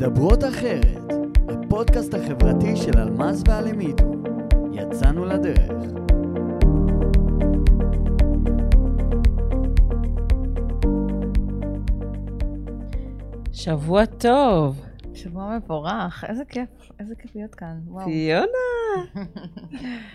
מדברות 0.00 0.44
אחרת, 0.44 1.12
הפודקאסט 1.48 2.14
החברתי 2.14 2.76
של 2.76 2.98
אלמז 2.98 3.44
ואלמידו. 3.48 4.12
יצאנו 4.72 5.24
לדרך. 5.24 5.72
שבוע 13.52 14.06
טוב. 14.06 14.80
שבוע 15.14 15.58
מבורך, 15.58 16.24
איזה 16.28 16.44
כיף, 16.44 16.90
איזה 17.00 17.14
כיף 17.14 17.34
להיות 17.34 17.54
כאן, 17.54 17.80
וואו. 17.86 18.06
ציונה. 18.06 18.46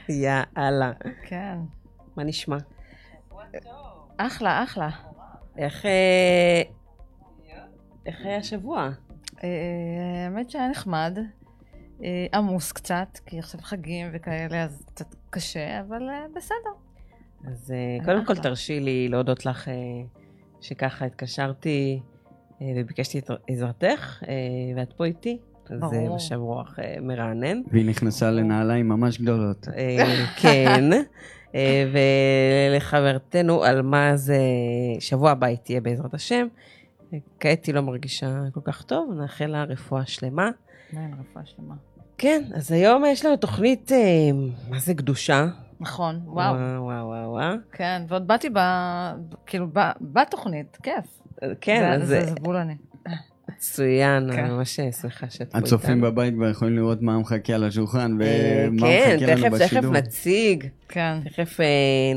יאללה. 0.23 0.91
כן. 1.27 1.57
מה 2.15 2.23
נשמע? 2.23 2.57
אחלה, 4.17 4.63
אחלה. 4.63 4.89
איך... 5.57 5.85
אה, 5.85 6.61
איך 8.05 8.25
היה 8.25 8.37
השבוע? 8.37 8.89
אה, 9.45 10.25
האמת 10.25 10.49
שהיה 10.49 10.69
נחמד, 10.69 11.17
אה, 12.03 12.25
עמוס 12.33 12.71
קצת, 12.71 13.19
כי 13.25 13.39
עכשיו 13.39 13.61
חגים 13.61 14.07
וכאלה, 14.13 14.63
אז 14.63 14.83
קצת 14.85 15.15
קשה, 15.29 15.81
אבל 15.81 16.09
אה, 16.09 16.25
בסדר. 16.35 16.71
אז 17.47 17.73
קודם 18.05 18.25
כל. 18.25 18.35
תרשי 18.35 18.79
לי 18.79 19.07
להודות 19.09 19.45
לך 19.45 19.69
שככה 20.61 21.05
התקשרתי 21.05 21.99
וביקשתי 22.61 23.19
את 23.19 23.29
עזרתך, 23.47 24.23
ואת 24.75 24.93
פה 24.93 25.05
איתי. 25.05 25.37
אז 25.69 25.89
זה. 25.89 26.07
משב 26.15 26.35
רוח 26.35 26.79
מרענן. 27.01 27.61
והיא 27.71 27.85
נכנסה 27.85 28.31
לנעליים 28.31 28.89
ממש 28.89 29.21
גדולות. 29.21 29.67
כן. 30.41 30.89
ולחברתנו 32.71 33.65
אלמז, 33.65 34.29
אה, 34.29 34.35
שבוע 34.99 35.31
הבא 35.31 35.47
היא 35.47 35.57
תהיה 35.57 35.81
בעזרת 35.81 36.13
השם. 36.13 36.47
אה, 37.15 37.19
כעת 37.39 37.65
היא 37.65 37.75
לא 37.75 37.81
מרגישה 37.81 38.27
כל 38.53 38.59
כך 38.63 38.81
טוב, 38.81 39.13
נאחל 39.21 39.45
לה 39.45 39.63
רפואה 39.63 40.05
שלמה. 40.05 40.49
אין, 40.93 41.11
רפואה 41.19 41.45
שלמה. 41.45 41.75
כן, 42.17 42.43
אז 42.55 42.71
היום 42.71 43.03
יש 43.07 43.25
לנו 43.25 43.37
תוכנית, 43.37 43.91
אה, 43.91 43.97
מה 44.69 44.79
זה 44.79 44.93
קדושה? 44.93 45.47
נכון, 45.79 46.19
וואו. 46.25 46.53
וואו, 46.55 46.83
וואו, 46.83 47.05
וואו, 47.07 47.29
וואו. 47.31 47.55
כן, 47.71 48.01
ועוד 48.07 48.27
באתי 48.27 48.49
ב... 48.53 48.59
כאילו, 49.45 49.67
ב- 49.73 49.91
בתוכנית, 50.01 50.77
כיף. 50.83 51.21
כן, 51.61 51.81
זה- 51.81 52.03
אז 52.03 52.07
זה 52.07 52.17
אה, 52.19 52.25
זה 52.25 52.35
בול 52.41 52.55
אני. 52.55 52.75
מצוין, 53.49 54.29
כן. 54.33 54.39
אני 54.43 54.49
ממש 54.53 54.79
שמחה 55.01 55.29
שאת 55.29 55.51
פה 55.51 55.57
הצופים 55.57 56.01
בבית 56.01 56.33
כבר 56.33 56.49
יכולים 56.49 56.75
לראות 56.75 57.01
מה 57.01 57.19
מחכה 57.19 57.53
על 57.53 57.63
השולחן 57.63 58.17
אה, 58.21 58.65
ומה 58.67 58.87
כן, 58.87 59.15
מחכה 59.15 59.25
לנו 59.35 59.37
תכף, 59.49 59.57
תכף 59.57 59.65
בשידור. 59.73 59.91
נציג, 59.93 60.67
כן. 60.89 61.17
תכף 61.25 61.59
אה, 61.59 61.65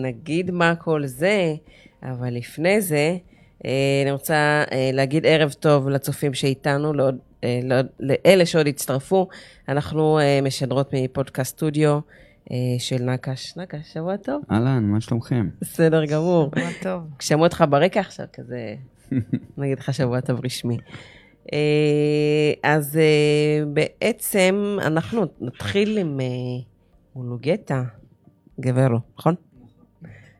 נגיד 0.02 0.50
מה 0.50 0.74
כל 0.76 1.06
זה, 1.06 1.54
אבל 2.02 2.34
לפני 2.34 2.80
זה, 2.80 2.96
אה, 2.96 3.16
אני 3.64 4.10
רוצה 4.10 4.64
אה, 4.72 4.90
להגיד 4.92 5.26
ערב 5.26 5.52
טוב 5.52 5.88
לצופים 5.88 6.34
שאיתנו, 6.34 6.92
לעוד, 6.92 7.18
אה, 7.44 7.60
לעוד, 7.62 7.86
לאלה 8.00 8.46
שעוד 8.46 8.66
הצטרפו. 8.66 9.28
אנחנו 9.68 10.18
אה, 10.18 10.40
משדרות 10.42 10.90
מפודקאסט 10.94 11.56
סטודיו 11.56 11.98
אה, 12.50 12.56
של 12.78 13.02
נקש. 13.02 13.56
נקש, 13.56 13.92
שבוע 13.92 14.16
טוב. 14.16 14.42
אהלן, 14.50 14.84
מה 14.84 15.00
שלומכם? 15.00 15.48
בסדר 15.60 16.04
גמור. 16.04 16.50
שבוע 16.56 16.70
טוב. 16.82 17.02
כששמעו 17.18 17.44
אותך 17.44 17.64
ברקע 17.70 18.00
עכשיו, 18.00 18.26
כזה, 18.32 18.74
נגיד 19.58 19.78
לך 19.78 19.94
שבוע 19.94 20.20
טוב 20.20 20.44
רשמי. 20.44 20.76
אה, 21.52 22.52
אז 22.62 22.96
אה, 22.96 23.64
בעצם 23.66 24.76
אנחנו 24.80 25.24
נתחיל 25.40 25.98
עם 25.98 26.20
אה, 26.20 26.26
מולוגטה 27.14 27.82
גברו, 28.60 28.98
נכון? 29.18 29.34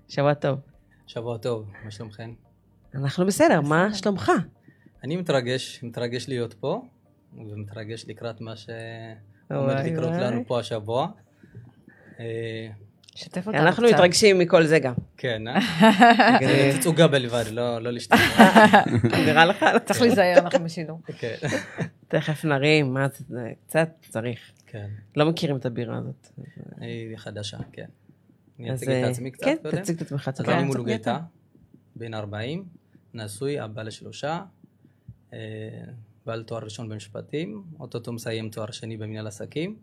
שבוע 0.08 0.34
טוב. 0.34 0.58
שבוע 1.06 1.38
טוב, 1.38 1.66
מה 1.84 1.90
שלומכם? 1.90 2.47
אנחנו 2.94 3.26
בסדר, 3.26 3.60
מה 3.60 3.94
שלומך? 3.94 4.32
אני 5.04 5.16
מתרגש, 5.16 5.80
מתרגש 5.82 6.28
להיות 6.28 6.54
פה, 6.54 6.82
ומתרגש 7.36 8.04
לקראת 8.08 8.40
מה 8.40 8.54
שעומד 8.56 9.74
לקרות. 9.84 10.12
לנו 10.12 10.44
פה 10.46 10.60
השבוע. 10.60 11.08
אה, 12.20 12.68
שתף 13.14 13.46
אותנו 13.46 13.62
אנחנו 13.62 13.86
קצת. 13.86 13.94
מתרגשים 13.94 14.38
מכל 14.38 14.66
זה 14.66 14.78
גם. 14.78 14.94
כן, 15.16 15.48
אה? 15.48 15.58
זה 16.40 16.78
תצוגה 16.78 17.06
בלבד, 17.08 17.44
לא 17.50 17.78
לא 17.82 17.90
לשתות. 17.90 18.18
נראה 19.26 19.44
לך? 19.50 19.64
צריך 19.84 20.00
להיזהר, 20.02 20.38
אנחנו 20.38 20.64
בשידור. 20.64 21.00
כן, 21.20 21.34
תכף 22.08 22.44
נרים, 22.44 22.94
מה 22.94 23.06
זה, 23.28 23.52
קצת 23.66 23.88
צריך. 24.08 24.52
כן. 24.66 24.86
לא 25.16 25.26
מכירים 25.30 25.56
את 25.56 25.66
הבירה 25.66 25.98
הזאת. 25.98 26.28
היא 26.80 27.16
חדשה, 27.16 27.58
כן. 27.72 27.86
אני 28.60 28.70
אז, 28.72 28.78
אציג 28.78 28.90
את 28.90 29.04
אה, 29.04 29.10
עצמי 29.10 29.30
קצת 29.30 29.44
כן, 29.44 29.56
קודם. 29.62 29.78
תציג 29.82 29.96
את 29.96 30.02
עצמך. 30.02 30.28
אז 30.28 30.34
תציג 30.34 30.50
אני 30.50 30.64
מולוגטה. 30.64 31.18
בן 31.96 32.14
40, 32.14 32.64
נשוי, 33.14 33.64
אבא 33.64 33.82
לשלושה, 33.82 34.40
אה, 35.32 35.38
בעל 36.26 36.42
תואר 36.42 36.64
ראשון 36.64 36.88
במשפטים, 36.88 37.62
אוטוטו 37.80 38.12
מסיים 38.12 38.50
תואר 38.50 38.70
שני 38.70 38.96
במנהל 38.96 39.26
עסקים. 39.26 39.76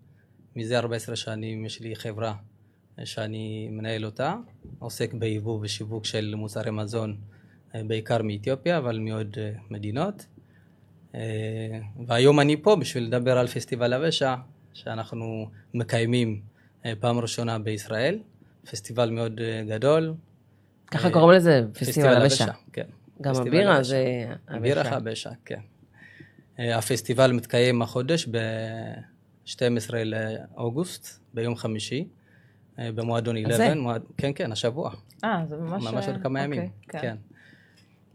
מזה 0.55 0.79
14 0.79 1.15
שנים 1.15 1.65
יש 1.65 1.79
לי 1.81 1.95
חברה 1.95 2.33
אה, 2.99 3.05
שאני 3.05 3.69
מנהל 3.71 4.05
אותה, 4.05 4.35
עוסק 4.79 5.13
ביבוא 5.13 5.59
ושיווק 5.61 6.05
של 6.05 6.33
מוצרי 6.35 6.71
מזון, 6.71 7.17
אה, 7.75 7.81
בעיקר 7.87 8.21
מאתיופיה, 8.23 8.77
אבל 8.77 8.99
מעוד 8.99 9.37
מדינות. 9.69 10.25
והיום 12.07 12.39
אני 12.39 12.61
פה 12.61 12.75
בשביל 12.75 13.03
לדבר 13.03 13.37
על 13.37 13.47
פסטיבל 13.47 13.93
הוושע, 13.93 14.35
שאנחנו 14.73 15.49
מקיימים 15.73 16.41
פעם 16.99 17.19
ראשונה 17.19 17.59
בישראל. 17.59 18.19
פסטיבל 18.71 19.09
מאוד 19.09 19.41
גדול. 19.67 20.13
ככה 20.91 21.09
קוראים 21.09 21.37
לזה, 21.37 21.63
פסטיבל 21.73 22.15
הוושע. 22.15 22.45
כן. 22.73 22.85
גם 23.21 23.35
הבירה. 23.35 23.83
זה 23.83 24.25
הבירה. 24.47 24.83
חבשה, 24.83 25.29
כן. 25.45 25.59
אה, 26.59 26.77
הפסטיבל 26.77 27.31
מתקיים 27.31 27.81
החודש 27.81 28.27
ב-12 28.27 29.93
לאוגוסט, 30.05 31.19
ביום 31.33 31.55
חמישי, 31.55 32.07
אה, 32.79 32.91
במועדון 32.91 33.37
11. 33.37 33.65
הזה? 33.65 33.75
מועד... 33.75 34.03
כן, 34.17 34.31
כן, 34.35 34.51
השבוע. 34.51 34.91
אה, 35.23 35.45
זה 35.49 35.57
ממש... 35.57 35.83
ממש 35.83 36.07
עוד 36.07 36.21
כמה 36.23 36.45
אוקיי, 36.45 36.59
ימים. 36.59 36.71
כן. 36.87 36.99
כן. 37.01 37.15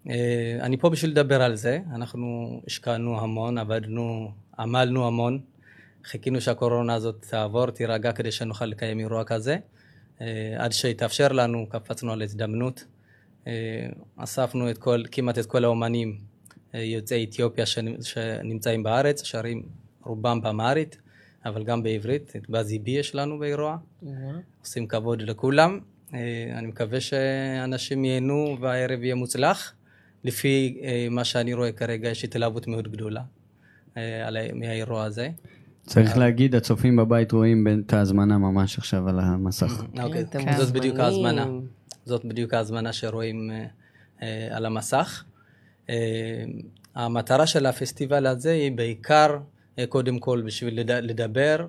אה, 0.09 0.59
אני 0.61 0.77
פה 0.77 0.91
בשביל 0.91 1.11
לדבר 1.11 1.43
על 1.43 1.57
זה. 1.57 1.79
אנחנו 1.95 2.61
השקענו 2.67 3.21
המון, 3.21 3.59
עבדנו, 3.59 4.33
עמלנו 4.59 5.07
המון. 5.07 5.41
חיכינו 6.05 6.41
שהקורונה 6.41 6.95
הזאת 6.95 7.27
תעבור, 7.31 7.71
תירגע, 7.71 8.13
כדי 8.13 8.33
שנוכל 8.33 8.65
לקיים 8.67 8.99
אירוע 8.99 9.25
כזה. 9.25 9.57
אה, 10.21 10.55
עד 10.59 10.73
שהתאפשר 10.73 11.29
לנו, 11.29 11.67
קפצנו 11.69 12.13
על 12.13 12.23
הזדמנות. 12.23 12.85
אה, 13.47 13.53
אספנו 14.17 14.71
את 14.71 14.79
כל, 14.79 15.03
כמעט 15.13 15.39
את 15.39 15.47
כל 15.47 15.65
האומנים 15.65 16.19
אה, 16.75 16.81
יוצאי 16.83 17.25
אתיופיה 17.25 17.65
שנ- 17.67 18.03
שנמצאים 18.03 18.83
בארץ, 18.83 19.23
שרים 19.25 19.63
רובם 20.05 20.41
באמהרית, 20.41 20.99
אבל 21.45 21.65
גם 21.65 21.83
בעברית. 21.83 22.33
את 22.37 22.51
בזי 22.51 22.79
בי 22.79 22.91
יש 22.91 23.15
לנו 23.15 23.39
באירוע. 23.39 23.77
עושים 24.61 24.87
כבוד 24.87 25.23
לכולם. 25.23 25.79
אה, 26.15 26.19
אני 26.59 26.67
מקווה 26.67 27.01
שאנשים 27.01 28.05
ייהנו 28.05 28.57
והערב 28.61 29.03
יהיה 29.03 29.15
מוצלח. 29.15 29.73
לפי 30.25 30.81
מה 31.11 31.25
שאני 31.25 31.55
רואה 31.55 31.73
כרגע, 31.73 32.09
יש 32.09 32.25
התלהבות 32.25 32.67
מאוד 32.67 32.89
גדולה 32.93 33.23
מהאירוע 34.55 35.05
הזה. 35.05 35.29
צריך 35.87 36.17
להגיד, 36.19 36.55
הצופים 36.55 36.97
בבית 36.97 37.33
רואים 37.33 37.67
את 37.87 37.93
ההזמנה 37.93 38.39
ממש 38.39 38.79
עכשיו 38.79 39.09
על 39.09 39.21
המסך. 39.21 39.85
אוקיי, 40.03 40.21
אתם 40.21 40.39
זאת 40.57 40.73
בדיוק. 40.73 40.99
ההזמנה. 40.99 41.47
זאת 42.11 42.25
בדיוק 42.25 42.55
ההזמנה 42.55 42.93
שרואים 42.93 43.51
אה, 43.51 43.67
אה, 44.23 44.57
על 44.57 44.67
המסך. 44.67 45.25
אה, 45.91 46.45
המטרה 46.95 47.47
של 47.47 47.67
הפסטיבל 47.67 48.27
הזה 48.27 48.53
היא 48.53 48.73
בעיקר, 48.73 49.39
אה, 49.79 49.87
קודם 49.87 50.19
כל, 50.19 50.43
בשביל 50.47 50.81
לד- 50.81 50.91
לדבר 50.91 51.67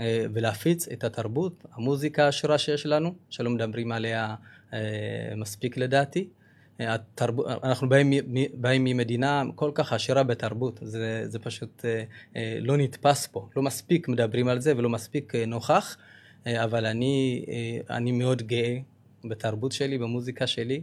אה, 0.00 0.24
ולהפיץ 0.32 0.88
את 0.88 1.04
התרבות, 1.04 1.64
המוזיקה 1.72 2.24
העשירה 2.24 2.58
שיש 2.58 2.86
לנו, 2.86 3.14
שלא 3.30 3.50
מדברים 3.50 3.92
עליה 3.92 4.34
אה, 4.72 4.78
מספיק 5.36 5.76
לדעתי. 5.76 6.28
אה, 6.80 6.94
התרבות, 6.94 7.46
אנחנו 7.64 7.88
באים, 7.88 8.10
באים 8.54 8.84
ממדינה 8.84 9.42
כל 9.54 9.70
כך 9.74 9.92
עשירה 9.92 10.22
בתרבות, 10.22 10.80
זה, 10.82 11.22
זה 11.26 11.38
פשוט 11.38 11.84
אה, 12.36 12.58
לא 12.60 12.76
נתפס 12.76 13.26
פה, 13.26 13.48
לא 13.56 13.62
מספיק 13.62 14.08
מדברים 14.08 14.48
על 14.48 14.60
זה 14.60 14.76
ולא 14.76 14.88
מספיק 14.88 15.34
נוכח, 15.46 15.96
אבל 16.46 16.86
אני, 16.86 17.44
אני 17.90 18.12
מאוד 18.12 18.42
גאה 18.42 18.78
בתרבות 19.24 19.72
שלי, 19.72 19.98
במוזיקה 19.98 20.46
שלי, 20.46 20.80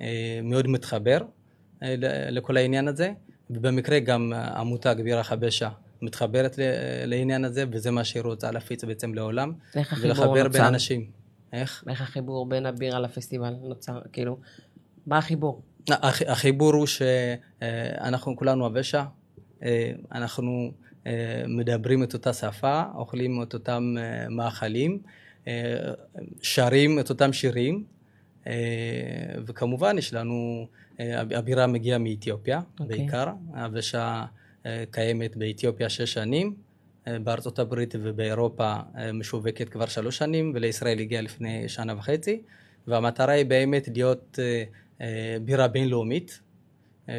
אה, 0.00 0.40
מאוד 0.42 0.68
מתחבר 0.68 1.18
אה, 1.82 1.94
לכל 2.30 2.56
העניין 2.56 2.88
הזה, 2.88 3.12
ובמקרה 3.50 3.98
גם 3.98 4.32
עמותה 4.56 4.94
גבירה 4.94 5.22
חבשה 5.22 5.68
מתחברת 6.02 6.58
לעניין 7.06 7.44
הזה, 7.44 7.64
וזה 7.72 7.90
מה 7.90 8.04
שהיא 8.04 8.22
רוצה 8.22 8.50
להפיץ 8.50 8.84
בעצם 8.84 9.14
לעולם, 9.14 9.52
ולחבר 10.02 10.48
בין? 10.48 10.62
אנשים. 10.64 11.06
איך? 11.52 11.84
איך 11.88 12.00
החיבור 12.02 12.46
בין 12.48 12.66
הבירה 12.66 13.00
לפסטיבל 13.00 13.54
נוצר? 13.62 14.00
כאילו, 14.12 14.38
מה 15.06 15.18
החיבור? 15.18 15.62
הח- 15.90 16.22
החיבור 16.22 16.72
הוא 16.74 16.86
שאנחנו 16.86 18.36
כולנו 18.36 18.64
הוושע, 18.64 19.04
אה, 19.62 19.92
אנחנו 20.12 20.72
אה, 21.06 21.12
מדברים 21.48 22.02
את 22.02 22.14
אותה 22.14 22.32
שפה, 22.32 22.82
אוכלים 22.94 23.42
את 23.42 23.54
אותם 23.54 23.94
אה, 23.98 24.28
מאכלים, 24.28 24.98
אה, 25.06 25.10
שרים 26.42 27.00
את 27.00 27.10
אותם 27.10 27.32
שירים, 27.32 27.84
אה, 28.46 28.52
וכמובן 29.46 29.98
יש 29.98 30.14
לנו, 30.14 30.66
אה, 31.00 31.20
הבירה 31.20 31.66
מגיעה 31.66 31.98
מאתיופיה 31.98 32.60
אוקיי. 32.80 32.98
בעיקר, 32.98 33.28
הוושע 33.54 34.22
אה, 34.66 34.84
קיימת 34.90 35.36
באתיופיה 35.36 35.88
שש 35.88 36.12
שנים, 36.12 36.54
אה, 37.08 37.18
בארצות 37.18 37.58
הברית 37.58 37.94
ובאירופה 38.02 38.74
אה, 38.96 39.12
משווקת 39.12 39.68
כבר 39.68 39.86
שלוש 39.86 40.18
שנים, 40.18 40.52
ולישראל 40.54 40.98
הגיעה 40.98 41.22
לפני 41.22 41.68
שנה 41.68 41.94
וחצי, 41.98 42.42
והמטרה 42.86 43.32
היא 43.32 43.46
באמת 43.46 43.88
להיות 43.94 44.38
אה, 44.42 44.64
אה, 45.00 45.36
בירה 45.42 45.68
בינלאומית, 45.68 46.40
אה, 47.08 47.14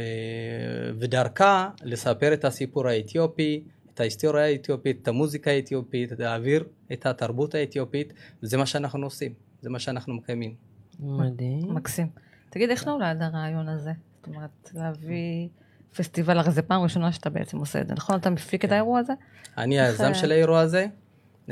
ודרכה 1.00 1.70
לספר 1.84 2.34
את 2.34 2.46
הסיפור 2.46 2.88
האתיופי, 2.88 3.64
את 3.98 4.02
ההיסטוריה 4.02 4.46
האתיופית, 4.46 5.02
את 5.02 5.08
המוזיקה 5.08 5.52
האתיופית, 5.52 6.12
להעביר 6.20 6.64
את 6.94 7.06
התרבות 7.06 7.56
האתיופית, 7.56 8.14
וזה 8.44 8.58
מה 8.58 8.66
שאנחנו 8.66 9.06
עושים, 9.06 9.34
זה 9.62 9.70
מה 9.70 9.80
שאנחנו 9.80 10.14
מקיימים. 10.14 10.56
מדהים. 11.00 11.76
מקסים. 11.76 12.08
תגיד, 12.50 12.70
איך 12.70 12.88
נולד 12.88 13.22
הרעיון 13.22 13.70
הזה? 13.70 13.92
זאת 14.18 14.28
אומרת, 14.28 14.72
להביא 14.74 15.48
פסטיבל, 15.96 16.38
הרי 16.40 16.52
זו 16.52 16.62
פעם 16.68 16.82
ראשונה 16.82 17.12
שאתה 17.12 17.30
בעצם 17.30 17.58
עושה 17.58 17.82
את 17.82 17.88
זה, 17.88 17.94
נכון? 17.94 18.16
אתה 18.20 18.30
מפיק 18.30 18.66
את 18.66 18.72
האירוע 18.72 19.00
הזה? 19.00 19.14
אני 19.58 19.80
היזם 19.80 20.04
אה, 20.04 20.16
של 20.16 20.32
האירוע 20.32 20.60
הזה, 20.60 20.86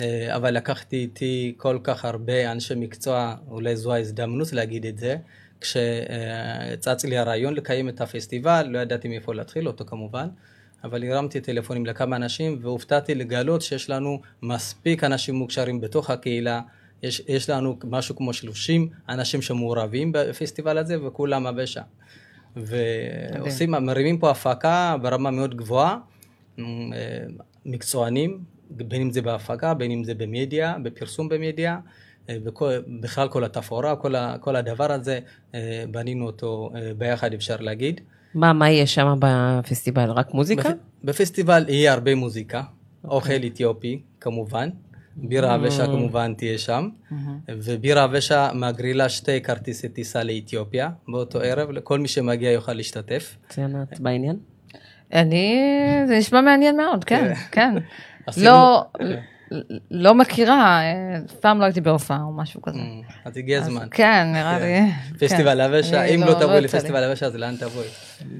אה, 0.02 0.36
אבל 0.36 0.52
לקחתי 0.52 0.96
איתי 0.96 1.54
כל 1.58 1.80
כך 1.84 2.06
הרבה 2.06 2.52
אנשי 2.52 2.74
מקצוע, 2.76 3.36
אולי 3.48 3.76
זו 3.76 3.94
ההזדמנות 3.94 4.54
להגיד 4.54 4.86
את 4.86 4.98
זה. 4.98 5.18
כשצץ 5.62 7.06
לי 7.06 7.18
הרעיון 7.18 7.54
לקיים 7.54 7.90
את 7.90 8.02
הפסטיבל, 8.02 8.68
לא 8.70 8.80
ידעתי 8.80 9.08
מאיפה 9.08 9.34
להתחיל 9.34 9.68
אותו 9.68 9.86
כמובן, 9.86 10.28
אבל 10.86 11.04
הרמתי 11.04 11.42
טלפונים 11.42 11.86
לכמה 11.86 12.16
אנשים 12.16 12.60
והופתעתי 12.62 13.16
לגלות 13.16 13.62
שיש 13.62 13.90
לנו 13.90 14.22
מספיק 14.42 15.04
אנשים 15.04 15.36
מוכשרים 15.36 15.82
בתוך 15.82 16.10
הקהילה. 16.10 16.62
יש, 17.04 17.22
יש 17.28 17.50
לנו 17.50 17.78
משהו 17.84 18.16
כמו 18.16 18.34
30 18.34 18.90
אנשים 19.10 19.42
שמעורבים 19.42 20.12
בפסטיבל 20.12 20.78
הזה 20.78 21.08
וכולם 21.08 21.48
הבשע. 21.48 21.82
ועושים, 22.56 23.72
מרימים 23.72 24.18
פה 24.18 24.32
הפקה 24.32 24.96
ברמה 25.02 25.32
מאוד 25.32 25.56
גבוהה, 25.56 25.98
אה, 26.60 26.64
מקצוענים, 27.66 28.44
בין 28.70 29.02
אם 29.02 29.12
זה 29.12 29.22
בהפקה, 29.22 29.74
בין 29.74 29.92
אם 29.92 30.04
זה 30.04 30.14
במדיה, 30.16 30.76
בפרסום 30.84 31.30
במדיה, 31.30 31.80
אה, 32.30 32.38
בכלל 33.02 33.28
כל 33.28 33.44
התפאורה, 33.44 33.96
כל, 33.96 34.16
ה, 34.16 34.36
כל 34.40 34.56
הדבר 34.56 34.92
הזה, 34.92 35.20
אה, 35.56 35.84
בנינו 35.92 36.26
אותו 36.26 36.72
ביחד 36.98 37.34
אפשר 37.34 37.56
להגיד. 37.60 38.02
מה, 38.36 38.54
מה 38.54 38.70
יהיה 38.70 38.88
שם 38.88 39.16
בפסטיבל? 39.20 40.12
רק 40.12 40.34
מוזיקה? 40.34 40.70
בפ... 40.70 40.76
בפסטיבל 41.04 41.66
יהיה 41.70 41.94
הרבה 41.94 42.16
מוזיקה, 42.16 42.64
אוקיי. 43.04 43.36
אוכל 43.38 43.48
אתיופי 43.48 44.02
כמובן, 44.20 44.70
בירה 45.16 45.54
הבשה 45.54 45.86
כמובן 45.86 46.34
תהיה 46.34 46.58
שם, 46.58 46.90
ובירה 47.50 48.04
הבשה 48.04 48.50
מגרילה 48.54 49.10
שתי 49.10 49.42
כרטיסי 49.42 49.90
טיסה 49.90 50.24
לאתיופיה 50.24 50.90
באותו 51.08 51.40
ערב, 51.40 51.72
לכל 51.72 52.00
מי 52.00 52.08
שמגיע 52.08 52.52
יוכל 52.52 52.74
להשתתף. 52.74 53.38
ציינת 53.50 54.00
בעניין? 54.00 54.36
אני, 55.14 55.56
זה 56.08 56.18
נשמע 56.18 56.42
מעניין 56.42 56.78
מאוד, 56.78 57.04
כן, 57.04 57.34
כן. 57.52 57.74
עשינו- 58.28 58.46
לא, 58.46 58.86
כן. 58.98 59.20
לא 59.92 60.16
מכירה, 60.16 60.82
אה, 60.82 60.94
פעם 61.40 61.60
לא 61.60 61.64
הייתי 61.66 61.82
בהופעה 61.82 62.22
או 62.22 62.32
משהו 62.34 62.62
כזה. 62.62 62.78
Mm, 62.78 63.12
אז 63.26 63.38
הגיע 63.38 63.62
הזמן. 63.62 63.88
כן, 63.92 64.28
נראה 64.34 64.60
לי. 64.60 64.92
פסטיבל 65.20 65.54
כן. 65.56 65.60
הבשה, 65.74 66.04
אני 66.06 66.16
אם 66.16 66.20
לא- 66.22 66.28
לא 66.28 66.34
לא 66.34 66.40
תבואי 66.40 66.56
לי. 66.56 66.62
לפסטיבל 66.62 67.04
הבשה, 67.04 67.26
אז 67.26 67.36
לאן 67.36 67.56
תבואי? 67.56 67.86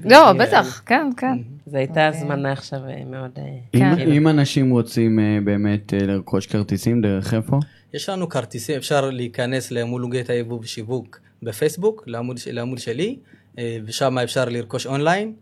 לא, 0.04 0.32
בטח, 0.32 0.82
כן, 0.86 1.10
כן. 1.16 1.38
זו 1.66 1.76
הייתה 1.76 2.06
הזמנה 2.08 2.52
עכשיו 2.52 2.80
אה, 2.88 3.02
מאוד... 3.10 3.30
אה, 3.38 3.42
אם- 3.74 3.96
כן. 3.96 4.10
אם 4.12 4.28
אנשים 4.28 4.70
רוצים 4.70 5.18
אה, 5.20 5.38
באמת 5.44 5.94
אה, 5.94 5.98
לרכוש 6.06 6.46
כרטיסים, 6.46 7.00
דרך 7.00 7.34
איפה? 7.34 7.58
יש 7.94 8.08
לנו 8.08 8.28
כרטיסים, 8.28 8.76
אפשר 8.76 9.10
להיכנס 9.10 9.70
למולוגת 9.70 10.30
היבוא 10.30 10.58
ושיווק 10.62 11.20
בפייסבוק, 11.42 12.04
לעמוד, 12.06 12.36
לעמוד 12.52 12.78
שלי, 12.78 13.16
אה, 13.58 13.78
ושם 13.86 14.18
אפשר 14.18 14.44
לרכוש 14.48 14.86
אונליין. 14.86 15.32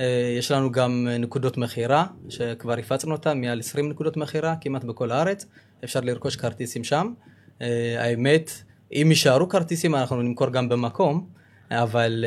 אה, 0.00 0.34
יש 0.38 0.50
לנו 0.50 0.72
גם 0.72 1.08
אה, 1.10 1.18
נקודות 1.18 1.56
מכירה, 1.56 2.06
שכבר 2.28 2.78
הפצנו 2.78 3.12
אותן, 3.12 3.40
מעל 3.40 3.60
20 3.60 3.88
נקודות 3.88 4.16
מכירה, 4.16 4.54
כמעט 4.60 4.84
בכל 4.84 5.10
הארץ. 5.10 5.46
אפשר 5.84 6.00
לרכוש 6.00 6.36
כרטיסים 6.36 6.84
שם. 6.84 7.12
אה, 7.62 7.96
האמת, 7.98 8.50
אם 8.92 9.06
יישארו 9.10 9.48
כרטיסים, 9.48 9.94
אנחנו 9.94 10.22
נמכור 10.22 10.50
גם 10.50 10.68
במקום, 10.68 11.26
אבל 11.70 12.24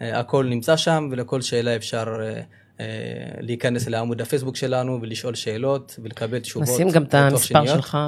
הכל 0.00 0.44
נמצא 0.44 0.76
שם, 0.76 1.08
ולכל 1.12 1.40
שאלה 1.40 1.76
אפשר 1.76 2.16
להיכנס 3.40 3.88
לעמוד 3.88 4.20
הפייסבוק 4.20 4.56
שלנו 4.56 4.98
ולשאול 5.02 5.34
שאלות 5.34 5.98
ולקבל 6.02 6.38
תשובות. 6.38 6.68
נשים 6.68 6.90
גם 6.90 7.02
את 7.02 7.14
המספר 7.14 7.38
שניות. 7.38 7.68
שלך 7.68 7.98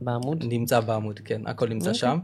בעמוד. 0.00 0.44
נמצא 0.48 0.80
בעמוד, 0.80 1.20
כן, 1.24 1.46
הכל 1.46 1.68
נמצא 1.68 1.92
שם. 1.92 2.18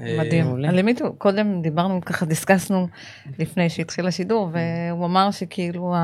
אה, 0.00 0.16
מדהים. 0.18 0.54
על 0.64 0.78
למי 0.78 0.94
קודם 1.18 1.62
דיברנו, 1.62 2.00
ככה 2.00 2.26
דיסקסנו 2.26 2.88
לפני 3.38 3.68
שהתחיל 3.70 4.06
השידור, 4.06 4.50
והוא 4.52 5.06
אמר 5.06 5.30
שכאילו 5.30 5.94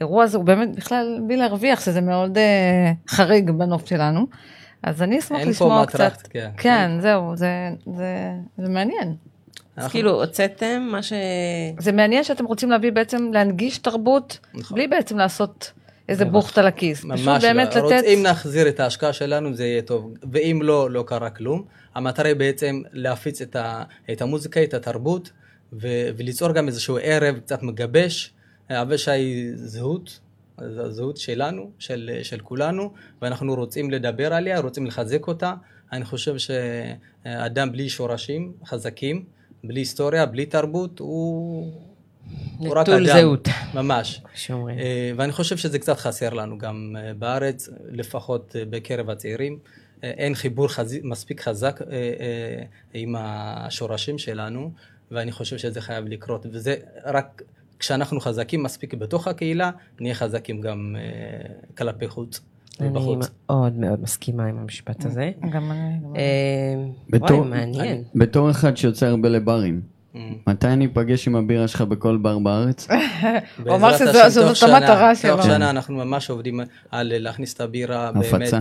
האירוע 0.00 0.24
הזה 0.24 0.36
הוא 0.36 0.44
באמת 0.44 0.76
בכלל 0.76 1.20
בלי 1.26 1.36
להרוויח, 1.36 1.80
שזה 1.80 2.00
מאוד 2.00 2.38
אה, 2.38 2.92
חריג 3.08 3.50
בנוף 3.50 3.86
שלנו. 3.86 4.26
אז 4.82 5.02
אני 5.02 5.18
אשמח 5.18 5.38
אין 5.38 5.44
פה 5.44 5.50
לשמוע 5.50 5.86
קצת. 5.86 6.26
כן. 6.30 6.50
כן, 6.56 6.90
זהו, 7.00 7.36
זה- 7.36 7.70
זה 7.96 8.30
זה 8.58 8.68
מעניין. 8.68 9.14
אז 9.76 9.90
כאילו, 9.90 10.10
הוצאתם 10.22 10.88
מה 10.90 11.02
ש... 11.02 11.12
זה 11.78 11.92
מעניין 11.92 12.24
שאתם 12.24 12.44
רוצים 12.44 12.70
להביא 12.70 12.92
בעצם, 12.92 13.30
להנגיש 13.32 13.78
תרבות, 13.78 14.38
נכון. 14.54 14.74
בלי 14.74 14.88
בעצם 14.88 15.18
לעשות 15.18 15.72
איזה 16.08 16.24
בוכטה 16.24 16.62
לכיס. 16.62 16.98
פשוט 16.98 17.26
ממש 17.26 17.44
באמת 17.44 17.74
לא. 17.74 17.86
לתת... 17.86 17.96
רוצים 17.96 18.24
להחזיר 18.24 18.68
את 18.68 18.80
ההשקעה 18.80 19.12
שלנו, 19.12 19.54
זה 19.54 19.64
יהיה 19.64 19.82
טוב. 19.82 20.14
ואם 20.32 20.60
לא, 20.62 20.90
לא 20.90 21.04
קרה 21.06 21.30
כלום. 21.30 21.64
המטרה 21.94 22.28
היא 22.28 22.36
בעצם 22.36 22.82
להפיץ 22.92 23.40
את, 23.40 23.56
ה, 23.56 23.82
את 24.12 24.22
המוזיקה, 24.22 24.62
את 24.62 24.74
התרבות, 24.74 25.30
ו, 25.72 25.88
וליצור 26.16 26.52
גם 26.52 26.68
איזשהו 26.68 26.98
ערב 27.02 27.38
קצת 27.38 27.62
מגבש. 27.62 28.32
הבשה 28.70 29.12
היא 29.12 29.50
זהות, 29.54 30.20
הזהות 30.58 31.16
שלנו, 31.16 31.70
של, 31.78 32.10
של 32.22 32.40
כולנו, 32.40 32.92
ואנחנו 33.22 33.54
רוצים 33.54 33.90
לדבר 33.90 34.34
עליה, 34.34 34.60
רוצים 34.60 34.86
לחזק 34.86 35.26
אותה. 35.26 35.54
אני 35.92 36.04
חושב 36.04 36.34
שאדם 36.38 37.72
בלי 37.72 37.88
שורשים 37.88 38.52
חזקים, 38.66 39.24
בלי 39.64 39.80
היסטוריה, 39.80 40.26
בלי 40.26 40.46
תרבות, 40.46 40.98
הוא... 40.98 41.95
נטול 42.60 42.78
אדם. 42.78 43.06
זהות. 43.20 43.48
ממש. 43.74 44.22
שאומרים. 44.34 44.78
אה, 44.78 45.12
ואני 45.16 45.32
חושב 45.32 45.56
שזה 45.56 45.78
קצת 45.78 45.96
חסר 45.98 46.30
לנו 46.30 46.58
גם 46.58 46.96
אה, 46.98 47.14
בארץ, 47.14 47.68
לפחות 47.90 48.56
אה, 48.58 48.62
בקרב 48.70 49.10
הצעירים. 49.10 49.58
אין 50.02 50.34
חיבור 50.34 50.68
חזי, 50.68 51.00
מספיק 51.04 51.40
חזק 51.40 51.80
אה, 51.82 51.86
אה, 51.92 52.62
עם 52.94 53.14
השורשים 53.18 54.18
שלנו, 54.18 54.70
ואני 55.10 55.32
חושב 55.32 55.58
שזה 55.58 55.80
חייב 55.80 56.06
לקרות. 56.06 56.46
וזה 56.52 56.74
רק 57.06 57.42
כשאנחנו 57.78 58.20
חזקים 58.20 58.62
מספיק 58.62 58.94
בתוך 58.94 59.28
הקהילה, 59.28 59.70
נהיה 60.00 60.14
חזקים 60.14 60.60
גם 60.60 60.96
אה, 60.98 61.46
כלפי 61.78 62.08
חוץ 62.08 62.40
אני 62.80 62.88
ובחוץ. 62.88 63.30
מאוד 63.48 63.72
מאוד 63.78 64.00
מסכימה 64.02 64.44
עם 64.46 64.58
המשפט 64.58 65.04
הזה. 65.04 65.30
גם 65.40 65.72
אני... 65.72 65.80
גם 66.04 66.10
אני. 66.14 66.18
אה, 66.18 66.74
בתור- 67.10 67.38
וואי, 67.38 67.48
מעניין. 67.50 68.02
בתור 68.14 68.50
אחד 68.50 68.76
שיוצא 68.76 69.06
הרבה 69.06 69.28
לברים. 69.28 69.80
מתי 70.46 70.66
אני 70.68 70.86
אפגש 70.86 71.28
עם 71.28 71.36
הבירה 71.36 71.68
שלך 71.68 71.80
בכל 71.82 72.16
בר 72.16 72.38
בארץ? 72.38 72.88
הוא 73.66 73.74
אמר 73.74 73.96
שזאת 73.98 74.14
המטרה 74.62 75.14
שנה- 75.14 75.32
תוך 75.32 75.42
שלו. 75.44 75.52
שנה 75.54 75.70
אנחנו 75.70 75.96
ממש 75.96 76.30
עובדים 76.30 76.60
על 76.90 77.12
להכניס 77.18 77.54
את 77.54 77.60
הבירה 77.60 78.08
הפצה. 78.08 78.38
באמת. 78.38 78.52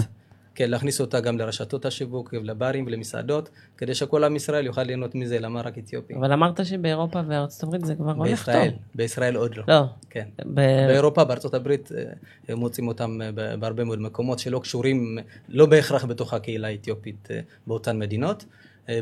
כן, 0.57 0.69
להכניס 0.69 1.01
אותה 1.01 1.19
גם 1.19 1.37
לרשתות 1.37 1.85
השיווק 1.85 2.33
ולברים 2.33 2.85
ולמסעדות, 2.87 3.49
כדי 3.77 3.93
שכל 3.95 4.23
עם 4.23 4.35
ישראל 4.35 4.65
יוכל 4.65 4.83
ליהנות 4.83 5.15
מזה, 5.15 5.39
למה 5.39 5.61
רק 5.61 5.77
אתיופי. 5.77 6.13
אבל 6.15 6.31
אמרת 6.33 6.65
שבאירופה 6.65 7.21
וארצות 7.27 7.63
הברית 7.63 7.85
זה 7.85 7.95
כבר 7.95 8.11
הולך 8.11 8.45
טוב. 8.45 8.55
בישראל, 8.55 8.71
בישראל 8.95 9.35
עוד 9.35 9.55
לא. 9.57 9.63
לא. 9.67 9.83
כן. 10.09 10.25
ב- 10.45 10.53
באירופה, 10.87 11.23
בארצות 11.23 11.53
הברית, 11.53 11.89
אה, 11.97 12.03
הם 12.49 12.57
מוצאים 12.57 12.87
אותם 12.87 13.17
אה, 13.21 13.31
בהרבה 13.57 13.83
מאוד 13.83 13.99
מקומות 14.01 14.39
שלא 14.39 14.59
קשורים, 14.59 15.17
לא 15.49 15.65
בהכרח 15.65 16.05
בתוך 16.05 16.33
הקהילה 16.33 16.67
האתיופית 16.67 17.27
אה, 17.31 17.39
באותן 17.67 17.99
מדינות. 17.99 18.45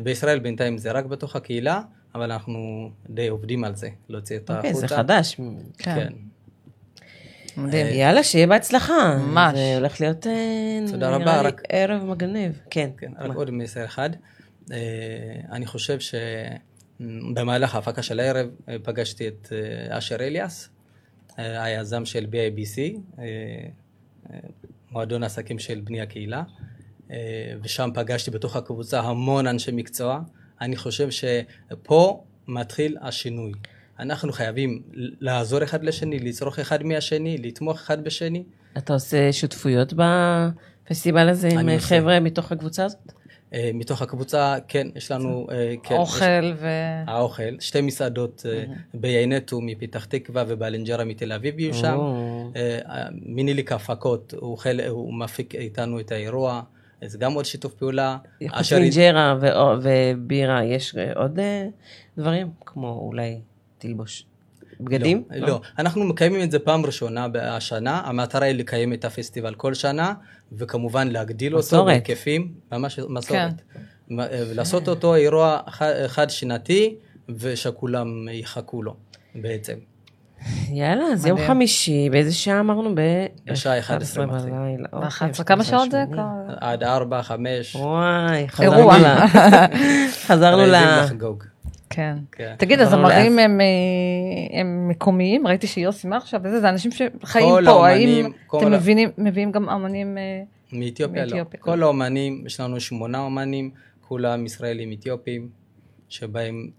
בישראל 0.04 0.40
בינתיים 0.40 0.78
זה 0.78 0.92
רק 0.92 1.06
בתוך 1.06 1.36
הקהילה, 1.36 1.82
אבל 2.16 2.32
אנחנו 2.32 2.60
די 3.10 3.28
עובדים 3.28 3.64
על 3.64 3.76
זה, 3.76 3.90
להוציא 4.10 4.38
אותה 4.38 4.56
אוקיי, 4.58 4.70
החוצה. 4.70 4.88
זה 4.88 4.96
חדש. 4.96 5.36
כן. 5.36 5.96
כן. 5.96 6.08
מדהים. 7.58 7.88
יאללה, 8.00 8.24
שיהיה 8.24 8.48
בהצלחה. 8.48 9.18
ממש. 9.18 9.54
זה 9.56 9.76
הולך 9.78 10.02
להיות, 10.02 10.28
אה, 10.28 10.80
תודה 10.92 11.10
רבה, 11.16 11.42
רק- 11.42 11.62
ערב 11.70 12.04
מגניב. 12.04 12.60
כן. 12.70 12.90
כן, 12.98 13.12
רק 13.20 13.36
עוד 13.36 13.52
מסר 13.52 13.86
אחד. 13.86 14.10
אה, 14.72 14.78
אני 15.52 15.66
חושב 15.66 15.98
שבמהלך 17.00 17.76
ההפקה 17.76 18.02
של 18.04 18.20
הערב 18.20 18.48
אה, 18.70 18.76
פגשתי 18.84 19.28
את 19.28 19.48
אה, 19.52 19.98
אשר 19.98 20.16
אליאס, 20.16 20.70
אה, 21.40 21.64
היזם 21.64 22.06
של 22.06 22.26
BIBC, 22.32 22.80
אה, 23.20 23.24
אה, 24.34 24.40
מועדון 24.92 25.24
העסקים 25.24 25.60
של 25.60 25.82
בני 25.84 26.02
הקהילה, 26.02 26.44
אה, 27.12 27.18
ושם 27.64 27.90
פגשתי 27.94 28.32
בתוך 28.32 28.56
הקבוצה 28.56 29.00
המון 29.02 29.48
אנשי 29.48 29.72
מקצוע. 29.74 30.20
אני 30.64 30.76
חושב 30.76 31.08
שפה 31.12 32.24
מתחיל 32.48 32.98
השינוי. 33.02 33.52
אנחנו 34.00 34.32
חייבים 34.32 34.82
לעזור 35.20 35.64
אחד 35.64 35.84
לשני, 35.84 36.20
לצרוך 36.20 36.60
אחד 36.60 36.84
מהשני, 36.84 37.38
לתמוך 37.38 37.76
אחד 37.82 38.04
בשני. 38.04 38.44
אתה 38.78 38.94
עושה 38.94 39.34
שותפויות 39.34 39.94
בפסטיבל 39.94 41.30
הזה 41.30 41.48
עם 41.48 41.70
עושה. 41.70 41.80
חבר'ה 41.88 42.20
מתוך 42.20 42.52
הקבוצה 42.52 42.86
הזאת? 42.86 43.12
אה, 43.54 43.72
מתוך 43.74 44.02
הקבוצה, 44.02 44.56
כן, 44.68 44.88
יש 44.96 45.12
לנו... 45.12 45.48
אה, 45.52 45.74
כן, 45.84 45.96
יש- 45.96 46.00
אוכל 46.00 46.54
ו... 46.56 46.68
האוכל, 47.08 47.60
שתי 47.60 47.82
מסעדות 47.82 48.46
אה, 48.50 48.64
ביינטו 48.94 49.62
מפתח 49.62 50.06
תקווה 50.06 50.44
ובאלנג'רה 50.48 51.04
מתל 51.06 51.32
אביב 51.32 51.60
יהיו 51.60 51.74
שם. 51.74 51.98
מיניליק 53.22 53.72
הפקות, 53.72 54.34
הוא, 54.38 54.58
חל... 54.58 54.82
הוא 54.88 55.14
מפיק 55.14 55.56
איתנו 55.56 56.00
את 56.00 56.12
האירוע, 56.12 56.62
זה 57.06 57.18
גם 57.18 57.34
עוד 57.34 57.46
שיתוף 57.46 57.74
פעולה. 57.74 58.18
חוץ 58.50 58.60
ואו- 59.40 59.76
ובירה, 59.82 60.64
יש 60.66 60.96
אה, 60.96 61.14
עוד 61.16 61.40
אה, 61.40 61.68
דברים? 62.18 62.50
כמו 62.66 63.00
אולי 63.08 63.40
תלבוש 63.78 64.26
בגדים? 64.80 65.24
לא, 65.32 65.48
לא, 65.48 65.62
אנחנו 65.80 66.04
מקיימים 66.04 66.42
את 66.44 66.52
זה 66.52 66.60
פעם 66.60 66.86
ראשונה 66.86 67.28
השנה, 67.42 68.02
המטרה 68.06 68.46
היא 68.46 68.56
לקיים 68.56 68.94
את 68.94 69.06
הפסטיבל 69.06 69.56
כל 69.56 69.74
שנה, 69.74 70.14
וכמובן 70.52 71.08
להגדיל 71.08 71.56
אותו 71.56 71.60
מסורת. 71.66 71.86
בהיקפים, 71.86 72.54
ממש 72.72 73.00
מסורת. 73.10 73.54
מ- 74.10 74.20
אה, 74.20 74.44
ולעשות 74.52 74.88
אותו 74.90 75.16
אירוע 75.16 75.60
ח- 75.70 75.82
חד 76.08 76.30
שנתי, 76.30 76.96
ושכולם 77.30 78.08
יחכו 78.32 78.84
לו 78.84 78.96
בעצם. 79.36 79.78
יאללה, 80.74 81.04
אז 81.06 81.26
יום. 81.26 81.38
חמישי, 81.48 82.10
באיזה 82.10 82.34
שעה 82.34 82.60
אמרנו? 82.60 82.96
בשעה 83.46 83.80
11 83.80 84.26
מתחיל. 84.26 84.52
בלילה. 84.52 84.88
אוקיי, 84.94 85.28
ב-11, 85.28 85.44
כמה 85.44 85.64
שעות 85.64 85.92
זה? 85.92 86.04
עד 86.48 86.84
ארבע, 86.84 87.22
חמש, 87.22 87.76
וואי, 87.76 88.48
חזרנו 88.50 88.78
אירוע. 88.78 88.98
ל... 88.98 89.04
חזרנו 90.28 90.66
ל... 90.66 90.76
רעבים 90.76 91.04
לחגוג. 91.04 91.44
כן. 91.90 92.18
כן. 92.32 92.56
תגיד, 92.58 92.80
הזמרים 92.80 93.40
אז- 93.40 93.46
הם, 93.46 93.62
אה, 93.62 94.60
הם 94.60 94.88
מקומיים? 94.88 95.48
ראיתי 95.48 95.68
שיוסי 95.68 96.08
מה 96.08 96.18
עכשיו 96.18 96.42
זה 96.60 96.70
אנשים 96.70 96.92
שחיים 96.92 97.56
פה, 97.66 97.88
האם 97.88 98.32
אתם 98.58 98.72
מביאים 99.18 99.52
גם 99.52 99.70
אמנים? 99.70 100.18
אה, 100.18 100.42
מאתיופיה 100.74 101.26
לא. 101.26 101.44
כל 101.60 101.84
האומנים, 101.84 102.44
יש 102.46 102.60
לנו 102.60 102.80
שמונה 102.80 103.20
אומנים, 103.20 103.72
כולם 104.08 104.46
ישראלים 104.46 104.92
אתיופים, 104.92 105.50
שבאים 106.10 106.72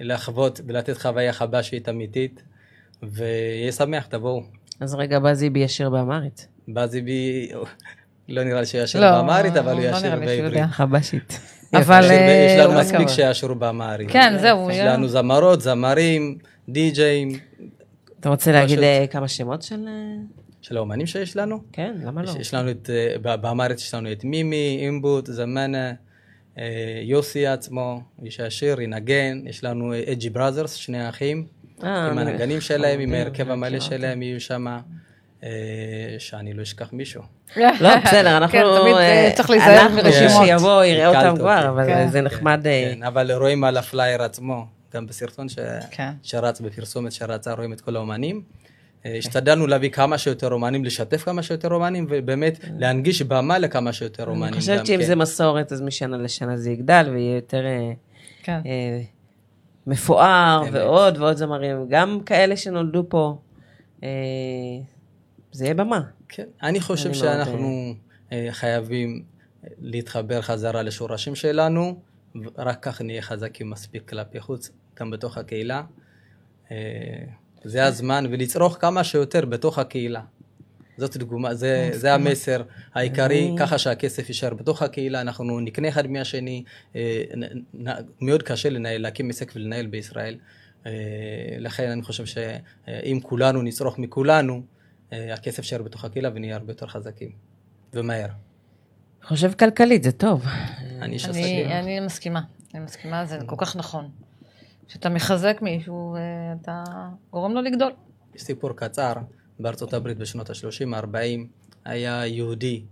לחוות 0.00 0.60
ולתת 0.66 0.98
חוויה 0.98 1.32
חבשית 1.32 1.88
אמיתית, 1.88 2.42
ויהיה 3.02 3.72
שמח, 3.72 4.06
תבואו. 4.06 4.42
אז 4.80 4.94
רגע, 4.94 5.18
בזיבי 5.18 5.58
ישיר 5.60 5.90
באמרית. 5.90 6.48
בזיבי, 6.68 7.48
לא 8.28 8.44
נראה 8.44 8.60
לי 8.60 8.66
שישיר 8.66 9.00
לא, 9.00 9.10
באמרית, 9.10 9.56
אבל 9.56 9.72
הוא 9.72 9.80
לא 9.80 9.88
ישיר 9.88 10.14
נראה 10.14 10.16
לי 10.16 10.26
שהוא 10.26 10.36
בעברית. 10.36 10.52
יודע. 10.52 10.66
חבשית. 10.66 11.40
אבל... 11.76 12.00
יש- 12.04 12.10
אה, 12.10 12.46
יש 12.56 12.64
לנו 12.64 12.74
לא 12.74 12.80
מספיק. 12.80 13.08
שישירו 13.08 13.54
באמרית. 13.54 14.10
כן, 14.10 14.34
זהו. 14.40 14.70
יש 14.70 14.78
לנו 14.78 15.08
זמרות, 15.08 15.60
זמרים, 15.60 16.38
די-ג'אים, 16.68 17.28
אתה 18.20 18.28
רוצה 18.28 18.52
להגיד 18.52 18.78
אה, 18.78 19.04
כמה 19.10 19.28
שמות 19.28 19.62
של... 19.62 19.84
אה, 19.88 19.92
של 20.62 20.76
האומנים 20.76 21.06
שיש 21.06 21.36
לנו. 21.36 21.58
כן, 21.72 21.94
למה 22.04 22.22
לא? 22.22 22.30
יש- 22.40 22.54
לנו 22.54 22.70
את, 22.70 22.90
באמרית 23.22 23.78
יש 23.78 23.94
לנו 23.94 24.12
את 24.12 24.24
מימי, 24.24 24.78
אימבוט, 24.82 25.26
זמנה, 25.26 25.92
יוסי 27.02 27.46
עצמו, 27.46 28.00
איש 28.24 28.40
השיר, 28.40 28.80
ינגן, 28.80 29.38
יש 29.46 29.64
לנו 29.64 29.92
אג'י 30.12 30.30
בראזרס, 30.30 30.74
שני 30.74 30.98
האחים, 31.00 31.46
אה, 31.46 31.59
עם 31.82 32.18
אני- 32.18 32.30
הנגנים 32.30 32.60
שלהם, 32.60 33.00
עם 33.00 33.08
חמודים, 33.08 33.14
ההרכב 33.14 33.50
המלא 33.50 33.68
מכירה 33.76 33.80
שלהם 33.98 34.22
יהיו 34.22 34.40
שם, 34.40 34.66
שאני 36.18 36.52
לא 36.52 36.62
אשכח 36.62 36.92
מישהו. 36.92 37.22
לא, 37.80 37.96
בסדר, 38.04 38.36
אנחנו... 38.36 38.52
כן, 38.58 38.64
תמיד 38.80 38.94
אה, 38.94 39.26
אה, 39.26 39.30
צריך 39.34 39.50
להיזהר 39.50 39.80
אנחנו 39.82 39.96
מרשימות. 39.96 40.46
שיבוא, 40.46 40.84
יראה 40.84 41.06
אותם 41.08 41.18
הקלת 41.18 41.38
כבר. 41.38 41.68
אבל 41.68 41.86
כן. 41.86 42.08
זה 42.08 42.20
נחמד. 42.20 42.66
אה, 42.66 42.92
כן, 42.94 43.02
אבל 43.02 43.32
רואים 43.32 43.64
על 43.64 43.76
הפלייר 43.76 44.22
עצמו, 44.22 44.66
גם 44.94 45.06
בסרטון. 45.06 45.46
כן. 45.90 46.10
שרץ 46.22 46.60
בפרסומת 46.60 47.12
שרצה, 47.12 47.52
רואים 47.52 47.72
את 47.72 47.80
כל 47.80 47.96
האומנים. 47.96 48.42
אה, 49.06 49.14
השתדלנו 49.18 49.66
להביא 49.66 49.90
כמה 49.90 50.18
שיותר 50.18 50.52
אומנים, 50.52 50.84
לשתף 50.84 51.24
כמה 51.24 51.42
שיותר 51.42 51.68
אומנים, 51.74 52.06
ובאמת 52.10 52.58
להנגיש 52.78 53.22
במה 53.22 53.58
לכמה 53.58 53.92
שיותר 53.92 54.24
אומנים. 54.26 54.44
אני 54.44 54.60
חושבת 54.60 54.86
שאם 54.86 54.98
כן. 54.98 55.04
זה 55.06 55.16
מסורת, 55.16 55.72
אז 55.72 55.80
משנה 55.82 56.16
לשנה 56.16 56.56
זה 56.56 56.70
יגדל 56.70 57.08
ויהיה 57.12 57.34
יותר 57.36 57.66
אה, 57.66 57.92
כן. 58.42 58.60
אה, 59.88 59.92
מפואר. 59.92 60.62
ועוד 60.72 61.18
ועוד 61.18 61.36
זמרים, 61.36 61.86
גם 61.88 62.20
כאלה 62.26 62.56
שנולדו 62.56 63.04
פה. 63.08 63.38
אה, 64.02 64.08
זה 65.52 65.64
יהיה 65.64 65.74
במה. 65.74 66.00
כן, 66.28 66.46
אני 66.62 66.80
חושב 66.80 67.08
אני 67.08 67.14
שאנחנו 67.14 67.94
אה, 68.32 68.48
חייבים 68.50 69.24
להתחבר 69.78 70.40
חזרה 70.40 70.82
לשורשים 70.82 71.34
שלנו, 71.34 72.00
ורק 72.34 72.78
כך 72.82 73.02
נהיה 73.02 73.22
חזקים 73.22 73.70
מספיק 73.70 74.08
כלפי 74.08 74.40
חוץ, 74.40 74.70
גם 75.00 75.10
בתוך 75.10 75.38
הקהילה. 75.38 75.82
אה, 76.70 76.76
זה 77.64 77.84
הזמן, 77.84 78.24
ולצרוך 78.30 78.76
כמה 78.80 79.04
שיותר 79.04 79.44
בתוך 79.44 79.78
הקהילה. 79.78 80.20
זאת 81.00 81.16
דוגמה, 81.16 81.54
זה, 81.54 81.90
זה 81.92 82.14
המסר 82.14 82.62
העיקרי, 82.94 83.54
ככה 83.58 83.78
שהכסף 83.78 84.28
יישאר 84.28 84.54
בתוך 84.54 84.82
הקהילה, 84.82 85.20
אנחנו 85.20 85.60
נקנה 85.60 85.88
אחד 85.88 86.06
מהשני, 86.06 86.64
אה, 86.96 87.22
מאוד 88.20 88.42
קשה 88.42 88.70
לנהל, 88.70 89.02
להקים 89.02 89.30
עסק 89.30 89.52
ולנהל 89.56 89.86
בישראל. 89.86 90.38
אה, 90.86 90.92
לכן 91.58 91.90
אני 91.90 92.02
חושב 92.02 92.26
שאם 92.26 93.18
כולנו 93.22 93.62
נצרוך 93.62 93.98
מכולנו, 93.98 94.62
אה, 95.12 95.34
הכסף 95.34 95.58
יישאר 95.58 95.82
בתוך 95.82 96.04
הקהילה 96.04 96.30
ונהיה 96.34 96.56
הרבה 96.56 96.72
יותר 96.72 96.86
חזקים, 96.86 97.30
ומהר. 97.94 98.28
חושב 99.24 99.52
כלכלית, 99.52 100.02
זה 100.02 100.12
טוב. 100.12 100.44
אני 101.02 101.14
איש 101.14 101.24
אני, 101.24 101.30
עסקים. 101.30 101.70
אני 101.70 102.00
מסכימה, 102.00 102.40
אני 102.74 102.84
מסכימה, 102.84 103.26
זה 103.26 103.38
כל 103.46 103.56
כך 103.58 103.76
נכון. 103.76 104.08
כשאתה 104.88 105.08
מחזק 105.08 105.58
מישהו, 105.62 106.16
אתה 106.62 106.84
גורם 107.30 107.52
לו 107.52 107.62
לגדול. 107.62 107.92
סיפור 108.36 108.72
קצר, 108.76 109.12
בארצות 109.60 109.94
הברית 109.94 110.18
בשנות 110.18 110.50
ה-30, 110.50 110.96
ה-40, 110.96 111.46
היה 111.84 112.26
יהודי 112.26 112.82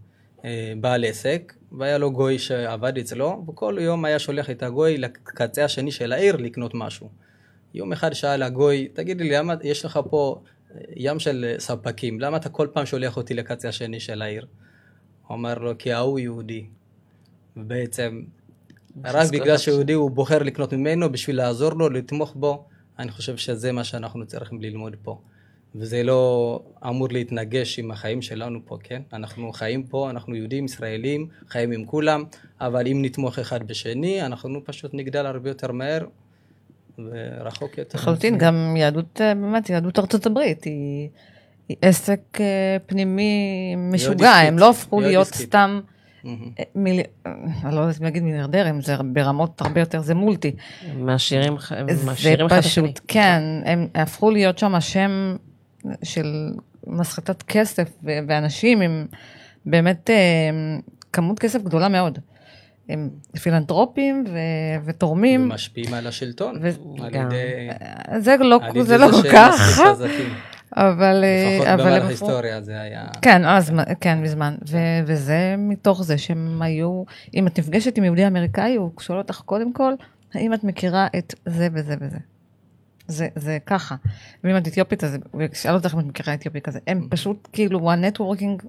אה, 0.45 0.73
בעל 0.81 1.05
עסק, 1.05 1.55
והיה 1.73 1.99
לו 1.99 2.13
גוי 2.13 2.39
שעבד 2.39 2.99
אצלו, 2.99 3.45
וכל 3.49 3.77
יום 3.81 4.05
היה 4.05 4.19
שולח 4.19 4.51
את 4.51 4.63
הגוי 4.63 4.99
לקצה 4.99 5.65
השני 5.65 5.91
של 5.91 6.13
העיר 6.13 6.37
לקנות 6.37 6.75
משהו. 6.75 7.09
יום 7.75 7.93
אחד 7.93 8.13
שאל 8.13 8.43
הגוי, 8.43 8.89
תגיד 8.93 9.21
לי, 9.21 9.31
למה 9.31 9.55
יש 9.63 9.85
לך 9.85 10.01
פה 10.11 10.41
אה, 10.75 10.81
ים 10.97 11.19
של 11.19 11.45
אה, 11.49 11.61
ספקים, 11.61 12.21
למה 12.21 12.37
אתה 12.37 12.49
כל 12.49 12.69
פעם 12.73 12.87
שולח 12.87 13.17
אותי 13.17 13.35
לקצה 13.35 13.69
השני 13.69 14.01
של 14.01 14.23
העיר? 14.23 14.47
הוא 15.27 15.35
אמר 15.35 15.59
לו, 15.59 15.73
כי 15.79 15.93
ההוא 15.93 16.19
יהודי. 16.19 16.67
ובעצם, 17.57 18.23
רק 19.05 19.31
בגלל. 19.33 19.59
שיהודי 19.59 19.93
הוא 19.93 20.11
בוחר 20.11 20.39
לקנות 20.39 20.73
ממנו 20.73 21.13
בשביל 21.13 21.37
לעזור 21.37 21.73
לו, 21.73 21.89
לתמוך 21.89 22.35
בו, 22.37 22.65
אני 22.99 23.11
חושב 23.11 23.37
שזה 23.37 23.73
מה 23.73 23.85
שאנחנו 23.85 24.27
צריכים 24.27 24.61
ללמוד 24.61 24.97
פה. 25.03 25.21
וזה 25.75 26.03
לא 26.03 26.63
אמור 26.87 27.09
להתנגש 27.11 27.79
עם 27.79 27.91
החיים 27.91 28.23
שלנו 28.23 28.59
פה, 28.65 28.77
כן? 28.83 29.03
אנחנו 29.13 29.53
חיים 29.53 29.83
פה, 29.83 30.11
אנחנו 30.11 30.37
יהודים, 30.37 30.65
ישראלים, 30.65 31.27
חיים 31.49 31.71
עם 31.71 31.85
כולם, 31.85 32.25
אבל 32.61 32.87
אם 32.87 32.99
נתמוך 33.05 33.39
אחד 33.39 33.63
בשני, 33.69 34.23
אנחנו 34.27 34.65
פשוט 34.65 34.91
נגדל 34.95 35.27
הרבה 35.27 35.51
יותר 35.51 35.73
מהר 35.73 36.05
ורחוק 36.99 37.79
יותר. 37.79 37.99
לחלוטין, 37.99 38.39
גם 38.39 38.75
יהדות, 38.77 39.21
אה, 39.21 39.35
באמת, 39.35 39.71
יהדות 39.71 39.99
ארצות 39.99 40.27
הברית 40.27 40.65
היא, 40.65 41.09
היא 41.69 41.77
עסק 41.83 42.21
אה, 42.41 42.77
פנימי 42.87 43.75
משוגע, 43.77 44.31
הם 44.31 44.59
לא 44.59 44.71
הפכו 44.71 45.01
להיות 45.01 45.27
עסקית. 45.27 45.47
סתם, 45.47 45.81
מהמם. 46.25 46.51
אה, 46.59 46.65
מיל... 46.75 47.01
אני 47.65 47.75
לא 47.75 47.81
יודעת 47.81 47.99
אם 47.99 48.05
להגיד 48.05 48.23
מיליארדרים, 48.23 48.81
זה 48.81 48.97
ברמות 49.13 49.61
הרבה 49.61 49.81
יותר, 49.81 50.01
זה 50.01 50.15
מולטי. 50.15 50.53
מעשירים 50.97 51.57
זה 51.59 52.35
אחד 52.35 52.45
את 52.47 52.53
השני. 52.53 52.93
פשוט, 52.93 53.01
כן, 53.09 53.43
הם 53.65 53.89
הפכו 53.95 54.31
להיות 54.31 54.59
שם 54.59 54.75
השם 54.75 55.37
של 56.03 56.53
מסחטת 56.87 57.43
כסף, 57.43 57.91
ואנשים 58.03 58.81
עם 58.81 59.07
באמת 59.67 60.11
אה, 60.11 60.51
כמות 61.13 61.39
כסף 61.39 61.63
גדולה 61.63 61.89
מאוד. 61.89 62.19
הם 62.89 63.11
פילנטרופים 63.43 64.25
ו- 64.29 64.85
ותורמים, 64.85 65.43
ומשפיעים 65.43 65.95
על 65.95 66.07
השלטון, 66.07 66.59
ו- 66.61 67.03
על 67.03 67.11
גם. 67.11 67.27
ידי... 67.27 67.69
זה 68.19 68.37
לא, 68.37 68.61
על 68.63 68.83
זה 68.83 68.99
לא 68.99 69.09
כל 69.11 69.31
כך. 69.33 69.81
אבל, 70.77 71.25
אה, 71.25 71.51
לפחות 71.53 71.67
אבל 71.67 71.83
במהלך 71.83 72.05
ההיסטוריה 72.05 72.63
זה 72.63 72.81
היה... 72.81 73.07
כן, 73.23 73.45
אז, 73.45 73.73
כן, 74.01 74.23
מזמן. 74.23 74.55
ו- 74.69 75.01
וזה 75.07 75.55
מתוך 75.59 76.03
זה 76.03 76.19
שהם 76.19 76.63
היו, 76.63 77.03
אם 77.35 77.47
את 77.47 77.59
נפגשת 77.59 77.99
עם 77.99 78.05
יהודי 78.05 78.27
אמריקאי, 78.27 78.75
הוא 78.77 78.91
שואל 79.01 79.19
אותך 79.19 79.41
קודם 79.45 79.73
כל, 79.73 79.93
האם 80.35 80.55
את 80.55 80.65
מכירה 80.65 81.07
את 81.19 81.35
זה 81.47 81.69
וזה 81.73 81.95
וזה. 82.01 82.19
זה, 83.09 83.29
זה 83.35 83.59
ככה. 83.67 83.97
ואם 84.45 84.57
את 84.57 84.69
אתיופית, 84.69 85.05
אז 85.05 85.19
ישאל 85.53 85.75
אותך 85.75 85.95
אם 85.95 86.01
את 86.01 86.05
מכירה 86.05 86.35
אתיופי 86.35 86.61
כזה. 86.61 86.79
הם 86.87 87.09
פשוט, 87.11 87.49
כאילו, 87.53 87.91
ה 87.91 87.97
networking 87.97 88.63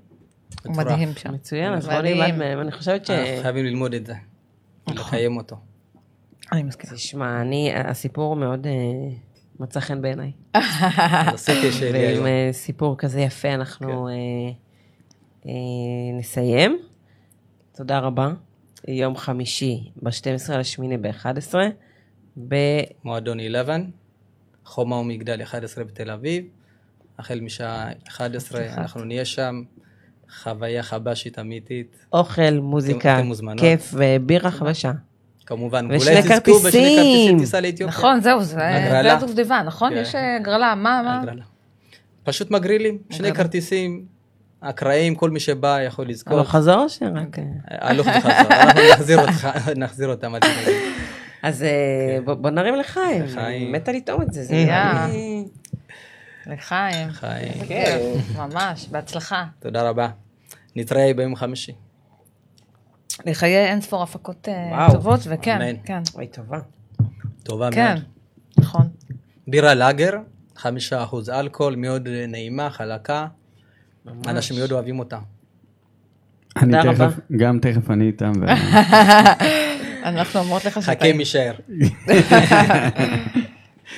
הוא. 0.63 0.75
מדהים 0.75 1.13
שם. 1.17 1.33
מצוין, 1.33 1.73
אז 1.73 1.85
בוא. 1.85 2.01
נלמד 2.01 2.37
מהם. 2.37 2.61
אני 2.61 2.71
חושבת 2.71 3.05
ש... 3.05 3.11
חייבים 3.41 3.65
ללמוד 3.65 3.93
את 3.93 4.05
זה, 4.05 4.13
נכון. 4.87 5.07
לקיים 5.07 5.37
אותו. 5.37 5.55
אני 6.51 6.63
מסכימה. 6.63 6.93
תשמע, 6.93 7.41
אני, 7.41 7.71
הסיפור 7.75 8.35
מאוד 8.35 8.67
אה, 8.67 8.71
מצא 9.59 9.79
חן 9.79 10.01
בעיניי. 10.01 10.31
ועם. 11.93 12.25
אה, 12.25 12.49
סיפור 12.51 12.97
כזה 12.97 13.21
יפה 13.21 13.53
אנחנו 13.53 14.07
אה, 14.07 14.13
אה, 15.45 15.51
נסיים. 16.19 16.79
תודה 17.75 17.99
רבה. 17.99 18.33
יום 18.87 19.15
חמישי, 19.15 19.91
ב-12 20.03 20.53
לשמיני 20.53 20.97
ב-11, 20.97 21.55
ב... 22.47 22.55
מועדון 23.03 23.39
11, 23.39 23.77
חומה 24.69 24.95
ומגדל 24.95 25.41
11 25.41 25.83
בתל 25.83 26.11
אביב. 26.11 26.45
החל 27.19 27.39
משעה 27.39 27.89
11 28.07 28.61
אנחנו 28.77 29.03
נהיה 29.03 29.25
שם. 29.25 29.63
חוויה 30.43 30.83
חבשית 30.83 31.39
אמיתית. 31.39 32.05
אוכל, 32.13 32.59
מוזיקה. 32.61 33.21
כיף 33.57 33.93
ובירה 33.93 34.51
חבשה. 34.51 34.91
כמובן, 35.45 35.87
ושני 35.91 36.15
ואולי 36.15 36.21
תזכו 36.21 36.59
בשני 36.59 36.71
כרטיסים. 36.71 36.95
כרטיסים 36.95 37.39
טיסה 37.39 37.61
לאתיופיה. 37.61 37.87
נכון, 37.87 38.21
זהו, 38.21 38.43
זה 38.43 39.11
הדובדבן, 39.11 39.63
נכון? 39.65 39.93
כן. 39.93 40.01
יש 40.01 40.15
אה, 40.15 40.35
הגרלה, 40.35 40.75
מה, 40.75 41.01
מה? 41.05 41.19
הגרלה. 41.21 41.43
פשוט 42.23 42.51
מגרילים, 42.51 42.97
שני. 43.09 43.33
כרטיסים, 43.33 44.05
אקראיים, 44.61 45.15
כל 45.15 45.29
מי 45.29 45.39
שבא 45.39 45.81
יכול 45.81 46.09
לזכות. 46.09 46.33
הלוך 46.33 46.49
חזור 46.49 46.83
או 46.83 46.89
שרק... 46.89 47.37
הלוך 47.67 48.07
וחזור, 48.07 48.51
אנחנו 48.51 48.81
נחזיר 48.91 49.19
אותך, 49.19 49.47
נחזיר 49.83 50.09
אותם. 50.09 50.33
אז 51.43 51.63
אה, 51.63 51.69
בוא 52.25 52.33
בוא 52.33 52.49
נרים 52.49 52.75
לחיים, 52.75 53.23
לחיים. 53.23 53.71
מתה 53.71 53.91
לטעום 53.91 54.21
את 54.21 54.33
זה. 54.33 54.43
זה. 54.43 54.53
נראה 54.53 55.07
לי- 55.11 55.45
לחיים. 56.47 57.11
חיים. 57.11 57.51
כן. 57.67 57.97
ממש, 58.37 58.87
בהצלחה. 58.91 59.45
תודה 59.59 59.89
רבה. 59.89 60.09
נתראה 60.75 61.13
ביום 61.13 61.35
חמישי. 61.35 61.71
לחיי 63.25 63.57
אין 63.65 63.81
ספור 63.81 64.03
הפקות 64.03 64.47
אה. 64.49 64.87
טובות, 64.91 65.19
וכן, 65.25 65.61
אמן. 65.61 65.75
כן, 65.85 66.01
אוי, 66.15 66.27
טובה. 66.27 66.59
טובה 67.43 67.69
כן, 67.71 67.93
מאוד. 67.93 68.03
נכון. 68.59 68.87
בירה 69.47 69.73
לאגר, 69.73 70.13
חמישה 70.55 71.03
אחוז 71.03 71.29
אלכוהול, 71.29 71.75
מאוד 71.75 72.07
נעימה, 72.27 72.69
חלקה. 72.69 73.27
אנשים 74.27 74.57
מאוד 74.59 74.71
אוהבים 74.71 74.99
אותה. 74.99 75.19
אני 76.57 76.71
תודה 76.71 76.83
תכף, 76.93 77.01
רבה. 77.01 77.15
גם 77.37 77.59
תכף 77.59 77.91
אני 77.91 78.07
איתם. 78.07 78.31
אנחנו 80.03 80.39
אומרות 80.39 80.65
לך 80.65 80.73
חכה 80.77 80.91
שטעים. 80.93 81.17
משער. 81.19 81.53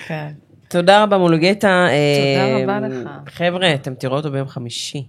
כן. 0.08 0.32
תודה 0.68 1.04
רבה 1.04 1.18
מולוגטה. 1.18 1.68
אה, 1.90 2.56
תודה 2.64 2.78
רבה 2.78 2.88
לך. 2.88 3.10
חבר'ה, 3.28 3.74
אתם 3.74 3.96
תראו 3.96 4.16
אותו 4.18 4.32
ביום 4.32 4.48
חמישי. 4.48 5.08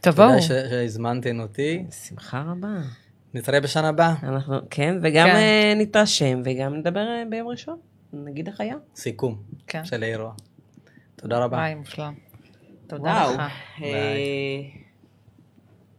תבואו. 0.00 0.28
תודה 0.28 0.42
ש- 0.42 0.48
שהזמנתם 0.48 1.40
אותי. 1.40 1.84
שמחה 2.08 2.42
רבה. 2.46 2.68
נתראה 3.34 3.60
בשנה 3.60 3.88
הבאה. 3.88 4.14
אנחנו, 4.22 4.56
כן, 4.70 4.94
וגם 5.02 5.26
כן. 5.28 5.34
אה, 5.36 5.72
נתרשם, 5.76 6.42
וגם 6.44 6.74
נדבר 6.74 7.00
אה, 7.00 7.22
ביום 7.30 7.48
ראשון. 7.48 7.76
נגיד 8.12 8.46
איך 8.48 8.60
היה. 8.60 8.74
סיכום 8.96 9.36
כן. 9.66 9.84
של 9.84 10.02
האירוע. 10.02 10.32
תודה 11.16 11.38
רבה. 11.38 11.56
וואי, 11.56 11.74
מושלם. 11.74 12.14
תודה 12.86 13.02
וואו. 13.26 13.34
לך. 13.34 13.40
אה, 13.82 14.60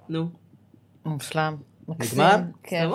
נו. 0.10 0.30
מושלם. 1.06 1.56
נגמר? 1.88 2.36
כן. 2.64 2.88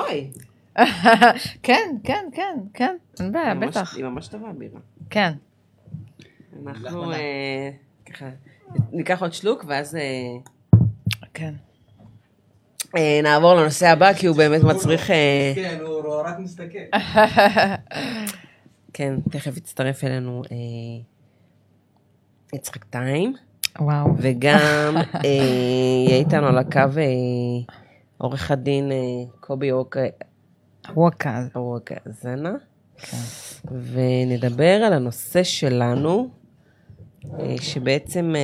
כן, 1.62 1.90
כן, 2.04 2.24
כן, 2.32 2.58
כן. 2.74 2.96
אין 3.20 3.32
בעיה, 3.32 3.54
בטח. 3.54 3.96
היא 3.96 4.04
ממש 4.04 4.28
טובה, 4.28 4.52
בירה. 4.58 4.80
כן. 5.10 5.32
אנחנו 6.66 7.12
אה, 7.12 7.70
ככה, 8.12 8.26
ניקח 8.92 9.22
עוד 9.22 9.32
שלוק, 9.32 9.64
ואז 9.68 9.96
אה, 9.96 10.80
כן. 11.34 11.54
אה, 12.96 13.20
נעבור 13.22 13.54
לנושא 13.54 13.86
הבא, 13.88 14.12
כי 14.12 14.26
הוא 14.26 14.36
באמת 14.36 14.62
מצריך... 14.62 15.10
אה, 15.10 15.52
כן, 15.54 15.78
הוא 15.86 16.22
רק 16.24 16.38
מסתכל. 16.38 16.78
כן, 18.92 19.14
תכף 19.30 19.56
יצטרף 19.56 20.04
אלינו 20.04 20.42
אה, 20.52 20.56
יצחק 22.54 22.84
טיים, 22.84 23.34
וואו. 23.80 24.06
וגם 24.18 24.94
אה, 25.14 25.30
יהיה 26.06 26.16
איתנו 26.18 26.46
על 26.46 26.58
הקו 26.58 26.78
אה, 26.78 27.74
עורך 28.18 28.50
הדין 28.50 28.92
אה, 28.92 28.96
קובי 29.40 29.70
אוק- 29.72 29.96
ווקה. 30.94 31.42
אורגזנה, 31.54 32.54
ונדבר 33.92 34.82
על 34.84 34.92
הנושא 34.92 35.42
שלנו, 35.42 36.28
אה, 37.40 37.54
שבעצם 37.60 38.34
אה, 38.36 38.40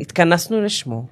התכנסנו 0.00 0.60
לשמו. 0.60 1.06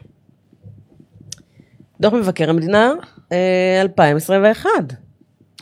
דוח 2.01 2.13
מבקר 2.13 2.51
המדינה 2.51 2.93
אה, 3.33 3.81
2021. 3.83 4.71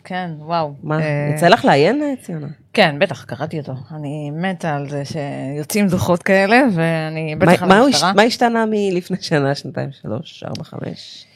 כן, 0.04 0.30
וואו. 0.38 0.74
מה, 0.82 1.00
אה, 1.00 1.30
יצא 1.34 1.48
לך 1.48 1.64
לעיין, 1.64 2.02
אה, 2.02 2.12
ציונה? 2.22 2.46
כן, 2.72 2.96
בטח, 2.98 3.24
קראתי 3.24 3.58
אותו. 3.58 3.72
אני 3.90 4.30
מתה 4.30 4.74
על 4.74 4.88
זה 4.88 5.02
שיוצאים 5.04 5.88
דוחות 5.88 6.22
כאלה, 6.22 6.62
ואני 6.74 7.36
בטח 7.36 7.62
על 7.62 7.70
המשטרה. 7.72 8.12
מה 8.12 8.22
השתנה 8.22 8.64
מלפני 8.70 9.16
שנה, 9.20 9.54
שנתיים, 9.54 9.92
שלוש, 9.92 10.44
ארבע, 10.44 10.64
חמש? 10.64 11.26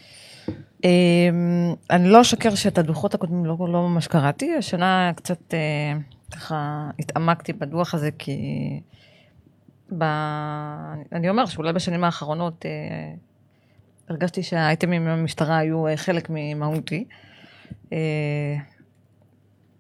אמ, 0.85 1.75
אני 1.91 2.09
לא 2.09 2.21
אשקר 2.21 2.55
שאת 2.55 2.79
הדוחות 2.79 3.15
הקודמים 3.15 3.47
לא, 3.47 3.57
לא 3.59 3.89
ממש 3.89 4.07
קראתי, 4.07 4.57
השנה 4.57 5.13
קצת 5.17 5.55
אה, 5.55 5.99
ככה 6.31 6.91
התעמקתי 6.99 7.53
בדוח 7.53 7.95
הזה, 7.95 8.11
כי 8.19 8.41
ב... 9.99 10.05
אני 11.13 11.29
אומר 11.31 11.47
שאולי 11.47 11.73
בשנים 11.73 12.05
האחרונות 12.05 12.67
אה, 12.67 12.71
הרגשתי 14.09 14.43
שהאייטמים 14.43 15.03
עם 15.03 15.09
המשטרה 15.09 15.59
היו 15.59 15.87
אה, 15.87 15.97
חלק 15.97 16.27
ממהותי. 16.31 17.05
אה, 17.93 17.99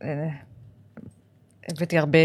אה, 0.03 0.29
הבאתי 1.69 1.99
הרבה 1.99 2.19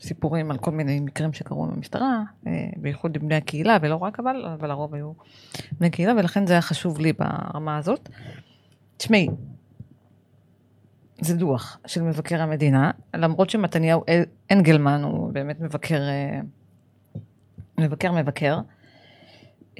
סיפורים 0.00 0.50
על 0.50 0.58
כל 0.58 0.70
מיני 0.70 1.00
מקרים 1.00 1.32
שקרו 1.32 1.64
עם 1.64 1.70
המשטרה, 1.70 2.22
אה, 2.46 2.68
בייחוד 2.76 3.16
עם 3.16 3.22
בני 3.22 3.34
הקהילה, 3.34 3.78
ולא 3.82 3.96
רק 3.96 4.20
אבל, 4.20 4.46
אבל 4.54 4.70
הרוב 4.70 4.94
היו 4.94 5.12
בני 5.72 5.90
קהילה, 5.90 6.12
ולכן 6.12 6.46
זה 6.46 6.52
היה 6.52 6.62
חשוב 6.62 6.98
לי 6.98 7.12
ברמה 7.12 7.76
הזאת. 7.76 8.08
תשמעי, 8.96 9.28
זה 11.20 11.36
דוח 11.36 11.78
של 11.86 12.02
מבקר 12.02 12.42
המדינה, 12.42 12.90
למרות 13.14 13.50
שמתניהו 13.50 14.04
אנגלמן 14.50 15.02
הוא 15.02 15.32
באמת 15.32 15.60
מבקר, 15.60 16.00
אה, 16.00 16.40
מבקר 17.80 18.12
מבקר, 18.12 18.60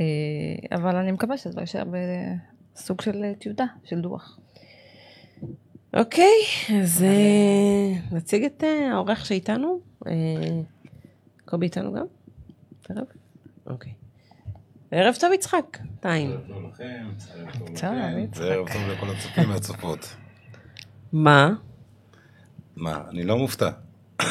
אה, 0.01 0.77
אבל 0.77 0.97
אני 0.97 1.13
מקווה 1.13 1.37
שזה 1.37 1.57
לא 1.57 1.61
יישאר 1.61 1.85
בסוג 2.75 3.01
של 3.01 3.33
טיוטה, 3.39 3.65
של 3.85 4.01
דוח. 4.01 4.39
אוקיי, 5.97 6.35
אז 6.83 7.03
אה, 7.03 8.17
נציג 8.17 8.45
את 8.45 8.65
אה, 8.65 8.93
האורח 8.93 9.25
שאיתנו. 9.25 9.81
אה, 10.07 10.13
קובי 11.45 11.67
איתנו 11.67 11.93
גם? 11.93 12.05
ערב? 12.89 13.05
אוקיי. 13.67 13.93
ערב 14.91 15.15
טוב 15.21 15.33
יצחק, 15.33 15.79
טיים. 16.01 16.31
ערב 16.31 16.41
טוב 16.49 16.65
לכם, 16.73 17.07
ערב 18.41 18.69
טוב 18.73 18.83
לכל 18.93 19.11
הצופים 19.11 19.51
והצופות. 19.51 20.17
מה? 21.13 21.55
מה, 22.77 23.03
אני 23.09 23.23
לא 23.23 23.39
מופתע. 23.39 23.71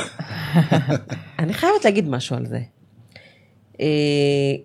אני 1.39 1.53
חייבת 1.53 1.85
להגיד 1.85 2.09
משהו 2.09 2.35
על 2.35 2.45
זה. 2.45 2.61
אה, 3.79 4.55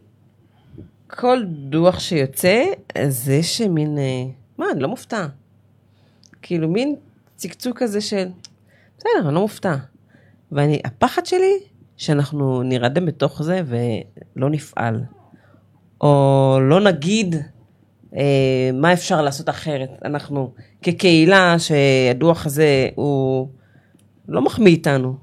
כל 1.06 1.44
דוח 1.46 2.00
שיוצא, 2.00 2.64
אז 2.94 3.28
יש 3.28 3.60
מין, 3.60 3.98
אה, 3.98 4.24
מה, 4.58 4.66
אני 4.72 4.80
לא 4.80 4.88
מופתע. 4.88 5.26
כאילו, 6.50 6.68
מין 6.68 6.94
צקצוק 7.36 7.78
כזה 7.78 8.00
של, 8.00 8.28
בסדר, 8.98 9.10
אני 9.26 9.34
לא 9.34 9.40
מופתע. 9.40 9.74
ואני, 10.52 10.80
הפחד 10.84 11.26
שלי, 11.26 11.58
שאנחנו 11.96 12.62
נירדם 12.62 13.06
בתוך 13.06 13.42
זה 13.42 13.62
ולא 13.66 14.50
נפעל. 14.50 15.04
או 16.00 16.58
לא 16.62 16.80
נגיד 16.80 17.34
אה, 18.16 18.70
מה 18.74 18.92
אפשר 18.92 19.22
לעשות 19.22 19.48
אחרת. 19.48 19.90
אנחנו, 20.04 20.52
כקהילה, 20.82 21.56
שהדוח 21.58 22.46
הזה 22.46 22.88
הוא 22.94 23.48
לא 24.28 24.42
מחמיא 24.42 24.72
איתנו. 24.72 25.14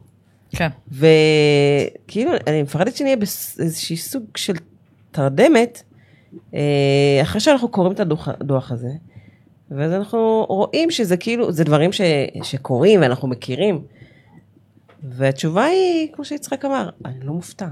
כן. 0.49 0.69
וכאילו, 0.91 2.31
אני 2.47 2.63
מפחדת 2.63 2.95
שנהיה 2.95 3.15
באיזשהי 3.15 3.97
סוג 3.97 4.23
של 4.35 4.53
תרדמת, 5.11 5.83
אה, 6.53 7.19
אחרי 7.21 7.41
שאנחנו 7.41 7.67
קוראים 7.67 7.93
את 7.93 7.99
הדוח, 7.99 8.27
הדוח 8.27 8.71
הזה, 8.71 8.89
ואז 9.71 9.91
אנחנו 9.91 10.45
רואים 10.49 10.91
שזה 10.91 11.17
כאילו, 11.17 11.51
זה 11.51 11.63
דברים 11.63 11.91
ש, 11.91 12.01
שקורים 12.43 13.01
ואנחנו 13.01 13.27
מכירים. 13.27 13.85
והתשובה 15.03 15.65
היא, 15.65 16.13
כמו 16.13 16.25
שיצחק 16.25 16.65
אמר, 16.65 16.89
אני 17.05 17.19
לא 17.25 17.33
מופתע. 17.33 17.67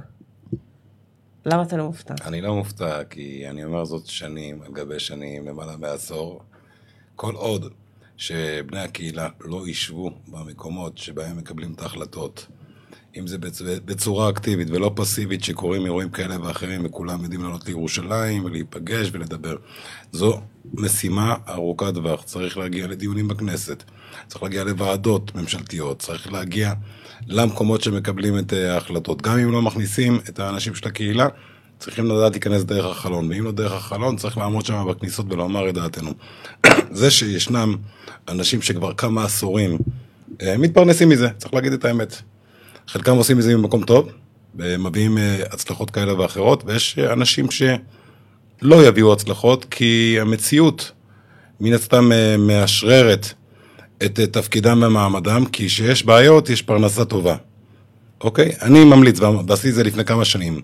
למה 1.46 1.64
אתה 1.64 1.78
לא 1.78 1.86
מופתע? 1.86 2.14
אני 2.26 2.42
לא 2.42 2.56
מופתע, 2.56 3.04
כי 3.04 3.50
אני 3.50 3.64
אומר 3.64 3.86
זאת 3.86 4.06
שנים 4.06 4.62
על 4.62 4.72
גבי 4.72 5.00
שנים, 5.00 5.48
למעלה 5.48 5.78
מעשור. 5.78 6.42
כל 7.16 7.36
עוד 7.36 7.74
שבני 8.18 8.80
הקהילה 8.80 9.30
לא 9.42 9.68
ישבו 9.68 10.12
במקומות 10.28 10.98
שבהם 10.98 11.38
מקבלים 11.38 11.74
את 11.74 11.82
ההחלטות, 11.82 12.48
אם 13.20 13.28
זה 13.28 13.38
בצ... 13.38 13.62
בצורה 13.62 14.30
אקטיבית 14.30 14.68
ולא 14.72 14.92
פסיבית 14.96 15.44
שקורים 15.44 15.86
אירועים 15.86 16.10
כאלה 16.10 16.36
ואחרים 16.44 16.86
וכולם 16.86 17.24
יודעים 17.24 17.44
לעלות 17.44 17.68
לירושלים 17.68 18.46
ולהיפגש 18.46 19.10
ולדבר. 19.12 19.56
זו 20.12 20.42
משימה 20.74 21.36
ארוכת 21.50 21.94
טווח, 21.94 22.24
צריך 22.24 22.58
להגיע 22.58 22.88
לדיונים 22.88 23.28
בכנסת, 23.28 23.84
צריך 24.28 24.44
להגיע 24.44 24.64
לוועדות 24.64 25.36
ממשלתיות, 25.36 26.00
צריך 26.00 26.34
להגיע 26.34 26.74
למקומות 27.28 27.82
שמקבלים 27.82 28.40
את 28.40 28.54
אה, 28.54 28.74
ההחלטות. 28.74 29.22
גם 29.22 29.40
אם 29.40 29.52
לא 29.52 29.62
מכניסים 29.62 30.20
את 30.30 30.40
האנשים 30.40 30.76
של 30.76 30.88
הקהילה, 30.88 31.28
צריכים 31.80 32.06
לדעת 32.06 32.32
להיכנס 32.32 32.64
דרך 32.64 32.98
החלון, 32.98 33.30
ואם 33.32 33.44
לא 33.44 33.52
דרך 33.52 33.74
החלון, 33.74 34.18
צריך 34.18 34.38
לעמוד 34.38 34.66
שם 34.66 34.86
בכניסות 34.90 35.26
ולומר 35.30 35.70
את 35.70 35.74
דעתנו. 35.74 36.12
זה 36.92 37.12
שישנם 37.12 37.76
אנשים 38.28 38.62
שכבר 38.62 38.94
כמה 38.94 39.24
עשורים 39.24 39.78
אה, 40.42 40.58
מתפרנסים 40.58 41.10
מזה, 41.10 41.30
צריך 41.30 41.54
להגיד 41.54 41.74
את 41.74 41.86
האמת. 41.86 42.22
חלקם 42.88 43.16
עושים 43.16 43.38
מזה 43.38 43.58
ממקום 43.58 43.84
טוב, 43.84 44.10
ומביאים 44.56 45.18
אה, 45.18 45.44
הצלחות 45.52 45.92
כאלה 45.92 46.20
ואחרות, 46.20 46.64
ויש 46.66 47.00
אנשים 47.00 47.48
לא 48.62 48.88
יביאו 48.88 49.14
הצלחות, 49.14 49.66
כי 49.66 50.18
המציאות 50.22 50.92
מן 51.60 51.74
הסתם 51.74 52.12
אה, 52.12 52.38
מאשררת 52.38 53.34
את 54.06 54.20
אה, 54.20 54.28
תפקידם 54.28 54.84
ומעמדם, 54.86 55.46
כי 55.46 55.68
כשיש 55.68 56.06
בעיות 56.06 56.50
יש 56.50 56.62
פרנסה 56.62 57.06
טובה. 57.06 57.36
אוקיי? 58.22 58.52
אני 58.62 58.84
ממליץ, 58.84 59.20
ועשיתי 59.48 59.70
את 59.70 59.76
זה 59.76 59.84
לפני 59.84 60.06
כמה 60.06 60.26
שנים, 60.26 60.62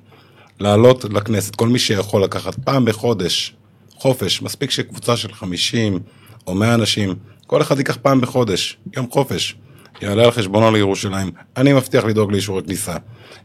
לעלות 0.59 1.03
לכנסת, 1.03 1.55
כל 1.55 1.67
מי 1.67 1.79
שיכול 1.79 2.23
לקחת 2.23 2.55
פעם 2.55 2.85
בחודש 2.85 3.55
חופש, 3.95 4.41
מספיק 4.41 4.71
שקבוצה 4.71 5.17
של 5.17 5.33
50 5.33 5.99
או 6.47 6.55
100 6.55 6.73
אנשים, 6.73 7.15
כל 7.47 7.61
אחד 7.61 7.77
ייקח 7.77 7.97
פעם 8.01 8.21
בחודש, 8.21 8.77
יום 8.95 9.11
חופש, 9.11 9.55
יעלה 10.01 10.23
על 10.23 10.31
חשבונו 10.31 10.71
לירושלים. 10.71 11.31
אני 11.57 11.73
מבטיח 11.73 12.05
לדאוג 12.05 12.31
לאישורי 12.31 12.63
כניסה. 12.63 12.95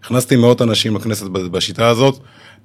הכנסתי 0.01 0.37
מאות 0.37 0.63
אנשים 0.63 0.97
לכנסת 0.97 1.27
בשיטה 1.27 1.89
הזאת, 1.89 2.19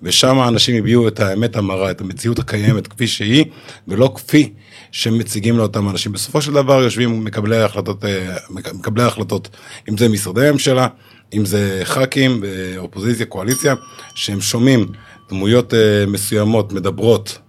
ושם 0.03 0.39
האנשים 0.39 0.75
הביעו 0.75 1.07
את 1.07 1.19
האמת 1.19 1.55
המרה, 1.55 1.91
את 1.91 2.01
המציאות 2.01 2.39
הקיימת 2.39 2.87
כפי 2.87 3.07
שהיא, 3.07 3.45
ולא 3.87 4.11
כפי 4.15 4.53
שמציגים 4.91 5.57
לאותם 5.57 5.89
אנשים. 5.89 6.11
בסופו 6.11 6.41
של 6.41 6.53
דבר 6.53 6.83
יושבים 6.83 7.23
מקבלי 7.23 7.57
ההחלטות, 7.57 8.05
אה, 8.05 8.37
מקבלי 8.49 9.03
ההחלטות, 9.03 9.49
אם 9.89 9.97
זה 9.97 10.09
משרדי 10.09 10.51
ממשלה, 10.51 10.87
אם 11.33 11.45
זה 11.45 11.81
ח"כים, 11.83 12.43
אה, 12.43 12.77
אופוזיציה, 12.77 13.25
קואליציה, 13.25 13.75
שהם 14.15 14.41
שומעים 14.41 14.87
דמויות 15.29 15.73
אה, 15.73 16.05
מסוימות 16.07 16.73
מדברות 16.73 17.39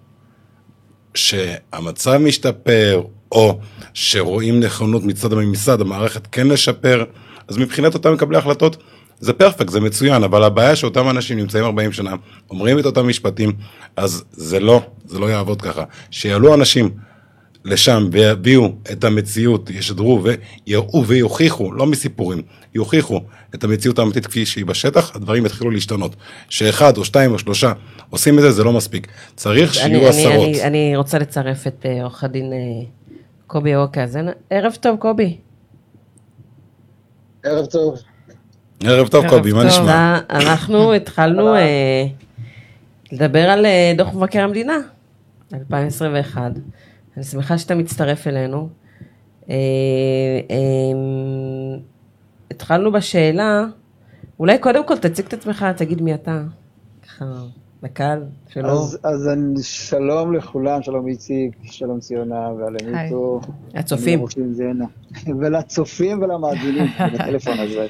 שהמצב 1.15 2.17
משתפר, 2.17 3.03
או 3.33 3.59
שרואים 3.95 4.61
נכונות 4.61 5.05
מצד 5.05 5.33
הממסד, 5.33 5.81
המערכת 5.81 6.27
כן 6.33 6.49
לשפר, 6.49 7.05
אז 7.49 7.59
מבחינת 7.59 7.95
אותם 7.95 8.13
מקבלי 8.13 8.39
החלטות, 8.39 8.77
זה 9.21 9.33
פרפקט, 9.33 9.69
זה 9.69 9.81
מצוין, 9.81 10.23
אבל 10.23 10.45
הבעיה 10.45 10.77
שאותם 10.77 11.11
אנשים 11.11 11.39
נמצאים 11.39 11.65
40 11.65 11.93
שנה, 11.93 12.15
אומרים 12.51 12.79
את 12.79 12.87
אותם 12.87 13.09
משפטים, 13.09 13.53
אז 13.97 14.25
זה 14.33 14.61
לא, 14.61 14.83
זה 15.07 15.19
לא 15.19 15.27
יעבוד 15.27 15.63
ככה. 15.63 15.85
שיעלו 16.11 16.55
אנשים 16.55 16.91
לשם 17.65 18.09
ויביאו 18.13 18.73
את 18.93 19.05
המציאות, 19.05 19.71
ישדרו 19.71 20.23
ויראו 20.67 21.07
ויוכיחו, 21.07 21.73
לא 21.73 21.87
מסיפורים, 21.87 22.43
יוכיחו 22.75 23.21
את 23.55 23.65
המציאות 23.65 23.99
האמיתית 23.99 24.27
כפי 24.27 24.47
שהיא 24.47 24.65
בשטח, 24.65 25.17
הדברים 25.17 25.47
יתחילו 25.47 25.71
להשתנות. 25.71 26.17
שאחד 26.49 26.97
או 26.97 27.05
שתיים 27.05 27.33
או 27.33 27.39
שלושה 27.39 27.73
עושים 28.11 28.39
את 28.39 28.43
זה, 28.43 28.51
זה 28.51 28.65
לא 28.65 28.73
מספיק. 28.73 29.07
צריך 29.37 29.75
שיהיו 29.75 29.87
אני, 29.87 30.09
עשרות. 30.09 30.35
אני, 30.35 30.45
אני, 30.45 30.63
אני 30.63 30.97
רוצה 30.97 31.19
לצרף 31.19 31.67
את 31.67 31.87
אה, 31.87 32.03
עורך 32.03 32.25
הדין 32.25 32.53
אה, 33.53 33.61
קובי 33.61 33.75
אוקזן. 33.75 34.27
ערב 34.51 34.75
טוב, 34.81 34.99
קובי. 34.99 35.39
ערב 37.43 37.67
טוב. 37.67 38.03
ערב 38.85 39.09
טוב, 39.09 39.29
קובי, 39.29 39.53
מה. 39.53 39.65
נשמע? 39.65 40.19
אנחנו 40.31 40.93
התחלנו 40.97 41.55
אה, 41.55 42.05
לדבר 43.13 43.51
על 43.51 43.67
אה, 43.67 43.93
דוח 43.97 44.15
מבקר 44.15 44.45
המדינה, 44.45 44.77
2021. 45.55 46.53
אני 47.17 47.25
שמחה 47.25 47.59
שאתה 47.59 47.75
מצטרף 47.75 48.27
אלינו. 48.27 48.69
אה, 49.51 49.55
אה, 50.51 51.79
התחלנו 52.51 52.93
בשאלה, 52.93 53.65
אולי 54.39 54.59
קודם 54.59 54.87
כל 54.87 54.99
תציג 54.99 55.27
את 55.27 55.33
עצמך, 55.33 55.67
תגיד 55.77 56.03
מי 56.03 56.15
אתה. 56.15 56.43
ככה, 57.07 57.25
לקהל 57.83 58.25
שלא... 58.49 58.69
אז, 58.69 58.99
אז 59.03 59.29
אני, 59.29 59.63
שלום 59.63 60.35
לכולם, 60.35 60.83
שלום 60.83 61.09
איציק, 61.09 61.57
שלום 61.63 62.01
ציונה 62.01 62.51
והלמיטו. 62.53 63.41
הצופים. 63.75 64.25
ולצופים 65.41 66.23
ולמאזינים, 66.23 66.87
בטלפון 67.15 67.59
הזה. 67.59 67.87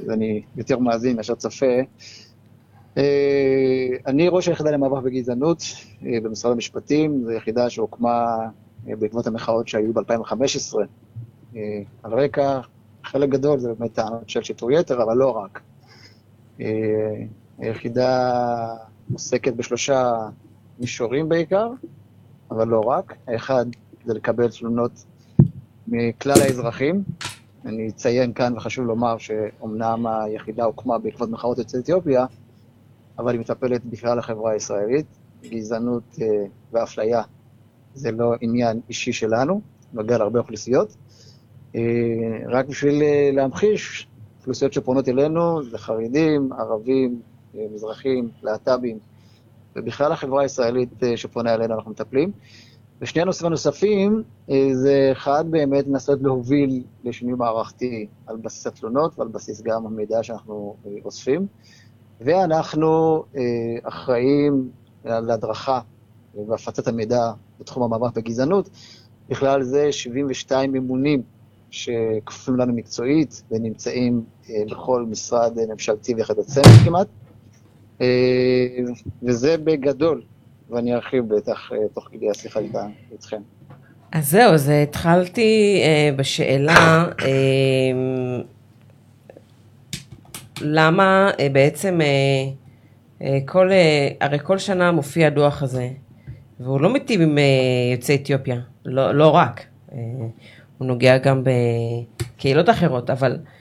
אז 0.00 0.10
אני 0.10 0.42
יותר 0.56 0.78
מאזין 0.78 1.16
מאשר 1.16 1.34
צופה. 1.34 1.66
אה, 2.96 3.88
אני 4.06 4.28
ראש 4.28 4.48
היחידה 4.48 4.70
למאבק 4.70 5.02
בגזענות 5.02 5.62
אה, 6.06 6.18
במשרד 6.22 6.52
המשפטים, 6.52 7.24
זו 7.24 7.32
יחידה 7.32 7.70
שהוקמה 7.70 8.36
אה, 8.88 8.96
בעקבות 8.96 9.26
המחאות 9.26 9.68
שהיו 9.68 9.92
ב-2015. 9.92 10.76
על 12.02 12.14
רקע, 12.14 12.60
חלק 13.04 13.28
גדול 13.28 13.58
זה 13.58 13.72
באמת 13.72 13.92
טענות 13.92 14.28
של 14.28 14.42
שיטור 14.42 14.72
יתר, 14.72 15.02
אבל 15.02 15.16
לא 15.16 15.30
רק. 15.30 15.60
היחידה 17.58 18.32
עוסקת 19.12 19.52
בשלושה 19.52 20.28
מישורים 20.78 21.28
בעיקר, 21.28 21.70
אבל 22.50 22.68
לא 22.68 22.80
רק. 22.80 23.14
האחד 23.26 23.66
זה 24.04 24.14
לקבל 24.14 24.48
תלונות 24.48 25.04
מכלל 25.88 26.40
האזרחים. 26.42 27.02
אני 27.64 27.88
אציין 27.88 28.32
כאן, 28.32 28.56
וחשוב 28.56 28.86
לומר, 28.86 29.18
שאומנם 29.18 30.06
היחידה 30.06 30.64
הוקמה 30.64 30.98
בעקבות 30.98 31.30
מחאות 31.30 31.58
יוצאי 31.58 31.80
אתיופיה, 31.80 32.26
אבל 33.18 33.32
היא 33.32 33.40
מטפלת 33.40 33.84
בכלל 33.84 34.18
החברה 34.18 34.52
הישראלית. 34.52 35.06
גזענות 35.44 36.18
אה, 36.22 36.44
ואפליה 36.72 37.22
זה 37.94 38.10
לא 38.10 38.34
עניין 38.40 38.80
אישי 38.88 39.12
שלנו, 39.12 39.60
נוגע 39.92 40.18
להרבה 40.18 40.38
אוכלוסיות. 40.38 40.96
אה, 41.74 41.80
רק 42.48 42.66
בשביל 42.66 43.02
אה, 43.02 43.30
להמחיש, 43.32 44.08
אוכלוסיות 44.38 44.72
שפונות 44.72 45.08
אלינו 45.08 45.62
זה 45.70 45.78
חרדים, 45.78 46.52
ערבים, 46.52 47.20
מזרחים, 47.74 48.28
להט"בים, 48.42 48.98
ובכלל 49.76 50.12
החברה 50.12 50.42
הישראלית 50.42 51.02
אה, 51.02 51.16
שפונה 51.16 51.54
אלינו 51.54 51.74
אנחנו 51.74 51.90
מטפלים. 51.90 52.32
ושני 53.00 53.22
הנושאים 53.22 53.46
הנוספים, 53.46 54.22
אה, 54.50 54.68
זה 54.72 55.08
אחד 55.12 55.44
באמת 55.50 55.86
לנסות 55.86 56.18
להוביל 56.22 56.82
לשינוי 57.04 57.34
מערכתי 57.34 58.06
על 58.26 58.36
בסיס 58.36 58.66
התלונות 58.66 59.18
ועל 59.18 59.28
בסיס 59.28 59.62
גם 59.62 59.86
המידע 59.86 60.22
שאנחנו 60.22 60.76
אה, 60.86 60.90
אוספים. 61.04 61.46
ואנחנו 62.20 63.24
אחראים 63.82 64.70
על 65.04 65.30
הדרכה 65.30 65.80
והפצת 66.48 66.88
המידע 66.88 67.32
בתחום 67.60 67.82
המאבק 67.82 68.16
בגזענות, 68.16 68.70
בכלל 69.28 69.62
זה 69.62 69.92
72 69.92 70.72
ממונים 70.72 71.22
שכפופים 71.70 72.56
לנו 72.56 72.72
מקצועית 72.72 73.42
ונמצאים 73.50 74.24
בכל 74.70 75.04
משרד 75.08 75.52
ממשלתי 75.68 76.14
ויחידת 76.14 76.48
סמך 76.48 76.84
כמעט, 76.84 77.08
וזה 79.22 79.56
בגדול, 79.64 80.22
ואני 80.70 80.94
ארחיב 80.94 81.34
בטח 81.34 81.72
אה, 81.72 81.78
תוך 81.94 82.08
כדי 82.12 82.30
השיחה 82.30 82.60
איתכם. 83.12 83.40
אז 84.12 84.30
זהו, 84.30 84.52
אז 84.52 84.68
התחלתי 84.68 85.80
אה, 85.82 86.10
בשאלה, 86.16 87.04
אה, 87.22 87.28
למה 90.60 91.30
אה, 91.40 91.48
בעצם 91.48 92.00
אה, 92.00 92.06
אה, 93.22 93.38
כל, 93.46 93.72
אה, 93.72 94.08
הרי 94.20 94.38
כל 94.42 94.58
שנה 94.58 94.92
מופיע 94.92 95.26
הדוח 95.26 95.62
הזה, 95.62 95.88
והוא 96.60 96.80
לא 96.80 96.92
מיטיב 96.92 97.20
עם 97.20 97.38
אה, 97.38 97.44
יוצאי 97.92 98.14
אתיופיה, 98.14 98.60
לא, 98.84 99.12
לא 99.12 99.28
רק, 99.28 99.64
אה, 99.92 99.98
הוא 100.78 100.86
נוגע 100.86 101.18
גם 101.18 101.42
בקהילות 101.44 102.70
אחרות, 102.70 103.10
אבל 103.10 103.32
אה, 103.32 103.55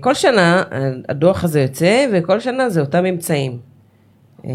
כל 0.00 0.14
שנה 0.14 0.62
הדוח 1.08 1.44
הזה 1.44 1.60
יוצא, 1.60 2.06
וכל 2.12 2.40
שנה 2.40 2.68
זה 2.68 2.80
אותם 2.80 3.04
ממצאים. 3.04 3.58
אה, 4.44 4.50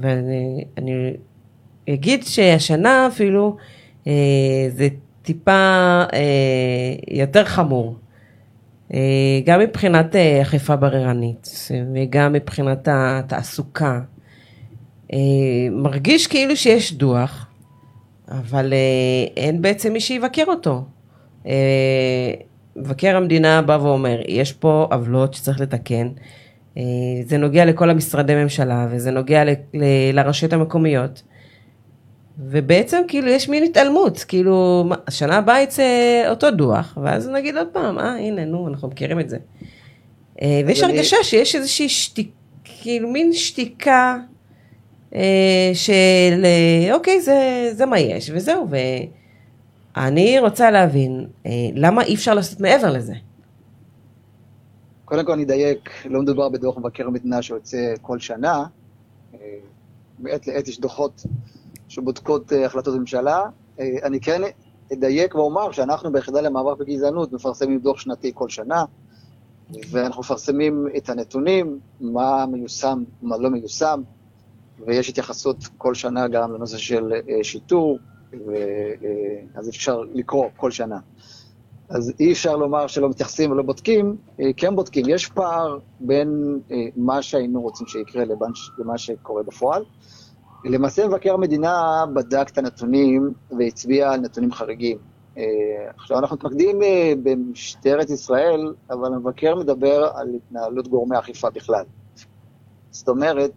ואני 0.00 0.64
אני 0.78 1.12
אגיד 1.88 2.24
שהשנה 2.24 3.06
אפילו 3.06 3.56
אה, 4.06 4.12
זה 4.68 4.88
טיפה 5.22 6.02
אה, 6.12 6.94
יותר 7.10 7.44
חמור. 7.44 7.96
אה, 8.94 9.40
גם 9.44 9.60
מבחינת 9.60 10.16
אה, 10.16 10.42
אכיפה 10.42 10.76
בררנית 10.76 11.68
וגם 11.94 12.32
מבחינת 12.32 12.88
התעסוקה. 12.90 14.00
אה, 15.12 15.18
מרגיש 15.70 16.26
כאילו 16.26 16.56
שיש 16.56 16.92
דוח, 16.92 17.46
אבל 18.28 18.72
אה, 18.72 19.26
אין 19.36 19.62
בעצם 19.62 19.92
מי 19.92 20.00
שיבקר 20.00 20.44
אותו. 20.48 20.84
מבקר 22.80 23.16
המדינה 23.16 23.62
בא 23.62 23.78
ואומר, 23.82 24.20
יש 24.28 24.52
פה 24.52 24.86
עוולות 24.90 25.34
שצריך 25.34 25.60
לתקן. 25.60 26.08
אה, 26.78 26.82
זה 27.26 27.38
נוגע 27.38 27.64
לכל 27.64 27.90
המשרדי 27.90 28.34
ממשלה 28.34 28.88
וזה 28.90 29.10
נוגע 29.10 29.44
ל- 29.44 29.50
ל- 29.74 29.84
לרשויות 30.12 30.52
המקומיות. 30.52 31.22
ובעצם 32.38 33.02
כאילו 33.08 33.28
יש 33.28 33.48
מין 33.48 33.62
התעלמות, 33.62 34.24
כאילו 34.28 34.84
מה, 34.88 34.96
השנה 35.06 35.36
הבאה 35.36 35.60
יצא 35.62 35.82
אותו 36.28 36.50
דוח, 36.50 36.98
ואז 37.02 37.28
נגיד 37.28 37.56
עוד 37.56 37.68
פעם, 37.72 37.98
אה 37.98 38.16
הנה 38.18 38.44
נו 38.44 38.68
אנחנו 38.68 38.88
מכירים 38.88 39.20
את 39.20 39.28
זה. 39.30 39.36
אה, 40.42 40.60
ויש 40.66 40.82
אני- 40.82 40.92
הרגשה 40.92 41.16
שיש 41.22 41.56
איזושהי 41.56 41.88
שתיקה, 41.88 42.30
כאילו 42.64 43.08
מין 43.10 43.32
שתיקה 43.32 44.16
אה, 45.14 45.70
של 45.74 46.46
אוקיי 46.92 47.20
זה, 47.20 47.38
זה 47.72 47.86
מה 47.86 47.98
יש 47.98 48.30
וזהו, 48.34 48.66
ואני 49.96 50.38
רוצה 50.38 50.70
להבין 50.70 51.26
אה, 51.46 51.50
למה 51.74 52.02
אי 52.02 52.14
אפשר 52.14 52.34
לעשות 52.34 52.60
מעבר 52.60 52.92
לזה. 52.92 53.14
קודם 55.04 55.24
כל 55.24 55.32
אני 55.32 55.44
אדייק, 55.44 55.90
לא 56.04 56.22
מדובר 56.22 56.48
בדוח 56.48 56.78
מבקר 56.78 57.06
המדינה 57.06 57.42
שיוצא 57.42 57.94
כל 58.02 58.18
שנה. 58.18 58.64
אה, 59.34 59.38
מעת 60.18 60.46
לעת 60.46 60.68
יש 60.68 60.80
דוחות 60.80 61.22
שבודקות 61.88 62.52
אה, 62.52 62.66
החלטות 62.66 62.94
ממשלה. 62.94 63.42
אני 64.02 64.20
כן 64.20 64.42
אדייק 64.92 65.34
ואומר 65.34 65.72
שאנחנו 65.72 66.12
ביחידה 66.12 66.40
למאבק 66.40 66.78
בגזענות 66.78 67.32
מפרסמים 67.32 67.78
דוח 67.78 68.00
שנתי 68.00 68.30
כל 68.34 68.48
שנה, 68.48 68.84
ואנחנו 69.90 70.20
מפרסמים 70.20 70.86
את 70.96 71.08
הנתונים, 71.08 71.78
מה 72.00 72.46
מיושם, 72.46 73.02
מה 73.22 73.36
לא 73.36 73.50
מיושם, 73.50 74.02
ויש 74.86 75.08
התייחסות 75.08 75.56
כל 75.78 75.94
שנה 75.94 76.28
גם 76.28 76.52
לנושא 76.52 76.76
של 76.78 77.12
שיטור, 77.42 77.98
אז 79.54 79.68
אפשר 79.68 80.02
לקרוא 80.12 80.46
כל 80.56 80.70
שנה. 80.70 80.98
אז 81.88 82.12
אי 82.20 82.32
אפשר 82.32 82.56
לומר 82.56 82.86
שלא 82.86 83.08
מתייחסים 83.08 83.50
ולא 83.50 83.62
בודקים, 83.62 84.16
אה, 84.40 84.50
כן 84.56 84.76
בודקים. 84.76 85.04
יש 85.08 85.26
פער 85.26 85.78
בין 86.00 86.60
אה, 86.70 86.76
מה 86.96 87.22
שהיינו 87.22 87.60
רוצים 87.62 87.86
שיקרה 87.86 88.24
לבין, 88.24 88.50
למה 88.78 88.98
שקורה 88.98 89.42
בפועל. 89.42 89.84
למעשה 90.64 91.08
מבקר 91.08 91.34
המדינה 91.34 92.04
בדק 92.14 92.48
את 92.52 92.58
הנתונים 92.58 93.32
והצביע 93.58 94.10
על 94.10 94.20
נתונים 94.20 94.52
חריגים. 94.52 94.98
אה, 95.38 95.44
עכשיו 95.96 96.18
אנחנו 96.18 96.36
מתמקדים 96.36 96.82
אה, 96.82 97.12
במשטרת 97.22 98.10
ישראל, 98.10 98.74
אבל 98.90 99.14
המבקר 99.14 99.54
מדבר 99.54 100.10
על 100.14 100.28
התנהלות 100.34 100.88
גורמי 100.88 101.18
אכיפה 101.18 101.50
בכלל. 101.50 101.84
זאת 102.90 103.08
אומרת, 103.08 103.52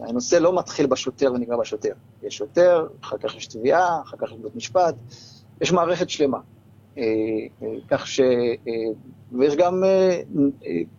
הנושא 0.00 0.36
לא 0.36 0.58
מתחיל 0.58 0.86
בשוטר 0.86 1.32
ונגמר 1.32 1.56
בשוטר. 1.56 1.92
יש 2.22 2.36
שוטר, 2.36 2.86
אחר 3.02 3.16
כך 3.18 3.36
יש 3.36 3.46
תביעה, 3.46 4.00
אחר 4.02 4.16
כך 4.16 4.32
יש 4.32 4.38
בית 4.38 4.56
משפט, 4.56 4.94
יש 5.60 5.72
מערכת 5.72 6.10
שלמה. 6.10 6.38
אה, 6.98 7.02
אה, 7.62 7.68
כך 7.88 8.06
ש... 8.06 8.20
אה, 8.20 8.72
ויש 9.32 9.56
גם 9.56 9.82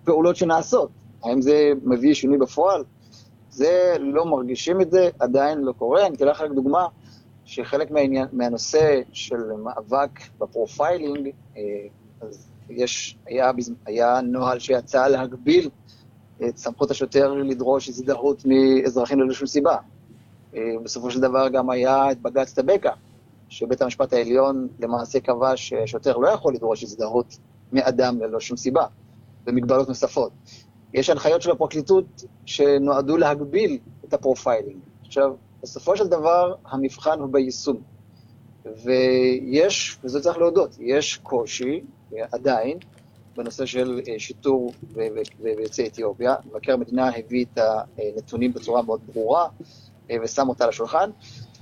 פעולות 0.04 0.36
שנעשות. 0.36 0.90
האם 1.24 1.42
זה 1.42 1.72
מביא 1.84 2.14
שינוי 2.14 2.38
בפועל? 2.38 2.84
זה, 3.50 3.96
לא 4.00 4.26
מרגישים 4.26 4.82
את 4.82 4.92
זה, 4.92 5.10
עדיין 5.20 5.62
לא 5.62 5.72
קורה. 5.72 6.08
אני 6.08 6.16
אתן 6.16 6.28
לך 6.28 6.42
רק 6.42 6.52
דוגמה, 6.52 6.88
שחלק 7.46 7.92
מהעניין, 7.92 8.28
מהנושא 8.32 9.02
של 9.12 9.38
מאבק 9.64 10.20
ב 10.40 10.48
profiling, 10.48 11.30
אז 12.22 12.52
יש, 12.70 13.18
היה, 13.26 13.52
היה 13.86 14.22
נוהל 14.22 14.60
שיצא 14.60 15.08
להגביל 15.08 15.70
את 16.44 16.58
סמכות 16.58 16.92
השוטר 16.92 17.34
לדרוש 17.34 17.90
הזדהות 17.90 18.44
מאזרחים 18.46 19.20
ללא 19.20 19.34
שום 19.34 19.48
סיבה. 19.48 19.76
אה, 20.56 20.62
בסופו 20.84 21.12
של 21.12 21.20
דבר 21.20 21.50
גם 21.50 21.70
היה 21.70 22.12
את 22.12 22.22
בג"ץ 22.22 22.54
טבקה, 22.54 22.92
שבית 23.50 23.82
המשפט 23.82 24.14
העליון 24.14 24.68
למעשה 24.80 25.20
קבע 25.20 25.52
ששוטר 25.56 26.18
לא 26.18 26.28
יכול 26.28 26.54
לדרוש 26.54 26.84
הזדהות 26.84 27.38
מאדם 27.74 28.22
ללא 28.22 28.40
שום 28.40 28.58
סיבה, 28.58 28.86
ומגבלות 29.48 29.88
נוספות. 29.88 30.32
יש 30.94 31.10
הנחיות 31.10 31.42
של 31.42 31.52
הפרקליטות 31.52 32.24
שנועדו 32.46 33.18
להגביל 33.18 33.78
את 34.06 34.14
ה 34.14 34.20
profiling. 34.20 34.80
עכשיו, 35.06 35.34
בסופו 35.64 35.98
של 35.98 36.08
דבר 36.08 36.56
המבחן 36.66 37.20
הוא 37.20 37.30
ביישום. 37.32 37.82
ויש, 38.66 39.98
וזה 40.04 40.22
צריך 40.22 40.38
להודות, 40.38 40.76
יש 40.80 41.18
קושי 41.18 41.82
עדיין 42.32 42.78
בנושא 43.38 43.66
של 43.66 44.02
אה, 44.08 44.20
שיטור 44.20 44.74
ויוצאי 45.42 45.88
אתיופיה. 45.88 46.36
מבקר 46.46 46.74
המדינה 46.74 47.10
הביא 47.18 47.46
את 47.54 47.60
הנתונים 47.98 48.54
בצורה 48.54 48.82
מאוד 48.82 49.00
ברורה 49.14 49.48
אה, 50.12 50.16
ושם 50.24 50.50
אותה 50.50 50.64
על 50.64 50.70
השולחן. 50.70 51.10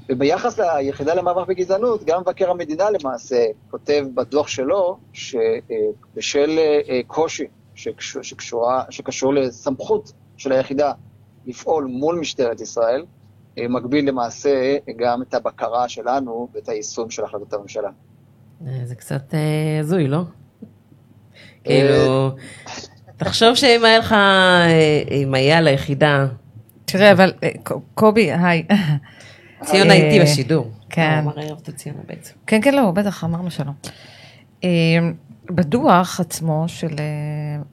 וביחס 0.10 0.60
ליחידה 0.60 1.14
למאבק 1.14 1.48
בגזענות, 1.48 2.04
גם 2.04 2.22
מבקר 2.22 2.52
המדינה 2.52 2.90
למעשה 2.90 3.46
כותב 3.72 4.06
בדוח 4.16 4.48
שלו 4.48 4.98
שבשל 5.14 6.60
אה, 6.60 7.02
קושי 7.08 7.44
שקשור, 7.76 8.22
שקשורה, 8.22 8.84
שקשור 8.90 9.34
לסמכות 9.34 10.12
של 10.38 10.52
היחידה 10.52 10.92
לפעול 11.46 11.86
מול 11.86 12.20
משטרת 12.20 12.62
ישראל, 12.62 13.06
מגביל 13.70 14.08
למעשה 14.08 14.78
גם 14.98 15.22
את 15.22 15.34
הבקרה 15.34 15.90
שלנו 15.90 16.48
ואת 16.54 16.70
היישום 16.70 17.10
של 17.10 17.24
החלטות 17.24 17.54
הממשלה. 17.54 17.90
זה 18.84 18.96
קצת 18.96 19.34
הזוי, 19.80 20.08
לא? 20.08 20.22
כאילו, 21.64 22.32
תחשוב 23.18 23.56
שאם 23.56 23.86
היה 23.86 24.00
לך, 24.00 24.12
אה, 24.12 25.04
אם 25.12 25.34
היה 25.34 25.62
ליחידה, 25.62 26.26
תראה, 26.86 27.12
אבל 27.12 27.34
אה, 27.44 27.50
קובי, 27.94 28.32
היי. 28.32 28.64
ציונה 29.64 29.94
אה, 29.94 30.06
איתי 30.06 30.20
בשידור. 30.20 30.72
כן. 30.90 31.26
כן, 32.48 32.62
כן, 32.62 32.74
לא, 32.74 32.92
בטח, 32.92 33.24
אמרנו 33.24 33.52
שלום. 33.52 33.74
אה, 34.64 34.70
בדוח 35.46 36.20
עצמו 36.20 36.66
של, 36.68 36.96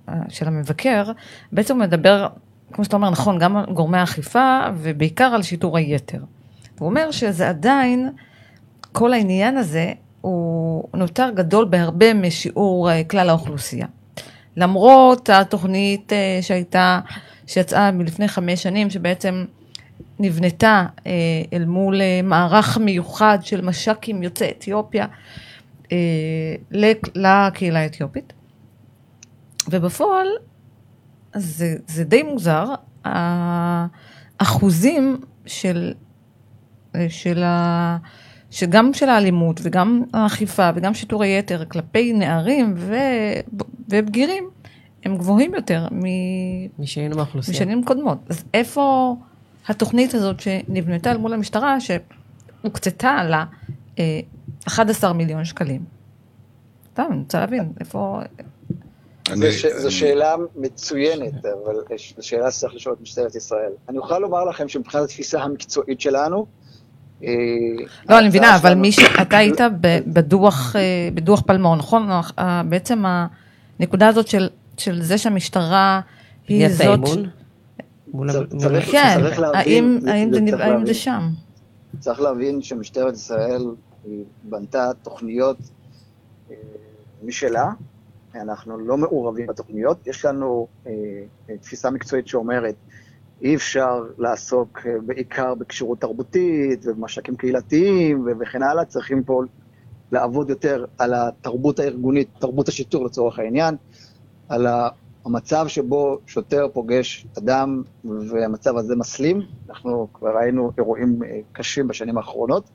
אה, 0.09 0.14
של 0.29 0.48
המבקר, 0.48 1.05
בעצם 1.53 1.74
הוא 1.74 1.83
מדבר, 1.83 2.26
כמו 2.72 2.85
שאתה 2.85 2.96
אומר, 2.96 3.11
נכון, 3.11 3.38
גם 3.38 3.57
על 3.57 3.66
גורמי 3.72 3.98
האכיפה 3.98 4.61
ובעיקר 4.76 5.24
על 5.24 5.42
שיטור 5.42 5.76
היתר. 5.76 6.22
הוא 6.79 6.88
אומר 6.88 7.11
שזה 7.11 7.48
עדיין, 7.48 8.11
כל 8.92 9.12
העניין 9.12 9.57
הזה 9.57 9.92
הוא 10.20 10.88
נותר 10.94 11.30
גדול 11.35 11.64
בהרבה 11.64 12.14
משיעור 12.14 12.90
אה, 12.90 13.04
כלל 13.04 13.28
האוכלוסייה. 13.28 13.87
למרות 14.56 15.28
התוכנית 15.30 16.12
אה, 16.12 16.38
שהייתה, 16.42 17.00
שיצאה 17.46 17.90
מלפני 17.90 18.28
חמש 18.28 18.62
שנים, 18.62 18.90
שבעצם 18.90 19.44
נבנתה 20.18 20.87
אה, 21.06 21.12
אל 21.52 21.64
מול 21.64 22.00
מערך 22.22 22.78
מיוחד 22.78 23.38
של 23.42 23.61
מש"קים 23.61 24.22
יוצאי 24.22 24.50
אתיופיה 24.50 25.06
לק- 26.70 27.16
לקהילה 27.16 27.78
האתיופית. 27.80 28.33
ובפועל 29.70 30.26
זה, 31.37 31.76
זה 31.87 32.04
די 32.04 32.22
מוזר, 32.22 32.64
האחוזים 34.40 35.20
של, 35.46 35.92
של 37.09 37.42
ה... 37.42 37.96
שגם 38.51 38.93
של 38.95 39.09
האלימות 39.09 39.61
וגם 39.63 40.03
האכיפה 40.13 40.71
וגם 40.75 40.95
שיטור 40.95 41.23
היתר 41.23 41.65
כלפי 41.65 42.13
נערים 42.13 42.75
ו... 42.77 42.95
ובגירים 43.89 44.51
הם 45.05 45.17
גבוהים 45.17 45.55
יותר 45.55 45.87
מ... 45.93 46.03
מי 46.79 46.87
שהיינו 46.87 47.17
מהאוכלוסייה. 47.17 47.57
משנים 47.57 47.85
קודמות. 47.85 48.19
אז 48.29 48.45
איפה 48.55 49.15
התוכנית 49.69 50.15
הזאת 50.15 50.41
שנבנתה 50.41 51.19
מול 51.19 51.33
המשטרה, 51.33 51.77
שהוקצתה 51.81 53.25
לה 53.25 53.45
אה, 53.99 54.21
11 54.67 55.13
מיליון 55.13 55.45
שקלים? 55.45 55.85
סתם, 56.93 57.07
אני 57.11 57.21
רוצה 57.23 57.41
להבין, 57.41 57.73
איפה... 57.81 58.21
זו 59.35 59.53
ש- 59.53 59.65
אני- 59.65 59.81
זו 59.81 59.91
שאלה 59.91 60.35
מצוינת, 60.57 61.35
אבל 61.45 61.75
זו 62.17 62.27
שאלה 62.27 62.51
שצריך 62.51 62.75
לשאול 62.75 62.95
את 62.95 63.01
משטרת 63.01 63.35
ישראל. 63.35 63.73
אני 63.89 63.99
אוכל 63.99 64.19
לומר 64.19 64.45
לכם 64.45 64.69
שמבחינת 64.69 65.05
התפיסה 65.05 65.43
המקצועית 65.43 66.01
שלנו, 66.01 66.37
אה, 66.39 66.45
לא, 68.09 68.18
אני 68.18 68.28
מבינה, 68.28 68.56
אבל 68.56 68.74
מי 68.74 68.92
שאתה 68.92 69.37
היית 69.37 69.61
בדוח, 70.06 70.76
אה, 70.76 71.09
בדוח 71.14 71.40
פלמור, 71.46 71.76
נכון? 71.76 72.11
אה, 72.38 72.62
בעצם 72.68 73.02
הנקודה 73.80 74.09
הזאת 74.09 74.26
של, 74.28 74.48
של 74.76 75.02
זה 75.02 75.18
שהמשטרה 75.18 76.00
היא 76.48 76.68
זאת... 76.68 77.00
כן, 78.90 79.20
האם, 79.54 79.98
זה- 80.87 80.94
שם? 80.94 81.28
צריך 81.98 82.20
להבין 82.20 82.62
שמשטרת 82.62 83.14
ישראל 83.14 83.62
בנתה 84.44 84.90
תוכניות 85.02 85.56
אה, 86.50 86.56
משלה, 87.24 87.70
אנחנו 88.35 88.78
לא 88.78 88.96
מעורבים 88.96 89.46
בתוכניות, 89.46 90.06
יש 90.06 90.24
לנו 90.24 90.66
אה, 90.87 90.92
אה, 91.50 91.56
תפיסה 91.56 91.90
מקצועית 91.90 92.28
שאומרת 92.28 92.74
אי 93.42 93.55
אפשר 93.55 94.03
לעסוק 94.18 94.79
אה, 94.87 94.92
בעיקר 95.07 95.55
בכשירות 95.55 96.00
תרבותית 96.00 96.87
ובמשקים 96.87 97.37
קהילתיים 97.37 98.26
וכן 98.40 98.62
הלאה, 98.62 98.85
צריכים 98.85 99.24
פה 99.24 99.42
לעבוד 100.12 100.50
יותר 100.50 100.85
על 100.98 101.14
התרבות 101.14 101.79
הארגונית, 101.79 102.29
תרבות 102.38 102.68
השיטור 102.68 103.05
לצורך 103.05 103.38
העניין, 103.38 103.76
על 104.48 104.66
המצב 105.24 105.64
שבו 105.68 106.18
שוטר 106.26 106.68
פוגש 106.72 107.26
אדם 107.38 107.83
והמצב 108.05 108.76
הזה 108.76 108.96
מסלים, 108.96 109.42
אנחנו 109.68 110.09
כבר 110.12 110.37
ראינו 110.37 110.72
אירועים 110.79 111.22
אה, 111.22 111.40
קשים 111.53 111.88
בשנים 111.88 112.18
האחרונות, 112.18 112.70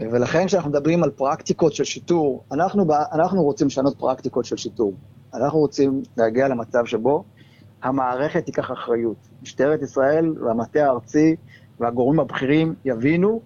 ולכן 0.00 0.46
כשאנחנו 0.46 0.70
מדברים 0.70 1.02
על 1.02 1.10
פרקטיקות 1.10 1.72
של 1.72 1.84
שיטור, 1.84 2.44
אנחנו, 2.52 2.86
אנחנו 3.12 3.42
רוצים 3.42 3.66
לשנות 3.66 3.98
פרקטיקות 3.98 4.44
של 4.44 4.56
שיטור. 4.56 4.94
אנחנו 5.34 5.58
רוצים 5.58 6.02
להגיע 6.16 6.48
למצב 6.48 6.86
שבו 6.86 7.24
המערכת 7.82 8.44
תיקח 8.44 8.72
אחריות. 8.72 9.16
משטרת 9.42 9.82
ישראל 9.82 10.34
והמטה 10.44 10.84
הארצי 10.84 11.36
והגורמים 11.80 12.20
הבכירים 12.20 12.74
יבינו 12.84 13.40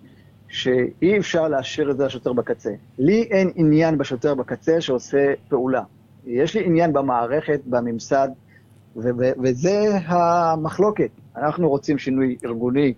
שאי 0.48 1.18
אפשר 1.18 1.48
להשאיר 1.48 1.90
את 1.90 1.96
זה 1.96 2.04
לשוטר 2.04 2.32
בקצה. 2.32 2.70
לי 2.98 3.22
אין 3.22 3.50
עניין 3.54 3.98
בשוטר 3.98 4.34
בקצה 4.34 4.80
שעושה 4.80 5.32
פעולה. 5.48 5.82
יש 6.26 6.54
לי 6.56 6.64
עניין 6.64 6.92
במערכת, 6.92 7.60
בממסד, 7.66 8.28
ו- 8.96 9.00
ו- 9.18 9.32
וזה 9.42 9.90
המחלוקת. 10.06 11.10
אנחנו 11.36 11.68
רוצים 11.68 11.98
שינוי 11.98 12.36
ארגוני 12.44 12.94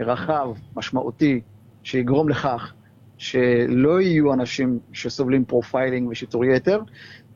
רחב, 0.00 0.48
משמעותי, 0.76 1.40
שיגרום 1.82 2.28
לכך 2.28 2.72
שלא 3.18 4.00
יהיו 4.00 4.32
אנשים 4.32 4.78
שסובלים 4.92 5.44
profiling 5.44 6.08
ושיטור 6.08 6.44
יתר, 6.44 6.80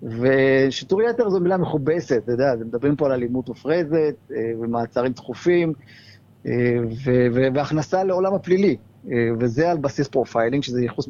ושיטור 0.02 1.02
יתר 1.02 1.30
זו 1.30 1.40
מילה 1.40 1.56
מכובסת, 1.56 2.20
אתה 2.24 2.32
יודע, 2.32 2.54
מדברים 2.60 2.96
פה 2.96 3.06
על 3.06 3.12
אלימות 3.12 3.48
מופרזת 3.48 4.16
אה, 4.32 4.36
ומעצרים 4.60 5.12
דחופים 5.12 5.72
אה, 6.46 6.52
והכנסה 7.54 8.04
לעולם 8.04 8.34
הפלילי, 8.34 8.76
אה, 9.10 9.16
וזה 9.40 9.70
על 9.70 9.76
בסיס 9.78 10.08
profiling, 10.08 10.62
שזה 10.62 10.82
ייחוס 10.82 11.08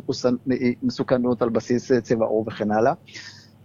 מסוכנות 0.83 1.43
על 1.43 1.49
בסיס 1.49 1.93
צבע 1.93 2.27
עור 2.27 2.45
וכן 2.49 2.71
הלאה. 2.71 2.93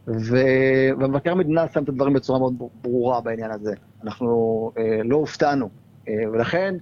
ומבקר 0.07 1.31
המדינה 1.31 1.65
שם 1.73 1.83
את 1.83 1.89
הדברים 1.89 2.13
בצורה 2.13 2.39
מאוד 2.39 2.55
ברורה 2.81 3.21
בעניין 3.21 3.51
הזה. 3.51 3.73
אנחנו 4.03 4.71
לא 5.03 5.15
הופתענו 5.15 5.69
ולכן, 6.07 6.75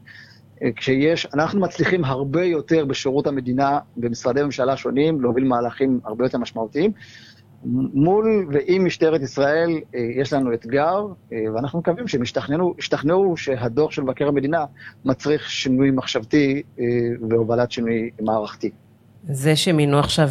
כשיש, 0.76 1.28
אנחנו 1.34 1.60
מצליחים 1.60 2.06
הרבה 2.06 2.44
יותר 2.44 2.86
בשירות 2.86 3.28
המדינה, 3.28 3.80
במשרדי 3.98 4.44
ממשלה 4.44 4.78
שונים, 4.78 5.22
להוביל 5.22 5.44
מהלכים 5.44 6.00
הרבה 6.04 6.26
יותר 6.26 6.38
משמעותיים. 6.38 6.92
מול 7.64 8.48
ועם 8.52 8.86
משטרת 8.86 9.22
ישראל 9.22 9.80
אה, 9.96 10.00
יש 10.16 10.34
לנו 10.34 10.54
אתגר, 10.54 11.06
אה, 11.34 11.38
ואנחנו 11.56 11.80
מקווים 11.80 12.08
שהם 12.08 12.24
ישתכנעו, 12.24 12.76
ישתכנעו 12.80 13.38
שהדוח 13.38 13.92
של 13.92 14.02
מבקר 14.02 14.28
המדינה 14.28 14.66
מצריך 15.06 15.50
שינוי 15.50 15.92
מחשבתי 15.92 16.64
אה, 16.80 16.86
והובלת 17.30 17.72
שינוי 17.72 18.10
מערכתי. 18.22 18.72
זה 19.30 19.56
שמינו 19.56 20.00
עכשיו 20.00 20.30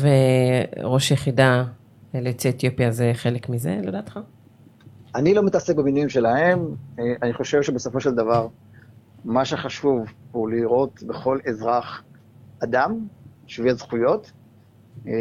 ראש 0.82 1.10
יחידה 1.10 1.64
ליוצאי 2.14 2.50
אתיופיה 2.50 2.90
זה 2.90 3.10
חלק 3.14 3.48
מזה, 3.48 3.80
לדעתך? 3.82 4.18
אני 5.14 5.34
לא 5.34 5.42
מתעסק 5.42 5.76
במינויים 5.76 6.08
שלהם, 6.08 6.58
אני 7.22 7.32
חושב 7.32 7.62
שבסופו 7.62 8.00
של 8.00 8.10
דבר, 8.10 8.48
מה 9.24 9.44
שחשוב 9.44 10.04
הוא 10.32 10.50
לראות 10.50 11.02
בכל 11.02 11.38
אזרח 11.48 12.02
אדם, 12.64 13.06
שווה 13.46 13.74
זכויות. 13.74 14.32
אה, 15.08 15.12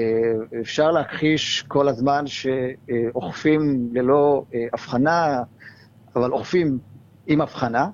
אפשר 0.61 0.91
להכחיש 0.91 1.63
כל 1.67 1.87
הזמן 1.87 2.23
שאוכפים 2.27 3.89
ללא 3.91 4.43
אה, 4.53 4.65
הבחנה, 4.73 5.43
אבל 6.15 6.31
אוכפים 6.31 6.77
עם 7.27 7.41
הבחנה, 7.41 7.89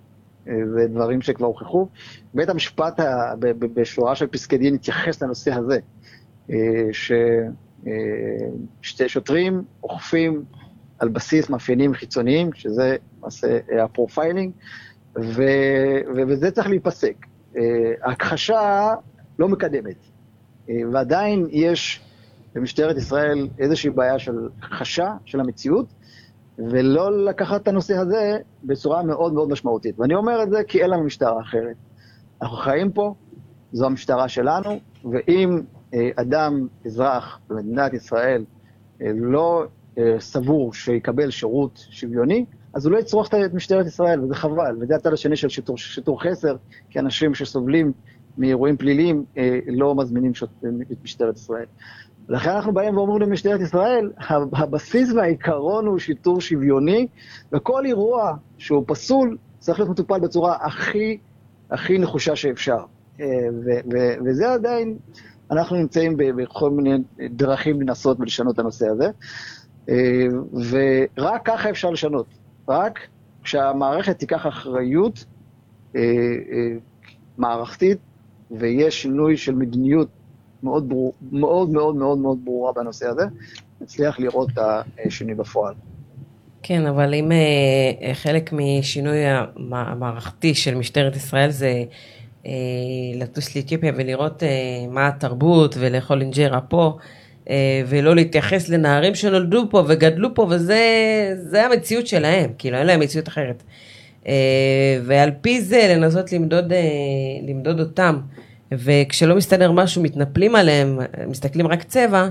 אה, 0.47 0.53
זה 0.73 0.87
דברים 0.87 1.21
שכבר 1.21 1.47
הוכחו. 1.47 1.87
בית 2.33 2.49
המשפט 2.49 2.99
בשורה 3.59 4.15
של 4.15 4.27
פסקי 4.27 4.57
דין 4.57 4.75
התייחס 4.75 5.23
לנושא 5.23 5.53
הזה, 5.53 5.79
אה, 6.49 6.55
ששוטרים 8.81 9.63
אוכפים 9.83 10.43
על 10.99 11.09
בסיס 11.09 11.49
מאפיינים 11.49 11.93
חיצוניים, 11.93 12.53
שזה 12.53 12.95
למעשה 13.17 13.59
ה 13.83 13.90
profiling, 13.90 14.51
ו, 15.19 15.43
וזה 16.27 16.51
צריך 16.51 16.67
להיפסק. 16.67 17.15
ההכחשה 18.03 18.93
לא 19.39 19.49
מקדמת, 19.49 19.95
ועדיין 20.91 21.47
יש 21.49 22.01
במשטרת 22.56 22.97
ישראל 22.97 23.47
איזושהי 23.60 23.89
בעיה 23.89 24.19
של 24.19 24.49
הכחשה 24.62 25.13
של 25.25 25.39
המציאות, 25.39 25.86
ולא 26.58 27.25
לקחת 27.25 27.62
את 27.62 27.67
הנושא 27.67 27.93
הזה 27.93 28.38
בצורה 28.63 29.04
מאוד 29.04 29.34
מאוד 29.34 29.49
משמעותית. 29.49 29.99
ואני 29.99 30.15
אומר 30.15 30.43
את 30.43 30.49
זה 30.49 30.63
כי 30.67 30.82
אין 30.82 30.89
לנו 30.89 31.04
משטרה 31.04 31.41
אחרת. 31.41 31.75
אנחנו 32.41 32.58
חיים 32.58 32.91
פה, 32.91 33.13
זו 33.73 33.86
המשטרה 33.86 34.28
שלנו, 34.28 34.80
ואם 35.12 35.62
אה, 35.93 36.10
אדם, 36.15 36.67
אזרח 36.86 37.39
במדינת 37.49 37.93
ישראל, 37.93 38.43
אה, 39.01 39.08
לא 39.15 39.63
אה, 39.97 40.15
סבור 40.19 40.73
שיקבל 40.73 41.30
שירות 41.30 41.86
שוויוני, 41.89 42.45
אז 42.73 42.86
הוא 42.86 42.93
לא 42.93 42.99
יצרוך 42.99 43.28
את 43.28 43.54
משטרת 43.54 43.86
ישראל, 43.86 44.23
וזה 44.23 44.36
חבל. 44.36 44.78
וזה 44.82 44.95
הצד 44.95 45.13
השני 45.13 45.36
של 45.36 45.49
שיטור, 45.49 45.78
שיטור 45.78 46.23
חסר, 46.23 46.56
כי 46.89 46.99
אנשים 46.99 47.34
שסובלים 47.34 47.91
מאירועים 48.37 48.77
פליליים 48.77 49.25
אה, 49.37 49.59
לא 49.67 49.95
מזמינים 49.95 50.35
שוט, 50.35 50.49
את 50.91 50.97
משטרת 51.03 51.35
ישראל. 51.35 51.65
לכן 52.29 52.49
אנחנו 52.49 52.73
באים 52.73 52.97
ואומרים 52.97 53.21
למשטרת 53.21 53.61
ישראל, 53.61 54.11
הבסיס 54.53 55.11
והעיקרון 55.13 55.85
הוא 55.85 55.99
שיטור 55.99 56.41
שוויוני, 56.41 57.07
וכל 57.53 57.85
אירוע 57.85 58.33
שהוא 58.57 58.83
פסול 58.87 59.37
צריך 59.59 59.79
להיות 59.79 59.91
מטופל 59.91 60.19
בצורה 60.19 60.57
הכי, 60.61 61.17
הכי 61.71 61.97
נחושה 61.97 62.35
שאפשר. 62.35 62.77
אה, 63.19 63.25
ו- 63.65 63.93
ו- 63.93 64.15
וזה 64.25 64.53
עדיין, 64.53 64.97
אנחנו 65.51 65.75
נמצאים 65.75 66.13
בכל 66.17 66.71
מיני 66.71 66.97
דרכים 67.29 67.81
לנסות 67.81 68.19
ולשנות 68.19 68.53
את 68.53 68.59
הנושא 68.59 68.87
הזה, 68.87 69.09
אה, 69.89 70.25
ורק 71.17 71.41
ככה 71.45 71.69
אפשר 71.69 71.89
לשנות. 71.89 72.25
רק 72.69 72.99
כשהמערכת 73.43 74.19
תיקח 74.19 74.47
אחריות 74.47 75.25
אה, 75.95 76.01
אה, 76.01 76.77
מערכתית 77.37 77.97
ויש 78.59 79.01
שינוי 79.01 79.37
של 79.37 79.55
מדיניות 79.55 80.07
מאוד, 80.63 80.89
ברור, 80.89 81.13
מאוד 81.31 81.69
מאוד 81.69 81.95
מאוד 81.95 82.17
מאוד 82.17 82.37
ברורה 82.43 82.71
בנושא 82.73 83.07
הזה, 83.07 83.23
נצליח 83.81 84.19
לראות 84.19 84.49
את 84.53 84.59
השינוי 85.05 85.35
בפועל. 85.35 85.73
כן, 86.63 86.85
אבל 86.85 87.13
אם 87.13 87.31
אה, 87.31 88.13
חלק 88.13 88.53
משינוי 88.53 89.25
המ- 89.25 89.47
המערכתי 89.73 90.53
של 90.55 90.75
משטרת 90.75 91.15
ישראל 91.15 91.49
זה 91.49 91.83
אה, 92.45 92.51
לטוס 93.15 93.55
לאתיופיה 93.55 93.91
ולראות 93.95 94.43
אה, 94.43 94.49
מה 94.89 95.07
התרבות 95.07 95.75
ולאכול 95.79 96.21
אינג'רה 96.21 96.61
פה, 96.61 96.97
אה, 97.49 97.81
ולא 97.87 98.15
להתייחס 98.15 98.69
לנערים 98.69 99.15
שנולדו 99.15 99.65
פה 99.69 99.83
וגדלו 99.87 100.35
פה, 100.35 100.47
וזה 100.49 100.81
זה 101.37 101.65
המציאות 101.65 102.07
שלהם, 102.07 102.49
כאילו 102.57 102.77
אין 102.77 102.87
להם 102.87 102.99
מציאות 102.99 103.27
אחרת. 103.27 103.63
אה, 104.27 104.33
ועל 105.03 105.31
פי 105.41 105.61
זה 105.61 105.95
לנסות 105.97 106.31
למדוד, 106.33 106.73
אה, 106.73 106.79
למדוד 107.47 107.79
אותם, 107.79 108.19
וכשלא 108.71 109.36
מסתדר 109.36 109.71
משהו 109.71 110.04
מתנפלים 110.04 110.56
עליהם, 110.56 110.99
מסתכלים 111.28 111.67
רק 111.67 111.84
צבע, 111.84 112.30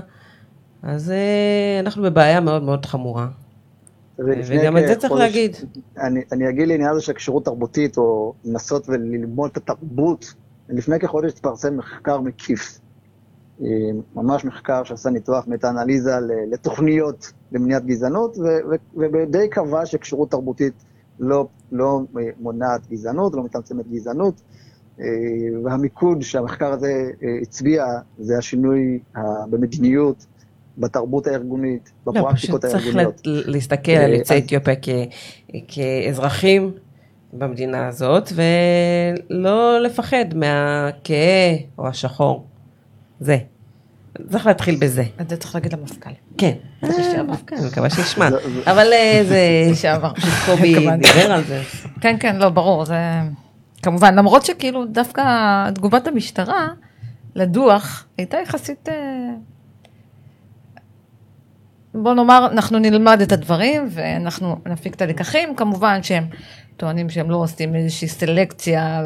אז 0.83 1.11
אה, 1.11 1.79
אנחנו 1.79 2.03
בבעיה 2.03 2.39
מאוד 2.39 2.63
מאוד 2.63 2.85
חמורה. 2.85 3.27
ולפני 4.19 4.59
וגם 4.59 4.77
את 4.77 4.87
זה 4.87 4.95
צריך 4.95 5.13
להגיד. 5.13 5.55
אני, 5.97 6.21
אני 6.31 6.49
אגיד 6.49 6.67
לעניין 6.67 6.89
הזה 6.89 7.01
של 7.01 7.13
כשירות 7.13 7.45
תרבותית, 7.45 7.97
או 7.97 8.33
לנסות 8.45 8.89
וללמוד 8.89 9.49
את 9.51 9.57
התרבות. 9.57 10.33
לפני 10.69 10.99
כחודש 10.99 11.31
התפרסם 11.31 11.77
מחקר 11.77 12.21
מקיף, 12.21 12.79
אה, 13.61 13.67
ממש 14.15 14.45
מחקר 14.45 14.83
שעשה 14.83 15.09
ניתוח 15.09 15.47
מטה-אנליזה 15.47 16.11
ל- 16.19 16.53
לתוכניות 16.53 17.31
למניעת 17.51 17.85
גזענות, 17.85 18.37
ודי 19.13 19.49
קבע 19.49 19.85
שכשירות 19.85 20.31
תרבותית 20.31 20.73
לא, 21.19 21.47
לא 21.71 22.01
אה, 22.17 22.23
מונעת 22.39 22.87
גזענות, 22.89 23.33
לא 23.33 23.43
מצמצמת 23.43 23.87
גזענות, 23.91 24.41
אה, 24.41 24.54
והמיקוד 25.65 26.21
שהמחקר 26.21 26.71
הזה 26.73 26.91
אה, 27.23 27.27
הצביע 27.41 27.85
זה 28.19 28.37
השינוי 28.37 28.99
במדיניות, 29.49 30.25
בתרבות 30.77 31.27
הארגונית, 31.27 31.91
לא, 32.07 32.11
פשוט 32.11 32.21
בפרקטיקות 32.25 32.61
צריך 32.61 32.85
הארגוניות. 32.85 33.21
לה- 33.25 33.41
להסתכל 33.45 33.91
על 33.91 34.11
אה, 34.11 34.17
יוצאי 34.17 34.37
אתיופיה 34.39 34.75
כ- 34.81 34.89
כאזרחים 35.67 36.71
במדינה 37.33 37.87
הזאת, 37.87 38.31
ולא 39.29 39.79
לפחד 39.81 40.25
מהכהה 40.35 41.55
או 41.77 41.87
השחור. 41.87 42.45
זה. 43.19 43.37
צריך 44.29 44.47
להתחיל 44.47 44.75
בזה. 44.81 45.03
את 45.21 45.29
זה 45.29 45.37
צריך 45.37 45.55
להגיד 45.55 45.73
למפכ"ל. 45.73 46.09
כן. 46.37 46.53
אה, 46.83 46.89
כן, 47.47 47.55
אני 47.57 47.67
מקווה 47.67 47.89
שישמע. 47.89 48.29
אבל 48.71 48.87
אה, 48.93 49.21
זה... 49.27 49.39
לשעבר. 49.71 50.11
קובי. 50.45 50.73
דיבר 50.73 51.31
על 51.31 51.43
זה. 51.43 51.61
כן, 52.01 52.15
כן, 52.19 52.35
לא, 52.35 52.49
ברור, 52.49 52.85
זה... 52.85 52.95
כמובן, 53.85 54.15
למרות 54.15 54.45
שכאילו 54.45 54.85
דווקא 54.85 55.21
תגובת 55.69 56.07
המשטרה 56.07 56.67
לדוח 57.35 58.05
הייתה 58.17 58.37
יחסית... 58.37 58.89
אה, 58.89 59.29
בוא 61.93 62.13
נאמר, 62.13 62.47
אנחנו 62.51 62.79
נלמד 62.79 63.21
את 63.21 63.31
הדברים 63.31 63.87
ואנחנו 63.89 64.57
נפיק 64.65 64.95
את 64.95 65.01
הלקחים, 65.01 65.55
כמובן 65.55 66.03
שהם 66.03 66.23
טוענים 66.77 67.09
שהם 67.09 67.31
לא 67.31 67.35
עושים 67.35 67.75
איזושהי 67.75 68.07
סלקציה 68.07 69.01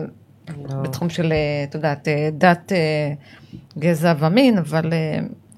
לא. 0.49 0.75
בתחום 0.81 1.09
של, 1.09 1.31
אה, 1.31 1.63
את 1.69 1.75
יודעת, 1.75 2.07
אה, 2.07 2.29
דת, 2.33 2.71
גזע 3.77 4.13
ומין, 4.19 4.57
אבל, 4.57 4.93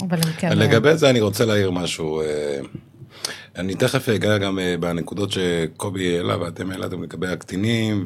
אבל 0.01 0.17
הם 0.17 0.33
כן... 0.37 0.57
לגבי 0.57 0.97
זה 0.97 1.09
אני 1.09 1.21
רוצה 1.21 1.45
להעיר 1.45 1.71
משהו. 1.71 2.21
אני 3.55 3.75
תכף 3.75 4.09
אגע 4.09 4.37
גם 4.37 4.59
בנקודות 4.79 5.31
שקובי 5.31 6.17
העלה 6.17 6.41
ואתם 6.41 6.71
העלתם 6.71 7.03
לגבי 7.03 7.27
הקטינים 7.27 8.05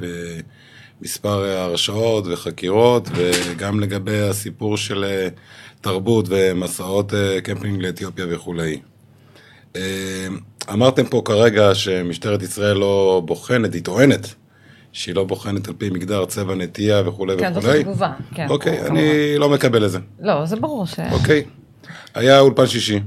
ומספר 1.02 1.44
הרשעות 1.46 2.24
וחקירות 2.28 3.10
וגם 3.16 3.80
לגבי 3.80 4.20
הסיפור 4.20 4.78
של 4.78 5.04
אה, 5.04 5.28
תרבות 5.82 6.26
ומסעות 6.30 7.14
אה, 7.14 7.42
קמפינג 7.42 7.82
לאתיופיה 7.82 8.26
וכולי. 8.30 8.80
אה, 9.76 10.28
אמרתם 10.74 11.06
פה 11.06 11.22
כרגע 11.26 11.76
שמשטרת 11.76 12.42
ישראל 12.42 12.78
לא 12.78 13.22
בוחנת, 13.26 13.74
היא 13.74 13.84
טוענת 13.84 14.34
שהיא 14.92 15.16
לא 15.16 15.24
בוחנת 15.24 15.68
על 15.68 15.74
פי 15.78 15.90
מגדר, 15.90 16.26
צבע, 16.26 16.56
נטייה 16.56 17.10
וכולי 17.10 17.38
כן, 17.38 17.54
זאת 17.54 17.64
וכולי. 17.64 17.80
התגובה, 17.80 18.14
כן. 18.36 18.48
אוקיי, 18.50 18.78
כמובן. 18.78 18.96
אני 18.96 19.38
לא 19.38 19.50
מקבל 19.50 19.86
את 19.86 19.92
זה. 19.92 20.00
לא, 20.20 20.46
זה 20.46 20.56
ברור 20.56 20.86
ש... 20.86 21.00
אוקיי. 21.12 21.44
היה 22.16 22.40
אולפן 22.40 22.68
שישי. 22.68 23.00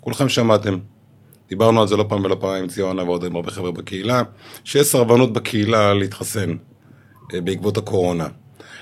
כולכם 0.00 0.28
שמעתם. 0.28 0.78
דיברנו 1.48 1.80
על 1.80 1.88
זה 1.88 1.96
לא 1.96 2.04
פעם 2.08 2.24
ולא 2.24 2.36
פעם 2.40 2.50
עם 2.50 2.68
ציונה 2.68 3.02
ועוד 3.02 3.24
עם 3.24 3.36
הרבה 3.36 3.50
חבר'ה 3.50 3.70
בקהילה, 3.72 4.22
שיש 4.64 4.86
סרבנות 4.86 5.32
בקהילה 5.32 5.94
להתחסן 5.94 6.56
בעקבות 7.34 7.76
הקורונה. 7.76 8.26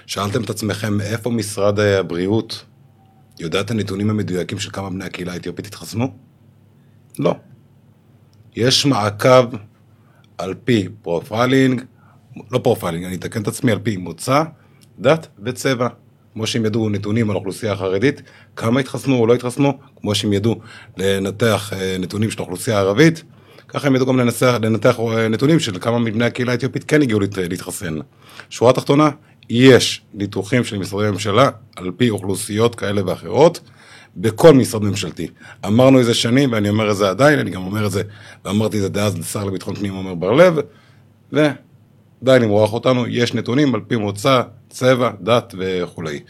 שאלתם 0.07 0.45
את 0.45 0.51
עצמכם 0.51 0.97
מאיפה 0.97 1.31
משרד 1.31 1.81
הבריאות 1.81 2.65
יודע 3.41 3.61
את 3.61 3.71
הנתונים 3.71 4.11
המדויקים 4.11 4.59
של 4.59 4.71
כמה 4.71 4.91
בני 4.91 5.05
הקהילה 5.05 5.33
האתיופית 5.33 5.67
התחסנו? 5.67 6.15
לא. 7.19 7.35
יש 8.57 8.87
מעקב 8.87 9.45
על 10.39 10.55
פי 10.65 10.89
profiling, 11.03 11.83
לא 12.51 12.59
profiling, 12.59 13.05
אני 13.05 13.15
אתקן 13.17 13.43
את 13.43 13.49
עצמי, 13.49 13.73
על 13.73 13.79
פי 13.79 13.97
מוצא, 13.97 14.43
דת 14.99 15.27
וצבע. 15.45 15.89
כמו 16.33 16.47
שהם 16.47 16.67
ידעו 16.67 16.89
נתונים 16.89 17.31
על 17.31 17.37
האוכלוסייה 17.37 17.73
החרדית, 17.73 18.23
כמה 18.57 18.81
התחסנו 18.81 19.17
או 19.17 19.27
לא 19.27 19.35
התחסנו, 19.35 19.79
כמו 20.01 20.15
שהם 20.15 20.33
ידעו 20.33 20.61
לנתח 20.97 21.73
אה, 21.73 21.97
נתונים 21.99 22.31
של 22.31 22.39
האוכלוסייה 22.39 22.77
הערבית, 22.77 23.23
ככה 23.73 23.87
הם 23.87 23.95
ידעו 23.95 24.07
גם 24.07 24.19
לנסח, 24.19 24.55
לנתח 24.63 24.97
אה, 25.01 25.29
נתונים 25.29 25.61
של 25.61 25.79
כמה 25.81 25.99
מבני 25.99 26.25
הקהילה 26.25 26.53
האתיופית 26.53 26.85
כן 26.85 27.03
הגיעו 27.03 27.21
להת- 27.21 27.37
להתחסן. 27.39 27.95
שורה 28.51 28.73
תחתונה, 28.73 29.11
יש 29.51 30.03
ניתוחים 30.15 30.65
של 30.65 30.79
משרדי 30.79 31.11
ממשלה 31.11 31.49
על 31.77 31.91
פי 31.97 32.11
אוכלוסיות 32.11 32.75
כאלה 32.75 33.03
ואחרות. 33.07 33.61
בכל 34.17 34.55
משרד 34.55 34.83
ממשלתי. 34.83 35.29
אמרנו 35.67 36.01
את 36.01 36.05
זה 36.05 36.15
שנים, 36.15 36.53
ואני 36.53 36.69
אומר 36.69 36.91
את 36.91 36.97
זה 36.97 37.11
עדיין, 37.11 37.39
אני 37.39 37.51
גם 37.51 37.63
אומר 37.67 37.87
את 37.87 37.91
זה, 37.91 38.03
ואמרתי 38.45 38.77
את 38.77 38.83
זה 38.83 38.89
דאז 38.89 39.19
לשר 39.19 39.45
לביטחון 39.45 39.75
פנים 39.75 39.95
עמר 39.95 40.15
בר 40.15 40.33
לב, 40.33 40.55
ודי 41.33 41.51
למרוח 42.23 42.73
אותנו, 42.73 43.07
יש 43.07 43.35
נתונים 43.35 43.75
על 43.75 43.81
פי 43.89 43.97
מוצא, 43.97 44.43
צבע, 44.71 45.11
דת 45.21 45.55
וכולי. 45.59 46.21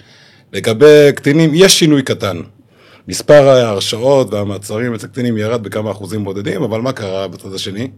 לגבי 0.52 1.08
קטינים, 1.14 1.50
יש 1.54 1.78
שינוי 1.78 2.02
קטן. 2.02 2.36
מספר 3.08 3.48
ההרשעות 3.48 4.32
והמעצרים 4.32 4.94
אצל 4.94 5.06
קטינים 5.06 5.36
ירד 5.36 5.62
בכמה 5.62 5.90
אחוזים 5.90 6.24
בודדים, 6.24 6.62
אבל 6.62 6.80
מה 6.80 6.92
קרה 6.92 7.28
בצד 7.28 7.54
השני? 7.54 7.90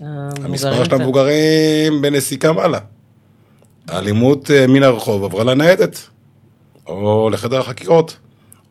המספר 0.00 0.84
של 0.84 0.94
המבוגרים 0.94 2.02
בנסיקה 2.02 2.52
מעלה. 2.52 2.78
האלימות 3.88 4.50
אה, 4.50 4.66
מן 4.66 4.82
הרחוב 4.82 5.24
עברה 5.24 5.44
לניידת, 5.44 6.08
או 6.86 7.30
לחדר 7.32 7.58
החקירות, 7.58 8.16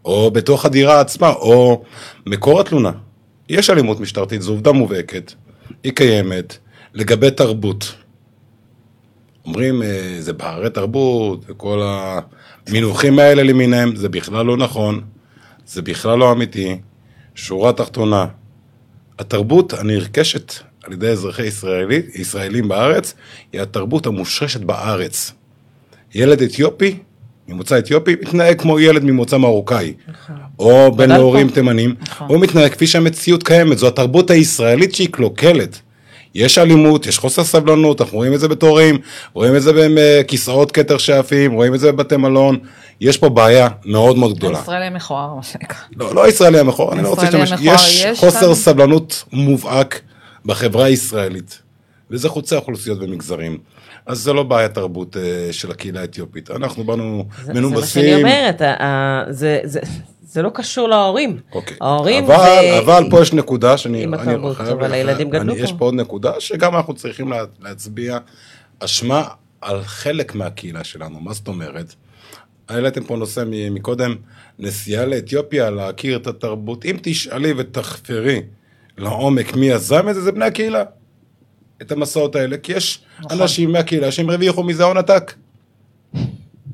או 0.06 0.32
בתוך 0.32 0.66
הדירה 0.66 1.00
עצמה, 1.00 1.30
או 1.30 1.84
מקור 2.26 2.60
התלונה. 2.60 2.92
יש 3.50 3.70
אלימות 3.70 4.00
משטרתית, 4.00 4.42
זו 4.42 4.52
עובדה 4.52 4.72
מובהקת, 4.72 5.34
היא 5.84 5.94
קיימת, 5.94 6.58
לגבי 6.94 7.32
תרבות. 7.32 7.94
אומרים, 9.46 9.84
אה, 9.84 10.16
זה 10.20 10.34
פערי 10.34 10.70
תרבות, 10.70 11.46
וכל 11.50 11.82
המינוחים 12.68 13.20
האלה 13.20 13.44
למיניהם, 13.44 13.96
זה 13.96 14.10
בכלל 14.10 14.46
לא 14.46 14.58
נכון, 14.58 15.02
זה 15.72 15.82
בכלל 15.82 16.18
לא 16.18 16.32
אמיתי. 16.32 16.78
שורה 17.36 17.74
תחתונה, 17.74 18.26
התרבות 19.20 19.74
הנרכשת 19.74 20.54
על 20.84 20.94
ידי 20.94 21.08
אזרחי 21.08 21.46
ישראלי, 21.46 22.02
ישראלים 22.16 22.68
בארץ, 22.68 23.14
היא 23.54 23.62
התרבות 23.62 24.06
המושרשת 24.06 24.62
בארץ. 24.62 25.32
ילד 26.16 26.42
אתיופי, 26.42 26.98
ממוצא 27.48 27.80
אתיופי, 27.80 28.16
מתנהג 28.22 28.62
כמו 28.62 28.80
ילד 28.80 29.04
ממוצא 29.04 29.38
מרוקאי. 29.38 29.94
או 30.60 30.92
בן 30.92 31.06
גדל 31.06 31.14
להורים. 31.18 31.50
תימנים, 31.50 31.96
נכון. 32.02 32.28
הוא 32.30 32.40
מתנהג 32.40 32.72
כפי 32.72 32.88
שהמציאות 32.88 33.44
קיימת, 33.44 33.78
זו 33.78 33.88
התרבות 33.88 34.32
הישראלית 34.32 34.96
שהיא 34.96 35.10
קלוקלת. 35.12 35.82
יש 36.36 36.58
אלימות, 36.58 37.06
יש 37.08 37.18
חוסר 37.18 37.44
סבלנות, 37.44 38.02
אנחנו 38.02 38.18
רואים 38.18 38.34
את 38.34 38.40
זה 38.40 38.48
בתורים, 38.48 38.98
רואים 39.34 39.56
את 39.56 39.62
זה 39.62 39.72
בכיסאות 39.96 40.72
כתר 40.72 40.98
שעפים, 40.98 41.52
רואים 41.52 41.76
את 41.76 41.80
זה 41.80 41.92
בבתי 41.92 42.18
מלון, 42.18 42.58
יש 43.02 43.18
פה 43.18 43.30
בעיה 43.30 43.68
מאוד 43.86 44.18
מאוד 44.18 44.36
גדולה. 44.38 44.60
ישראלי 44.60 44.90
מכוער, 44.90 45.34
מה 45.36 45.44
שנקרא. 45.44 45.78
לא, 45.96 46.16
לא 46.16 46.24
הישראלי 46.24 46.60
המכוער, 46.60 46.94
אני 46.94 47.04
לא 47.04 47.10
רוצה 47.10 47.22
הישראלי 47.22 47.40
להשתמש, 47.42 47.62
המכוער, 47.68 48.12
יש 48.12 48.20
חוסר 48.20 48.56
סבלנות 48.56 49.24
מובהק 49.34 50.02
בחברה 50.46 50.86
הישראלית, 50.86 51.62
וזה 52.12 52.30
חוצה 52.30 52.56
אוכלוסיות 52.56 52.98
ומגזרים. 53.02 53.58
אז 54.06 54.20
זה 54.20 54.34
לא 54.34 54.44
בעיה 54.44 54.70
תרבות 54.70 55.18
אה, 55.18 55.22
של 55.54 55.72
הקהילה 55.72 56.02
האתיופית, 56.02 56.52
אנחנו 56.52 56.84
באנו 56.84 57.26
זה 57.38 57.44
זה 57.46 57.54
מה 57.54 57.60
שאני 57.60 57.68
מנומסים. 57.70 58.18
אומרת, 58.18 58.62
זה- 59.30 59.60
זה- 59.64 59.80
זה 60.32 60.42
לא 60.42 60.50
קשור 60.54 60.88
להורים. 60.90 61.40
אוקיי. 61.52 61.78
ההורים 61.82 62.24
אבל, 62.24 62.36
זה... 62.38 62.80
אבל 62.80 63.04
פה 63.10 63.22
יש 63.22 63.34
נקודה 63.34 63.78
שאני... 63.78 64.04
עם 64.04 64.14
אני 64.14 64.22
התרבות, 64.22 64.60
אבל 64.62 64.94
הילדים 64.94 65.30
גדלו 65.30 65.54
אני- 65.54 65.62
יש 65.62 65.72
פה. 65.72 65.78
פה 65.78 65.86
עוד 65.86 65.94
נקודה 65.94 66.32
שגם 66.40 66.76
אנחנו 66.76 66.94
צריכים 66.94 67.30
לה, 67.32 67.44
להצביע 67.60 68.18
אשמה 68.80 69.24
על 69.62 69.84
חלק 69.84 70.36
מהקהילה 70.36 70.84
שלנו. 70.84 71.20
מה 71.20 71.34
זאת 71.34 71.48
אומרת? 71.48 71.96
העליתם 72.70 73.04
פה 73.04 73.16
נושא 73.16 73.44
מקודם, 73.72 74.16
נסיעה 74.60 75.06
לאתיופיה, 75.06 75.70
להכיר 75.70 76.18
את 76.18 76.28
התרבות. 76.28 76.86
אם 76.86 76.98
תשאלי 77.02 77.54
ותחפרי 77.58 78.42
לעומק 78.98 79.56
מי 79.56 79.66
יזם 79.70 80.10
את 80.10 80.16
זה, 80.16 80.22
זה 80.22 80.32
בני 80.32 80.46
הקהילה. 80.46 80.84
את 81.82 81.92
המסעות 81.92 82.36
האלה, 82.36 82.58
כי 82.58 82.72
יש 82.74 83.04
נכון. 83.20 83.42
אנשים 83.42 83.72
מהקהילה 83.72 84.12
שהם 84.12 84.30
הרוויחו 84.30 84.64
מזה 84.64 84.84
הון 84.84 84.98
עתק. 84.98 85.34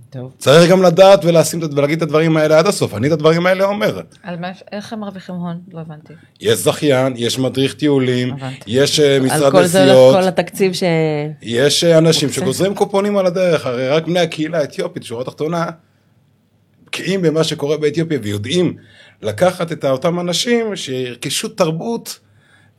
טוב. 0.09 0.33
צריך 0.37 0.71
גם 0.71 0.81
לדעת 0.83 1.25
ולשים 1.25 1.59
ולהגיד 1.75 1.97
את 1.97 2.03
הדברים 2.03 2.37
האלה 2.37 2.59
עד 2.59 2.67
הסוף. 2.67 2.93
אני 2.93 3.07
את 3.07 3.11
הדברים 3.11 3.45
האלה 3.45 3.65
אומר. 3.65 4.01
על 4.23 4.39
מה- 4.39 4.51
איך 4.71 4.93
הם 4.93 4.99
מרוויחים 4.99 5.35
הון? 5.35 5.59
לא 5.73 5.79
הבנתי. 5.79 6.13
יש 6.41 6.59
זכיין, 6.59 7.13
יש 7.15 7.39
מדריך 7.39 7.73
טיולים, 7.73 8.33
הבנתי. 8.33 8.55
יש 8.67 8.99
אה, 8.99 9.15
על 9.15 9.21
משרד 9.21 9.51
כל 9.51 9.65
זה 9.65 9.79
הולך 9.79 9.91
נסיעות, 9.91 10.15
כל 10.15 10.27
התקציב 10.27 10.73
ש... 10.73 10.83
יש 11.41 11.83
אה, 11.83 11.97
אנשים 11.97 12.27
מוקצה. 12.27 12.41
שגוזרים 12.41 12.75
קופונים 12.75 13.17
על 13.17 13.25
הדרך, 13.25 13.65
הרי 13.65 13.89
רק 13.89 14.07
בני 14.07 14.19
הקהילה 14.19 14.57
האתיופית, 14.57 15.03
שורה 15.03 15.23
תחתונה, 15.23 15.65
בקיאים 16.85 17.21
במה 17.21 17.43
שקורה 17.43 17.77
באתיופיה 17.77 18.19
ויודעים 18.23 18.77
לקחת 19.21 19.71
את 19.71 19.85
אותם 19.85 20.19
אנשים 20.19 20.75
שירכשו 20.75 21.47
תרבות, 21.47 22.19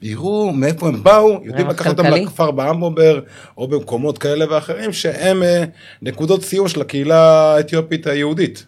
ויראו 0.03 0.53
מאיפה 0.53 0.89
הם 0.89 1.03
באו, 1.03 1.41
יודעים 1.45 1.67
רווח 1.67 1.81
לקחת 1.81 1.99
אותם. 1.99 2.11
לכפר 2.11 2.51
באמבובר, 2.51 3.21
או 3.57 3.69
במקומות 3.69 4.19
כאלה 4.19 4.53
ואחרים, 4.53 4.93
שהם 4.93 5.43
אה, 5.43 5.65
נקודות 6.03 6.43
סיום 6.43 6.69
של 6.69 6.81
הקהילה 6.81 7.55
האתיופית 7.55 8.07
היהודית. 8.07 8.67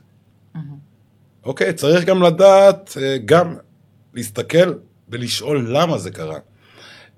אוקיי, 1.45 1.73
צריך 1.73 2.05
גם 2.05 2.23
לדעת, 2.23 2.97
אה, 3.03 3.17
גם 3.25 3.57
להסתכל 4.15 4.75
ולשאול 5.09 5.67
למה 5.71 5.99
זה 5.99 6.11
קרה. 6.11 6.39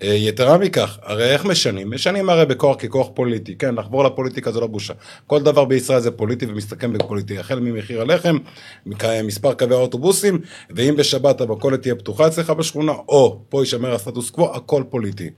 אה, 0.03 0.13
יתרה 0.13 0.57
מכך, 0.57 0.99
הרי 1.01 1.29
איך 1.33 1.45
משנים? 1.45 1.91
משנים 1.91 2.29
הרי 2.29 2.45
בכוח 2.45 2.75
ככוח 2.75 3.07
פוליטי, 3.13 3.55
כן, 3.55 3.75
לחבור 3.75 4.03
לפוליטיקה 4.03 4.51
זה 4.51 4.59
לא 4.59 4.67
בושה. 4.67 4.93
כל 5.27 5.43
דבר 5.43 5.65
בישראל 5.65 5.99
זה 5.99 6.11
פוליטי 6.11 6.45
ומסתכם 6.45 6.93
בפוליטי, 6.93 7.39
החל 7.39 7.59
ממחיר 7.59 8.01
הלחם, 8.01 8.37
מכ- 8.85 9.23
מספר 9.23 9.53
קווי 9.53 9.75
האוטובוסים, 9.75 10.39
ואם 10.69 10.95
בשבת 10.97 11.41
המכולת 11.41 11.81
תהיה 11.81 11.95
פתוחה 11.95 12.27
אצלך 12.27 12.49
בשכונה, 12.49 12.91
או 12.91 13.39
פה 13.49 13.61
יישמר 13.61 13.93
הסטטוס 13.93 14.29
קוו, 14.29 14.55
הכל 14.55 14.83
פוליטי. 14.89 15.29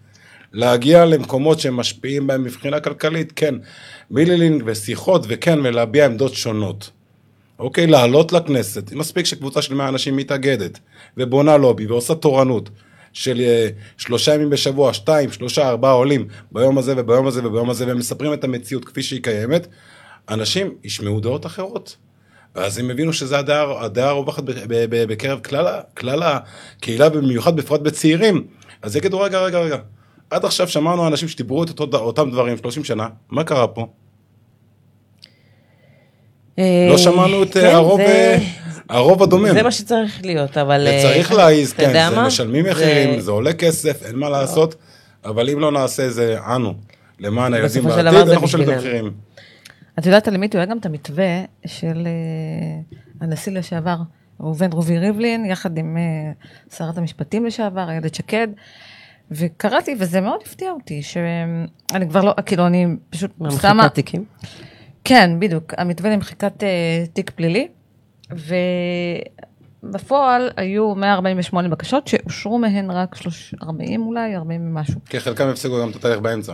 להגיע 0.53 1.05
למקומות 1.05 1.59
שהם 1.59 1.73
משפיעים 1.77 2.27
בהם 2.27 2.43
מבחינה 2.43 2.79
כלכלית, 2.79 3.33
כן, 3.35 3.55
מילילינג 4.11 4.63
ושיחות, 4.65 5.25
וכן, 5.27 5.59
ולהביע 5.63 6.05
עמדות 6.05 6.33
שונות. 6.33 6.89
אוקיי, 7.59 7.87
לעלות 7.87 8.33
לכנסת, 8.33 8.91
מספיק 8.93 9.25
שקבוצה 9.25 9.61
של 9.61 9.73
100 9.75 9.87
אנשים 9.89 10.15
מתאגדת 10.15 10.79
ובונה 11.17 11.57
לובי 11.57 11.85
ועושה 11.87 12.15
תורנות 12.15 12.69
של 13.15 13.39
אה, 13.41 13.67
שלושה 13.97 14.33
ימים 14.33 14.49
בשבוע, 14.49 14.93
שתיים, 14.93 15.31
שלושה, 15.31 15.69
ארבעה 15.69 15.91
עולים 15.91 16.27
ביום 16.51 16.77
הזה 16.77 16.93
וביום 16.97 17.27
הזה 17.27 17.47
וביום 17.47 17.69
הזה, 17.69 17.87
והם 17.87 17.97
מספרים 17.97 18.33
את 18.33 18.43
המציאות 18.43 18.85
כפי 18.85 19.03
שהיא 19.03 19.23
קיימת, 19.23 19.67
אנשים 20.29 20.73
ישמעו 20.83 21.19
דעות 21.19 21.45
אחרות. 21.45 21.95
ואז 22.55 22.77
הם 22.77 22.89
הבינו 22.89 23.13
שזו 23.13 23.35
הדעה 23.35 23.83
הדעה 23.85 24.09
הרווחת 24.09 24.43
בקרב 24.89 25.39
כלל, 25.39 25.67
כלל 25.97 26.23
הקהילה, 26.23 27.09
במיוחד 27.09 27.55
בפרט 27.55 27.81
בצעירים. 27.81 28.47
אז 28.81 28.95
יגידו, 28.95 29.19
רגע, 29.19 29.39
רגע, 29.39 29.59
רגע, 29.59 29.77
עד 30.29 30.45
עכשיו 30.45 30.67
שמענו 30.67 31.07
אנשים 31.07 31.27
שדיברו 31.27 31.63
את 31.63 31.79
אותו, 31.79 31.97
אותם 31.97 32.31
דברים 32.31 32.57
30 32.57 32.83
שנה, 32.83 33.07
מה 33.29 33.43
קרה 33.43 33.67
פה? 33.67 33.87
לא 36.57 36.97
שמענו 36.97 37.43
את 37.43 37.53
כן, 37.53 37.59
אה, 37.65 37.75
הרוב, 37.75 37.99
זה- 38.01 38.05
אה, 38.07 38.64
הרוב 38.89 39.23
הדומם. 39.23 39.53
זה 39.53 39.63
מה 39.63 39.71
שצריך 39.71 40.25
להיות, 40.25 40.57
אבל... 40.57 40.87
וצריך 40.89 41.31
אה, 41.31 41.37
להעיז, 41.37 41.71
אתה 41.71 41.81
כן, 41.81 42.09
זה? 42.09 42.21
משלמים 42.21 42.65
מחירים, 42.65 43.19
זה 43.19 43.31
עולה 43.31 43.53
כסף, 43.53 44.03
אין 44.05 44.15
מה 44.15 44.29
לעשות, 44.29 44.75
אבל 45.25 45.49
אם 45.49 45.59
לא 45.59 45.71
נעשה 45.71 46.09
זה 46.09 46.37
אנו, 46.55 46.73
למען 47.19 47.53
הילדים 47.53 47.83
בעתיד, 47.83 48.03
זה 48.03 48.33
אנחנו 48.33 48.47
בשבילם. 48.47 48.73
המחירים. 48.73 49.11
את 49.99 50.05
יודעת 50.05 50.27
על 50.27 50.35
עמית, 50.35 50.53
הוא 50.53 50.59
היה 50.59 50.65
גם 50.65 50.77
את 50.77 50.85
המתווה 50.85 51.43
של 51.65 52.07
אה, 52.07 52.97
הנשיא 53.21 53.51
לשעבר, 53.51 53.97
ראובן 54.39 54.71
רובי 54.71 54.97
ריבלין, 54.99 55.45
יחד 55.45 55.77
עם 55.77 55.97
אה, 55.97 56.31
שרת 56.77 56.97
המשפטים 56.97 57.45
לשעבר, 57.45 57.89
איילת 57.89 58.15
שקד, 58.15 58.47
וקראתי, 59.31 59.95
וזה 59.99 60.21
מאוד 60.21 60.39
הפתיע 60.45 60.71
אותי, 60.71 61.03
שאני 61.03 62.09
כבר 62.09 62.21
לא, 62.21 62.33
כאילו, 62.45 62.67
אני 62.67 62.87
פשוט 63.09 63.31
שמה... 63.61 63.73
מחיקת 63.73 63.93
תיקים. 63.93 64.25
כן, 65.03 65.31
בדיוק, 65.39 65.73
המתווה 65.77 66.09
למחיקת 66.09 66.63
אה, 66.63 67.03
תיק 67.13 67.29
פלילי, 67.29 67.67
ובפועל 69.83 70.49
היו 70.57 70.95
148 70.95 71.69
בקשות 71.69 72.07
שאושרו 72.07 72.57
מהן 72.59 72.91
רק 72.91 73.15
30, 73.15 73.59
40 73.63 74.01
אולי, 74.01 74.35
40 74.35 74.67
ומשהו. 74.67 74.99
כי 75.05 75.19
חלקם 75.19 75.47
הפסיקו 75.47 75.81
גם 75.81 75.89
את 75.89 75.95
התהליך 75.95 76.19
באמצע. 76.19 76.53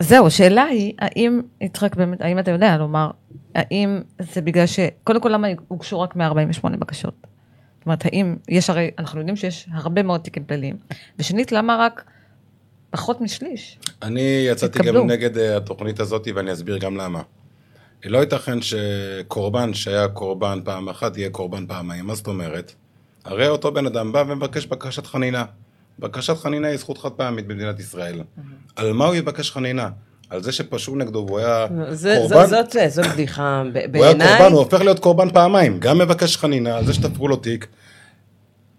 זהו, 0.00 0.26
השאלה 0.26 0.64
היא, 0.64 0.92
האם, 0.98 1.40
יצחק 1.60 1.96
באמת, 1.96 2.20
האם 2.20 2.38
אתה 2.38 2.50
יודע 2.50 2.76
לומר, 2.76 3.10
האם 3.54 4.00
זה 4.18 4.40
בגלל 4.40 4.66
ש... 4.66 4.80
קודם 5.04 5.20
כל, 5.20 5.28
למה 5.28 5.48
הוגשו 5.68 6.00
רק 6.00 6.16
148 6.16 6.76
בקשות? 6.76 7.14
זאת 7.78 7.86
אומרת, 7.86 8.04
האם 8.04 8.36
יש 8.48 8.70
הרי, 8.70 8.90
אנחנו 8.98 9.18
יודעים 9.18 9.36
שיש 9.36 9.68
הרבה 9.72 10.02
מאוד 10.02 10.20
תיקים 10.20 10.44
פליליים, 10.44 10.76
ושנית, 11.18 11.52
למה 11.52 11.76
רק 11.80 12.04
פחות 12.90 13.20
משליש? 13.20 13.78
אני 14.02 14.46
יצאתי 14.50 14.78
התקבלו. 14.78 15.00
גם 15.00 15.10
נגד 15.10 15.38
אה, 15.38 15.56
התוכנית 15.56 16.00
הזאת, 16.00 16.28
ואני 16.34 16.52
אסביר 16.52 16.78
גם 16.78 16.96
למה. 16.96 17.22
לא 18.04 18.18
ייתכן 18.18 18.58
שקורבן 18.62 19.74
שהיה 19.74 20.08
קורבן 20.08 20.60
פעם 20.64 20.88
אחת, 20.88 21.16
יהיה 21.16 21.30
קורבן 21.30 21.66
פעמיים. 21.66 22.06
מה 22.06 22.14
זאת 22.14 22.26
אומרת? 22.26 22.72
הרי 23.24 23.48
אותו 23.48 23.72
בן 23.72 23.86
אדם 23.86 24.12
בא 24.12 24.24
ומבקש 24.28 24.66
בקשת 24.66 25.06
חנינה. 25.06 25.44
בקשת 25.98 26.36
חנינה 26.36 26.68
היא 26.68 26.76
זכות 26.76 26.98
חד 26.98 27.10
פעמית 27.10 27.46
במדינת 27.46 27.80
ישראל. 27.80 28.20
על 28.76 28.92
מה 28.92 29.06
הוא 29.06 29.14
יבקש 29.14 29.50
חנינה? 29.50 29.88
על 30.30 30.42
זה 30.42 30.52
שפשעו 30.52 30.96
נגדו 30.96 31.24
והוא 31.26 31.38
היה 31.38 31.66
זה- 31.90 32.16
קורבן? 32.20 32.46
זאת- 32.46 32.70
זאת 32.72 32.90
זאת 32.92 33.06
בדיחה. 33.12 33.62
ב- 33.72 33.76
הוא 33.76 34.04
היה 34.04 34.14
בעיניי, 34.14 34.36
קורבן, 34.38 34.52
הוא 34.52 34.58
הופך 34.60 34.80
להיות 34.80 34.98
קורבן 34.98 35.30
פעמיים. 35.30 35.78
גם 35.80 35.98
מבקש 35.98 36.36
חנינה 36.36 36.76
על 36.76 36.84
זה 36.86 36.94
שתפרו 36.94 37.28
לו 37.28 37.36
תיק, 37.36 37.66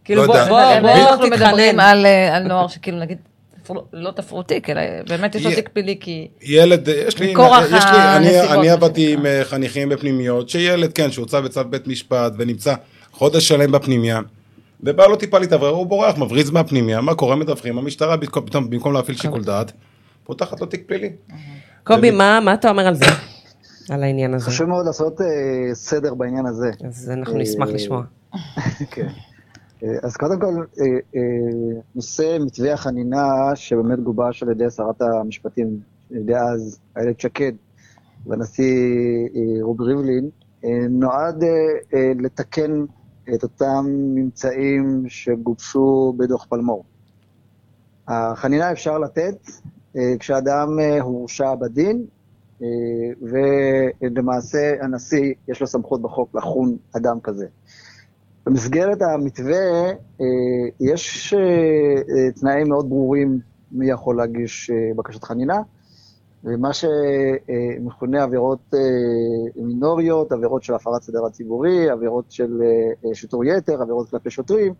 כאילו, 0.04 0.22
לא 0.22 0.28
בוא, 0.28 0.36
יודע. 0.38 0.50
בוא, 0.50 0.62
אבל 0.74 0.82
בוא, 0.82 1.10
אנחנו 1.10 1.26
תתחנן. 1.30 1.48
מדברים 1.48 1.80
על 1.80 2.06
אה, 2.06 2.38
לא 3.94 4.12
תפרו 4.12 4.44
תיק, 4.44 4.70
אלא 4.70 4.82
באמת 5.10 5.36
יש 5.36 5.46
לו 5.46 5.52
תיק 5.56 5.70
פלילי 5.70 5.98
כי... 6.00 6.28
ילד, 6.42 6.88
יש 6.88 7.20
לי, 7.20 7.32
מכורח 7.32 7.64
יש 7.66 7.86
לי, 7.86 8.16
אני, 8.18 8.42
אני 8.42 8.70
עבדתי. 8.70 9.14
עם 9.14 9.26
אה, 9.26 9.42
חניכים 9.44 9.90
בפנימיות, 9.90 10.50
שילד, 10.50 10.94
כן, 10.94 11.12
שהוצא 11.12 11.40
בצו 11.42 11.64
בית 11.70 11.88
משפט 11.88 12.34
ונמצא 12.38 12.74
חודש 13.12 13.48
שלם 13.48 13.72
בפנימיה, 13.72 14.20
ובא 14.84 15.06
לו 15.08 15.16
טיפה 15.16 15.40
להתאוורר, 15.40 15.70
הוא 15.70 15.86
בורח, 15.88 16.18
מבריז 16.18 16.50
מהפנימיה, 16.52 17.02
מה 17.02 17.16
קורה, 17.16 17.36
מדווחים, 17.36 17.78
המשטרה 17.78 18.18
במקום- 18.18 18.46
פתאום, 18.46 18.70
במקום 18.70 18.94
להפעיל 18.94 19.18
שיקול 19.18 19.44
דעת, 19.44 19.72
פותחת 20.24 20.62
לו 20.62 20.66
תיק 20.68 20.84
פלילי. 20.88 21.10
קובי, 21.84 22.12
מה 22.12 22.40
מה 22.46 22.54
אתה 22.54 22.70
אומר 22.70 22.88
על 22.88 22.94
זה? 22.96 23.06
על 23.90 24.04
העניין 24.04 24.34
הזה. 24.34 24.46
חשוב 24.46 24.68
מאוד 24.70 24.86
לעשות 24.86 25.22
אה, 25.22 25.26
סדר 25.76 26.14
בעניין 26.14 26.46
הזה. 26.46 26.72
אז 26.88 27.12
אנחנו 27.14 27.38
נשמח 27.38 27.68
אה, 27.68 27.74
לשמוע. 27.74 28.02
כן. 28.92 29.08
אה, 29.84 29.90
אז 30.04 30.18
קודם 30.18 30.40
כל, 30.40 30.66
אה, 30.80 30.86
אה, 31.16 31.82
נושא 31.96 32.38
מתווה 32.46 32.74
החנינה 32.74 33.56
שבאמת 33.56 34.00
גובש 34.00 34.44
על 34.44 34.52
ידי 34.52 34.70
שרת 34.70 35.02
המשפטים 35.02 35.80
דאז, 36.12 36.80
איילת 36.98 37.20
שקד, 37.20 37.52
והנשיא 38.28 38.76
רובי 39.62 39.84
ריבלין, 39.84 40.30
נועד 40.90 41.44
לתקן 42.20 42.86
את 43.34 43.44
אותם 43.44 43.86
ממצאים 43.88 45.04
שגובשו 45.08 46.14
בדוח 46.18 46.46
פלמור. 46.50 46.84
החנינה 48.08 48.72
אפשר 48.72 48.98
לתת 48.98 49.48
כשאדם 50.20 50.68
הורשע 51.02 51.56
בדין, 51.56 52.06
ולמעשה 53.22 54.74
הנשיא 54.82 55.34
יש 55.48 55.62
לו 55.62 55.68
סמכות 55.68 56.02
בחוק 56.02 56.36
לחון 56.36 56.78
אדם 56.98 57.20
כזה. 57.24 57.48
במסגרת 58.46 59.02
המתווה 59.02 59.90
אה, 60.22 60.26
יש 60.80 61.34
אה, 61.34 61.40
אה, 61.40 62.32
תנאים 62.32 62.70
מאוד 62.70 62.90
ברורים 62.90 63.40
מי 63.72 63.90
יכול 63.90 64.18
להגיש 64.18 64.72
בקשת 64.96 65.24
חנינה, 65.24 65.62
ומה 66.44 66.70
שמכונה 66.74 68.24
עבירות 68.24 68.74
מינוריות, 69.56 70.32
עבירות 70.32 70.64
של 70.64 70.74
הפרת 70.74 71.02
סדר 71.02 71.26
הציבורי, 71.26 71.90
עבירות 71.90 72.26
של 72.32 72.62
שיטור 73.14 73.46
יתר, 73.46 73.82
עבירות 73.82 74.10
כלפי 74.10 74.30
שוטרים, 74.30 74.74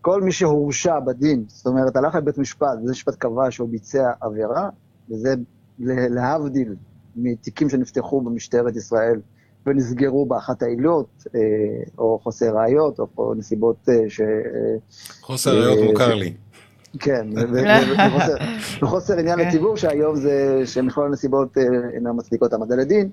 כל 0.00 0.22
מי 0.22 0.32
שהורשע 0.32 1.00
בדין, 1.00 1.44
זאת 1.48 1.66
אומרת, 1.66 1.96
הלך 1.96 2.14
לבית 2.14 2.38
משפט, 2.38 2.78
בית 2.80 2.90
משפט 2.90 3.14
קבע 3.14 3.50
שהוא 3.50 3.68
ביצע 3.68 4.12
עבירה, 4.20 4.68
וזה 5.10 5.34
לה- 5.78 6.08
להבדיל 6.08 6.74
מתיקים 7.16 7.68
שנפתחו 7.68 8.20
במשטרת 8.20 8.76
ישראל 8.76 9.20
ונסגרו 9.66 10.26
באחת 10.26 10.62
העילות, 10.62 11.24
אה, 11.34 11.40
או 11.98 12.18
חוסר 12.22 12.56
ראיות, 12.56 12.98
או, 13.18 13.34
נסיבות 13.34 13.88
אה, 13.88 13.94
ש... 14.08 14.20
אה, 14.20 14.26
חוסר 15.20 15.50
ראיות 15.60 15.90
מוכר 15.90 16.14
לי. 16.14 16.34
כן, 16.98 17.28
וחוסר- 18.82 19.18
עניין 19.18 19.38
כן. 19.38 19.48
לציבור, 19.48 19.76
שהיום 19.76 20.16
זה 20.16 20.62
שמכלול 20.64 21.06
הנסיבות 21.06 21.58
אינן 21.94 22.10
מצדיקות 22.16 22.52
העמדה 22.52 22.76
לדין. 22.76 23.10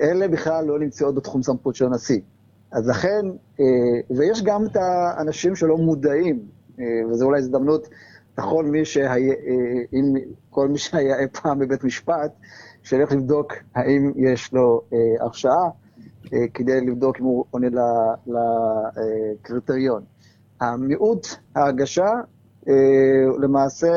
אלה 0.00 0.28
בכלל 0.28 0.64
לא 0.64 0.78
נמצאות 0.78 1.14
בתחום 1.14 1.42
סמכות 1.42 1.74
של 1.74 1.84
הנשיא. 1.84 2.20
אז 2.72 2.88
לכן, 2.88 3.26
ויש 4.10 4.42
גם 4.42 4.64
את 4.66 4.76
האנשים 4.76 5.56
שלא 5.56 5.76
מודעים, 5.76 6.40
וזו 7.10 7.24
אולי 7.26 7.38
הזדמנות 7.38 7.88
לכל 8.38 8.64
מי 8.64 8.84
שהיה, 8.84 9.34
אם 9.92 10.14
כל 10.50 10.68
מי 10.68 10.78
שהיה 10.78 11.18
אי 11.18 11.26
פעם 11.42 11.58
בבית 11.58 11.84
משפט, 11.84 12.32
שילך 12.88 13.12
לבדוק 13.12 13.52
האם 13.74 14.12
יש 14.16 14.52
לו 14.52 14.82
אה, 14.92 14.98
הרשעה, 15.24 15.64
אה, 16.34 16.48
כדי 16.54 16.80
לבדוק 16.80 17.20
אם 17.20 17.24
הוא 17.24 17.44
עונה 17.50 17.66
לקריטריון. 18.26 20.02
המיעוט 20.60 21.26
ההגשה 21.56 22.10
אה, 22.68 22.74
למעשה 23.42 23.92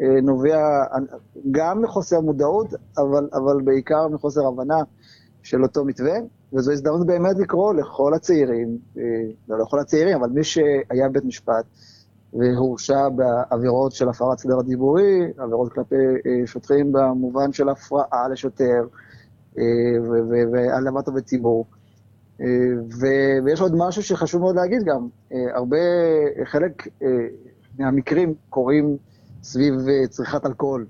אה, 0.00 0.20
נובע 0.22 0.58
גם 1.50 1.82
מחוסר 1.82 2.20
מודעות, 2.20 2.66
אבל, 2.98 3.28
אבל 3.32 3.62
בעיקר 3.64 4.08
מחוסר 4.08 4.46
הבנה 4.46 4.78
של 5.42 5.62
אותו 5.62 5.84
מתווה, 5.84 6.14
וזו 6.52 6.72
הזדמנות 6.72 7.06
באמת 7.06 7.36
לקרוא 7.38 7.74
לכל 7.74 8.14
הצעירים, 8.14 8.78
אה, 8.98 9.02
לא 9.48 9.58
לכל 9.58 9.78
הצעירים, 9.78 10.16
אבל 10.16 10.28
מי 10.28 10.44
שהיה 10.44 11.08
בבית 11.08 11.24
משפט 11.24 11.64
והורשע 12.32 13.08
בעבירות 13.08 13.92
של 13.92 14.08
הפרת 14.08 14.38
סדר 14.38 14.58
הדיבורי, 14.58 15.32
עבירות 15.38 15.72
כלפי 15.72 15.94
אה, 15.94 16.46
שוטרים 16.46 16.92
במובן 16.92 17.52
של 17.52 17.68
הפרעה 17.68 18.28
לשוטר 18.28 18.86
אה, 19.58 19.64
והעלמת 20.52 21.06
עובד 21.08 21.22
ציבור. 21.22 21.66
אה, 22.40 22.46
ויש 23.44 23.60
עוד 23.60 23.72
משהו 23.76 24.02
שחשוב 24.02 24.40
מאוד 24.40 24.56
להגיד 24.56 24.82
גם, 24.84 25.08
הרבה, 25.54 25.76
חלק 26.44 26.88
מהמקרים 27.78 28.34
קורים 28.50 28.96
סביב 29.42 29.74
צריכת 30.08 30.46
אלכוהול. 30.46 30.86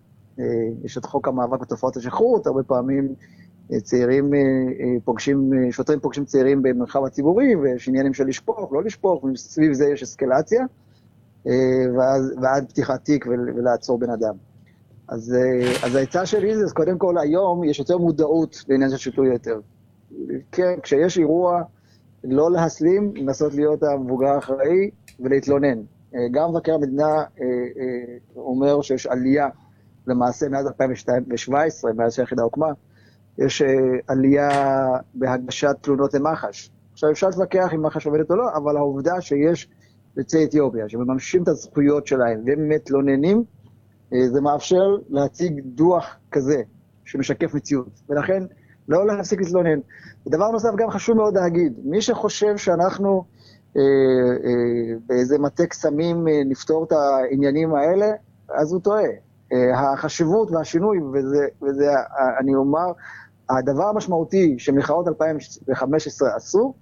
יש 0.85 0.99
את 0.99 1.05
חוק 1.05 1.29
המאבק 1.29 1.61
בתופעות 1.61 1.97
השכרות, 1.97 2.47
הרבה 2.47 2.63
פעמים 2.63 3.15
צעירים 3.83 4.31
פוגשים, 5.05 5.51
שוטרים 5.71 6.01
פוגשים 6.01 6.25
צעירים 6.25 6.63
במרחב 6.63 7.05
הציבורי, 7.05 7.57
ויש 7.57 7.89
עניינים 7.89 8.15
של 8.15 8.27
לשפוך, 8.27 8.73
לא 8.73 8.85
לשפוך, 8.85 9.25
וסביב 9.25 9.73
זה 9.73 9.89
יש 9.89 10.03
אסקלציה, 10.03 10.65
ואז, 11.99 12.35
ועד 12.43 12.69
פתיחת 12.69 13.05
תיק 13.05 13.27
ול- 13.27 13.53
ולעצור 13.57 13.99
בן 13.99 14.11
אדם. 14.11 14.35
אז, 15.09 15.35
אה, 15.35 15.87
אז 15.87 15.95
העצה 15.95 16.27
שלי 16.27 16.57
זה, 16.57 16.75
קודם 16.75 16.99
כל 16.99 17.19
היום 17.19 17.65
יש 17.65 17.79
יותר 17.79 17.99
מודעות 17.99 18.65
לעניין 18.69 18.91
של 18.91 18.97
שיטור 18.97 19.25
יתר. 19.27 19.61
כן, 20.53 20.75
כשיש 20.83 21.19
אירוע, 21.19 21.63
לא 22.25 22.51
להסלים, 22.53 23.13
לנסות 23.17 23.55
להיות 23.55 23.83
המבוגר 23.83 24.27
האחראי 24.27 24.91
ולהתלונן. 25.21 25.79
אה, 26.15 26.21
גם 26.31 26.51
מבקר 26.51 26.75
המדינה 26.75 27.15
אה, 27.41 27.47
אומר 28.37 28.83
שיש 28.83 29.07
עלייה, 29.07 29.49
למעשה 30.07 30.49
מאז 30.49 30.67
2017, 30.67 31.93
מאז 31.93 32.13
שהיחידה 32.15 32.43
הוקמה, 32.43 32.69
יש 33.39 33.63
עלייה 34.09 34.49
בהגשת 35.15 35.77
תלונות 35.81 36.15
למח"ש. 36.15 36.71
עכשיו 36.93 37.11
אפשר 37.11 37.29
להתווכח 37.29 37.75
אם 37.75 37.83
מח"ש 37.83 38.07
עובדת 38.07 38.31
או 38.31 38.37
לא, 38.37 38.45
אבל 38.57 38.77
העובדה 38.77 39.21
שיש 39.21 39.69
יוצאי 40.17 40.45
אתיופיה 40.45 40.89
שמממשים 40.89 41.43
את 41.43 41.49
הזכויות 41.49 42.07
שלהם 42.07 42.43
ומתלוננים, 42.47 43.45
אה, 44.13 44.29
זה 44.29 44.41
מאפשר 44.41 44.97
להציג 45.09 45.61
דוח 45.65 46.17
כזה 46.31 46.63
שמשקף 47.05 47.55
מציאות. 47.55 48.01
ולכן, 48.09 48.43
לא 48.89 49.07
להפסיק 49.07 49.41
להתלונן. 49.41 49.79
ודבר 50.27 50.51
נוסף, 50.51 50.69
גם 50.77 50.91
חשוב 50.91 51.17
מאוד 51.17 51.35
להגיד, 51.35 51.73
מי 51.85 52.03
שחושב 52.03 52.57
שאנחנו 52.57 53.25
אה, 53.77 53.83
אה, 54.45 54.99
באיזה 55.07 55.39
מטה 55.39 55.67
קסמים 55.67 56.29
אה, 56.29 56.45
נפתור 56.45 56.85
את 56.85 56.93
העניינים 56.93 57.75
האלה, 57.75 58.07
אז 58.49 58.73
הוא 58.73 58.81
טועה. 58.81 59.03
אה, 59.53 59.93
החשיבות 59.93 60.51
והשינוי, 60.51 60.99
וזה, 61.13 61.47
וזה 61.63 61.91
אה, 61.91 62.39
אני 62.41 62.55
אומר, 62.55 62.87
הדבר 63.51 63.85
המשמעותי 63.85 64.55
שמחאות 64.59 65.09
2015 65.09 66.35
עשו, 66.37 66.75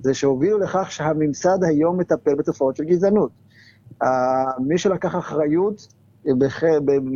זה 0.00 0.14
שהובילו 0.14 0.58
לכך 0.58 0.92
שהממסד 0.92 1.58
היום 1.64 1.98
מטפל 2.00 2.34
בתופעות 2.34 2.76
של 2.76 2.84
גזענות. 2.84 3.30
אה, 4.02 4.08
מי 4.66 4.78
שלקח 4.78 5.16
אחריות 5.16 5.86
אה, 6.28 6.32
בח- 6.38 6.62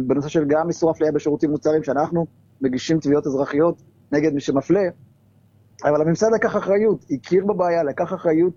בנושא 0.06 0.28
של 0.28 0.44
גם 0.44 0.68
איסור 0.68 0.90
אפליה 0.90 1.12
בשירותים 1.12 1.50
מוצרים, 1.50 1.82
שאנחנו 1.82 2.26
מגישים 2.60 3.00
תביעות 3.00 3.26
אזרחיות 3.26 3.82
נגד 4.12 4.32
מי 4.32 4.40
שמפלה, 4.40 4.88
אבל 5.84 6.00
הממסד 6.02 6.28
לקח 6.34 6.56
אחריות, 6.56 7.04
הכיר 7.10 7.46
בבעיה, 7.46 7.82
לקח 7.82 8.12
אחריות, 8.14 8.52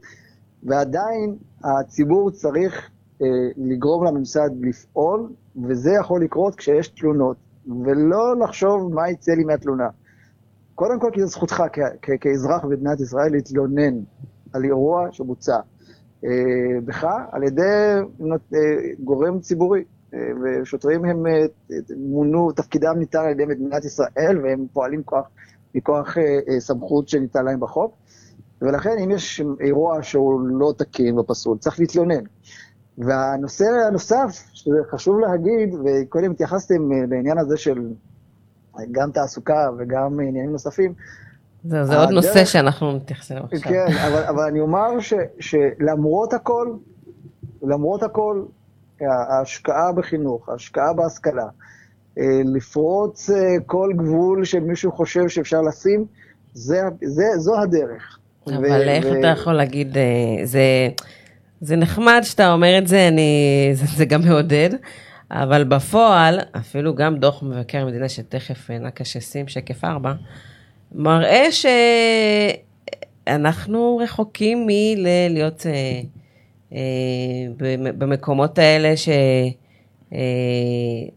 ועדיין 0.63 1.35
הציבור 1.63 2.31
צריך 2.31 2.89
אה, 3.21 3.27
לגרום 3.57 4.05
לממסד 4.05 4.49
לפעול, 4.61 5.29
וזה 5.67 5.91
יכול 5.91 6.23
לקרות 6.23 6.55
כשיש 6.55 6.87
תלונות, 6.87 7.37
ולא 7.85 8.39
לחשוב 8.39 8.93
מה 8.93 9.09
יצא 9.09 9.31
לי 9.31 9.43
מהתלונה. 9.43 9.87
קודם 10.75 10.99
כל, 10.99 11.09
כי 11.13 11.21
זו 11.21 11.27
זכותך 11.27 11.63
כאזרח 12.21 12.63
במדינת 12.63 12.99
ישראל 12.99 13.31
להתלונן 13.31 13.99
על 14.53 14.63
אירוע 14.63 15.07
שבוצע 15.11 15.59
אה, 16.25 16.29
בך 16.85 17.07
על 17.31 17.43
ידי 17.43 17.61
אה, 18.53 18.59
גורם 18.99 19.39
ציבורי. 19.39 19.83
אה, 20.13 20.19
ושוטרים 20.61 21.05
הם 21.05 21.27
אה, 21.27 21.45
מונו, 21.97 22.51
תפקידם 22.51 22.99
ניתן 22.99 23.19
על 23.19 23.29
ידי 23.29 23.45
מדינת 23.45 23.85
ישראל, 23.85 24.39
והם 24.43 24.65
פועלים 24.73 25.03
כוח, 25.03 25.29
מכוח 25.75 26.17
אה, 26.17 26.59
סמכות 26.59 27.07
שניתן 27.07 27.45
להם 27.45 27.59
בחוק. 27.59 27.97
ולכן, 28.61 28.97
אם 29.03 29.11
יש 29.11 29.41
אירוע 29.59 30.03
שהוא 30.03 30.41
לא 30.41 30.73
תקין 30.77 31.19
ופסול, 31.19 31.57
צריך 31.57 31.79
להתלונן. 31.79 32.23
והנושא 32.97 33.65
הנוסף, 33.87 34.43
שזה 34.53 34.77
חשוב 34.91 35.19
להגיד, 35.19 35.75
וקודם 35.85 36.31
התייחסתם 36.31 36.91
לעניין 36.91 37.37
הזה 37.37 37.57
של 37.57 37.89
גם 38.91 39.11
תעסוקה 39.11 39.69
וגם 39.77 40.19
עניינים 40.19 40.51
נוספים, 40.51 40.93
זהו, 41.65 41.85
זה 41.85 41.93
עוד 41.99 42.09
הדרך- 42.09 42.13
נושא 42.25 42.45
שאנחנו 42.45 42.91
מתייחסים 42.91 43.37
אליו 43.37 43.47
עכשיו. 43.51 43.71
כן, 43.71 43.85
אבל, 44.07 44.23
אבל 44.23 44.43
אני 44.43 44.59
אומר 44.59 44.99
ש, 44.99 45.13
שלמרות 45.39 46.33
הכל, 46.33 46.67
למרות 47.61 48.03
הכל, 48.03 48.43
ההשקעה 49.29 49.91
בחינוך, 49.91 50.49
ההשקעה 50.49 50.93
בהשכלה, 50.93 51.45
אה, 52.19 52.23
לפרוץ 52.45 53.29
אה, 53.29 53.55
כל 53.65 53.89
גבול 53.95 54.45
שמישהו 54.45 54.91
חושב 54.91 55.27
שאפשר 55.29 55.61
לשים, 55.61 56.05
זה, 56.53 56.81
זה, 57.03 57.23
זו 57.37 57.59
הדרך. 57.59 58.17
אבל 58.47 58.81
איך 58.89 59.05
אתה 59.19 59.27
יכול 59.27 59.53
להגיד, 59.53 59.97
אה, 59.97 60.03
זה... 60.45 60.61
זה 61.61 61.75
נחמד 61.75 62.19
שאתה 62.23 62.53
אומר 62.53 62.77
את 62.77 62.87
זה, 62.87 63.07
אני, 63.07 63.31
זה, 63.73 63.85
זה 63.97 64.05
גם 64.05 64.21
מעודד, 64.21 64.69
אבל 65.35 65.63
בפועל, 65.63 66.39
אפילו 66.51 66.95
גם 66.95 67.17
דוח 67.17 67.43
מבקר 67.43 67.81
המדינה, 67.81 68.09
שתכף 68.09 68.71
אה, 68.71 68.79
נקש 68.79 69.15
ישים 69.15 69.47
שקף 69.47 69.83
4, 69.83 70.13
מראה 70.91 71.45
שאנחנו 73.25 73.97
רחוקים 74.03 74.67
מלהיות 74.67 75.65
אה, 75.65 76.01
אה, 76.73 76.77
במקומות 77.97 78.57
האלה 78.57 78.97
ש, 78.97 79.09
אה, 80.13 80.19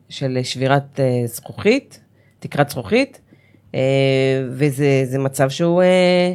של 0.08 0.38
שבירת 0.42 1.00
אה, 1.00 1.22
זכוכית, 1.26 2.00
תקרת 2.38 2.70
זכוכית, 2.70 3.20
אה, 3.74 3.80
וזה 4.50 5.18
מצב 5.18 5.48
שהוא 5.50 5.82
אה, 5.82 6.32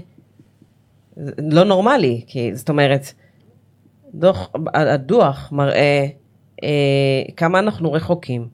לא 1.38 1.64
נורמלי, 1.64 2.24
כי 2.28 2.56
זאת 2.56 2.70
אומרת, 2.70 3.14
דוח, 4.14 4.50
הדוח 4.74 5.50
מראה 5.52 5.78
אה, 5.78 6.08
כמה 7.38 7.60
אנחנו 7.60 7.92
רחוקים 7.94 8.48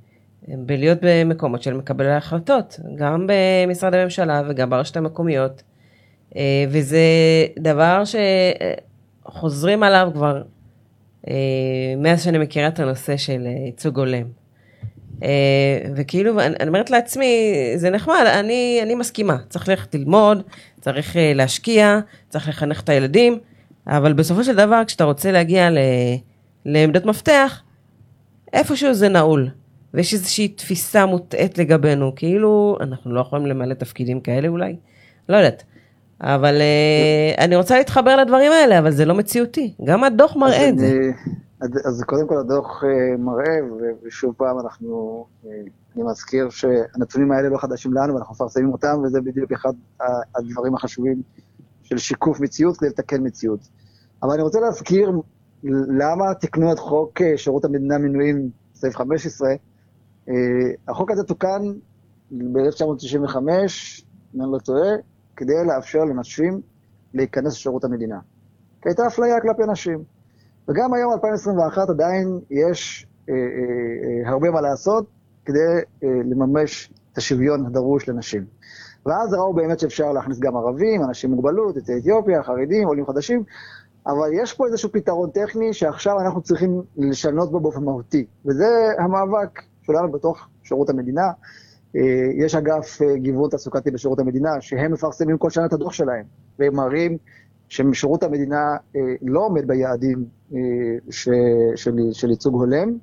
בלהיות 0.47 0.97
במקומות 1.01 1.63
של 1.63 1.73
מקבלי 1.73 2.11
ההחלטות, 2.11 2.79
גם 2.95 3.27
במשרד 3.27 3.93
הממשלה 3.93 4.41
וגם 4.49 4.69
ברשת 4.69 4.97
המקומיות, 4.97 5.63
אה, 6.35 6.65
וזה 6.69 6.99
דבר 7.59 8.03
שחוזרים 9.25 9.83
עליו 9.83 10.09
כבר 10.13 10.41
אה, 11.27 11.33
מאז 11.97 12.23
שאני 12.23 12.37
מכירה 12.37 12.67
את 12.67 12.79
הנושא 12.79 13.17
של 13.17 13.45
ייצוג 13.65 13.99
הולם. 13.99 14.23
אה, 15.23 15.79
וכאילו, 15.95 16.39
אני, 16.39 16.67
אומרת 16.67 16.89
לעצמי, 16.89 17.53
זה 17.75 17.89
נחמד, 17.89 18.23
אני, 18.39 18.79
אני 18.83 18.95
מסכימה, 18.95 19.37
צריך 19.49 19.69
ללכת 19.69 19.95
ללמוד, 19.95 20.43
צריך 20.81 21.17
אה, 21.17 21.31
להשקיע, 21.35 21.99
צריך 22.29 22.49
לחנך 22.49 22.81
את 22.81 22.89
הילדים, 22.89 23.39
אבל 23.87 24.13
בסופו 24.13 24.43
של 24.43 24.55
דבר, 24.55 24.81
כשאתה 24.87 25.03
רוצה 25.03 25.31
להגיע 25.31 25.69
ל, 25.69 25.77
לעמדות 26.65 27.05
מפתח, 27.05 27.61
איפשהו 28.53 28.93
זה 28.93 29.09
נעול. 29.09 29.49
ויש 29.93 30.13
איזושהי 30.13 30.47
תפיסה 30.47 31.05
מוטעית 31.05 31.57
לגבינו, 31.57 32.15
כאילו 32.15 32.77
אנחנו 32.81 33.13
לא 33.13 33.19
יכולים 33.19 33.45
למלא 33.45 33.73
תפקידים 33.73 34.21
כאלה 34.21 34.47
אולי? 34.47 34.75
לא 35.29 35.37
יודעת. 35.37 35.63
אבל 36.21 36.55
uh, 36.55 37.41
אני 37.41 37.55
רוצה 37.55 37.77
להתחבר 37.77 38.15
לדברים 38.15 38.51
האלה, 38.51 38.79
אבל 38.79 38.91
זה 38.91 39.05
לא 39.05 39.15
מציאותי. 39.15 39.73
גם 39.83 40.03
הדוח 40.03 40.35
מראה 40.35 40.69
את 40.69 40.79
זה. 40.79 40.99
אז 41.61 42.03
קודם 42.05 42.27
כל 42.27 42.37
הדוח 42.37 42.83
uh, 42.83 43.17
מראה, 43.17 43.57
ושוב 44.03 44.33
פעם 44.37 44.59
אנחנו, 44.59 45.25
uh, 45.43 45.47
אני 45.95 46.03
מזכיר 46.03 46.49
שהנתונים 46.49 47.31
האלה 47.31 47.49
לא 47.49 47.57
חדשים 47.57 47.93
לנו, 47.93 48.13
ואנחנו 48.13 48.35
מפרסמים 48.35 48.73
אותם, 48.73 49.01
וזה 49.03 49.21
בדיוק 49.21 49.51
אחד 49.51 49.73
הדברים 50.35 50.75
החשובים 50.75 51.21
של 51.83 51.97
שיקוף 51.97 52.39
מציאות 52.39 52.77
כדי 52.77 52.89
לתקן 52.89 53.25
מציאות. 53.25 53.59
אבל 54.23 54.33
אני 54.33 54.41
רוצה 54.41 54.59
להזכיר 54.59 55.11
למה 55.63 56.33
תיקנו 56.33 56.71
את 56.71 56.79
חוק 56.79 57.21
שירות 57.35 57.65
המדינה 57.65 57.97
מינויים, 57.97 58.49
סעיף 58.75 58.95
15. 58.95 59.49
החוק 60.87 61.11
הזה 61.11 61.23
תוקן 61.23 61.61
ב-1995, 62.31 63.37
אם 64.35 64.41
אני 64.41 64.51
לא 64.51 64.57
טועה, 64.65 64.89
כדי 65.35 65.53
לאפשר 65.67 65.99
לנשים 65.99 66.61
להיכנס 67.13 67.53
לשירות 67.53 67.83
המדינה. 67.83 68.19
כי 68.81 68.89
הייתה 68.89 69.07
אפליה 69.07 69.41
כלפי 69.41 69.71
נשים. 69.71 70.03
וגם 70.67 70.93
היום, 70.93 71.13
2021, 71.13 71.89
עדיין 71.89 72.39
יש 72.49 73.07
אה, 73.29 73.33
אה, 73.33 73.39
אה, 74.25 74.29
הרבה 74.29 74.51
מה 74.51 74.61
לעשות 74.61 75.05
כדי 75.45 75.59
אה, 76.03 76.09
לממש 76.25 76.91
את 77.13 77.17
השוויון 77.17 77.65
הדרוש 77.65 78.09
לנשים. 78.09 78.45
ואז 79.05 79.33
ראו 79.33 79.53
באמת 79.53 79.79
שאפשר 79.79 80.11
להכניס 80.11 80.39
גם 80.39 80.57
ערבים, 80.57 81.03
אנשים 81.03 81.29
עם 81.29 81.35
מוגבלות, 81.35 81.75
יוצאי 81.75 81.95
אתיופיה, 81.99 82.43
חרדים, 82.43 82.87
עולים 82.87 83.05
חדשים, 83.05 83.43
אבל 84.07 84.29
יש 84.33 84.53
פה 84.53 84.65
איזשהו 84.65 84.91
פתרון 84.91 85.29
טכני 85.29 85.73
שעכשיו 85.73 86.19
אנחנו 86.19 86.41
צריכים 86.41 86.81
לשנות 86.97 87.51
בו 87.51 87.59
באופן 87.59 87.83
מהותי, 87.83 88.25
וזה 88.45 88.65
המאבק 88.99 89.61
שלנו 89.81 90.11
בתוך 90.11 90.47
שירות 90.63 90.89
המדינה. 90.89 91.31
אה, 91.95 92.45
יש 92.45 92.55
אגף 92.55 93.01
אה, 93.01 93.17
גיוון 93.17 93.49
תעסוקתי 93.49 93.91
בשירות 93.91 94.19
המדינה, 94.19 94.49
שהם 94.59 94.93
מפרסמים 94.93 95.37
כל 95.37 95.49
שנה 95.49 95.65
את 95.65 95.73
הדוח 95.73 95.93
שלהם, 95.93 96.23
והם 96.59 96.75
מראים 96.75 97.17
ששירות 97.69 98.23
המדינה 98.23 98.77
אה, 98.95 99.01
לא 99.21 99.45
עומד 99.45 99.67
ביעדים 99.67 100.25
של, 101.09 101.93
של 102.11 102.29
ייצוג 102.29 102.53
הולם, 102.53 102.97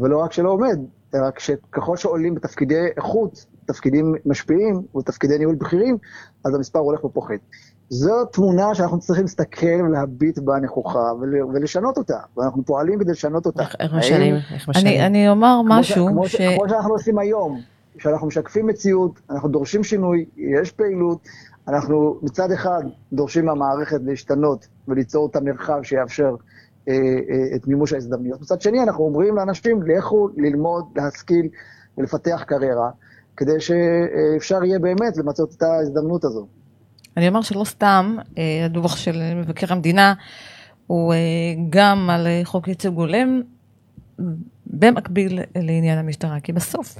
ולא 0.00 0.18
רק 0.18 0.32
שלא 0.32 0.50
עומד, 0.50 0.78
רק 1.14 1.38
שככל 1.38 1.96
שעולים 1.96 2.34
בתפקידי 2.34 2.86
איכות, 2.96 3.46
תפקידים 3.66 4.14
משפיעים 4.26 4.82
ותפקידי 4.96 5.38
ניהול 5.38 5.54
בכירים, 5.54 5.98
אז 6.44 6.54
המספר 6.54 6.78
הולך 6.78 7.04
ופוחת. 7.04 7.40
זו 7.92 8.24
תמונה 8.24 8.74
שאנחנו 8.74 9.00
צריכים 9.00 9.24
להסתכל 9.24 9.66
ולהביט 9.66 10.38
בה 10.38 10.58
נכוחה 10.60 11.12
ולשנות 11.54 11.96
אותה, 11.96 12.18
ואנחנו 12.36 12.64
פועלים 12.64 12.98
כדי 12.98 13.10
לשנות 13.10 13.46
אותה. 13.46 13.64
איך 13.80 13.94
משנים? 13.94 14.34
איך 14.54 14.68
משנים? 14.68 15.00
אני 15.00 15.28
אומר 15.28 15.60
משהו 15.64 16.06
כמו 16.06 16.28
ש... 16.28 16.36
כמו 16.36 16.68
שאנחנו 16.68 16.92
עושים 16.92 17.18
היום, 17.18 17.60
כשאנחנו 17.98 18.26
משקפים 18.26 18.66
מציאות, 18.66 19.20
אנחנו 19.30 19.48
דורשים 19.48 19.84
שינוי, 19.84 20.24
יש 20.36 20.72
פעילות, 20.72 21.18
אנחנו 21.68 22.18
מצד 22.22 22.52
אחד 22.52 22.82
דורשים 23.12 23.44
מהמערכת 23.44 24.00
להשתנות 24.04 24.68
וליצור 24.88 25.28
את 25.30 25.36
המרחב 25.36 25.82
שיאפשר 25.82 26.34
אה, 26.88 26.94
אה, 26.94 27.56
את 27.56 27.68
מימוש 27.68 27.92
ההזדמנויות. 27.92 28.40
מצד 28.40 28.60
שני, 28.60 28.82
אנחנו 28.82 29.04
אומרים 29.04 29.36
לאנשים, 29.36 29.82
לכו 29.82 30.28
ללמוד, 30.36 30.84
להשכיל 30.96 31.48
ולפתח 31.98 32.42
קריירה, 32.46 32.90
כדי 33.36 33.60
שאפשר 33.60 34.64
יהיה 34.64 34.78
באמת 34.78 35.16
למצות 35.16 35.54
את 35.56 35.62
ההזדמנות 35.62 36.24
הזו. 36.24 36.46
אני 37.16 37.28
אומר 37.28 37.42
שלא 37.42 37.64
סתם, 37.64 38.16
אה, 38.38 38.64
הדוח 38.64 38.96
של 38.96 39.34
מבקר 39.34 39.72
המדינה 39.72 40.14
הוא 40.86 41.14
אה, 41.14 41.18
גם 41.70 42.10
על 42.10 42.26
אה, 42.26 42.40
חוק 42.44 42.68
ייצוג 42.68 42.96
הולם, 42.96 43.40
במקביל 44.66 45.40
לעניין 45.56 45.98
המשטרה, 45.98 46.40
כי 46.40 46.52
בסוף 46.52 46.98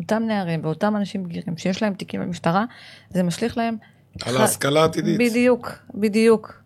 אותם 0.00 0.22
נערים 0.26 0.60
ואותם 0.62 0.96
אנשים 0.96 1.24
בגירים 1.24 1.56
שיש 1.56 1.82
להם 1.82 1.94
תיקים 1.94 2.20
במשטרה, 2.20 2.64
זה 3.10 3.22
משליך 3.22 3.56
להם... 3.56 3.76
על 4.22 4.36
ההשכלה 4.36 4.82
העתידית. 4.82 5.18
בדיוק, 5.18 5.72
בדיוק. 5.94 6.62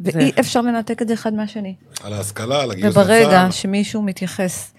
ואי 0.00 0.32
אפשר 0.40 0.60
לנתק 0.60 1.02
את 1.02 1.08
זה 1.08 1.14
אחד 1.14 1.34
מהשני. 1.34 1.74
על 2.02 2.12
ההשכלה, 2.12 2.62
על 2.62 2.70
הגיוס 2.70 2.96
לצה"ל. 2.96 3.02
וברגע 3.04 3.46
שמישהו 3.50 4.02
מתייחס 4.02 4.74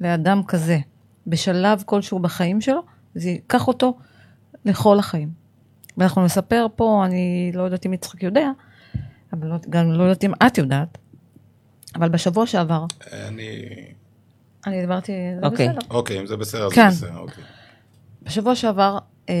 לאדם 0.00 0.42
כזה 0.48 0.78
בשלב 1.26 1.82
כלשהו 1.86 2.18
בחיים 2.18 2.60
שלו, 2.60 2.82
זה 3.14 3.28
ייקח 3.28 3.68
אותו 3.68 3.98
לכל 4.64 4.98
החיים. 4.98 5.41
ואנחנו 5.96 6.24
נספר 6.24 6.66
פה, 6.76 7.02
אני 7.04 7.52
לא 7.54 7.62
יודעת 7.62 7.86
אם 7.86 7.92
יצחק 7.92 8.22
יודע, 8.22 8.50
אבל 9.32 9.48
לא, 9.48 9.56
גם 9.70 9.92
לא 9.92 10.02
יודעת 10.02 10.24
אם 10.24 10.32
את 10.46 10.58
יודעת, 10.58 10.98
אבל 11.94 12.08
בשבוע 12.08 12.46
שעבר... 12.46 12.86
אני... 13.12 13.68
אני 14.66 14.80
דיברתי, 14.80 15.12
זה 15.40 15.46
אוקיי. 15.46 15.68
בסדר. 15.68 15.80
אוקיי, 15.90 16.20
אם 16.20 16.26
זה 16.26 16.36
בסדר, 16.36 16.70
כן. 16.70 16.90
זה 16.90 17.06
בסדר, 17.06 17.18
אוקיי. 17.18 17.44
בשבוע 18.22 18.54
שעבר, 18.54 18.98
אה, 19.28 19.34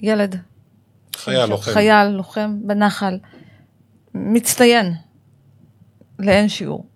ילד... 0.00 0.36
חייל 1.16 1.46
לוחם. 1.46 1.72
חייל 1.72 2.08
לוחם 2.08 2.58
בנחל, 2.66 3.18
מצטיין 4.14 4.92
לאין 6.18 6.48
שיעור. 6.48 6.86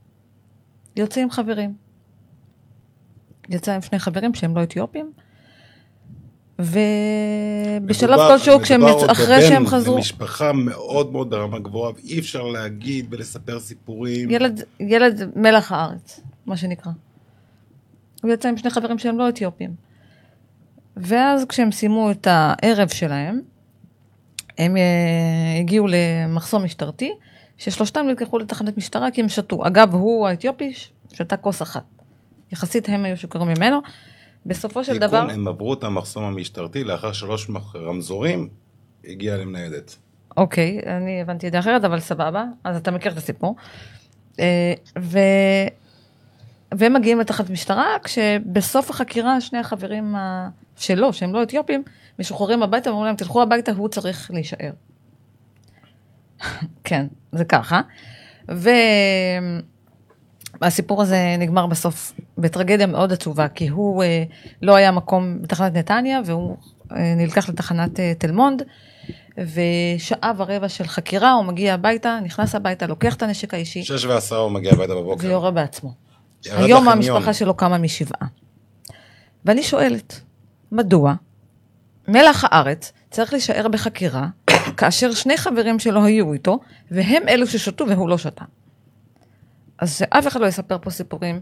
יוצא 0.96 1.20
עם 1.20 1.30
חברים. 1.30 1.74
יצא 3.48 3.74
עם 3.74 3.82
שני 3.82 3.98
חברים 3.98 4.34
שהם 4.34 4.57
לא 4.57 4.62
אתיופים, 4.62 5.12
ובשלב 6.62 8.18
כלשהו, 8.18 8.60
כשהם, 8.60 8.82
אחרי 9.10 9.42
שהם 9.48 9.66
חזרו... 9.66 9.80
מדובר 9.80 9.96
במשפחה 9.96 10.52
מאוד 10.52 11.12
מאוד 11.12 11.30
ברמה 11.30 11.58
גבוהה, 11.58 11.92
ואי 11.92 12.18
אפשר 12.18 12.42
להגיד 12.42 13.06
ולספר 13.10 13.60
סיפורים. 13.60 14.30
ילד, 14.30 14.62
ילד 14.80 15.30
מלח 15.36 15.72
הארץ, 15.72 16.20
מה 16.46 16.56
שנקרא. 16.56 16.92
הוא 18.22 18.32
יצא 18.32 18.48
עם 18.48 18.56
שני 18.56 18.70
חברים 18.70 18.98
שהם 18.98 19.18
לא 19.18 19.28
אתיופים. 19.28 19.70
ואז 20.96 21.44
כשהם 21.48 21.72
סיימו 21.72 22.10
את 22.10 22.26
הערב 22.30 22.88
שלהם, 22.88 23.40
הם 24.58 24.76
אה, 24.76 24.82
הגיעו 25.60 25.86
למחסום 25.88 26.64
משטרתי, 26.64 27.12
ששלושתם 27.58 28.06
נלקחו 28.06 28.38
לתחנת 28.38 28.76
משטרה 28.76 29.10
כי 29.10 29.20
הם 29.20 29.28
שתו. 29.28 29.66
אגב, 29.66 29.94
הוא 29.94 30.28
האתיופי 30.28 30.72
שתה 31.12 31.36
כוס 31.36 31.62
אחת. 31.62 31.84
יחסית 32.52 32.88
הם 32.88 33.04
היו 33.04 33.16
שוקרים 33.16 33.48
ממנו. 33.48 33.80
בסופו 34.47 34.84
של 34.84 34.99
דבר... 34.99 35.26
הם 35.30 35.49
עברו 35.49 35.74
את 35.74 35.84
המחסום 35.84 36.24
המשטרתי, 36.24 36.84
לאחר 36.84 37.12
שלוש 37.12 37.51
רמזורים, 37.74 38.49
הגיע 39.05 39.36
למניידת. 39.36 39.97
אוקיי, 40.36 40.80
אני 40.86 41.20
הבנתי 41.20 41.47
את 41.47 41.53
זה 41.53 41.59
אחרת, 41.59 41.84
אבל 41.84 42.01
סבבה, 42.01 42.45
אז 42.64 42.76
אתה 42.76 42.90
מכיר 42.90 43.12
את 43.12 43.16
הסיפור. 43.16 43.57
אה, 44.40 44.74
ו... 44.99 45.18
והם 46.72 46.93
מגיעים 46.93 47.20
לתחת 47.20 47.51
משטרה, 47.51 47.97
כשבסוף 48.05 48.90
החקירה 48.90 49.40
שני 49.40 49.59
החברים 49.59 50.14
שלו, 50.76 51.12
שהם 51.12 51.32
לא 51.34 51.43
אתיופים, 51.43 51.82
משוחררים 52.18 52.62
הביתה 52.62 52.90
ואומרים 52.90 53.07
להם, 53.07 53.16
תלכו 53.16 53.43
הביתה, 53.43 53.72
הוא 53.72 53.88
צריך 53.88 54.30
להישאר. 54.30 54.70
כן, 56.84 57.07
זה 57.32 57.45
ככה. 57.45 57.80
ו... 58.51 58.70
הסיפור 60.62 61.02
הזה 61.02 61.36
נגמר 61.38 61.66
בסוף 61.66 62.12
בטרגדיה 62.38 62.86
מאוד 62.86 63.12
עצובה, 63.12 63.48
כי 63.48 63.68
הוא 63.68 64.02
אה, 64.02 64.24
לא 64.62 64.76
היה 64.76 64.90
מקום 64.90 65.42
בתחנת 65.42 65.74
נתניה, 65.74 66.20
והוא 66.26 66.56
אה, 66.92 67.14
נלקח 67.16 67.48
לתחנת 67.48 68.00
אה, 68.00 68.12
תל 68.18 68.32
מונד, 68.32 68.62
ושעה 69.38 70.32
ורבע 70.36 70.68
של 70.68 70.84
חקירה, 70.84 71.32
הוא 71.32 71.44
מגיע 71.44 71.74
הביתה, 71.74 72.18
נכנס 72.24 72.54
הביתה, 72.54 72.86
לוקח 72.86 73.14
את 73.14 73.22
הנשק 73.22 73.54
האישי, 73.54 73.82
שש 73.82 74.04
ועשרה 74.04 74.38
הוא 74.38 74.50
מגיע 74.50 74.72
הביתה 74.72 74.94
בבוקר. 74.94 75.26
ויורה 75.26 75.50
בעצמו. 75.50 75.94
היום 76.44 76.86
לחניון. 76.86 76.88
המשפחה 76.88 77.34
שלו 77.34 77.54
קמה 77.54 77.78
משבעה. 77.78 78.28
ואני 79.44 79.62
שואלת, 79.62 80.20
מדוע 80.72 81.14
מלח 82.08 82.44
הארץ 82.48 82.92
צריך 83.10 83.32
להישאר 83.32 83.68
בחקירה 83.68 84.26
כאשר 84.76 85.12
שני 85.12 85.36
חברים 85.36 85.78
שלו 85.78 86.04
היו 86.04 86.32
איתו, 86.32 86.60
והם 86.90 87.22
אלו 87.28 87.46
ששתו 87.46 87.88
והוא 87.88 88.08
לא 88.08 88.18
שתה? 88.18 88.44
אז 89.83 89.97
שאף 89.99 90.26
אחד 90.26 90.41
לא 90.41 90.47
יספר 90.47 90.78
פה 90.83 90.91
סיפורים, 90.91 91.41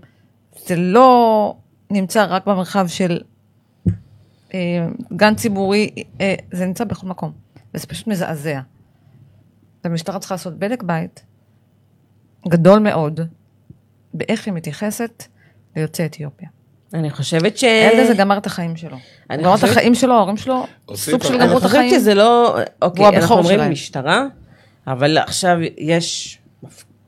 זה 0.66 0.76
לא 0.76 1.54
נמצא 1.90 2.26
רק 2.28 2.46
במרחב 2.46 2.86
של 2.88 3.20
אה, 4.54 4.86
גן 5.16 5.34
ציבורי, 5.34 5.90
אה, 6.20 6.34
זה 6.52 6.66
נמצא 6.66 6.84
בכל 6.84 7.06
מקום, 7.06 7.32
וזה 7.74 7.86
פשוט 7.86 8.06
מזעזע. 8.06 8.60
המשטרה 9.84 10.18
צריכה 10.18 10.34
לעשות 10.34 10.58
בדק 10.58 10.82
בית 10.82 11.24
גדול 12.48 12.78
מאוד, 12.78 13.20
באיך 14.14 14.46
היא 14.46 14.54
מתייחסת 14.54 15.24
ליוצאי 15.76 16.04
אתיופיה. 16.06 16.48
אני 16.94 17.10
חושבת 17.10 17.56
ש... 17.58 17.64
הילד 17.64 17.98
הזה 18.04 18.14
גמר 18.14 18.38
את 18.38 18.46
החיים 18.46 18.76
שלו. 18.76 18.96
אני 19.30 19.42
גמר 19.42 19.54
את 19.54 19.60
חושבת- 19.60 19.70
החיים 19.76 19.94
שלו, 19.94 20.14
ההורים 20.14 20.36
שלו, 20.36 20.66
סוג 20.94 21.22
של 21.22 21.32
על- 21.34 21.40
גמרו 21.40 21.48
אני 21.50 21.56
את 21.56 21.62
חושבת 21.62 21.70
החיים. 21.78 21.90
שזה 22.00 22.14
לא... 22.14 22.56
אוקיי, 22.82 23.08
אנחנו 23.08 23.34
אומרים 23.36 23.58
שלהם. 23.58 23.72
משטרה, 23.72 24.22
אבל 24.86 25.18
עכשיו 25.18 25.56
יש 25.78 26.38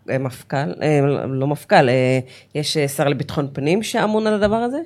מפכ"ל, 0.09 0.57
אה, 0.83 1.01
לא 1.29 1.47
מפכ"ל, 1.47 1.89
אה, 1.89 2.19
יש 2.55 2.77
אה, 2.77 2.89
שר 2.89 3.09
לביטחון 3.09 3.49
פנים 3.53 3.83
שאמון 3.83 4.27
על 4.27 4.35
הדבר 4.35 4.57
הזה. 4.57 4.79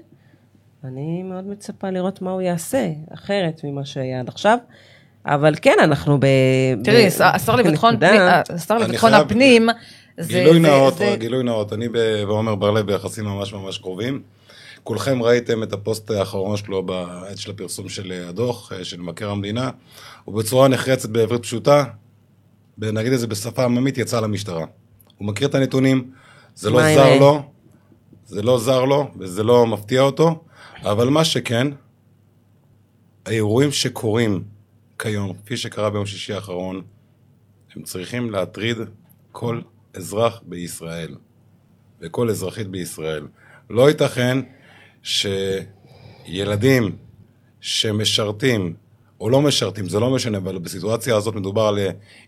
אני 0.84 1.22
מאוד 1.22 1.46
מצפה 1.46 1.90
לראות 1.90 2.22
מה 2.22 2.30
הוא 2.30 2.40
יעשה, 2.40 2.88
אחרת 3.14 3.60
ממה 3.64 3.84
שהיה 3.84 4.20
עד 4.20 4.28
עכשיו. 4.28 4.58
אבל 5.26 5.54
כן, 5.62 5.74
אנחנו 5.82 6.20
ב... 6.20 6.26
תראי, 6.84 7.06
השר- 7.06 7.56
לביטחון 7.56 7.96
פנים, 8.00 8.20
אה, 8.20 8.42
השר 8.50 8.78
לביטחון 8.78 9.10
חייב- 9.10 9.22
הפנים, 9.26 9.68
זה... 10.18 10.28
גילוי 10.32 10.58
נאות, 10.58 10.94
זה- 10.98 11.16
גילוי 11.18 11.44
נאות, 11.44 11.72
אני 11.72 11.88
ב- 11.88 11.94
ועומר 12.28 12.54
בר-לב 12.54 12.86
ביחסים 12.86 13.24
ממש 13.24 13.52
ממש 13.52 13.78
קרובים. 13.78 14.22
כולכם 14.84 15.22
ראיתם 15.22 15.62
את 15.62 15.72
הפוסט 15.72 16.10
האחרון 16.10 16.56
שלו 16.56 16.82
בעת 16.82 17.38
של 17.38 17.50
הפרסום 17.50 17.88
של 17.88 18.24
הדוח 18.28 18.72
אה, 18.72 18.84
של 18.84 19.00
מבקר 19.00 19.30
המדינה, 19.30 19.70
ובצורה 20.28 20.68
נחרצת 20.68 21.08
בעברית 21.08 21.42
פשוטה, 21.42 21.84
נגיד 22.78 23.12
את 23.12 23.20
זה 23.20 23.26
בשפה 23.26 23.64
עממית, 23.64 23.98
יצא 23.98 24.20
למשטרה. 24.20 24.64
הוא 25.18 25.28
מכיר 25.28 25.48
את 25.48 25.54
הנתונים, 25.54 26.10
זה 26.54 26.70
לא 26.70 26.94
זר 26.94 27.18
לו, 27.18 27.42
זה 28.26 28.42
לא 28.42 28.58
זר 28.58 28.84
לו, 28.84 29.10
וזה 29.18 29.42
לא 29.42 29.66
מפתיע 29.66 30.00
אותו, 30.00 30.44
אבל 30.82 31.08
מה 31.08 31.24
שכן, 31.24 31.66
האירועים 33.26 33.72
שקורים 33.72 34.44
כיום, 34.98 35.32
כפי 35.44 35.56
שקרה 35.56 35.90
ביום 35.90 36.06
שישי 36.06 36.32
האחרון, 36.32 36.82
הם 37.76 37.82
צריכים 37.82 38.30
להטריד 38.30 38.76
כל 39.32 39.60
אזרח 39.94 40.42
בישראל 40.46 41.14
וכל 42.00 42.30
אזרחית 42.30 42.66
בישראל. 42.68 43.26
לא 43.70 43.88
ייתכן 43.88 44.38
שילדים 45.02 46.96
שמשרתים 47.60 48.74
או 49.20 49.30
לא 49.30 49.42
משרתים, 49.42 49.88
זה 49.88 50.00
לא 50.00 50.10
משנה, 50.10 50.38
אבל 50.38 50.58
בסיטואציה 50.58 51.16
הזאת 51.16 51.34
מדובר 51.34 51.62
על 51.62 51.78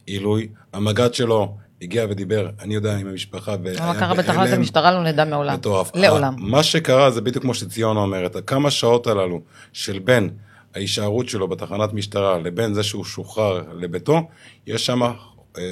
עילוי. 0.07 0.49
המג"ד 0.73 1.15
שלו 1.15 1.57
הגיע 1.83 2.07
ודיבר, 2.11 2.51
אני 2.61 2.75
יודע, 2.75 2.97
עם 2.97 3.07
המשפחה, 3.07 3.57
והיה 3.63 3.87
מה 3.87 3.99
קרה 3.99 4.15
בתחנת. 4.15 4.53
המשטרה 4.53 4.93
לא 4.93 5.05
נדע 5.05 5.25
מעולם. 5.25 5.55
מטורף. 5.55 5.91
לעולם. 5.95 6.35
מה 6.39 6.63
שקרה 6.63 7.11
זה 7.11 7.21
בדיוק 7.21 7.45
כמו 7.45 7.55
שציונה 7.55 8.01
אומרת, 8.01 8.37
הכמה 8.37 8.71
שעות 8.71 9.07
הללו 9.07 9.41
של 9.73 9.99
בין 9.99 10.31
ההישארות 10.75 11.29
שלו 11.29 11.49
בתחנת 11.49 11.93
משטרה 11.93 12.39
לבין 12.39 12.75
זה 12.75 12.83
שהוא 12.83 13.05
שוחרר 13.05 13.63
לביתו, 13.73 14.29
יש 14.67 14.87
שם 14.87 15.03
אה, 15.59 15.63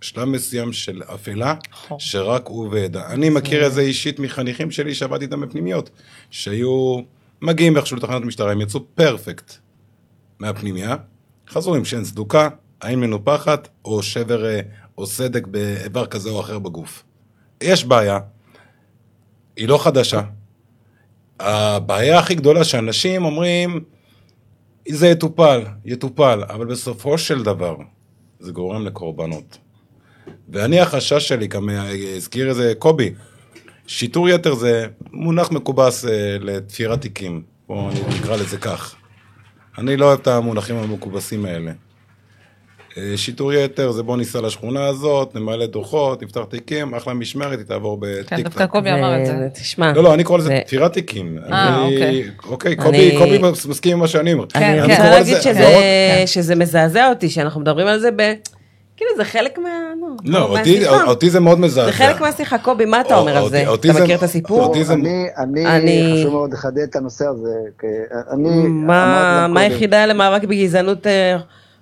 שלב 0.00 0.24
מסוים 0.24 0.72
של 0.72 1.02
אפלה 1.14 1.54
חור. 1.72 2.00
שרק 2.00 2.46
הוא 2.46 2.68
וידע. 2.70 3.06
אני 3.06 3.30
מכיר 3.30 3.66
את 3.66 3.72
זה 3.72 3.80
אישית 3.80 4.18
מחניכים 4.18 4.70
שלי 4.70 4.94
שעבדתי 4.94 5.24
איתם 5.24 5.40
בפנימיות, 5.40 5.90
שהיו 6.30 7.00
מגיעים 7.42 7.76
איכשהו 7.76 7.96
לתחנת 7.96 8.22
משטרה, 8.22 8.52
הם 8.52 8.60
יצאו 8.60 8.80
פרפקט 8.94 9.54
מהפנימייה, 10.38 10.96
חזרו 11.48 11.74
עם 11.74 11.84
שן 11.84 12.04
סדוקה, 12.04 12.48
עין 12.80 13.00
מנופחת, 13.00 13.68
או 13.84 14.02
שבר 14.02 14.46
אה, 14.46 14.60
או 14.98 15.06
סדק 15.06 15.46
באיבר 15.46 16.06
כזה 16.06 16.30
או 16.30 16.40
אחר 16.40 16.58
בגוף. 16.58 17.04
יש 17.60 17.84
בעיה, 17.84 18.18
היא 19.56 19.68
לא 19.68 19.78
חדשה. 19.84 20.22
הבעיה 21.40 22.18
הכי 22.18 22.34
גדולה 22.34 22.64
שאנשים 22.64 23.24
אומרים, 23.24 23.84
זה 24.88 25.08
יטופל, 25.08 25.64
יטופל, 25.84 26.42
אבל 26.48 26.66
בסופו 26.66 27.18
של 27.18 27.42
דבר 27.42 27.76
זה 28.40 28.52
גורם 28.52 28.86
לקורבנות. 28.86 29.58
ואני 30.48 30.80
החשש 30.80 31.28
שלי, 31.28 31.48
אה, 31.68 32.16
הזכיר 32.16 32.48
איזה 32.48 32.72
קובי, 32.78 33.14
שיטור 33.86 34.28
יתר 34.28 34.54
זה 34.54 34.86
מונח 35.12 35.50
מקובס 35.50 36.04
אה, 36.04 36.36
לתפירת 36.40 37.00
תיקים, 37.00 37.42
בואו 37.66 37.90
נקרא 38.18 38.36
לזה 38.36 38.58
כך. 38.58 38.94
אני 39.78 39.96
לא 39.96 40.06
אוהב 40.06 40.20
את 40.20 40.26
המונחים 40.26 40.76
המקובסים 40.76 41.44
האלה. 41.44 41.72
שיטור 43.16 43.52
יתר 43.52 43.90
זה 43.90 44.02
בוא 44.02 44.16
ניסע 44.16 44.40
לשכונה 44.40 44.86
הזאת, 44.86 45.34
נמלא 45.34 45.66
דוחות, 45.66 46.22
נפתח 46.22 46.40
תיקים, 46.50 46.94
אחלה 46.94 47.14
משמרת, 47.14 47.58
היא 47.58 47.66
תעבור 47.66 47.98
כן, 48.00 48.06
בטיק 48.36 48.44
דווקא 48.44 48.66
קובי 48.66 48.92
אמר 48.92 49.20
את 49.20 49.26
זה. 49.26 49.32
תשמע, 49.54 49.92
לא, 49.92 50.02
לא, 50.02 50.14
אני 50.14 50.24
קורא 50.24 50.38
לזה 50.38 50.48
זה- 50.48 50.60
תפירת 50.66 50.92
תיקים. 50.92 51.38
אה, 51.52 51.68
אני- 51.68 51.84
אוקיי. 51.94 52.24
אוקיי, 52.50 52.76
קובי 52.76 53.14
קובי 53.18 53.38
מסכים 53.68 53.92
עם 53.92 53.98
מה 53.98 54.08
שאני 54.08 54.32
אומר. 54.32 54.46
כן, 54.46 54.62
אני 54.62 54.82
כן. 54.82 54.90
רוצה 55.02 55.10
להגיד 55.10 55.36
לזה- 55.36 56.22
שזה, 56.26 56.54
מזעזע 56.54 57.08
אותי, 57.08 57.28
שאנחנו 57.30 57.60
מדברים 57.60 57.86
על 57.86 57.98
זה 58.00 58.10
ב... 58.16 58.32
כאילו 58.96 59.10
זה 59.16 59.24
חלק 59.24 59.58
מה... 59.58 59.68
לא, 60.24 60.56
אותי- 61.06 61.30
זה 61.30 61.40
מאוד 61.40 61.60
מזעזע. 61.60 61.86
זה 61.86 61.92
חלק 61.92 62.20
מהשיחה, 62.20 62.58
קובי, 62.58 62.84
מה 62.84 63.00
אתה 63.00 63.14
או- 63.14 63.20
אומר 63.20 63.36
על 63.36 63.48
זה? 63.50 63.74
אתה 63.74 63.92
זה- 63.92 64.02
מכיר 64.02 64.16
את 64.16 64.22
הסיפור? 64.22 64.74
אני, 64.90 65.24
אני, 65.38 65.66
אני- 65.66 66.14
חשוב 66.20 66.32
מאוד 66.32 66.52
לחדד 66.52 66.78
את 66.90 66.96
הנושא 66.96 67.24
הזה. 67.26 67.50
כי 67.80 67.86
אני 68.32 68.48
מה 68.68 69.60
היחידה 69.60 70.06
למאבק 70.06 70.44
בגזענות 70.44 71.06
אה, 71.06 71.36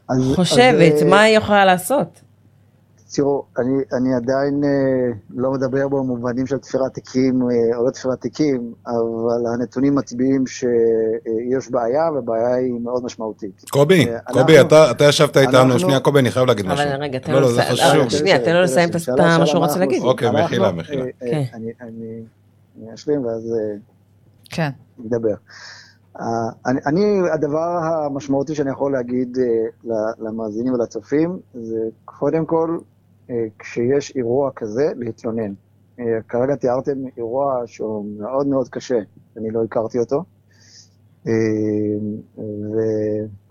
אז- 0.09 0.33
חושבת? 0.37 0.93
אז, 0.97 1.03
אה, 1.03 1.09
מה 1.11 1.21
היא 1.23 1.37
יכולה 1.37 1.65
לעשות? 1.65 2.21
תראו, 3.15 3.45
אני, 3.59 3.73
אני 3.93 4.15
עדיין 4.15 4.65
אה, 4.65 4.69
לא 5.35 5.51
מדבר 5.53 5.89
במובנים 5.89 6.47
של 6.47 6.59
תפירת 6.59 6.95
תיקים 6.95 7.43
אה, 7.43 7.77
או 7.77 7.87
לא 7.87 7.91
תפירת 7.91 8.21
תיקים, 8.21 8.73
אבל 8.87 9.47
הנתונים 9.55 9.95
מצביעים 9.95 10.47
שיש 10.47 11.71
בעיה, 11.71 12.11
והבעיה 12.15 12.55
היא 12.55 12.73
מאוד 12.81 13.05
משמעותית. 13.05 13.63
קובי, 13.71 14.07
אה, 14.09 14.19
קובי, 14.33 14.59
אנחנו- 14.59 14.69
אתה 14.69 14.91
אתה 14.91 15.05
ישבת 15.05 15.37
איתנו, 15.37 15.59
אנחנו- 15.61 15.79
שנייה, 15.79 16.01
קובי, 16.01 16.19
אני 16.19 16.31
חייב 16.31 16.47
להגיד 16.47 16.67
משהו. 16.67 16.87
אבל 16.89 17.03
רגע, 17.03 17.19
תן 17.19 17.33
לא, 17.33 17.41
לו 17.41 17.47
לא, 17.47 17.53
לסיים. 17.53 17.73
חשוב. 17.77 18.01
אבל 18.01 18.09
שנייה, 18.11 18.39
תן 18.45 18.55
לו 18.55 18.63
לסיים 18.63 18.89
את 18.89 18.95
מה 19.19 19.47
שהוא 19.47 19.65
רוצה 19.65 19.79
להגיד. 19.79 20.03
אוקיי, 20.03 20.31
מחילה, 20.31 20.73
מחילה. 20.73 21.03
אה, 21.05 21.09
אה, 21.23 21.31
כן. 21.31 21.43
אני- 21.81 22.23
אשלים 22.95 23.25
ואז 23.25 23.53
אה, 23.53 23.77
כן. 24.51 24.71
נדבר. 24.99 25.35
Uh, 26.17 26.21
אני, 26.67 26.81
אני, 26.87 27.03
הדבר 27.35 27.79
המשמעותי 28.07 28.55
שאני 28.55 28.71
יכול 28.71 28.93
להגיד 28.93 29.37
uh, 29.37 29.89
למאזינים 30.19 30.73
ולצופים, 30.73 31.39
זה 31.55 31.79
קודם 32.05 32.47
כל, 32.47 32.79
uh, 33.29 33.31
כשיש 33.59 34.17
אירוע 34.17 34.51
כזה, 34.57 34.93
להתלונן. 34.97 35.53
כרגע 36.29 36.55
תיארתם 36.57 36.99
אירוע 37.17 37.63
שהוא 37.67 38.07
מאוד 38.19 38.47
מאוד 38.47 38.69
קשה, 38.69 38.99
אני 39.37 39.51
לא 39.51 39.65
הכרתי 39.65 39.99
אותו. 39.99 40.25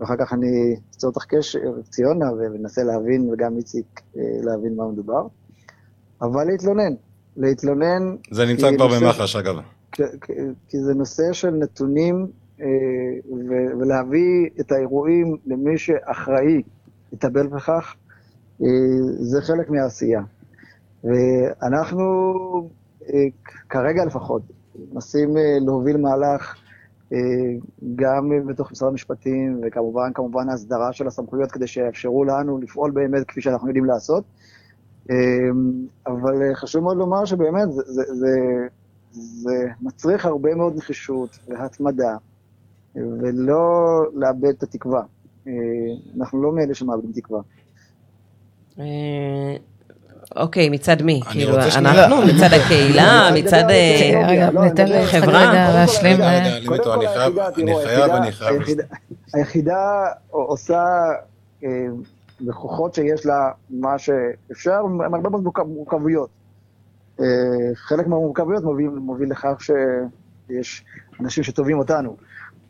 ואחר 0.00 0.14
כך 0.18 0.32
אני 0.32 0.76
אצטרך 0.90 1.10
לתחקש 1.10 1.56
ציונה 1.90 2.32
ומנסה 2.32 2.82
להבין, 2.84 3.30
וגם 3.32 3.56
איציק, 3.56 4.00
להבין 4.16 4.76
מה 4.76 4.88
מדובר. 4.88 5.26
אבל 6.22 6.44
להתלונן. 6.44 6.94
להתלונן... 7.36 8.16
זה 8.30 8.46
נמצא 8.46 8.76
כבר 8.76 8.88
במח"ש, 8.88 9.36
אגב. 9.36 9.54
כי- 10.68 10.80
זה 10.86 10.94
נושא 10.94 11.32
של 11.32 11.50
נתונים 11.50 12.16
אה, 12.16 12.26
ולהביא 13.78 14.48
את 14.60 14.72
האירועים 14.72 15.36
למי 15.46 15.78
שאחראי 15.78 16.62
לטפל 17.12 17.46
בכך, 17.46 17.94
אה, 18.62 18.66
זה 19.20 19.40
חלק 19.40 19.70
מהעשייה. 19.70 20.22
ואנחנו 21.04 22.04
אה, 23.08 23.24
כרגע 23.68 24.04
לפחות 24.04 24.42
מנסים 24.92 25.36
אה, 25.36 25.58
להוביל 25.66 25.96
מהלך 25.96 26.56
אה, 27.12 27.18
גם 27.94 28.30
בתוך 28.46 28.72
משרד 28.72 28.88
המשפטים 28.88 29.60
וכמובן 29.62 30.12
כמובן 30.14 30.48
ההסדרה 30.48 30.92
של 30.92 31.06
הסמכויות 31.06 31.52
כדי 31.52 31.66
שיאפשרו 31.66 32.24
לנו 32.24 32.58
לפעול 32.58 32.90
באמת 32.90 33.26
כפי 33.28 33.40
שאנחנו 33.40 33.68
יודעים 33.68 33.84
לעשות. 33.84 34.24
אה, 35.10 35.16
אבל 36.06 36.42
אה, 36.42 36.54
חשוב 36.54 36.82
מאוד 36.82 36.96
לומר 36.96 37.24
שבאמת 37.24 37.72
זה, 37.72 37.82
זה, 37.86 38.02
זה, 38.14 38.36
זה 39.12 39.68
מצריך 39.80 40.26
הרבה 40.26 40.54
מאוד 40.54 40.76
נחישות 40.76 41.38
והתמדה, 41.48 42.16
ולא 42.96 43.68
לאבד 44.14 44.48
את 44.48 44.62
התקווה. 44.62 45.02
אה, 45.46 45.52
אנחנו 46.20 46.42
לא 46.42 46.52
מאלה 46.52 46.74
שמאבדים 46.74 47.12
תקווה. 47.12 47.40
אה, 48.78 49.56
אוקיי, 50.36 50.68
מצד 50.68 51.02
מי? 51.02 51.20
כאילו, 51.30 51.52
אנחנו, 51.56 52.16
מצד 52.26 52.48
הקהילה, 52.64 53.30
מצד... 53.34 53.64
אה, 53.70 54.50
לא, 54.52 54.60
חברה. 55.06 55.50
רגע 55.50 55.72
להשלים. 55.72 56.20
אה, 56.20 56.38
אני 56.56 56.66
חייב, 56.66 56.90
אני 56.90 57.06
חייב, 57.06 57.38
היחידה- 58.10 58.16
אני 58.16 58.32
חייב. 58.32 58.54
היחידה- 58.60 58.84
היחידה 59.34 59.78
עושה 60.30 60.84
בכוחות 62.40 62.94
שיש 62.94 63.26
לה 63.26 63.50
מה 63.70 63.98
שאפשר, 63.98 64.80
עם 65.04 65.14
הרבה 65.14 65.30
מאוד 65.30 65.42
מורכב- 65.42 65.66
מורכבויות. 65.66 66.28
אה, 67.20 67.24
חלק 67.74 68.06
מהמורכבויות 68.06 68.64
מוביל, 68.64 68.88
מוביל 68.88 69.30
לכך 69.30 69.58
שיש 69.60 70.84
אנשים 71.20 71.44
שטובים 71.44 71.78
אותנו, 71.78 72.16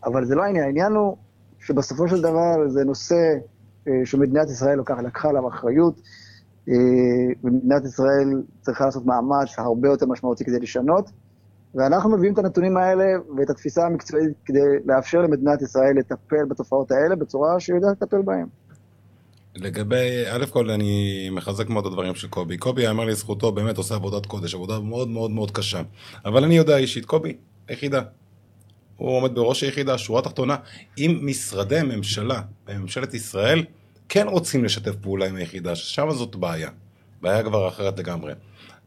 אבל 0.04 0.24
זה 0.24 0.34
לא 0.34 0.42
העניין, 0.42 0.64
העניין 0.64 0.92
הוא 0.92 1.16
שבסופו 1.58 2.08
של 2.08 2.20
דבר 2.20 2.68
זה 2.68 2.84
נושא 2.84 3.34
אה, 3.88 3.92
שמדינת 4.04 4.50
ישראל 4.50 4.78
לקחה 5.04 5.28
עליו 5.28 5.48
אחריות, 5.48 6.00
אה, 6.68 6.74
ומדינת 7.44 7.84
ישראל 7.84 8.42
צריכה 8.60 8.84
לעשות 8.84 9.06
מאמץ 9.06 9.58
הרבה 9.58 9.88
יותר 9.88 10.06
משמעותי 10.06 10.44
כדי 10.44 10.58
לשנות, 10.60 11.10
ואנחנו 11.74 12.10
מביאים 12.10 12.34
את 12.34 12.38
הנתונים 12.38 12.76
האלה 12.76 13.04
ואת 13.36 13.50
התפיסה 13.50 13.86
המקצועית 13.86 14.32
כדי 14.44 14.60
לאפשר 14.84 15.20
למדינת 15.22 15.62
ישראל 15.62 15.96
לטפל 15.98 16.44
בתופעות 16.48 16.90
האלה 16.90 17.16
בצורה 17.16 17.60
שהיא 17.60 17.76
יודעת 17.76 18.02
לטפל 18.02 18.22
בהן. 18.22 18.46
לגבי, 19.56 20.24
א' 20.30 20.46
כל 20.46 20.70
אני 20.70 21.28
מחזק 21.32 21.68
מאוד 21.68 21.86
את 21.86 21.92
הדברים 21.92 22.14
של 22.14 22.28
קובי. 22.28 22.58
קובי, 22.58 22.82
יאמר 22.82 23.04
לזכותו, 23.04 23.52
באמת 23.52 23.76
עושה 23.76 23.94
עבודת 23.94 24.26
קודש, 24.26 24.54
עבודה 24.54 24.80
מאוד 24.80 25.08
מאוד 25.08 25.30
מאוד 25.30 25.50
קשה. 25.50 25.82
אבל 26.24 26.44
אני 26.44 26.56
יודע 26.56 26.76
אישית, 26.76 27.04
קובי, 27.04 27.36
היחידה. 27.68 28.02
הוא 28.96 29.16
עומד 29.16 29.34
בראש 29.34 29.62
היחידה, 29.62 29.98
שורה 29.98 30.22
תחתונה. 30.22 30.56
אם 30.98 31.18
משרדי 31.22 31.82
ממשלה 31.82 32.40
בממשלת 32.66 33.14
ישראל 33.14 33.64
כן 34.08 34.28
רוצים 34.28 34.64
לשתף 34.64 34.94
פעולה 35.00 35.26
עם 35.26 35.36
היחידה, 35.36 35.76
ששם 35.76 36.10
זאת 36.10 36.36
בעיה. 36.36 36.70
בעיה 37.22 37.42
כבר 37.42 37.68
אחרת 37.68 37.98
לגמרי. 37.98 38.32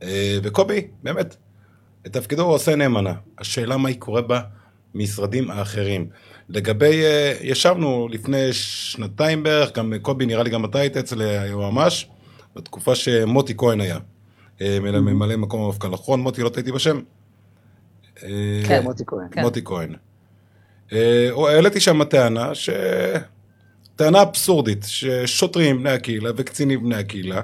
אה, 0.03 0.39
וקובי, 0.43 0.87
באמת, 1.03 1.35
את 2.07 2.13
תפקידו 2.13 2.43
הוא 2.43 2.53
עושה 2.53 2.75
נאמנה. 2.75 3.13
השאלה 3.37 3.77
מה 3.77 3.93
קורה 3.93 4.21
במשרדים 4.93 5.51
האחרים. 5.51 6.09
לגבי, 6.49 7.03
אה, 7.03 7.33
ישבנו 7.41 8.07
לפני 8.11 8.53
שנתיים 8.53 9.43
בערך, 9.43 9.77
גם 9.77 9.93
קובי 10.01 10.25
נראה 10.25 10.43
לי 10.43 10.49
גם 10.49 10.65
אתה 10.65 10.79
היית 10.79 10.97
אצל 10.97 11.21
היועמ"ש, 11.21 12.07
בתקופה 12.55 12.95
שמוטי 12.95 13.53
כהן 13.57 13.81
היה. 13.81 13.97
אה, 14.61 14.77
ממלא 14.81 15.35
מקום 15.35 15.61
המפכ"ל, 15.61 15.87
נכון? 15.87 16.19
מוטי, 16.21 16.41
לא 16.41 16.49
טעיתי 16.49 16.71
בשם? 16.71 16.99
אה, 18.23 18.29
כן, 18.67 18.83
מוטי 18.83 19.03
כהן. 19.07 19.27
כן. 19.31 19.41
מוטי 19.41 19.61
כהן. 19.65 19.95
אה, 20.93 21.29
העליתי 21.35 21.79
שם 21.79 22.03
טענה, 22.03 22.55
ש... 22.55 22.69
טענה 23.99 24.21
אבסורדית, 24.21 24.85
ששוטרים 24.87 25.79
בני 25.79 25.89
הקהילה 25.89 26.29
וקצינים 26.35 26.83
בני 26.83 26.95
הקהילה 26.95 27.41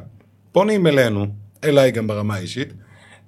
פונים 0.51 0.87
אלינו, 0.87 1.27
אליי 1.63 1.91
גם 1.91 2.07
ברמה 2.07 2.35
האישית, 2.35 2.73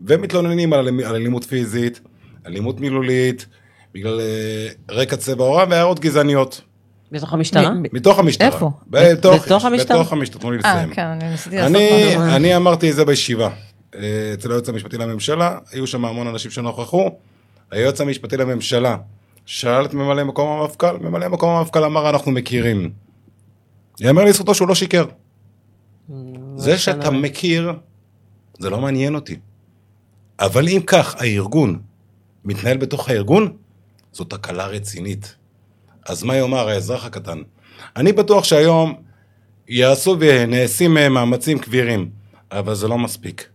ומתלוננים 0.02 0.74
על, 0.74 0.88
על 1.06 1.16
אלימות 1.16 1.44
פיזית, 1.44 2.00
אלימות 2.46 2.80
מילולית, 2.80 3.46
בגלל 3.94 4.20
אה, 4.22 4.68
רקע 4.92 5.16
צבע 5.16 5.44
עורם 5.44 5.68
והערות 5.72 6.00
גזעניות. 6.00 6.62
בתוך 7.12 7.34
המשטרה? 7.34 7.72
מתוך 7.94 8.20
המשטרה. 8.20 8.48
איפה? 8.48 8.72
בתוך, 8.88 9.46
בתוך 9.46 9.66
המשטרה? 9.66 9.98
בתוך 10.00 10.14
המשטרה, 10.14 10.42
תנו 10.42 10.52
לי 10.52 10.58
אה, 10.66 10.74
לסיים. 10.74 10.94
כן, 10.94 11.06
אני 11.06 11.30
ניסיתי 11.30 11.56
לעשות 11.58 11.76
אני, 12.36 12.56
אמרתי 12.56 12.90
את 12.90 12.96
זה 12.96 13.06
בישיבה. 13.06 13.50
אה, 13.96 14.32
אצל 14.34 14.52
היועץ 14.52 14.70
המשפטי 14.70 14.98
לממשלה, 14.98 15.58
היו 15.72 15.88
שם 15.88 16.06
המון 16.06 16.28
אנשים 16.28 16.52
שנוכחו. 16.52 17.10
היועץ 17.72 18.02
המשפטי 18.02 18.38
לממשלה 18.38 18.98
שאל 19.46 19.86
את 19.86 19.94
ממלא 19.94 20.24
מקום 20.24 20.60
המפכ"ל, 20.60 20.98
ממלא 20.98 21.28
מקום 21.28 21.50
המפכ"ל 21.50 21.84
אמר 21.84 22.10
אנחנו 22.10 22.32
מכירים. 22.32 22.92
יאמר 24.00 24.24
לזכותו 24.24 24.56
שהוא 24.56 24.68
לא 24.68 24.76
שיקר. 24.76 25.06
זה 26.56 26.78
שאתה 26.78 27.12
מכיר, 27.12 27.74
זה 28.60 28.70
לא 28.70 28.82
מעניין 28.82 29.16
אותי. 29.16 29.36
אבל 30.40 30.68
אם 30.68 30.82
כך, 30.88 31.16
הארגון 31.20 31.80
מתנהל 32.46 32.78
בתוך 32.78 33.10
הארגון, 33.10 33.58
זו 34.14 34.24
תקלה 34.24 34.68
רצינית. 34.68 35.36
אז 36.06 36.24
מה 36.24 36.36
יאמר 36.36 36.70
האזרח 36.70 37.06
הקטן? 37.06 37.42
אני 37.96 38.12
בטוח 38.12 38.44
שהיום 38.44 38.94
יעשו 39.68 40.18
ונעשים 40.20 40.94
מאמצים 40.94 41.60
כבירים, 41.60 42.10
אבל 42.52 42.76
זה 42.76 42.88
לא 42.88 42.98
מספיק. 42.98 43.50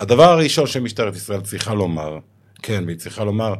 הדבר 0.00 0.30
הראשון 0.30 0.66
שמשטרת 0.66 1.16
ישראל 1.16 1.40
צריכה 1.40 1.74
לומר, 1.74 2.18
כן, 2.62 2.82
והיא 2.86 2.96
צריכה 2.96 3.24
לומר 3.24 3.54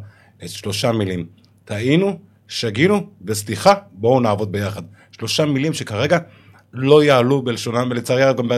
את 0.45 0.49
שלושה 0.49 0.93
מילים, 0.93 1.27
טעינו, 1.65 2.19
שגינו, 2.49 3.07
וסליחה, 3.27 3.75
בואו 3.93 4.21
נעבוד 4.21 4.53
ביחד. 4.53 4.83
שלושה 5.13 5.45
מילים 5.47 5.73
שכרגע 5.75 6.19
לא 6.73 7.05
יעלו 7.05 7.43
בלשונם, 7.43 7.89
ולצערי 7.91 8.23
הרב 8.23 8.37
גם 8.37 8.49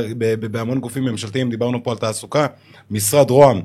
בהמון 0.51 0.81
גופים 0.81 1.05
ממשלתיים, 1.05 1.51
דיברנו 1.51 1.85
פה 1.85 1.91
על 1.91 1.97
תעסוקה, 1.99 2.47
משרד 2.91 3.31
רוה"מ 3.31 3.61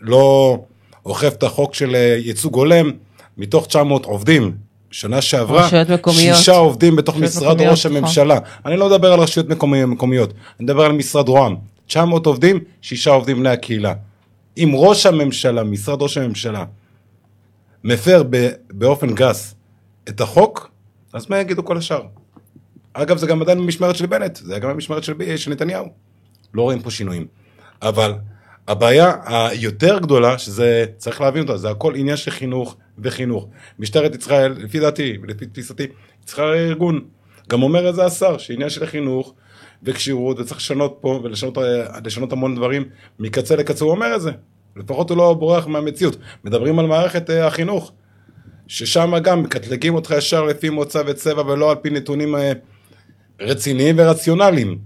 לא 0.00 0.58
אוכף 1.06 1.32
את 1.38 1.42
החוק 1.42 1.74
של 1.74 1.94
אה, 1.94 2.16
ייצוג 2.24 2.54
הולם, 2.54 2.90
מתוך 3.38 3.66
900 3.66 4.04
עובדים, 4.04 4.52
שנה 4.90 5.20
שעברה, 5.22 5.68
מקומיות. 5.94 6.36
שישה 6.36 6.52
עובדים 6.52 6.96
בתוך 6.96 7.16
משרד 7.16 7.52
מקומיות, 7.54 7.70
ראש 7.70 7.86
נכון. 7.86 7.96
הממשלה. 7.98 8.38
אני 8.66 8.76
לא 8.76 8.86
מדבר 8.88 9.12
על 9.12 9.20
רשויות 9.20 9.48
מקומי- 9.48 9.84
מקומיות, 9.84 10.30
אני 10.30 10.64
מדבר 10.64 10.84
על 10.84 10.92
משרד 10.92 11.28
רוה"מ. 11.28 11.56
900 11.86 12.26
עובדים, 12.26 12.58
שישה 12.82 13.10
עובדים 13.10 13.38
בני 13.38 13.48
הקהילה. 13.50 13.92
אם 14.58 14.70
ראש 14.74 15.06
הממשלה, 15.06 15.64
משרד 15.64 16.02
ראש 16.02 16.18
הממשלה, 16.18 16.64
מפר 17.84 18.22
באופן 18.70 19.14
גס 19.14 19.54
את 20.08 20.20
החוק, 20.20 20.70
אז 21.12 21.30
מה 21.30 21.40
יגידו 21.40 21.64
כל 21.64 21.76
השאר? 21.76 22.02
אגב, 22.92 23.16
זה 23.16 23.26
גם 23.26 23.42
עדיין 23.42 23.58
במשמרת 23.58 23.96
של 23.96 24.06
בנט, 24.06 24.36
זה 24.36 24.52
היה 24.52 24.58
גם 24.60 24.70
במשמרת 24.70 25.04
של, 25.04 25.36
של 25.36 25.50
נתניהו. 25.50 25.86
לא 26.54 26.62
רואים 26.62 26.82
פה 26.82 26.90
שינויים. 26.90 27.26
אבל 27.82 28.14
הבעיה 28.68 29.14
היותר 29.26 29.98
גדולה, 29.98 30.38
שזה, 30.38 30.84
צריך 30.96 31.20
להבין 31.20 31.42
אותה, 31.42 31.56
זה 31.56 31.70
הכל 31.70 31.94
עניין 31.94 32.16
של 32.16 32.30
חינוך 32.30 32.76
וחינוך. 32.98 33.48
משטרת 33.78 34.14
ישראל, 34.14 34.52
לפי 34.52 34.80
דעתי 34.80 35.18
ולפי 35.22 35.46
תפיסתי, 35.46 35.86
צריכה 36.24 36.42
ארגון. 36.42 37.04
גם 37.48 37.62
אומר 37.62 37.88
את 37.88 37.94
זה 37.94 38.04
השר, 38.04 38.38
שעניין 38.38 38.70
של 38.70 38.86
חינוך 38.86 39.34
וכשירות, 39.82 40.38
וצריך 40.38 40.56
לשנות 40.56 40.98
פה 41.00 41.20
ולשנות 41.22 41.58
אה, 41.58 42.32
המון 42.32 42.54
דברים 42.54 42.84
מקצה 43.18 43.56
לקצה, 43.56 43.84
הוא 43.84 43.92
אומר 43.92 44.16
את 44.16 44.20
זה. 44.20 44.30
לפחות 44.76 45.10
הוא 45.10 45.18
לא 45.18 45.34
בורח 45.34 45.66
מהמציאות. 45.66 46.16
מדברים 46.44 46.78
על 46.78 46.86
מערכת 46.86 47.30
אה, 47.30 47.46
החינוך, 47.46 47.92
ששם 48.66 49.14
גם 49.22 49.42
מקטלגים 49.42 49.94
אותך 49.94 50.14
ישר 50.18 50.44
לפי 50.44 50.70
מוצא 50.70 51.02
וצבע 51.06 51.42
ולא 51.42 51.70
על 51.70 51.76
פי 51.76 51.90
נתונים 51.90 52.36
אה, 52.36 52.52
רציניים 53.40 53.94
ורציונליים. 53.98 54.78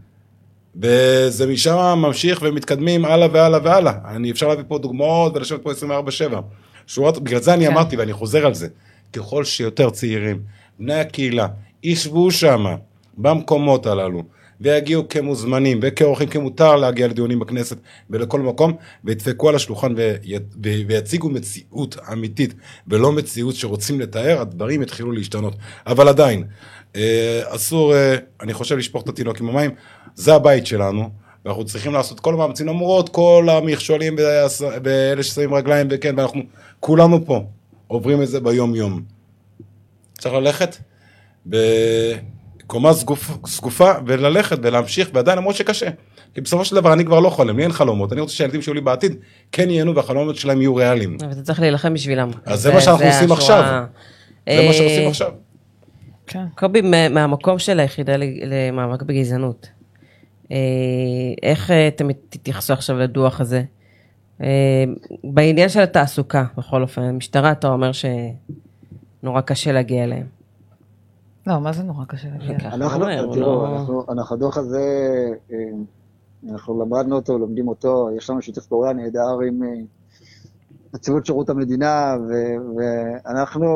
וזה 0.76 1.46
משם 1.46 1.76
ממשיך 1.96 2.42
ומתקדמים 2.42 3.04
הלאה 3.04 3.28
והלאה 3.32 3.60
והלאה. 3.62 3.92
אני 4.04 4.30
אפשר 4.30 4.48
להביא 4.48 4.64
פה 4.68 4.78
דוגמאות 4.78 5.36
ולשבת 5.36 5.62
פה 5.62 5.70
24-7. 5.70 5.74
שורות, 6.86 7.18
בגלל 7.18 7.40
זה 7.40 7.54
אני 7.54 7.66
כן. 7.66 7.72
אמרתי 7.72 7.96
ואני 7.96 8.12
חוזר 8.12 8.46
על 8.46 8.54
זה. 8.54 8.68
ככל 9.12 9.44
שיותר 9.44 9.90
צעירים, 9.90 10.40
בני 10.78 10.94
הקהילה, 10.94 11.46
ישבו 11.82 12.30
שם, 12.30 12.64
במקומות 13.18 13.86
הללו, 13.86 14.22
ויגיעו 14.60 15.08
כמוזמנים 15.08 15.80
וכאורחים, 15.82 16.28
כי 16.28 16.38
מותר 16.38 16.76
להגיע 16.76 17.08
לדיונים 17.08 17.38
בכנסת 17.38 17.76
ולכל 18.10 18.40
מקום, 18.40 18.72
וידפקו 19.04 19.48
על 19.48 19.54
השולחן 19.54 19.94
ויציגו 20.60 21.30
מציאות 21.30 21.96
אמיתית, 22.12 22.54
ולא 22.88 23.12
מציאות 23.12 23.54
שרוצים 23.54 24.00
לתאר, 24.00 24.40
הדברים 24.40 24.82
יתחילו 24.82 25.12
להשתנות. 25.12 25.56
אבל 25.86 26.08
עדיין, 26.08 26.44
אה, 26.96 27.42
אסור, 27.46 27.94
אה, 27.94 28.16
אני 28.40 28.54
חושב, 28.54 28.76
לשפוך 28.76 29.02
את 29.02 29.08
התינוק 29.08 29.40
עם 29.40 29.48
המים, 29.48 29.70
זה 30.14 30.34
הבית 30.34 30.66
שלנו. 30.66 31.10
ואנחנו 31.44 31.64
צריכים 31.64 31.92
לעשות 31.92 32.20
כל 32.20 32.34
המאמצים 32.34 32.66
למרות 32.66 33.08
כל 33.08 33.46
המכשולים 33.50 34.16
ואלה 34.84 35.22
ששמים 35.22 35.54
רגליים 35.54 35.86
וכן 35.90 36.18
ואנחנו 36.18 36.42
כולנו 36.80 37.26
פה 37.26 37.44
עוברים 37.86 38.22
את 38.22 38.28
זה 38.28 38.40
ביום 38.40 38.74
יום. 38.74 39.02
צריך 40.18 40.34
ללכת 40.34 40.76
בקומה 42.68 42.92
סגוף, 42.92 43.38
סגופה 43.46 43.92
וללכת 44.06 44.58
ולהמשיך 44.62 45.10
ועדיין 45.14 45.38
למרות 45.38 45.54
שקשה. 45.56 45.88
כי 46.34 46.40
בסופו 46.40 46.64
של 46.64 46.76
דבר 46.76 46.92
אני 46.92 47.04
כבר 47.04 47.20
לא 47.20 47.30
חולם, 47.30 47.56
לי 47.56 47.62
אין 47.62 47.72
חלומות, 47.72 48.12
אני 48.12 48.20
רוצה 48.20 48.34
שהילדים 48.34 48.62
שלי 48.62 48.80
בעתיד 48.80 49.16
כן 49.52 49.70
ייהנו 49.70 49.94
והחלומות 49.94 50.36
שלהם 50.36 50.60
יהיו 50.60 50.74
ריאליים. 50.74 51.16
אבל 51.24 51.32
אתה 51.32 51.42
צריך 51.42 51.60
להילחם 51.60 51.94
בשבילם. 51.94 52.30
אז 52.46 52.60
זה 52.60 52.72
מה 52.74 52.80
שאנחנו 52.80 53.04
עושים 53.06 53.32
השורה. 53.32 53.36
עכשיו. 53.36 53.84
זה 54.60 54.66
מה 54.66 54.72
שעושים 54.72 55.02
אה, 55.02 55.08
עכשיו. 55.08 55.30
כן. 56.26 56.44
קובי, 56.56 56.80
מה- 56.80 57.08
מהמקום 57.08 57.58
של 57.58 57.80
היחידה 57.80 58.16
ל- 58.16 58.24
למאבק 58.44 59.02
בגזענות, 59.02 59.68
אה, 60.52 60.56
איך 61.42 61.70
אה, 61.70 61.88
אתם 61.88 62.08
תתייחסו 62.28 62.72
עכשיו 62.72 62.98
לדוח 62.98 63.40
הזה? 63.40 63.62
בעניין 65.24 65.68
של 65.68 65.80
התעסוקה, 65.80 66.44
בכל 66.56 66.82
אופן, 66.82 67.02
המשטרה, 67.02 67.52
אתה 67.52 67.68
אומר 67.68 67.90
שנורא 67.92 69.40
קשה 69.40 69.72
להגיע 69.72 70.04
אליהם. 70.04 70.37
לא, 71.48 71.60
מה 71.60 71.72
זה 71.72 71.82
נורא 71.82 72.04
קשה 72.04 72.28
להגיע? 72.28 72.56
אנחנו, 72.68 73.04
הוא 73.04 73.34
תראו, 73.34 73.64
לא- 73.66 73.76
אנחנו, 73.76 74.04
אנחנו, 74.12 74.36
הדוח 74.36 74.56
הזה, 74.56 74.80
אה, 75.52 75.56
אנחנו 76.52 76.82
למדנו 76.82 77.16
אותו, 77.16 77.38
לומדים 77.38 77.68
אותו, 77.68 78.08
יש 78.16 78.30
לנו 78.30 78.42
שיתוף 78.42 78.66
פעולה 78.66 78.92
נהדר 78.92 79.38
עם 79.48 79.62
אה, 79.62 79.68
נציבות 80.94 81.26
שירות 81.26 81.48
המדינה, 81.50 82.14
ואנחנו 82.76 83.66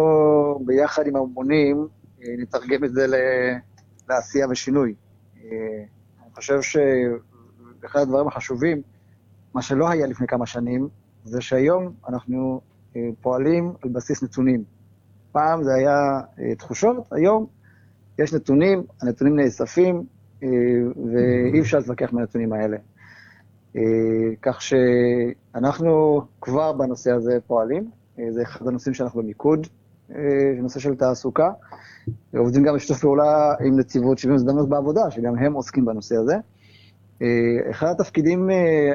ביחד 0.66 1.06
עם 1.06 1.16
הממונים 1.16 1.88
אה, 2.22 2.28
נתרגם 2.38 2.84
את 2.84 2.92
זה 2.92 3.06
ל- 3.06 3.56
לעשייה 4.08 4.46
ושינוי. 4.50 4.94
אני 5.44 6.34
חושב 6.34 6.58
שאחד 6.62 8.00
הדברים 8.00 8.28
החשובים, 8.28 8.82
מה 9.54 9.62
שלא 9.62 9.90
היה 9.90 10.06
לפני 10.06 10.26
כמה 10.26 10.46
שנים, 10.46 10.88
זה 11.24 11.40
שהיום 11.40 11.92
אנחנו 12.08 12.60
פועלים 13.20 13.72
על 13.82 13.90
בסיס 13.90 14.22
נתונים. 14.22 14.64
פעם 15.32 15.62
זה 15.62 15.74
היה 15.74 16.20
תחושות, 16.58 16.96
היום 17.12 17.46
יש 18.18 18.34
נתונים, 18.34 18.82
הנתונים 19.02 19.36
נאספים, 19.36 20.02
אה, 20.42 20.48
ואי 21.12 21.60
אפשר 21.60 21.78
להתווכח 21.78 22.12
מהנתונים 22.12 22.52
האלה. 22.52 22.76
אה, 23.76 23.82
כך 24.42 24.62
שאנחנו 24.62 26.22
כבר 26.40 26.72
בנושא 26.72 27.12
הזה 27.12 27.38
פועלים, 27.46 27.90
אה, 28.18 28.24
זה 28.30 28.42
אחד 28.42 28.68
הנושאים 28.68 28.94
שאנחנו 28.94 29.22
במיקוד, 29.22 29.66
נושא 30.62 30.80
של 30.80 30.94
תעסוקה. 30.94 31.50
עובדים 32.36 32.62
גם 32.62 32.74
בשיתוף 32.74 33.00
פעולה 33.00 33.54
עם 33.64 33.78
נציבות 33.78 34.18
שוויון 34.18 34.34
הזדמנות 34.34 34.68
בעבודה, 34.68 35.10
שגם 35.10 35.38
הם 35.38 35.52
עוסקים 35.52 35.84
בנושא 35.84 36.16
הזה. 36.16 36.34
אחד 37.70 37.90
התפקידים 37.90 38.50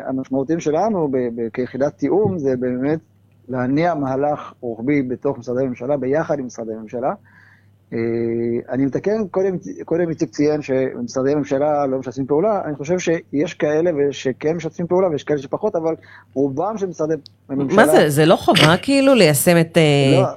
המשמעותיים 0.07 0.59
שלנו 0.59 1.11
כיחידת 1.53 1.97
תיאום 1.97 2.37
זה 2.37 2.57
באמת 2.57 2.99
להניע 3.47 3.93
מהלך 3.93 4.53
רוחבי 4.59 5.01
בתוך 5.01 5.37
משרדי 5.37 5.63
הממשלה, 5.63 5.97
ביחד 5.97 6.39
עם 6.39 6.45
משרדי 6.45 6.73
הממשלה. 6.73 7.13
אה, 7.93 7.99
אני 8.69 8.85
מתקן, 8.85 9.27
קודם, 9.31 9.55
קודם 9.85 10.09
איציק 10.09 10.29
ציין 10.29 10.61
שמשרדי 10.61 11.31
הממשלה 11.31 11.85
לא 11.85 11.99
משתפים 11.99 12.25
פעולה, 12.25 12.61
אני 12.65 12.75
חושב 12.75 12.99
שיש 12.99 13.53
כאלה 13.53 13.91
שכן 14.11 14.55
משתפים 14.55 14.87
פעולה 14.87 15.07
ויש 15.09 15.23
כאלה 15.23 15.39
שפחות, 15.39 15.75
אבל 15.75 15.95
רובם 16.33 16.77
של 16.77 16.85
משרדי 16.85 17.13
הממשלה... 17.49 17.85
מה 17.85 17.91
זה, 17.91 18.09
זה 18.09 18.25
לא 18.25 18.35
חובה 18.35 18.77
כאילו 18.81 19.13
ליישם 19.13 19.57
את, 19.61 19.77
אה, 19.77 20.21
לא. 20.21 20.27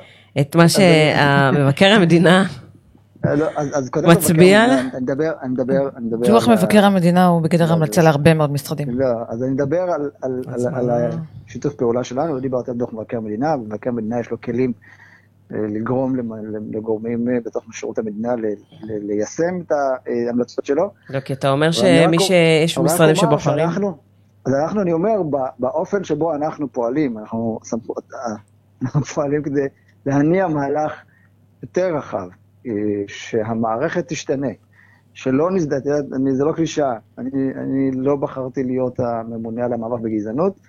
את 0.40 0.56
מה 0.56 0.68
שהמבקר 0.68 1.86
המדינה... 1.86 2.44
לא, 3.24 3.46
אז, 3.56 3.78
אז 3.78 3.90
קודם 3.90 4.10
מצביע 4.10 4.66
לה? 4.66 4.72
המדינה, 4.72 4.90
אני 4.92 5.02
מדבר, 5.02 5.32
אני 5.42 5.52
מדבר, 5.52 5.88
אני 5.96 6.06
מדבר... 6.06 6.26
דוח 6.26 6.48
מבקר 6.48 6.84
המדינה 6.84 7.26
הוא 7.26 7.42
בגדר 7.42 7.66
לא, 7.66 7.72
המלצה 7.72 8.02
להרבה 8.02 8.34
מאוד 8.34 8.52
משרדים. 8.52 9.00
לא, 9.00 9.06
אז 9.28 9.42
אני 9.42 9.50
מדבר 9.50 9.80
על, 9.80 9.90
על, 9.90 10.10
על, 10.22 10.54
אז 10.54 10.66
על 10.66 10.86
מה? 10.86 11.08
השיתוף 11.46 11.74
פעולה 11.74 12.04
שלנו, 12.04 12.34
לא 12.34 12.40
דיברתי 12.40 12.70
על 12.70 12.76
דוח 12.76 12.92
מבקר 12.92 13.16
המדינה, 13.16 13.54
ומבקר 13.54 13.90
המדינה 13.90 14.20
יש 14.20 14.30
לו 14.30 14.40
כלים 14.40 14.72
לגרום 15.50 16.16
למ- 16.16 16.32
לגורמים 16.72 17.28
אה, 17.28 17.38
בתוך 17.44 17.64
שירות 17.72 17.98
המדינה 17.98 18.34
ליישם 18.82 19.60
את 19.66 19.72
ההמלצות 20.26 20.64
שלו. 20.64 20.90
לא, 21.10 21.20
כי 21.20 21.32
אתה 21.32 21.50
אומר 21.50 21.70
שמי 21.72 21.86
שיש 22.18 22.78
משרדים 22.78 23.14
שבוחרים... 23.14 23.68
אז 24.46 24.54
אנחנו, 24.54 24.82
אני 24.82 24.92
אומר, 24.92 25.22
באופן 25.58 26.04
שבו 26.04 26.34
אנחנו 26.34 26.72
פועלים, 26.72 27.18
אנחנו, 27.18 27.58
אה, 28.14 28.34
אנחנו 28.82 29.02
פועלים 29.04 29.42
כדי 29.42 29.66
להניע 30.06 30.48
מהלך 30.48 30.92
יותר 31.62 31.96
רחב, 31.96 32.28
אה, 32.66 32.72
שהמערכת 33.06 34.08
תשתנה, 34.08 34.48
שלא 35.14 35.50
נזדהה, 35.50 35.78
אני- 36.16 36.34
זה 36.34 36.44
לא 36.44 36.52
קלישאה, 36.52 36.92
אני, 37.18 37.28
אני 37.56 37.90
לא 37.94 38.16
בחרתי 38.16 38.64
להיות 38.64 39.00
הממונה 39.00 39.64
על 39.64 39.72
המאבק 39.72 40.00
בגזענות, 40.00 40.60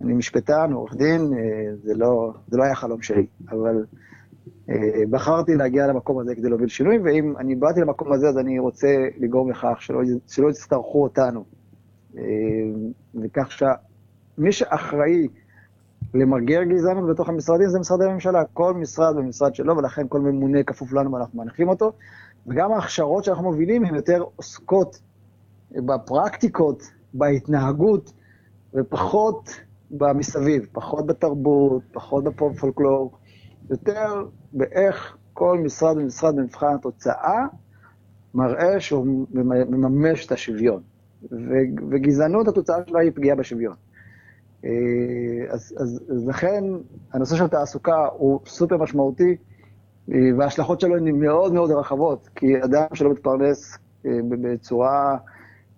אני 0.00 0.14
משפטן, 0.14 0.72
עורך 0.72 0.94
דין, 0.94 1.32
אה, 1.34 1.74
זה 1.82 1.94
לא, 1.94 2.32
זה 2.48 2.56
לא 2.56 2.64
היה 2.64 2.74
חלום 2.74 3.02
שלי, 3.02 3.26
אבל 3.50 3.84
אה, 4.70 5.02
בחרתי 5.10 5.54
להגיע 5.54 5.86
למקום 5.86 6.18
הזה 6.18 6.34
כדי 6.34 6.48
להוביל 6.48 6.68
שינוי, 6.68 6.98
ואם 6.98 7.36
אני 7.38 7.54
באתי 7.54 7.80
למקום 7.80 8.12
הזה, 8.12 8.28
אז 8.28 8.38
אני 8.38 8.58
רוצה 8.58 8.88
לגרום 9.18 9.50
לכך 9.50 9.76
שלא, 9.80 10.00
שלא 10.28 10.50
יצטרכו 10.50 11.02
אותנו. 11.02 11.44
אה, 12.18 12.22
וכך 13.14 13.50
שמי 13.50 14.52
שאחראי 14.52 15.28
למגר 16.14 16.62
גזענות 16.62 17.10
בתוך 17.10 17.28
המשרדים 17.28 17.68
זה 17.68 17.78
משרדי 17.78 18.04
הממשלה, 18.04 18.44
כל 18.52 18.74
משרד 18.74 19.16
במשרד 19.16 19.54
שלו, 19.54 19.76
ולכן 19.76 20.06
כל 20.08 20.20
ממונה 20.20 20.62
כפוף 20.62 20.92
לנו 20.92 21.12
ואנחנו 21.12 21.42
מנחים 21.42 21.68
אותו. 21.68 21.92
וגם 22.46 22.72
ההכשרות 22.72 23.24
שאנחנו 23.24 23.44
מובילים 23.44 23.84
הן 23.84 23.94
יותר 23.94 24.24
עוסקות 24.36 25.00
בפרקטיקות, 25.70 26.82
בהתנהגות, 27.14 28.12
ופחות 28.74 29.60
במסביב, 29.90 30.66
פחות 30.72 31.06
בתרבות, 31.06 31.82
פחות 31.92 32.24
בפולקלור, 32.24 33.18
יותר 33.70 34.24
באיך 34.52 35.16
כל 35.32 35.58
משרד 35.58 35.96
ומשרד 35.96 36.36
במבחן 36.36 36.74
התוצאה 36.74 37.46
מראה 38.34 38.80
שהוא 38.80 39.26
מממש 39.32 40.26
את 40.26 40.32
השוויון. 40.32 40.82
וגזענות, 41.90 42.48
התוצאה 42.48 42.76
שלה 42.86 43.00
היא 43.00 43.10
פגיעה 43.14 43.36
בשוויון. 43.36 43.74
אה, 44.64 44.70
אז, 45.50 45.74
אז, 45.78 46.00
אז 46.10 46.28
לכן 46.28 46.64
הנושא 47.12 47.36
של 47.36 47.48
תעסוקה 47.48 48.08
הוא 48.12 48.40
סופר 48.46 48.76
משמעותי, 48.76 49.36
אה, 50.12 50.18
וההשלכות 50.38 50.80
שלו 50.80 50.96
הן 50.96 51.20
מאוד 51.20 51.52
מאוד 51.52 51.70
רחבות, 51.70 52.28
כי 52.34 52.64
אדם 52.64 52.86
שלא 52.94 53.10
מתפרנס 53.10 53.78
אה, 54.06 54.10
בצורה 54.28 55.16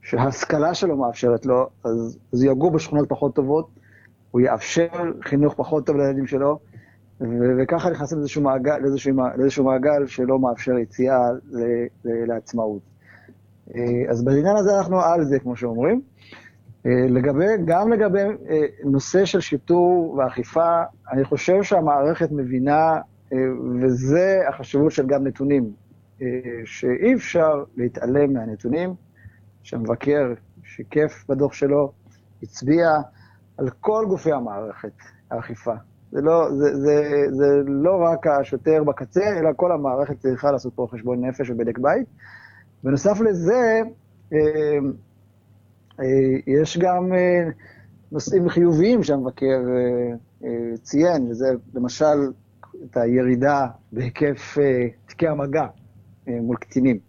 שההשכלה 0.03 0.75
שלו 0.75 0.97
מאפשרת 0.97 1.47
לו, 1.47 1.69
אז, 1.85 2.19
אז 2.33 2.45
יגור 2.45 2.71
בשכונות 2.71 3.09
פחות 3.09 3.35
טובות, 3.35 3.69
הוא 4.31 4.41
יאפשר 4.41 4.89
חינוך 5.23 5.55
פחות 5.57 5.87
טוב 5.87 5.97
לילדים 5.97 6.27
שלו, 6.27 6.59
וככה 7.59 7.91
נכנסים 7.91 8.19
לאיזשהו 8.19 8.43
מעגל, 8.43 8.79
לאיזשהו, 8.79 9.13
לאיזשהו 9.37 9.65
מעגל 9.65 10.07
שלא 10.07 10.39
מאפשר 10.39 10.79
יציאה 10.79 11.31
ל- 11.51 11.87
ל- 12.05 12.25
לעצמאות. 12.27 12.83
אה, 13.75 14.11
אז 14.11 14.25
בעניין 14.25 14.57
הזה 14.57 14.79
אנחנו 14.79 15.01
על 15.01 15.25
זה, 15.25 15.39
כמו 15.39 15.57
שאומרים. 15.57 16.01
אה, 16.87 17.07
לגבי, 17.09 17.47
גם 17.65 17.93
לגבי 17.93 18.19
אה, 18.21 18.67
נושא 18.85 19.25
של 19.25 19.41
שיטור 19.41 20.15
ואכיפה, 20.19 20.83
אני 21.13 21.25
חושב 21.25 21.63
שהמערכת 21.63 22.33
מבינה, 22.33 23.01
וזה 23.81 24.41
החשיבות 24.49 24.93
של 24.93 25.07
גם 25.07 25.27
נתונים, 25.27 25.73
שאי 26.65 27.15
אפשר 27.15 27.65
להתעלם 27.77 28.33
מהנתונים, 28.33 28.95
שהמבקר 29.63 30.33
שיקף 30.65 31.25
בדוח 31.29 31.53
שלו, 31.53 31.93
הצביע 32.43 32.91
על 33.59 33.71
כל 33.81 34.05
גופי 34.09 34.33
המערכת, 34.33 34.93
האכיפה. 35.31 35.75
זה 36.13 36.21
לא, 36.21 36.49
זה, 36.51 36.77
זה, 36.77 37.27
זה 37.31 37.63
לא 37.67 38.03
רק 38.05 38.27
השוטר 38.27 38.85
בקצה, 38.85 39.39
אלא 39.39 39.51
כל 39.57 39.73
המערכת 39.73 40.19
צריכה 40.19 40.53
לעשות 40.53 40.73
פה 40.75 40.89
חשבון 40.91 41.25
נפש 41.25 41.51
ובדק 41.51 41.79
בית. 41.79 42.07
בנוסף 42.85 43.21
לזה, 43.21 43.81
אה, 44.33 44.39
אה, 46.01 46.05
יש 46.47 46.79
גם 46.79 47.13
אה, 47.13 47.49
נושאים 48.13 48.49
חיוביים 48.49 49.03
שהמבקר 49.03 49.47
אה, 49.69 50.15
אה, 50.45 50.77
ציין, 50.83 51.31
וזה 51.31 51.47
למשל 51.75 52.33
את 52.85 52.97
הירידה 52.97 53.67
בהיקף 53.93 54.59
אה, 54.59 54.87
תיקי 55.07 55.29
המגע 55.29 55.67
מול 56.27 56.57
קטינים. 56.57 57.08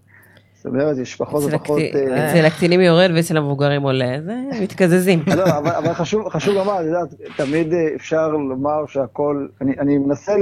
זאת 0.59 0.65
אומרת, 0.65 0.97
יש 0.97 1.15
פחות 1.15 1.43
ופחות... 1.47 1.81
אה, 1.95 2.31
אצל 2.31 2.45
הקטינים 2.45 2.81
יורד 2.81 3.11
ואצל 3.15 3.37
המבוגרים 3.37 3.81
עולה, 3.81 4.17
זה 4.25 4.35
מתקזזים. 4.61 5.23
לא, 5.37 5.43
אבל, 5.57 5.71
אבל 5.71 5.93
חשוב, 5.93 6.29
חשוב 6.29 6.55
לומר, 6.55 6.81
את 6.81 6.85
יודעת, 6.85 7.37
תמיד 7.37 7.73
אה, 7.73 7.95
אפשר 7.95 8.27
לומר 8.27 8.85
שהכל, 8.87 9.47
אני, 9.61 9.73
אני 9.79 9.97
מנסה 9.97 10.33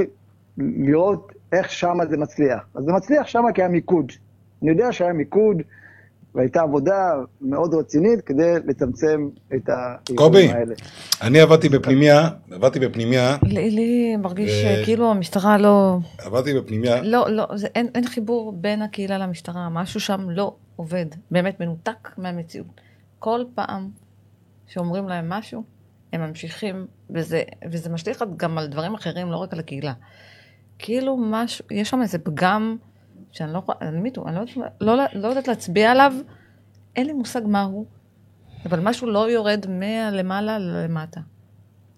לראות 0.57 1.32
איך 1.51 1.72
שמה 1.72 2.05
זה 2.05 2.18
מצליח. 2.18 2.68
אז 2.76 2.84
זה 2.84 2.91
מצליח 2.91 3.28
שמה 3.28 3.51
כי 3.51 3.61
היה 3.61 3.70
מיקוד. 3.70 4.11
אני 4.61 4.72
יודע 4.72 4.91
שהיה 4.91 5.13
מיקוד, 5.13 5.61
והייתה 6.38 6.62
עבודה 6.62 7.14
מאוד 7.42 7.74
רצינית 7.74 8.22
כדי 8.22 8.54
לצמצם 8.66 9.30
את 9.56 9.70
קובי. 10.16 10.38
האירועים 10.38 10.56
האלה. 10.56 10.76
אני 11.22 11.40
עבדתי 11.40 11.70
בפנימייה, 11.70 12.30
עבדתי 12.52 12.80
בפנימייה, 12.80 13.38
לי 13.44 13.72
לי 13.72 14.16
מרגיש 14.16 14.64
ו- 14.64 14.86
כאילו 14.86 15.12
המשטרה 15.12 15.58
לא, 15.58 15.98
עבדתי 16.18 16.54
בפנימייה, 16.54 17.02
לא, 17.02 17.30
לא, 17.30 17.48
זה, 17.56 17.68
אין, 17.76 17.88
אין 17.96 18.08
חיבור 18.08 18.54
בין 18.54 18.82
הקהילה 18.82 19.18
למשטרה, 19.18 19.70
משהו 19.70 20.00
שם 20.00 20.30
לא 20.30 20.56
עובד, 20.76 21.06
באמת 21.32 21.60
מנותק 21.60 22.10
מהמציאות. 22.18 22.82
כל 23.20 23.44
פעם 23.56 23.90
שאומרים 24.68 25.08
להם 25.08 25.30
משהו, 25.30 25.64
הם 26.14 26.22
ממשיכים, 26.22 26.88
וזה, 27.10 27.42
וזה 27.72 27.90
משליך 27.90 28.24
גם 28.38 28.58
על 28.58 28.68
דברים 28.68 28.94
אחרים, 28.94 29.32
לא 29.32 29.38
רק 29.38 29.54
על 29.54 29.60
הקהילה. 29.60 29.94
כאילו 30.80 31.18
משהו, 31.22 31.66
יש 31.72 31.90
שם 31.90 32.02
איזה 32.02 32.20
פגם 32.20 32.78
שאני 33.32 33.53
לא 33.53 33.57
יכולה, 33.57 33.78
אני 33.82 33.99
מיתו, 33.99 34.28
אני 34.28 34.36
לא, 34.36 34.41
יודעת- 34.41 34.68
לא, 34.82 35.22
לא 35.22 35.28
יודעת 35.28 35.47
להצביע 35.47 35.91
עליו, 35.91 36.13
אין 36.95 37.05
לי 37.07 37.13
מושג 37.13 37.41
מהו, 37.45 37.86
אבל 38.65 38.80
משהו 38.80 39.07
לא 39.07 39.30
יורד 39.32 39.65
מהלמעלה 39.70 40.57
למטה. 40.59 41.20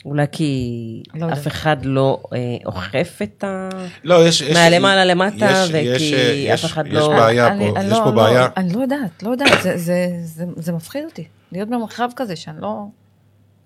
אולי 0.06 0.26
כי 0.32 1.04
לא. 1.16 1.34
אף 1.34 1.48
אחד 1.48 1.78
לא 1.86 2.24
אה, 2.34 2.38
אוכף 2.66 3.20
את 3.24 3.44
ה... 3.44 3.70
לא, 4.04 4.28
יש, 4.28 4.42
יש, 4.42 4.58
מהלמעלה 4.58 5.06
למטה, 5.06 5.36
יש- 5.52 5.70
וכי 5.70 5.78
יש, 5.78 6.14
אה, 6.14 6.54
אף 6.54 6.60
יש- 6.60 6.66
אחד 6.66 6.88
יש 6.88 6.94
לא- 6.94 7.08
בעיה 7.10 7.48
אני- 7.48 7.72
פה, 7.74 7.80
אני 7.80 7.86
יש 7.88 7.92
לא- 7.94 7.98
פה 8.04 8.06
לא- 8.10 8.12
בעיה, 8.16 8.48
אני 8.58 8.74
לא 8.74 8.82
יודעת, 8.82 9.24
לא 9.24 9.30
יודעת, 9.32 9.62
זה- 9.64 9.78
זה- 9.78 10.08
זה- 10.24 10.46
זה 10.56 10.74
מפחיד 10.74 11.06
אותי, 11.06 11.28
להיות 11.52 11.70
במרחב 11.70 12.10
כזה 12.16 12.36
שאני 12.36 12.62
לא... 12.62 12.84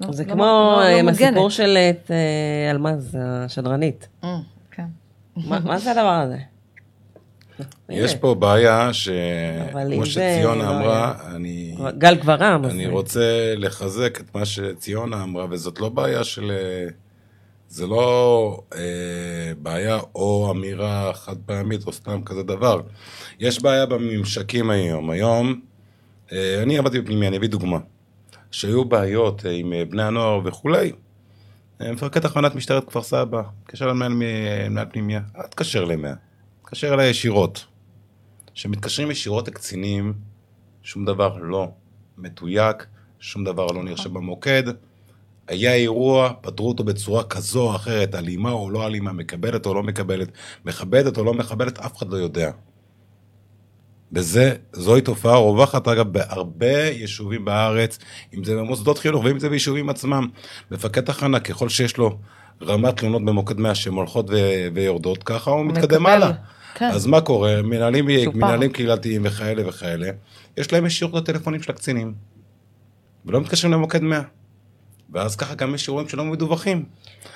לא- 0.01 0.11
זה 0.11 0.23
לא- 0.25 0.31
כמו 0.33 0.43
לא- 0.43 0.75
לא 0.77 0.81
אה, 0.83 1.03
מוגנת. 1.03 1.19
הסיפור 1.21 1.49
של 1.49 1.77
את, 1.77 2.11
אה, 2.11 2.71
אלמז, 2.71 3.17
השדרנית. 3.21 4.07
אה, 4.23 4.37
כן. 4.71 4.85
מה 5.37 5.59
מה 5.59 5.77
זה 5.77 5.91
הדבר 5.91 6.09
הזה? 6.25 6.37
יש 7.89 8.15
פה 8.15 8.35
בעיה 8.35 8.93
שכמו 8.93 10.05
שציונה 10.05 10.63
לא 10.63 10.69
אמרה, 10.69 11.13
אני... 11.35 11.75
גל. 11.97 12.17
אז 12.65 12.71
אני 12.71 12.87
רוצה 12.87 13.53
לחזק 13.57 14.19
את 14.21 14.35
מה 14.35 14.45
שציונה 14.45 15.23
אמרה, 15.23 15.45
וזאת 15.49 15.79
לא 15.79 15.89
בעיה 15.89 16.23
של... 16.23 16.51
אה, 16.51 16.87
זה 17.67 17.87
לא 17.87 18.59
אה, 18.75 18.81
בעיה 19.61 19.99
או 20.15 20.51
אמירה 20.51 21.11
חד 21.13 21.35
פעמית 21.45 21.87
או 21.87 21.93
סתם 21.93 22.21
כזה 22.25 22.43
דבר. 22.43 22.81
יש 23.39 23.61
בעיה 23.61 23.85
בממשקים 23.85 24.69
היום. 24.69 25.09
היום, 25.09 25.61
אה, 26.31 26.63
אני 26.63 26.77
עבדתי 26.77 27.01
בפנימיה, 27.01 27.27
אני 27.27 27.37
אביא 27.37 27.49
דוגמה. 27.49 27.77
שהיו 28.53 28.85
בעיות 28.85 29.45
אה, 29.45 29.51
עם 29.51 29.73
אה, 29.73 29.85
בני 29.85 30.03
הנוער 30.03 30.41
וכולי, 30.43 30.91
אה, 31.81 31.91
מפקד 31.91 32.19
תחנת 32.19 32.55
משטרת 32.55 32.87
כפר 32.87 33.01
סבא, 33.01 33.41
התקשר 33.63 33.87
למנהל 33.87 34.85
פנימיה, 34.91 35.21
אל 35.37 35.47
תקשר 35.47 35.85
למאה, 35.85 36.13
תקשר 36.73 36.93
אליי 36.93 37.09
ישירות. 37.09 37.65
שמתקשרים 38.53 39.11
ישירות 39.11 39.47
לקצינים, 39.47 40.13
שום 40.83 41.05
דבר 41.05 41.37
לא 41.37 41.67
מתויק, 42.17 42.85
שום 43.19 43.43
דבר 43.43 43.67
לא 43.67 43.83
נרשם 43.83 44.13
במוקד. 44.13 44.63
היה 45.47 45.73
אירוע, 45.73 46.33
פתרו 46.41 46.67
אותו 46.67 46.83
בצורה 46.83 47.23
כזו 47.23 47.61
או 47.61 47.75
אחרת, 47.75 48.15
אלימה 48.15 48.51
או 48.51 48.69
לא 48.69 48.85
אלימה, 48.85 49.13
מקבלת 49.13 49.65
או 49.65 49.73
לא 49.73 49.83
מקבלת, 49.83 50.27
מכבדת 50.65 51.17
או 51.17 51.23
לא 51.23 51.33
מכבדת, 51.33 51.79
אף 51.79 51.97
אחד 51.97 52.09
לא 52.09 52.17
יודע. 52.17 52.51
וזה, 54.11 54.55
זוהי 54.71 55.01
תופעה 55.01 55.37
רווחת, 55.37 55.87
אגב, 55.87 56.13
בהרבה 56.13 56.87
יישובים 56.87 57.45
בארץ, 57.45 57.99
אם 58.33 58.43
זה 58.43 58.55
במוסדות 58.55 58.97
חינוך 58.97 59.23
ואם 59.23 59.39
זה 59.39 59.49
ביישובים 59.49 59.89
עצמם. 59.89 60.27
מפקד 60.71 61.01
תחנה, 61.01 61.39
ככל 61.39 61.69
שיש 61.69 61.97
לו 61.97 62.17
רמת 62.61 62.97
תלונות 62.97 63.25
במוקד 63.25 63.59
100 63.59 63.75
שהן 63.75 63.93
הולכות 63.93 64.29
ו- 64.29 64.67
ויורדות, 64.73 65.23
ככה 65.23 65.51
הוא 65.51 65.65
מתקדם. 65.65 66.05
הלאה. 66.05 66.31
כן. 66.75 66.89
אז 66.93 67.05
מה 67.05 67.21
קורה? 67.21 67.61
מנהלים. 67.61 68.05
מנהלים 68.33 68.71
קהילתיים 68.71 69.21
וכאלה 69.25 69.69
וכאלה, 69.69 70.07
יש 70.57 70.73
להם 70.73 70.85
ישירות 70.85 71.13
לטלפונים 71.15 71.61
של 71.61 71.71
הקצינים, 71.71 72.13
ולא 73.25 73.41
מתקשרים 73.41 73.73
למוקד 73.73 74.01
100. 74.01 74.21
ואז 75.13 75.35
ככה 75.35 75.55
גם 75.55 75.75
יש 75.75 75.87
אירועים 75.87 76.09
שלא 76.09 76.23
מדווחים. 76.25 76.83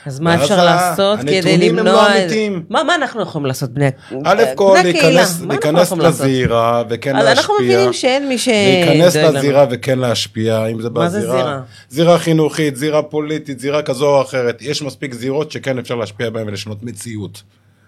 אז 0.06 0.20
מה 0.20 0.36
אפשר 0.36 0.66
לעשות 0.66 1.20
כדי 1.20 1.36
הנתונים 1.38 1.70
הם 1.80 1.86
למנוע... 1.86 1.94
לא 1.94 2.08
את- 2.08 2.22
אמיתיים. 2.22 2.64
מה 2.70 2.84
מה 2.84 2.96
אנחנו 2.96 3.22
יכולים 3.22 3.46
לעשות, 3.46 3.70
בני 3.70 3.90
א' 4.26 4.44
כל 4.56 4.78
הקהילה? 4.78 5.24
להיכנס? 5.48 5.92
לזירה 5.92 6.84
וכן 6.90 7.16
אז 7.16 7.24
להשפיע. 7.26 7.42
אנחנו 7.42 7.54
מבינים 7.64 7.94
שאין 7.94 8.30
מי 8.30 8.38
ש... 8.38 8.48
להיכנס. 8.48 9.16
לזירה 9.16 9.66
וכן 9.72 10.00
להשפיע, 10.00 10.66
אם 10.66 10.82
זה 10.82 10.90
מה 10.90 11.10
זה 11.10 11.18
בזירה... 11.20 11.38
זירה? 11.38 11.62
זירה 11.90 12.20
חינוכית, 12.20 12.76
זירה 12.76 13.02
פוליטית, 13.04 13.60
זירה 13.60 13.82
כזו 13.82 14.08
או 14.16 14.22
אחרת. 14.22 14.62
יש 14.62 14.82
מספיק 14.82 15.14
זירות 15.14 15.52
שכן 15.52 15.78
אפשר 15.80 15.96
להשפיע 15.96 16.30
בהן 16.30 16.48
ולשנות 16.48 16.84
מציאות. 16.84 17.44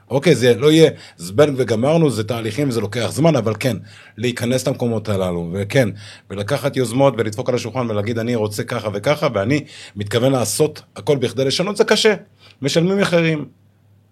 אוקיי, 0.09 0.35
זה 0.35 0.53
לא 0.57 0.71
יהיה 0.71 0.91
זבנג 1.17 1.53
וגמרנו, 1.57 2.09
זה 2.11 2.23
תהליכים 2.23 2.69
וזה 2.69 2.81
לוקח 2.81 3.07
זמן, 3.11 3.35
אבל 3.35 3.53
כן, 3.59 3.77
להיכנס 4.17 4.67
למקומות 4.67 5.09
הללו, 5.09 5.49
וכן, 5.53 5.89
ולקחת 6.29 6.77
יוזמות 6.77 7.13
ולדפוק 7.17 7.49
על 7.49 7.55
השולחן 7.55 7.89
ולהגיד 7.89 8.19
אני 8.19 8.35
רוצה 8.35 8.63
ככה 8.63 8.89
וככה, 8.93 9.27
ואני 9.33 9.63
מתכוון 9.95 10.31
לעשות 10.31 10.81
הכל 10.95 11.17
בכדי 11.17 11.45
לשנות, 11.45 11.77
זה 11.77 11.83
קשה. 11.83 12.15
משלמים 12.61 12.97
מחירים, 12.97 13.45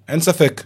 אין 0.08 0.20
ספק. 0.20 0.64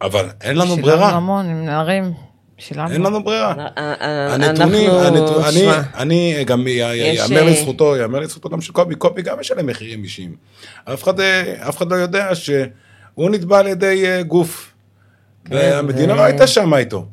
אבל 0.00 0.26
אין 0.40 0.56
לנו 0.56 0.66
שילמנו 0.66 0.82
ברירה, 0.82 1.08
המון 1.10 1.46
עם 1.46 1.64
נערים, 1.64 2.12
שילמנו. 2.58 2.92
אין 2.92 3.02
לנו 3.02 3.24
ברירה. 3.24 3.54
אה, 3.58 3.66
אה, 4.00 4.34
הנתונים, 4.34 4.90
אנחנו- 4.90 5.06
הנתו- 5.06 5.48
אני, 5.48 5.68
אני 5.94 6.44
גם, 6.44 6.66
יאמר 6.68 7.36
אה, 7.38 7.50
לזכותו, 7.50 7.96
יאמר 7.96 8.20
לזכותו 8.20 8.48
גם 8.48 8.60
של 8.60 8.72
קובי, 8.72 8.94
קובי 8.94 9.22
גם 9.22 9.40
משלם 9.40 9.66
מחירים 9.66 10.04
אישיים. 10.04 10.36
אף 10.84 11.02
אחד, 11.02 11.20
אה, 11.20 11.68
אף 11.68 11.76
אחד 11.76 11.90
לא 11.90 11.96
יודע 11.96 12.34
שהוא 13.14 13.30
נתבע 13.30 13.58
על 13.58 13.66
ידי 13.66 14.06
אה, 14.06 14.22
גוף. 14.22 14.74
כן, 15.44 15.54
והמדינה 15.54 16.12
זה- 16.12 16.18
לא 16.18 16.24
הייתה 16.24 16.46
שם 16.46 16.74
איתו. 16.74 17.06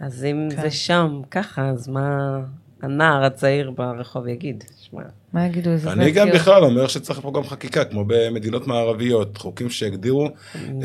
אז 0.00 0.24
אם 0.24 0.48
כן. 0.56 0.62
זה 0.62 0.70
שם 0.70 1.20
ככה, 1.30 1.68
אז 1.68 1.88
מה 1.88 2.38
הנער 2.82 3.24
הצעיר 3.24 3.70
ברחוב 3.70 4.28
יגיד? 4.28 4.64
שמע, 4.80 5.02
מה 5.32 5.46
יגידו 5.46 5.70
אני 5.86 6.10
גם? 6.10 6.28
בכלל 6.34 6.64
אומר 6.64 6.86
שצריך 6.86 7.20
פה 7.20 7.32
גם 7.34 7.44
חקיקה, 7.44 7.84
כמו 7.84 8.04
במדינות 8.06 8.66
מערביות, 8.66 9.38
חוקים 9.38 9.70
שהגדירו 9.70 10.28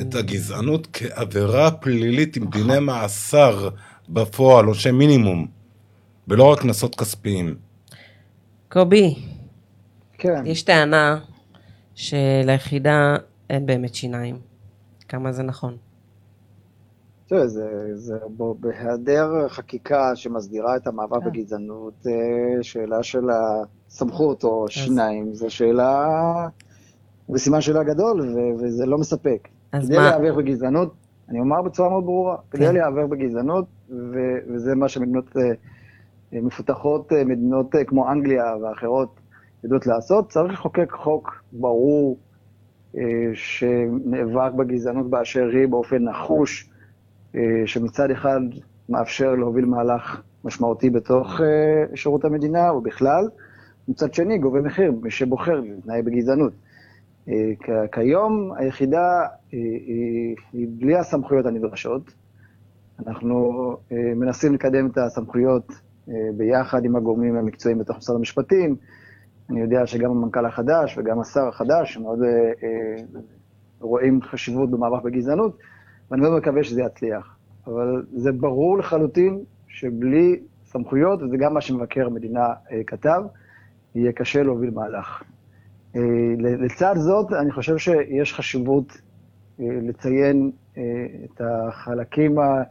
את 0.02 0.16
הגזענות 0.16 0.88
כעבירה 0.94 1.72
פלילית 1.72 2.36
עם 2.38 2.50
דיני 2.50 2.80
מאסר 2.80 3.70
בפועל, 4.10 4.66
עונשי 4.66 4.92
מינימום, 4.92 5.48
ולא 6.28 6.44
רק 6.44 6.60
קנסות 6.62 6.96
כספיים. 6.96 7.56
קובי, 8.72 9.16
כן. 10.18 10.44
יש 10.46 10.62
טענה 10.62 11.20
שליחידה 11.96 13.16
באמת 13.52 13.96
שיניים. 13.96 14.36
כמה 15.08 15.32
זה 15.32 15.44
נכון? 15.44 15.78
תראה, 17.28 17.48
זה, 17.48 17.66
זה 17.94 18.18
בו, 18.38 18.56
בהיעדר 18.60 19.48
חקיקה 19.48 20.16
שמסדירה 20.16 20.76
את 20.76 20.88
המאבק 20.88 21.24
כן. 21.24 21.30
בגזענות, 21.30 22.08
אה, 22.08 22.64
שאלה 22.64 23.04
של 23.04 23.28
הסמכות 23.30 24.44
או 24.44 24.66
שיניים, 24.70 25.34
זו 25.34 25.50
שאלה, 25.50 26.48
וסימן 27.30 27.62
שאלה 27.62 27.84
גדול, 27.84 28.22
ו, 28.22 28.38
וזה 28.60 28.86
לא 28.86 28.98
מספק. 28.98 29.48
אז 29.72 29.86
כדי 29.88 29.98
מה- 29.98 30.04
להיאבק 30.18 30.38
בגזענות, 30.38 30.94
אני 31.30 31.40
אומר 31.40 31.62
בצורה 31.62 31.90
מאוד 31.90 32.04
ברורה, 32.06 32.38
כן. 32.52 32.58
כדי 32.58 32.74
להיאבק 32.74 33.10
בגזענות, 33.10 33.66
ו, 33.90 34.18
וזה 34.54 34.76
מה 34.76 34.90
שמדינות 34.90 35.38
אה, 35.38 35.42
אה, 36.34 36.42
מפותחות, 36.42 37.12
מדינות 37.26 37.76
כמו 37.88 38.12
אנגליה 38.12 38.44
ואחרות 38.62 39.20
יודעות 39.64 39.88
לעשות, 39.88 40.30
צריך 40.30 40.54
לחוקק 40.54 40.92
חוק 40.92 41.32
ברור 41.52 42.18
שנאבק 43.34 44.54
בגזענות 44.54 45.10
באשר 45.10 45.50
היא 45.54 45.68
באופן 45.68 46.04
נחוש, 46.04 46.70
אה, 47.36 47.42
שמצד 47.66 48.12
אחד 48.12 48.40
מאפשר 48.90 49.36
להוביל 49.36 49.66
מהלך 49.66 50.22
משמעותי 50.44 50.90
בתוך 50.90 51.42
אה, 51.42 51.96
שירות 51.96 52.26
המדינה 52.26 52.74
ובכלל, 52.74 53.30
מצד 53.88 54.14
שני 54.14 54.38
גובה 54.38 54.62
מחיר, 54.62 54.92
מי 55.02 55.12
שבוחר 55.12 55.60
להתנהג 55.60 56.06
בגזענות. 56.06 56.54
אה, 57.30 57.88
כיום 57.92 58.52
היחידה 58.58 59.22
אה, 59.54 59.60
היא, 60.54 60.68
בלי 60.70 60.96
הסמכויות 60.96 61.46
הנדרשות. 61.46 62.14
אנחנו 63.08 63.72
אה, 63.92 63.98
מנסים 64.16 64.54
לקדם 64.54 64.88
את 64.88 64.98
הסמכויות 64.98 65.72
אה, 66.10 66.14
ביחד 66.38 66.86
עם 66.86 66.96
הגורמים 66.96 67.36
המקצועיים 67.36 67.80
בתוך 67.80 67.98
משרד 67.98 68.16
המשפטים. 68.16 68.76
אני 69.50 69.62
יודע 69.62 69.88
שגם 69.88 70.12
המנכ"ל 70.12 70.46
החדש 70.46 70.98
וגם 70.98 71.20
השר 71.20 71.48
החדש 71.48 71.98
מאוד 71.98 72.20
אה, 72.24 72.28
אה, 72.64 73.04
רואים 73.80 74.22
חשיבות 74.22 74.72
במאבק 74.72 75.04
בגזענות, 75.04 75.58
ואני 76.12 76.22
מאוד 76.22 76.38
מקווה 76.38 76.64
שזה 76.64 76.82
יצליח. 76.82 77.36
אבל 77.68 78.06
זה 78.14 78.32
ברור 78.32 78.78
לחלוטין 78.78 79.40
שבלי 79.68 80.40
סמכויות, 80.66 81.22
וזה 81.22 81.38
גם 81.38 81.54
מה 81.54 81.62
שמבקר 81.62 82.06
המדינה 82.06 82.46
אה, 82.72 82.82
כתב, 82.88 83.22
יהיה 83.96 84.12
קשה 84.12 84.44
להוביל 84.44 84.70
מהלך. 84.70 85.24
אה, 85.96 86.02
לצד 86.40 86.96
זאת, 86.98 87.34
אני 87.34 87.52
חושב 87.52 87.78
שיש 87.78 88.34
חשיבות 88.34 88.98
אה, 89.60 89.66
לציין 89.82 90.52
אה, 90.78 90.84
את 91.26 91.42
החלקים 91.42 92.40
ה- 92.40 92.64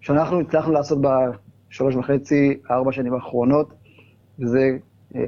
שאנחנו 0.00 0.40
הצלחנו 0.40 0.72
לעשות 0.72 0.98
בשלוש 1.00 1.96
וחצי, 1.96 2.60
ארבע 2.70 2.92
שנים 2.92 3.14
האחרונות, 3.14 3.74
וזה, 4.38 4.70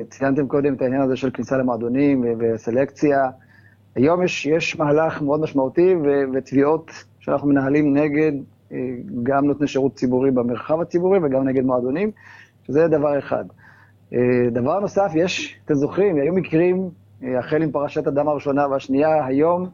ציינתם 0.09 0.47
קודם 0.47 0.75
את 0.75 0.83
העניין 0.83 1.03
הזה 1.03 1.17
של 1.17 1.31
כניסה 1.31 1.57
למועדונים 1.57 2.25
וסלקציה. 2.39 3.31
היום 3.95 4.23
יש, 4.23 4.47
יש 4.47 4.79
מהלך 4.79 5.23
מאוד 5.23 5.41
משמעותי 5.41 5.95
ותביעות 6.35 6.91
שאנחנו 7.21 7.49
מנהלים 7.49 7.97
נגד 7.97 8.33
אה, 8.73 8.79
גם 9.23 9.45
נותני 9.45 9.67
שירות 9.67 9.95
ציבורי 9.95 10.31
במרחב 10.31 10.81
הציבורי 10.81 11.19
וגם 11.23 11.49
נגד 11.49 11.65
מועדונים, 11.65 12.11
שזה 12.67 12.89
דבר 12.89 13.19
אחד. 13.19 13.45
אה, 14.13 14.19
דבר 14.53 14.81
נוסף, 14.81 15.13
יש, 15.15 15.61
אתם 15.65 15.75
זוכרים, 15.75 16.17
היו 16.17 16.33
מקרים, 16.33 16.91
אה, 17.23 17.39
החל 17.39 17.63
עם 17.63 17.71
פרשת 17.71 18.07
הדם 18.07 18.29
הראשונה 18.29 18.69
והשנייה, 18.69 19.27
היום 19.27 19.69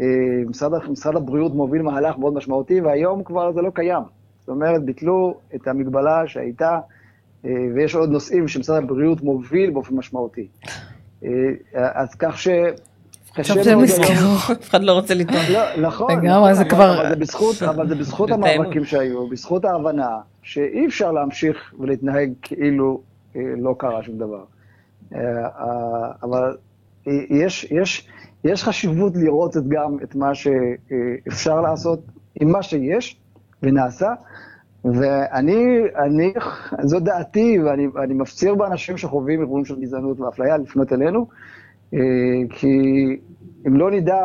אה, 0.00 0.04
משרד, 0.48 0.90
משרד 0.90 1.16
הבריאות 1.16 1.54
מוביל 1.54 1.82
מהלך 1.82 2.18
מאוד 2.18 2.34
משמעותי, 2.34 2.80
והיום 2.80 3.24
כבר 3.24 3.52
זה 3.52 3.62
לא 3.62 3.70
קיים. 3.74 4.02
זאת 4.40 4.48
אומרת, 4.48 4.84
ביטלו 4.84 5.34
את 5.54 5.68
המגבלה 5.68 6.26
שהייתה, 6.26 6.70
אה, 6.70 6.80
ויש 7.44 7.94
עוד 7.94 8.10
נושאים 8.10 8.48
שמשרד 8.48 8.82
הבריאות 8.82 9.22
מוביל 9.22 9.70
באופן 9.70 9.94
משמעותי. 9.94 10.48
אה, 11.24 11.28
אז 11.74 12.14
כך 12.14 12.38
ש... 12.38 12.48
עכשיו 13.36 13.64
זה 13.64 13.74
נזכרו. 13.76 14.36
אף 14.52 14.70
אחד 14.70 14.82
לא 14.82 14.92
רוצה 14.92 15.14
לטעון. 15.14 15.38
לא, 15.52 15.76
נכון, 15.76 16.12
נכון, 16.12 16.54
זה 16.54 16.62
אבל- 17.70 17.88
זה 17.88 17.94
בזכות. 17.94 18.30
המאבקים 18.30 18.84
שהיו, 18.84 19.28
בזכות 19.28 19.64
ההבנה 19.64 20.08
שאי 20.42 20.86
אפשר 20.86 21.12
להמשיך 21.12 21.74
ולהתנהג 21.78 22.32
כאילו 22.42 23.00
אה, 23.36 23.40
לא 23.58 23.74
קרה 23.78 24.02
שום 24.02 24.18
דבר. 24.18 24.44
אה, 25.14 25.18
אה, 25.18 26.10
אבל 26.22 26.56
יש, 27.30 27.64
יש, 27.70 28.08
יש 28.44 28.64
חשיבות 28.64 29.12
לראות 29.16 29.56
גם 29.68 29.96
את 30.02 30.14
מה 30.14 30.30
שאפשר 30.34 31.60
לעשות 31.60 32.00
עם 32.40 32.50
מה 32.52 32.62
שיש 32.62 33.16
ונעשה, 33.62 34.12
ואני, 34.84 35.64
אני, 35.96 36.32
זו 36.82 37.00
דעתי, 37.00 37.58
ואני 37.64 37.86
אני 38.04 38.14
מפציר 38.14 38.54
באנשים 38.54 38.96
שחווים 38.96 39.40
אירועים 39.40 39.64
של 39.64 39.80
גזענות 39.80 40.20
ואפליה 40.20 40.56
לפנות 40.56 40.92
אלינו, 40.92 41.26
אה, 41.94 41.98
כי 42.50 42.68
אם 43.66 43.76
לא 43.76 43.90
נדע, 43.90 44.16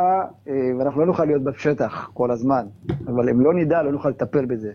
אה, 0.48 0.54
ואנחנו 0.80 1.02
לא 1.02 1.08
נוכל 1.08 1.26
להיות 1.26 1.44
בשטח 1.44 2.10
כל 2.14 2.32
הזמן, 2.32 2.66
אבל 3.08 3.30
אם 3.30 3.42
לא 3.42 3.54
נדע, 3.54 3.82
לא 3.84 3.92
נוכל 3.92 4.10
לטפל 4.10 4.46
בזה. 4.46 4.72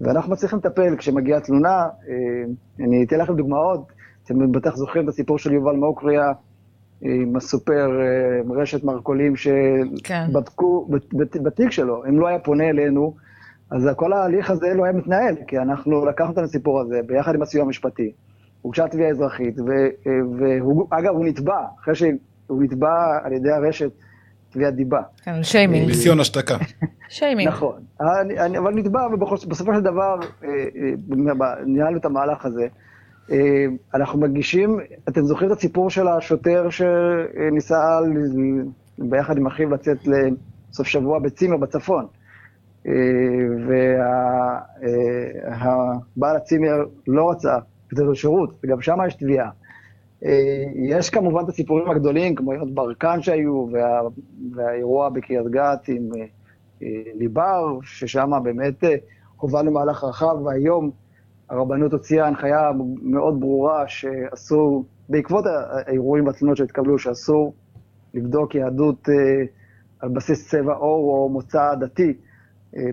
ואנחנו 0.00 0.32
מצליחים 0.32 0.58
לטפל 0.58 0.96
כשמגיעה 0.96 1.40
תלונה, 1.40 1.78
אה, 2.08 2.84
אני 2.86 3.04
אתן 3.04 3.18
לכם 3.18 3.36
דוגמאות, 3.36 3.86
אתם 4.24 4.52
בטח 4.52 4.76
זוכרים 4.76 5.04
את 5.04 5.08
הסיפור 5.08 5.38
של 5.38 5.52
יובל 5.52 5.76
מוקריה 5.76 6.32
עם 7.02 7.36
הסופר, 7.36 7.90
עם 8.44 8.52
רשת 8.52 8.84
מרכולים 8.84 9.32
כן. 10.04 10.26
שבדקו 10.30 10.88
בת- 11.12 11.36
בתיק 11.36 11.70
שלו, 11.70 12.04
אם 12.08 12.18
לא 12.20 12.26
היה 12.26 12.38
פונה 12.38 12.68
אלינו, 12.68 13.14
אז 13.70 13.88
כל 13.96 14.12
ההליך 14.12 14.50
הזה 14.50 14.66
לא 14.74 14.84
היה 14.84 14.92
מתנהל, 14.92 15.34
כי 15.46 15.58
אנחנו 15.58 16.06
לקחנו 16.06 16.32
את 16.32 16.38
הסיפור 16.38 16.80
הזה 16.80 17.00
ביחד 17.06 17.34
עם 17.34 17.42
הסיוע 17.42 17.64
המשפטי. 17.64 18.12
הוגשה 18.62 18.88
תביעה 18.88 19.10
אזרחית, 19.10 19.60
ו- 19.60 20.10
והוא, 20.38 20.86
אגב, 20.90 21.14
הוא 21.14 21.24
נתבע, 21.24 21.58
אחרי 21.82 21.94
שהוא 21.94 22.62
נתבע 22.62 23.18
על 23.24 23.32
ידי 23.32 23.50
הרשת 23.50 23.90
תביעת 24.50 24.74
דיבה. 24.74 25.00
כן, 25.24 25.42
שיימינג. 25.42 25.88
ניסיון 25.88 26.20
השתקה. 26.20 26.56
שיימינג. 27.08 27.48
נכון, 27.48 27.82
אני, 28.00 28.38
אני, 28.38 28.58
אבל 28.58 28.74
נתבע, 28.74 29.06
ובסופו 29.12 29.74
של 29.74 29.80
דבר 29.80 30.18
אה, 30.44 30.48
אה, 30.48 31.54
ניהלנו 31.66 31.96
את 31.96 32.04
המהלך 32.04 32.46
הזה. 32.46 32.66
אה, 33.30 33.36
אנחנו 33.94 34.20
מגישים, 34.20 34.80
אתם 35.08 35.24
זוכרים 35.24 35.52
את 35.52 35.56
הסיפור 35.56 35.90
של 35.90 36.08
השוטר 36.08 36.68
שניסה 36.70 37.98
ביחד 38.98 39.36
עם 39.36 39.46
אחיו 39.46 39.70
לצאת 39.70 39.98
לסוף 40.06 40.86
שבוע 40.86 41.18
בצימר 41.18 41.56
בצפון. 41.56 42.06
והבעל 45.46 46.36
הצימר 46.36 46.84
לא 47.06 47.30
רצה 47.30 47.58
לתת 47.92 48.02
לו 48.02 48.14
שירות, 48.14 48.54
וגם 48.64 48.80
שם 48.80 48.98
יש 49.06 49.14
תביעה. 49.14 49.50
אה, 50.24 50.64
יש 50.74 51.10
כמובן 51.10 51.44
את 51.44 51.48
הסיפורים 51.48 51.90
הגדולים, 51.90 52.34
כמו 52.34 52.52
יונות 52.52 52.74
ברקן 52.74 53.22
שהיו, 53.22 53.66
וה, 53.72 54.00
והאירוע 54.54 55.08
בקריית 55.08 55.46
גת 55.46 55.88
עם 55.88 56.08
אה, 56.16 56.24
אה, 56.82 57.02
ליבר, 57.14 57.78
ששם 57.82 58.30
באמת 58.42 58.84
אה, 58.84 58.94
הובלנו 59.36 59.70
מהלך 59.70 60.04
רחב, 60.04 60.36
והיום 60.44 60.90
הרבנות 61.48 61.92
הוציאה 61.92 62.26
הנחיה 62.26 62.70
מאוד 63.02 63.40
ברורה 63.40 63.88
שאסור, 63.88 64.84
בעקבות 65.08 65.44
האירועים 65.46 66.26
והתלונות 66.26 66.56
שהתקבלו, 66.56 66.98
שאסור 66.98 67.54
לבדוק 68.14 68.54
יהדות 68.54 69.08
אה, 69.08 69.44
על 70.00 70.08
בסיס 70.08 70.50
צבע 70.50 70.72
עור 70.72 71.14
או 71.14 71.28
מוצא 71.28 71.74
דתי 71.74 72.08
אה, 72.08 72.29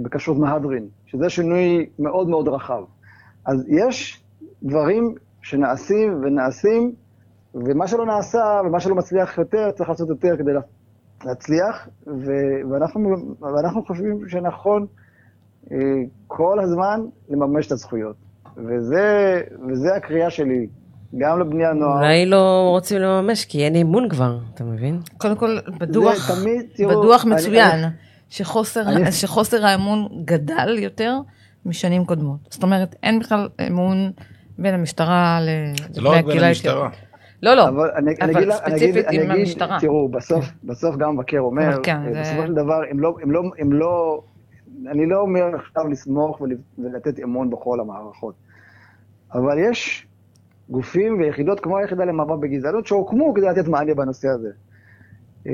בכשרות 0.04 0.38
מהדרין, 0.38 0.86
שזה 1.06 1.30
שינוי 1.30 1.86
מאוד 1.99 2.28
מאוד 2.30 2.48
רחב. 2.48 2.84
אז 3.45 3.66
יש 3.70 4.24
דברים 4.64 5.16
שנעשים 5.41 6.22
ונעשים, 6.24 6.91
ומה 7.56 7.88
שלא 7.88 8.06
נעשה 8.06 8.62
ומה 8.66 8.80
שלא 8.80 8.95
מצליח 8.95 9.38
יותר, 9.38 9.72
צריך 9.72 9.90
לעשות 9.90 10.10
יותר 10.10 10.38
כדי 10.38 10.54
לה- 10.54 10.60
להצליח, 11.26 11.88
ו- 12.08 12.72
ואנחנו, 12.72 13.16
ואנחנו 13.41 13.86
חושבים 13.86 14.20
שנכון 14.30 14.86
אה, 15.72 15.78
כל 16.28 16.60
הזמן 16.60 16.99
לממש 17.30 17.68
את 17.68 17.72
הזכויות. 17.72 18.16
וזה, 18.58 19.41
וזה 19.70 19.95
הקריאה 19.95 20.30
שלי, 20.30 20.68
גם 21.18 21.40
לבני 21.40 21.66
הנוער. 21.66 21.98
אולי 21.99 22.26
לא 22.26 22.68
רוצים 22.70 22.98
לממש, 23.02 23.45
כי 23.45 23.66
אין 23.66 23.76
אמון 23.76 24.10
כבר, 24.10 24.38
אתה 24.54 24.64
מבין? 24.64 24.99
קודם 25.18 25.36
כל, 25.36 25.58
בדוח, 25.80 26.16
זה 26.36 26.41
תמיד, 26.41 26.62
תראו, 26.76 26.90
בדוח 27.02 27.26
אני- 27.26 27.36
מצוין, 27.36 27.72
אני- 27.72 27.88
שחוסר, 28.30 28.82
אני- 28.90 29.12
שחוסר 29.12 29.66
האמון 29.66 30.08
גדל 30.26 30.76
יותר 30.80 31.20
משנים 31.66 32.06
קודמות. 32.06 32.40
זאת 32.49 32.64
אומרת, 32.64 32.95
אין 33.04 33.20
בכלל 33.20 33.49
אמון 33.68 34.12
בין 34.58 34.74
המשטרה 34.74 35.40
זה 35.91 36.02
לא 36.02 36.10
רק 36.10 36.26
בין 36.26 36.44
המשטרה. 36.44 36.90
לא, 37.44 37.54
לא, 37.54 37.68
אבל 37.68 37.90
אני, 37.95 38.14
אני 38.22 38.32
אבל 38.34 38.38
אני 38.44 38.45
אגיד, 38.45 38.52
ספציפית 38.52 39.06
אני 39.08 39.22
עם 39.24 39.32
אגיד, 39.32 39.41
המשטרה. 39.41 39.78
תראו, 39.82 40.10
בסוף, 40.10 40.45
בסוף 40.64 40.95
גם 40.95 41.10
המבקר 41.10 41.40
אומר, 41.40 41.80
כן, 41.84 41.98
אה, 42.08 42.14
זה- 42.14 42.22
בסופו 42.22 42.48
של 42.48 42.54
דבר, 42.54 42.82
הם 42.90 42.99
לא, 42.99 43.16
הם 43.22 43.32
לא, 43.32 43.44
הם 43.60 43.74
לא, 43.74 44.22
אני 44.91 45.06
לא 45.06 45.20
אומר 45.22 45.44
עכשיו 45.56 45.88
לסמוך 45.88 46.41
ול- 46.41 46.58
ולתת 46.78 47.20
אמון 47.24 47.49
בכל 47.49 47.80
המערכות, 47.80 48.34
אבל 49.34 49.58
יש 49.72 50.08
גופים 50.70 51.20
ויחידות 51.20 51.60
כמו 51.60 51.78
היחידה 51.78 52.06
למאבק 52.06 52.40
בגזענות 52.41 52.88
שהוקמו 52.88 53.34
כדי 53.34 53.45
לתת 53.45 53.68
מענה 53.68 53.94
בנושא 53.94 54.28
הזה. 54.28 54.49
אה, 55.48 55.53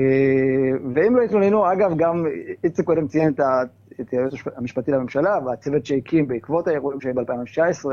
ואם 0.94 1.16
לא 1.16 1.22
יתלוננו, 1.22 1.72
אגב, 1.72 1.96
גם 1.96 2.24
איציק 2.64 2.86
קודם 2.86 3.06
ציין 3.06 3.32
את 3.32 3.40
את 4.00 4.10
היועץ 4.10 4.32
המשפטי 4.56 4.90
לממשלה 4.90 5.38
והצוות 5.46 5.86
שהקים 5.86 6.28
בעקבות 6.28 6.68
האירועים 6.68 7.00
שהיו 7.00 7.14
ב-2019, 7.14 7.86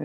אה, 0.00 0.04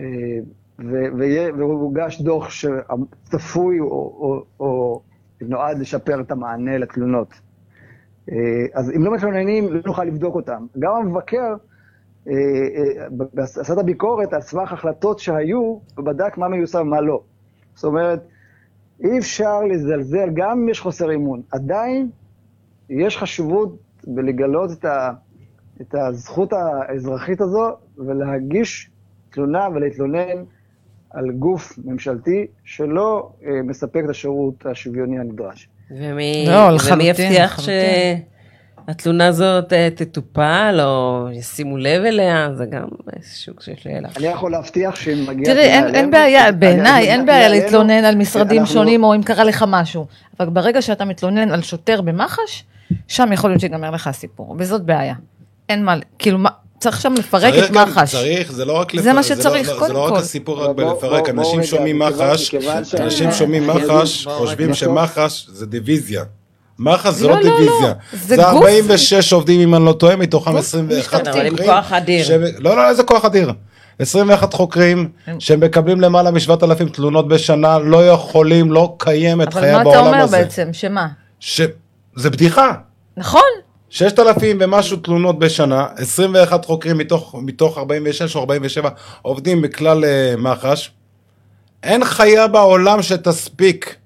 והוגש 1.58 2.20
דוח 2.20 2.50
שצפוי 2.50 3.80
או, 3.80 3.86
או, 3.86 4.44
או 4.60 5.00
נועד 5.40 5.78
לשפר 5.78 6.20
את 6.20 6.30
המענה 6.30 6.78
לתלונות. 6.78 7.28
אה, 8.30 8.36
אז 8.74 8.90
אם 8.96 9.04
לא 9.04 9.14
מתלוננים, 9.14 9.72
לא 9.72 9.80
נוכל 9.86 10.04
לבדוק 10.04 10.34
אותם. 10.34 10.66
גם 10.78 10.92
המבקר 10.92 11.54
עשה 13.36 13.72
את 13.72 13.78
הביקורת 13.78 14.32
על 14.32 14.40
סמך 14.40 14.72
החלטות 14.72 15.18
שהיו, 15.18 15.78
ובדק 15.98 16.38
מה 16.38 16.48
מיושם 16.48 16.78
ומה 16.78 17.00
לא. 17.00 17.22
זאת 17.74 17.84
אומרת, 17.84 18.26
אי 19.04 19.18
אפשר 19.18 19.62
לזלזל, 19.62 20.28
גם 20.34 20.50
אם 20.50 20.68
יש 20.68 20.80
חוסר 20.80 21.14
אמון. 21.14 21.42
עדיין 21.52 22.08
יש 22.90 23.18
חשיבות 23.18 23.76
בלגלות 24.06 24.70
את, 24.72 24.84
ה, 24.84 25.12
את 25.80 25.94
הזכות 25.94 26.52
האזרחית 26.52 27.40
הזו 27.40 27.76
ולהגיש 27.98 28.90
תלונה 29.30 29.68
ולהתלונן 29.74 30.44
על 31.10 31.30
גוף 31.30 31.78
ממשלתי 31.84 32.46
שלא 32.64 33.30
אה, 33.44 33.62
מספק 33.64 34.00
את 34.04 34.10
השירות 34.10 34.66
השוויוני 34.66 35.18
הנדרש. 35.18 35.68
ומי, 35.90 36.44
לא, 36.48 36.92
ומי 36.92 37.04
יבטיח 37.04 37.58
לחלוטין. 37.58 38.22
שהתלונה 38.86 39.26
הזאת 39.26 39.72
אה, 39.72 39.88
תטופל, 39.94 40.80
או 40.82 41.26
ישימו 41.32 41.76
לב 41.76 42.02
אליה? 42.04 42.48
זה 42.54 42.64
גם 42.66 42.84
סוג 43.22 43.60
של 43.60 43.72
שאלה. 43.82 44.08
אני 44.16 44.26
יכול 44.26 44.50
להבטיח 44.52 44.96
שאם 44.96 45.24
מגיע... 45.28 45.44
תראי, 45.44 45.64
אין, 45.64 45.94
אין 45.94 46.10
בעיה, 46.10 46.52
בעיניי 46.52 47.08
אין 47.08 47.26
בעיה 47.26 47.48
להתלונן 47.48 48.04
על 48.04 48.14
משרדים 48.14 48.60
אנחנו- 48.60 48.74
שונים, 48.74 49.04
או 49.04 49.14
אם 49.14 49.22
קרה 49.22 49.44
לך 49.44 49.64
משהו. 49.68 50.06
אבל 50.40 50.48
ברגע 50.48 50.82
שאתה 50.82 51.04
מתלונן 51.04 51.50
על 51.50 51.62
שוטר 51.62 52.00
במח"ש, 52.00 52.64
שם 53.08 53.32
יכול 53.32 53.50
להיות 53.50 53.60
שיגמר 53.60 53.90
לך 53.90 54.06
הסיפור, 54.06 54.56
וזאת 54.58 54.82
בעיה. 54.82 55.14
אין 55.68 55.84
מה, 55.84 55.94
כאילו, 56.18 56.38
מה, 56.38 56.48
צריך 56.78 57.00
שם 57.00 57.14
לפרק 57.18 57.54
את 57.64 57.70
מח"ש. 57.70 58.12
צריך, 58.12 58.52
זה 58.52 58.64
לא 58.64 58.72
רק 58.80 58.96
זה 59.00 59.08
מה 59.12 59.16
לא- 59.16 59.22
שצריך, 59.22 59.68
לא- 59.68 59.74
זה 59.74 59.80
קודם 59.80 59.94
לא 59.94 60.04
רק 60.04 60.10
כל. 60.12 60.16
הסיפור 60.18 60.60
אבל 60.64 60.70
רק 60.70 60.76
בלפרק, 60.76 61.28
אנשים 61.28 61.62
שומעים 61.64 61.98
מח"ש, 61.98 62.54
אנשים 63.00 63.32
שומעים 63.32 63.66
מח"ש, 63.66 64.26
חושבים 64.26 64.74
שמח"ש 64.74 65.46
זה 65.48 65.66
דיוויזיה. 65.66 66.24
מח"ש 66.80 67.08
זה 67.14 67.26
לא, 67.28 67.34
לא 67.34 67.40
לא, 67.40 67.50
לא. 67.50 67.56
דיוויזיה, 67.58 67.92
זה 68.12 68.18
זה 68.36 68.36
גוף- 68.36 68.46
46 68.54 69.32
עובדים 69.32 69.60
אם 69.60 69.74
אני 69.74 69.84
לא 69.84 69.92
טועה, 69.92 70.16
מתוכם 70.16 70.56
21 70.56 71.28
אבל 71.28 71.46
עם 71.46 71.50
חוקרים. 71.50 71.68
כוח 71.70 71.92
אדיר. 71.92 72.26
לא, 72.58 72.76
לא, 72.76 72.88
איזה 72.88 73.02
כוח 73.02 73.24
אדיר. 73.24 73.52
21 73.98 74.54
חוקרים 74.54 75.08
שהם 75.38 75.60
מקבלים 75.60 76.00
למעלה 76.00 76.30
מ-7,000 76.30 76.58
תלונות 76.92 77.28
בשנה, 77.28 77.78
לא 77.78 78.06
יכולים, 78.08 78.72
לא 78.72 78.94
קיימת 78.98 79.48
אבל 79.52 79.60
חיה 79.60 79.72
מה 79.74 79.80
אתה 79.82 79.90
בעולם 79.90 80.06
אומר 80.06 80.22
הזה. 80.22 80.36
בעצם, 80.36 80.68
שמה? 80.72 81.06
ש- 81.40 81.60
זה 82.16 82.30
בדיחה. 82.30 82.72
נכון, 83.16 83.40
6,000 83.90 84.56
ומשהו 84.60 84.96
תלונות 84.96 85.38
בשנה, 85.38 85.86
21 85.96 86.64
חוקרים 86.64 86.98
מתוך, 86.98 87.34
מתוך 87.42 87.78
46 87.78 88.36
או 88.36 88.40
47 88.40 88.88
עובדים 89.22 89.62
בכלל 89.62 90.04
אה, 90.04 90.34
מח"ש. 90.38 90.90
אין 91.82 92.04
חיה 92.04 92.46
בעולם 92.46 93.02
שתספיק 93.02 93.96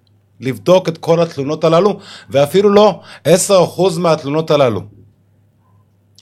לבדוק 0.40 0.88
את 0.88 0.98
כל 0.98 1.20
התלונות 1.20 1.64
הללו, 1.64 1.98
ואפילו 2.30 2.70
לא 2.70 3.00
10% 3.28 3.30
מהתלונות 3.98 4.50
הללו. 4.50 4.80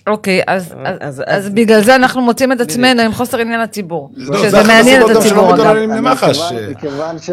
אוקיי, 0.07 0.41
אז, 0.47 0.75
אז, 0.85 0.97
אז- 1.01 1.21
אז, 1.27 1.47
אז- 1.47 1.51
בגלל 1.51 1.81
זה 1.83 1.95
אנחנו 1.95 2.21
מוצאים 2.23 2.53
את 2.53 2.61
עצמנו 2.61 3.03
עם 3.03 3.13
חוסר 3.13 3.39
עניין 3.39 3.61
לציבור. 3.61 4.11
לא, 4.17 4.39
שזה 4.43 4.63
מעניין 4.63 5.03
את 5.03 5.17
הציבור 5.17 5.55
אגב. 5.55 5.75
למח"ש. 5.77 6.39
מכיוון- 6.71 7.19
ש... 7.19 7.31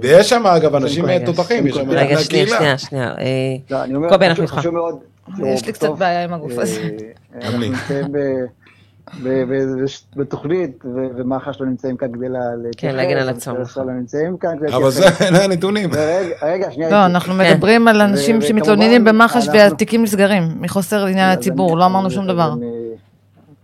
ויש 0.00 0.28
שם 0.28 0.46
אגב 0.46 0.74
אנשים 0.74 1.04
תותחים, 1.24 1.64
רגע, 1.88 2.18
שנייה. 2.20 2.46
שנייה, 2.56 2.78
שנייה. 2.78 3.08
אה, 3.18 3.24
לא, 3.70 3.82
אני 3.84 3.94
אומר, 3.94 4.08
קובי, 4.08 4.26
אנחנו 4.26 4.42
איתך. 4.42 4.60
יש 5.46 5.66
לי 5.66 5.72
קצת 5.72 5.88
בעיה 5.98 6.24
עם 6.24 6.32
הגוף 6.32 6.52
אה, 6.58 6.62
הזה. 6.62 6.88
אה, 9.26 9.42
בתוכנית, 10.16 10.84
ומח"ש 11.16 11.60
לא 11.60 11.66
נמצאים 11.66 11.96
כאן 11.96 12.12
כדי 12.12 12.26
להתייחס. 12.64 12.96
להגן 12.96 13.16
על 13.16 13.28
המשטרת 13.28 13.54
עצמם. 13.54 13.62
ישראל 13.62 13.86
לא 13.86 13.92
נמצאים 13.92 14.36
כאן 14.36 14.58
כדי 14.60 14.74
אבל 14.76 14.90
זה. 14.90 15.04
אלה 15.28 15.44
הנתונים. 15.44 15.90
רגע, 16.42 16.70
שנייה. 16.70 16.90
לא. 16.90 17.06
אנחנו 17.06 17.34
כן. 17.34 17.52
מדברים 17.54 17.88
על 17.88 18.00
אנשים 18.00 18.40
שמתלוננים 18.42 19.04
במח"ש 19.04 19.48
והתיקים 19.48 20.02
נסגרים, 20.02 20.42
מחוסר 20.60 21.06
עניין 21.06 21.32
לציבור, 21.38 21.70
אני- 21.72 21.78
לא 21.80 21.86
אמרנו 21.86 22.10
שום 22.10 22.26
דבר. 22.26 22.54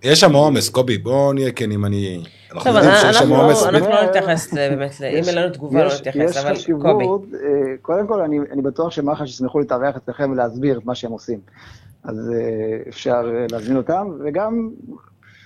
יש 0.02 0.20
שם 0.20 0.32
עומס, 0.32 0.68
קובי, 0.68 0.98
בואו 0.98 1.32
נהיה 1.32 1.50
כנים, 1.52 1.84
אני... 1.84 2.22
אנחנו 2.54 2.70
יודעים 2.70 2.94
שיש 2.94 3.16
שם 3.16 3.22
אנחנו 3.22 3.42
עומס. 3.42 3.62
אנחנו 3.66 3.88
לא 3.88 4.04
נתייחס 4.04 4.52
ל- 4.52 4.56
באמת, 4.56 5.00
ל- 5.00 5.04
אם 5.04 5.24
אין 5.28 5.34
לנו 5.34 5.52
תגובה 5.52 5.82
לא 5.84 5.88
יש- 5.88 6.00
נתייחס, 6.00 6.36
אבל 6.36 6.54
קובי. 6.82 7.04
אה, 7.04 7.40
קודם 7.82 8.06
כל, 8.06 8.20
אני, 8.20 8.62
בטוח 8.62 8.90
שמח"ש 8.90 9.28
ישמחו 9.30 9.58
להתארח 9.60 9.96
אצלכם 9.96 10.30
ולהסביר 10.30 10.78
את 10.78 10.86
מה 10.86 10.94
שהם 10.94 11.10
עושים. 11.12 11.38
אז 12.04 12.30
אה, 12.34 12.40
אפשר 12.88 13.10
אה, 13.34 13.46
להזמין 13.52 13.76
אותם, 13.76 14.06
וגם 14.24 14.70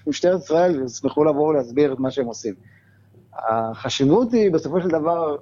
משטרת 0.06 0.40
ישראל 0.40 0.84
ישמחו 0.84 1.24
לבוא 1.24 1.48
ולהסביר 1.48 1.92
את 1.92 1.98
מה 1.98 2.10
שהם 2.10 2.26
עושים. 2.26 2.54
החשיבות 3.34 4.32
היא, 4.32 4.50
בסופו 4.50 4.80
של 4.80 4.88
דבר, 4.88 5.36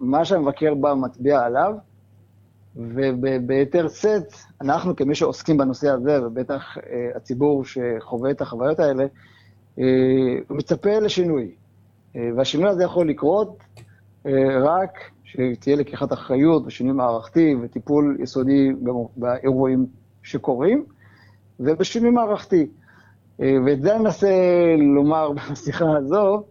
מה 0.00 0.24
שהמבקר 0.24 0.74
בא 0.74 0.94
מצביע 0.94 1.40
עליו, 1.40 1.74
וביתר 2.76 3.88
שאת, 3.88 4.32
אנחנו 4.60 4.96
כמי 4.96 5.14
שעוסקים 5.14 5.56
בנושא 5.56 5.90
הזה, 5.90 6.26
ובטח 6.26 6.78
אה, 6.78 7.08
הציבור 7.16 7.64
שחווה 7.64 8.30
את 8.30 8.40
החוויות 8.40 8.78
האלה, 8.78 9.04
אה, 9.78 9.84
מצפה 10.50 10.98
לשינוי. 10.98 11.54
אה, 12.16 12.30
והשינוי 12.36 12.68
הזה 12.68 12.84
יכול 12.84 13.08
לקרות 13.08 13.58
אה, 14.26 14.32
רק 14.62 14.98
שתהיה 15.24 15.76
לקיחת 15.76 16.12
אחריות 16.12 16.62
ושינוי 16.66 16.92
מערכתי 16.92 17.54
וטיפול 17.62 18.16
יסודי 18.20 18.68
באירועים 19.16 19.86
שקורים, 20.22 20.84
ובשינוי 21.60 22.10
מערכתי. 22.10 22.66
אה, 23.40 23.54
ואת 23.66 23.82
זה 23.82 23.94
אני 23.94 24.02
מנסה 24.02 24.28
לומר 24.94 25.30
בשיחה 25.52 25.96
הזו, 25.96 26.44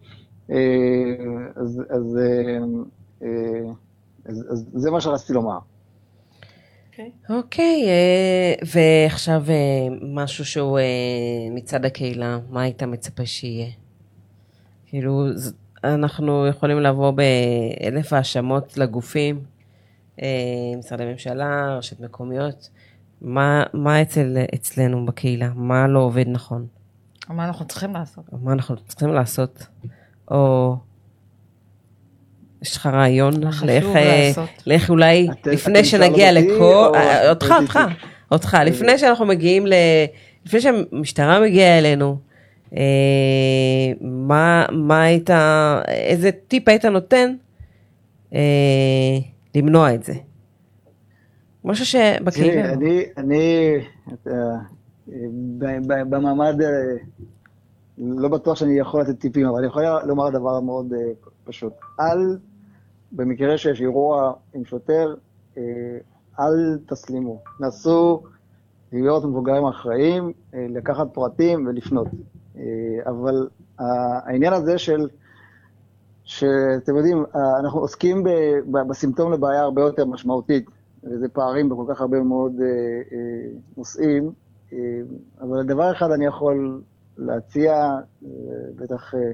אה, 0.50 0.56
אז, 1.56 1.82
אז, 1.90 2.18
אה, 3.22 3.28
אז, 4.24 4.46
אז 4.50 4.66
זה 4.72 4.90
מה 4.90 5.00
שרציתי 5.00 5.32
לומר. 5.32 5.58
אוקיי, 7.30 7.84
אה, 7.88 8.54
ועכשיו 8.74 9.42
אה, 9.48 9.96
משהו 10.02 10.44
שהוא 10.44 10.78
מצד 11.50 11.84
הקהילה, 11.84 12.38
מה 12.50 12.62
היית 12.62 12.82
מצפה 12.82 13.26
שיהיה? 13.26 13.70
כאילו, 14.86 15.26
אנחנו 15.84 16.46
יכולים 16.46 16.80
לבוא 16.80 17.10
באלף 17.10 18.12
האשמות 18.12 18.78
לגופים, 18.78 19.40
משרדי 20.78 21.04
ממשלה, 21.04 21.76
רשויות 21.78 22.00
מקומיות. 22.00 22.70
מה, 23.20 23.62
מה 23.72 24.02
אצל, 24.02 24.36
אצלנו 24.54 25.06
בקהילה? 25.06 25.50
מה 25.54 25.86
לא 25.88 25.98
עובד 25.98 26.28
נכון? 26.28 26.66
מה 27.28 27.44
אנחנו 27.44 27.64
צריכים 27.66 27.92
לעשות? 27.94 28.24
או 28.32 28.38
מה 28.38 28.52
אנחנו 28.52 28.76
צריכים 28.76 29.08
לעשות? 29.08 29.66
או 30.30 30.76
יש 32.62 32.76
לך 32.76 32.86
רעיון 32.86 33.32
לאיך, 33.64 33.86
אה? 33.96 34.32
לאיך 34.66 34.90
אולי 34.90 35.28
אתם- 35.30 35.50
לפני 35.50 35.78
אתם 35.78 35.84
שנגיע 35.88 36.32
לכל, 36.32 36.52
או 36.88 36.94
אה, 36.94 37.30
אותך, 37.30 37.44
אותי? 37.50 37.62
אותך, 37.64 37.78
אותך, 38.32 38.56
לפני 38.66 38.98
שאנחנו 38.98 39.26
מגיעים 39.26 39.66
ל... 39.66 39.72
לפני 40.46 40.60
שהמשטרה 40.60 41.40
מגיעה 41.40 41.78
אלינו, 41.78 42.18
אה, 42.76 42.82
מה, 44.00 44.66
מה 44.72 45.02
היית, 45.02 45.30
איזה 45.88 46.30
טיפ 46.48 46.68
היית 46.68 46.84
נותן 46.84 47.34
אה, 48.34 48.40
למנוע 49.54 49.94
את 49.94 50.04
זה? 50.04 50.14
משהו 51.64 51.86
שבקהילה. 51.86 52.72
אני, 52.72 53.02
אני, 53.18 53.74
ב- 54.26 54.30
במעמד, 56.08 56.62
אה, 56.62 56.96
לא 57.98 58.28
בטוח 58.28 58.56
שאני 58.56 58.78
יכול 58.78 59.00
לתת 59.00 59.20
טיפים, 59.20 59.46
אבל 59.46 59.58
אני 59.58 59.66
יכול 59.66 59.82
לומר 60.06 60.30
דבר 60.30 60.60
מאוד 60.60 60.92
אה, 60.92 61.12
פשוט. 61.44 61.72
אל, 62.00 62.38
במקרה 63.12 63.58
שיש 63.58 63.80
אירוע 63.80 64.32
עם 64.54 64.64
שוטר, 64.64 65.14
אה, 65.58 65.62
אל 66.40 66.78
תסלימו. 66.86 67.42
נסו 67.60 68.22
להיות 68.92 69.24
מבוגרים 69.24 69.64
אחראיים, 69.64 70.32
אה, 70.54 70.66
לקחת 70.70 71.06
פרטים 71.12 71.66
ולפנות. 71.66 72.06
אבל 73.06 73.48
העניין 73.78 74.52
הזה 74.52 74.78
של... 74.78 75.08
שאתם 76.24 76.96
יודעים, 76.96 77.24
אנחנו 77.60 77.80
עוסקים 77.80 78.24
בסימפטום 78.88 79.32
לבעיה 79.32 79.60
הרבה 79.60 79.82
יותר 79.82 80.04
משמעותית, 80.04 80.66
וזה 81.04 81.28
פערים 81.28 81.68
בכל 81.68 81.84
כך 81.88 82.00
הרבה 82.00 82.20
מאוד 82.20 82.52
נושאים, 83.76 84.32
אבל 85.40 85.62
דבר 85.62 85.92
אחד 85.92 86.10
אני 86.10 86.26
יכול 86.26 86.82
להציע, 87.18 87.72
אה, 87.74 88.28
בטח 88.76 89.14
אה, 89.14 89.32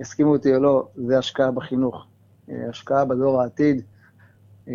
יסכימו 0.00 0.32
אותי 0.32 0.54
או 0.54 0.60
לא, 0.60 0.88
זה 0.94 1.18
השקעה 1.18 1.50
בחינוך. 1.50 2.06
אה, 2.50 2.68
השקעה 2.68 3.04
בדור 3.04 3.42
העתיד, 3.42 3.82
אה, 4.68 4.74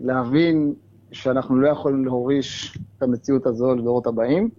להבין 0.00 0.74
שאנחנו 1.12 1.56
לא 1.56 1.68
יכולים 1.68 2.04
להוריש 2.04 2.78
את 2.96 3.02
המציאות 3.02 3.46
הזו 3.46 3.74
לדורות 3.74 4.06
הבאים, 4.06 4.50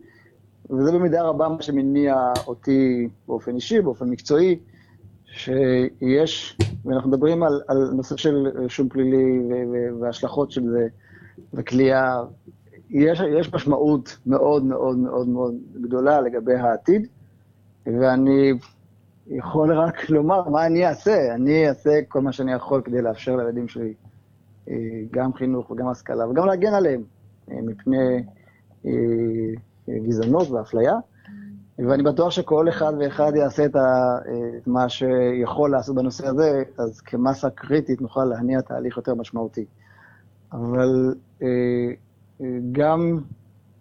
וזה 0.70 0.92
במידה 0.92 1.22
רבה 1.22 1.50
מה 1.50 1.62
שמניע 1.62 2.16
אותי 2.48 3.10
באופן 3.28 3.56
אישי, 3.56 3.82
באופן 3.82 4.10
מקצועי, 4.10 4.60
שיש, 5.26 6.58
ואנחנו 6.86 7.10
מדברים 7.10 7.44
על, 7.44 7.62
על 7.68 7.90
נושא 7.94 8.18
של 8.18 8.48
רישום 8.56 8.90
פלילי 8.90 9.40
ו- 9.40 9.72
ו- 9.72 10.02
וההשלכות 10.02 10.52
של 10.52 10.70
זה, 10.70 10.88
וכליאה, 11.54 12.24
יש, 12.90 13.22
יש 13.40 13.54
משמעות 13.54 14.18
מאוד 14.26 14.64
מאוד 14.64 14.98
מאוד 14.98 15.28
מאוד 15.28 15.56
גדולה 15.82 16.22
לגבי 16.22 16.56
העתיד, 16.56 17.08
ואני 17.86 18.54
יכול 19.28 19.74
רק 19.74 20.10
לומר 20.10 20.50
מה 20.50 20.66
אני 20.66 20.88
אעשה. 20.88 21.36
אני 21.36 21.70
אעשה 21.70 22.00
כל 22.08 22.22
מה 22.22 22.32
שאני 22.32 22.54
יכול 22.54 22.82
כדי 22.82 23.02
לאפשר 23.02 23.36
לילדים 23.36 23.68
שלי 23.68 23.94
אה, 24.70 24.76
גם 25.12 25.34
חינוך 25.34 25.72
וגם 25.72 25.88
השכלה, 25.88 26.28
וגם 26.30 26.46
להגן 26.46 26.74
עליהם 26.74 27.04
אה, 27.52 27.62
מפני 27.62 28.24
אה, 28.86 28.92
גזענות 29.90 30.50
ואפליה. 30.50 30.94
ואני 31.88 32.04
בטוח 32.04 32.32
שכל 32.32 32.70
אחד 32.70 32.94
ואחד 33.00 33.32
יעשה 33.36 33.66
את, 33.66 33.76
ה, 33.76 34.18
את 34.58 34.68
מה 34.68 34.90
שיכול 34.90 35.72
לעשות 35.72 35.96
בנושא 35.96 36.28
הזה, 36.28 36.64
אז 36.78 37.02
כמסה 37.02 37.50
קריטית 37.50 38.02
נוכל 38.02 38.26
להניע 38.26 38.62
תהליך 38.62 38.98
יותר 38.98 39.16
משמעותי. 39.16 39.66
אבל 40.52 41.14
גם 42.72 43.20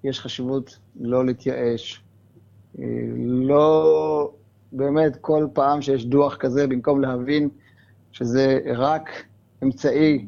יש 0.04 0.20
חשיבות 0.20 0.78
לא 1.00 1.26
להתייאש. 1.26 2.02
אה, 2.78 2.84
לא, 3.24 4.32
באמת, 4.72 5.16
כל 5.20 5.46
פעם 5.52 5.82
שיש 5.82 6.06
דוח 6.06 6.36
כזה, 6.36 6.66
במקום 6.66 7.00
להבין 7.00 7.48
שזה 8.12 8.58
רק 8.74 9.10
אמצעי 9.62 10.26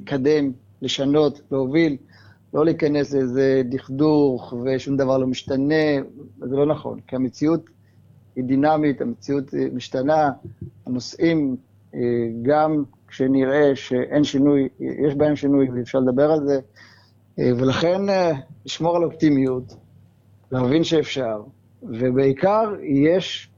לקדם, 0.00 0.52
לשנות, 0.82 1.40
להוביל, 1.50 1.96
לא 2.54 2.64
להיכנס 2.64 3.14
לאיזה 3.14 3.62
דכדוך 3.64 4.54
ושום 4.64 4.96
דבר 4.96 5.18
לא 5.18 5.26
משתנה, 5.26 6.02
זה 6.38 6.56
לא 6.56 6.66
נכון, 6.66 7.00
כי 7.06 7.16
המציאות 7.16 7.70
היא 8.36 8.44
דינמית, 8.44 9.00
המציאות 9.00 9.54
אה, 9.54 9.66
משתנה, 9.72 10.30
הנושאים, 10.86 11.56
אה, 11.94 12.00
גם 12.42 12.82
כשנראה 13.08 13.76
שאין 13.76 14.24
שינוי, 14.24 14.68
יש 14.80 15.14
בהם 15.14 15.36
שינוי 15.36 15.68
ואפשר 15.70 15.98
לדבר 15.98 16.30
על 16.32 16.46
זה, 16.46 16.60
ולכן 17.38 18.08
אה, 18.08 18.32
לשמור 18.66 18.96
על 18.96 19.04
אופטימיות, 19.04 19.76
להבין 20.52 20.84
שאפשר, 20.84 21.42
ובעיקר 21.82 22.74
יש 22.82 23.50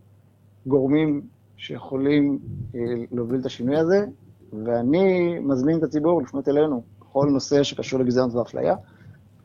גורמים 0.67 1.23
שיכולים 1.57 2.39
אה, 2.75 2.81
להוביל 3.13 3.41
את 3.41 3.47
השינוי 3.47 3.77
הזה, 3.77 4.05
ואני 4.65 5.39
מזמין 5.39 5.79
את 5.79 5.83
הציבור 5.83 6.23
לפנות 6.23 6.49
אלינו 6.49 6.83
בכל 7.01 7.27
נושא 7.33 7.63
שקשור 7.63 8.01
לגזענות 8.01 8.35
ואפליה, 8.35 8.75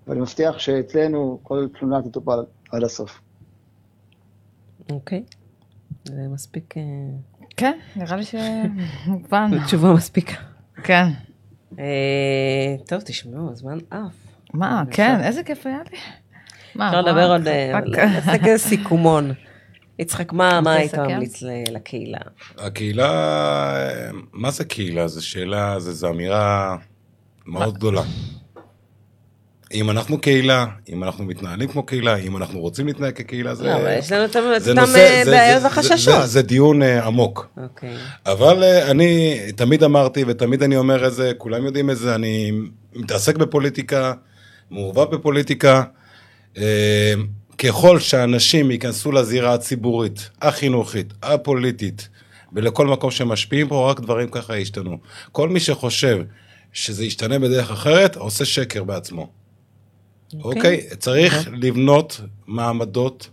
ואני 0.07 0.19
מבטיח 0.19 0.59
שאצלנו 0.59 1.39
כל 1.43 1.67
תלונה 1.79 2.01
תטופל 2.01 2.39
עד 2.71 2.83
הסוף. 2.83 3.21
אוקיי. 4.91 5.23
זה 6.05 6.27
מספיק, 6.33 6.77
אה, 6.77 6.83
כן, 7.57 7.79
נראה 7.95 8.15
לי 8.15 8.23
שמובן. 8.23 9.65
תשובה 9.65 9.93
מספיקה. 9.93 10.35
כן. 10.83 11.05
אה, 11.79 12.75
טוב, 12.87 13.01
תשמעו, 13.01 13.51
הזמן 13.51 13.77
עף. 13.89 14.22
מה, 14.53 14.83
כן, 14.91 15.19
איזה 15.23 15.43
כיף 15.43 15.65
היה 15.65 15.77
לי. 15.91 15.97
מה, 16.75 16.87
אפשר 16.87 17.01
לדבר 17.01 17.31
עוד, 17.31 17.47
אה, 17.47 17.71
רק- 17.73 17.99
נעשה 17.99 18.37
כזה 18.37 18.57
סיכומון. 18.57 19.31
יצחק, 19.99 20.33
מה 20.33 20.73
היית? 20.73 20.95
ממליץ 20.95 21.43
לקהילה? 21.71 22.17
הקהילה, 22.57 23.09
מה 24.33 24.51
זה 24.51 24.65
קהילה? 24.65 25.07
זו 25.07 25.27
שאלה, 25.27 25.79
זו 25.79 26.09
אמירה 26.09 26.75
מאוד 27.45 27.73
גדולה. 27.73 28.01
אם 29.73 29.89
אנחנו 29.89 30.21
קהילה, 30.21 30.65
אם 30.89 31.03
אנחנו 31.03 31.23
מתנהלים 31.25 31.69
כמו 31.69 31.83
קהילה, 31.85 32.15
אם 32.15 32.37
אנחנו 32.37 32.59
רוצים 32.59 32.87
להתנהג 32.87 33.13
כקהילה, 33.13 33.55
זה... 33.55 33.63
לא, 33.65 33.75
אבל 33.75 33.95
יש 33.99 34.11
לנו 34.11 34.25
את 34.25 34.35
אותם 34.35 34.79
נושא- 34.79 34.97
אה, 34.97 35.21
זה- 35.25 35.31
בעיות 35.31 35.61
זה- 35.61 35.67
וחששות. 35.67 36.13
זה- 36.25 36.41
דיון 36.41 36.81
אה, 36.83 37.05
עמוק. 37.05 37.47
אוקיי. 37.63 37.95
אבל 38.25 38.63
אה, 38.63 38.91
אני 38.91 39.39
תמיד 39.55 39.83
אמרתי 39.83 40.23
ותמיד 40.27 40.63
אני 40.63 40.77
אומר 40.77 41.07
את 41.07 41.13
זה, 41.13 41.31
כולם 41.37 41.65
יודעים 41.65 41.89
את 41.89 41.97
זה, 41.97 42.15
אני 42.15 42.51
מתעסק 42.95 43.37
בפוליטיקה, 43.37 44.13
מעורבב 44.71 45.15
בפוליטיקה. 45.15 45.83
אה, 46.57 47.13
ככל 47.57 47.99
שאנשים 47.99 48.71
ייכנסו 48.71 49.11
לזירה 49.11 49.53
הציבורית, 49.53 50.29
החינוכית, 50.41 51.13
הפוליטית, 51.23 52.09
ולכל 52.53 52.87
מקום 52.87 53.11
שמשפיעים 53.11 53.67
פה, 53.67 53.91
רק 53.91 53.99
דברים 53.99 54.27
ככה 54.31 54.57
ישתנו. 54.57 54.97
כל 55.31 55.49
מי 55.49 55.59
שחושב 55.59 56.23
שזה 56.73 57.05
ישתנה 57.05 57.39
בדרך 57.39 57.71
אחרת, 57.71 58.15
עושה 58.15 58.45
שקר 58.45 58.83
בעצמו. 58.83 59.29
אוקיי? 60.43 60.87
צריך 60.99 61.49
לבנות 61.51 62.21
מעמדות 62.47 63.29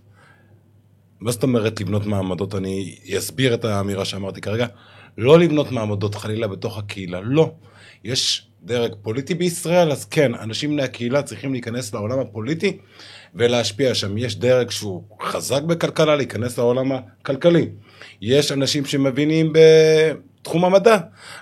מה 1.21 1.31
זאת 1.31 1.43
אומרת 1.43 1.81
לבנות 1.81 2.05
מעמדות? 2.05 2.55
אני 2.55 2.95
אסביר 3.17 3.53
את 3.53 3.65
האמירה 3.65 4.05
שאמרתי 4.05 4.41
כרגע. 4.41 4.67
לא 5.17 5.39
לבנות 5.39 5.71
מעמדות 5.71 6.15
חלילה 6.15 6.47
בתוך 6.47 6.77
הקהילה, 6.77 7.21
לא. 7.21 7.51
יש 8.03 8.47
דרג 8.63 8.91
פוליטי 9.01 9.35
בישראל, 9.35 9.91
אז 9.91 10.05
כן, 10.05 10.35
אנשים 10.35 10.69
בני 10.71 10.83
הקהילה 10.83 11.21
צריכים 11.21 11.51
להיכנס 11.51 11.93
לעולם 11.93 12.19
הפוליטי 12.19 12.77
ולהשפיע 13.35 13.95
שם. 13.95 14.17
יש 14.17 14.35
דרג 14.35 14.69
שהוא 14.69 15.03
חזק 15.21 15.61
בכלכלה, 15.61 16.15
להיכנס 16.15 16.57
לעולם 16.57 16.91
הכלכלי. 16.91 17.69
יש 18.21 18.51
אנשים 18.51 18.85
שמבינים 18.85 19.53
בתחום 20.41 20.65
המדע, 20.65 20.97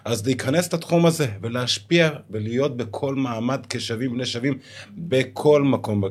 אז 0.05 0.25
להיכנס 0.25 0.73
לתחום 0.73 1.05
הזה 1.05 1.27
ולהשפיע 1.41 2.09
ולהיות 2.29 2.77
בכל 2.77 3.15
מעמד 3.15 3.65
כשווים 3.69 4.13
בני 4.13 4.25
שווים 4.25 4.57
בכל 4.97 5.63
מקום 5.63 6.03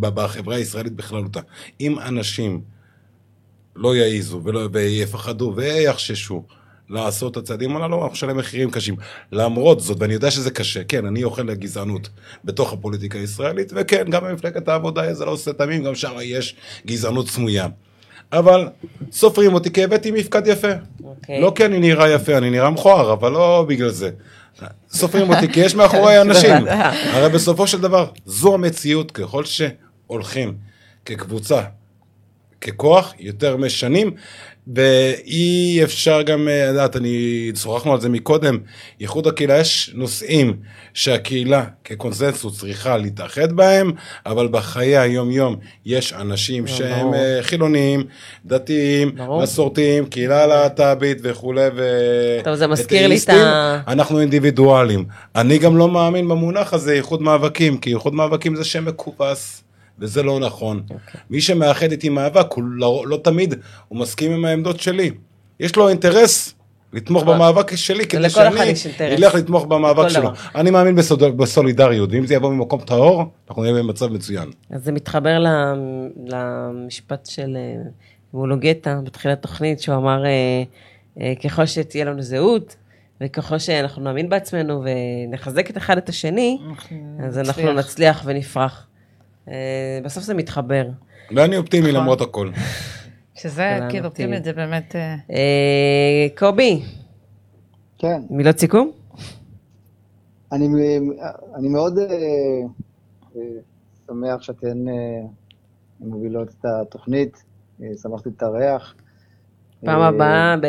בחברה 0.00 0.56
הישראלית 0.56 0.92
בכללותה. 0.92 1.40
אם 1.80 1.98
אנשים 1.98 2.60
לא 3.76 3.96
יעיזו 3.96 4.40
ולא, 4.44 4.68
ויפחדו 4.72 5.52
ויחששו 5.56 6.42
לעשות 6.92 7.32
את 7.32 7.36
הצעדים 7.36 7.76
הללו, 7.76 7.96
אנחנו 7.96 8.12
נשלם 8.12 8.36
מחירים 8.36 8.70
קשים. 8.70 8.96
למרות 9.32 9.80
זאת, 9.80 9.96
ואני 10.00 10.14
יודע 10.14 10.30
שזה 10.30 10.50
קשה, 10.50 10.84
כן, 10.84 11.06
אני 11.06 11.24
אוכל 11.24 11.42
לגזענות 11.42 12.08
בתוך 12.44 12.72
הפוליטיקה 12.72 13.18
הישראלית, 13.18 13.72
וכן, 13.74 14.04
גם 14.10 14.24
במפלגת 14.24 14.68
העבודה 14.68 15.14
זה 15.14 15.24
לא 15.24 15.30
עושה 15.30 15.52
תמים, 15.52 15.84
גם 15.84 15.94
שם 15.94 16.12
יש 16.22 16.56
גזענות 16.86 17.28
סמויה. 17.28 17.66
אבל 18.32 18.68
סופרים 19.12 19.54
אותי 19.54 19.70
כי 19.70 19.84
הבאתי 19.84 20.10
מפקד 20.10 20.46
יפה. 20.46 20.68
אוקיי. 21.04 21.40
לא 21.40 21.52
כי 21.54 21.64
אני 21.64 21.78
נראה 21.78 22.10
יפה, 22.10 22.38
אני 22.38 22.50
נראה 22.50 22.70
מכוער, 22.70 23.12
אבל 23.12 23.32
לא 23.32 23.64
בגלל 23.68 23.88
זה. 23.90 24.10
סופרים 24.90 25.30
אותי 25.30 25.48
כי 25.48 25.60
יש 25.60 25.74
מאחורי 25.74 26.20
אנשים. 26.22 26.68
הרי 27.12 27.28
בסופו 27.28 27.66
של 27.66 27.80
דבר, 27.80 28.06
זו 28.26 28.54
המציאות, 28.54 29.10
ככל 29.10 29.44
שהולכים 29.44 30.54
כקבוצה, 31.04 31.62
ככוח, 32.66 33.14
יותר 33.18 33.56
משנים, 33.56 34.10
ואי 34.74 35.80
אפשר 35.84 36.22
גם, 36.22 36.48
אה, 36.48 36.70
לדעת, 36.70 36.96
אני, 36.96 37.16
שוחחנו 37.62 37.92
על 37.92 38.00
זה 38.00 38.08
מקודם, 38.08 38.58
איחוד 39.00 39.26
הקהילה, 39.26 39.58
יש 39.58 39.90
נושאים 39.94 40.56
שהקהילה 40.94 41.64
כקונסנזוס 41.84 42.58
צריכה 42.60 42.96
להתאחד 42.96 43.52
בהם, 43.52 43.92
אבל 44.26 44.48
בחיי 44.48 44.96
היום-יום 44.98 45.56
יש 45.86 46.12
אנשים 46.12 46.66
שהם 46.66 47.00
ברור. 47.00 47.14
אה, 47.14 47.38
חילוניים, 47.42 48.04
דתיים, 48.46 49.14
ברור. 49.16 49.42
מסורתיים, 49.42 50.06
קהילה 50.06 50.46
להט"בית 50.46 51.18
וכולי, 51.22 51.66
ו... 51.76 51.82
טוב, 52.44 52.54
זה 52.54 52.66
מזכיר 52.66 53.06
לי 53.06 53.18
את. 53.24 53.28
ה- 53.28 53.80
אנחנו 53.88 54.20
אינדיבידואלים. 54.20 55.04
אני 55.36 55.58
גם 55.58 55.76
לא 55.76 55.88
מאמין 55.88 56.28
במונח 56.28 56.72
הזה, 56.72 56.92
איחוד 56.92 57.22
מאבקים, 57.22 57.78
כי 57.78 57.90
איחוד 57.90 58.14
מאבקים 58.14 58.56
זה 58.56 58.64
שם 58.64 58.84
מכובס, 58.84 59.62
וזה 60.02 60.22
לא 60.22 60.40
נכון. 60.40 60.82
אוקיי. 60.90 61.20
מי 61.30 61.40
שמאחד 61.40 61.90
איתי 61.90 62.08
מאבק, 62.08 62.52
הוא 62.52 62.64
לא, 62.64 63.04
לא 63.06 63.16
תמיד, 63.24 63.54
הוא 63.88 63.98
מסכים 63.98 64.32
עם 64.32 64.44
העמדות 64.44 64.80
שלי. 64.80 65.10
יש 65.60 65.76
לו 65.76 65.88
אינטרס 65.88 66.54
לתמוך 66.92 67.22
נכון. 67.22 67.34
במאבק 67.34 67.74
שלי, 67.76 68.06
כדי 68.06 68.30
שאני. 68.30 68.72
אלך 69.00 69.34
לתמוך 69.34 69.64
במאבק 69.64 70.08
שלו. 70.08 70.22
דבר. 70.22 70.32
אני 70.54 70.70
מאמין 70.70 70.94
בסוד, 70.94 71.22
בסולידריות, 71.22 72.10
ואם 72.12 72.26
זה 72.26 72.34
יבוא 72.34 72.52
ממקום 72.52 72.80
טהור, 72.80 73.24
אנחנו 73.48 73.62
נהיה 73.62 73.74
במצב 73.74 74.12
מצוין. 74.12 74.50
אז 74.70 74.84
זה 74.84 74.92
מתחבר 74.92 75.44
למשפט 76.26 77.26
של 77.26 77.56
אה, 77.56 77.82
מולוגטה 78.34 79.00
בתחילת 79.04 79.38
התוכנית, 79.38 79.80
שהוא 79.80 79.96
אמר, 79.96 80.24
אה, 80.24 80.62
אה, 81.20 81.32
ככל 81.44 81.66
שתהיה 81.66 82.04
לנו 82.04 82.22
זהות, 82.22 82.76
וככל 83.20 83.58
שאנחנו 83.58 84.02
נאמין 84.02 84.28
בעצמנו 84.28 84.84
ונחזק 84.84 85.70
את 85.70 85.76
אחד 85.76 85.96
את 85.96 86.08
השני, 86.08 86.58
אז 87.26 87.38
אנחנו 87.38 87.62
נצליח. 87.62 87.78
נצליח 87.78 88.22
ונפרח. 88.26 88.86
אה, 89.48 89.98
בסוף 90.04 90.24
זה 90.24 90.34
מתחבר. 90.34 90.88
ואני 91.36 91.56
אופטימי 91.56 91.88
נכון. 91.88 92.00
למרות 92.00 92.20
הכל. 92.20 92.50
שזה 93.34 93.70
כולנו 93.74 93.90
כאילו. 93.90 94.06
אופטימית, 94.06 94.44
זה 94.44 94.52
באמת... 94.52 94.96
אה, 94.96 95.14
אה, 95.30 96.26
קובי, 96.36 96.82
כן, 97.98 98.22
מילות 98.30 98.58
סיכום? 98.58 98.90
אני, 100.52 100.68
אני 101.54 101.68
מאוד 101.68 101.98
אה, 101.98 102.04
אה, 103.36 103.42
שמח 104.06 104.42
שאתן 104.42 104.88
אה, 104.88 104.94
מובילות 106.00 106.48
את 106.48 106.64
התוכנית, 106.64 107.44
שמחתי 108.02 108.28
להתארח. 108.28 108.94
פעם 109.84 110.00
אה, 110.00 110.08
הבאה 110.08 110.56
ב... 110.56 110.66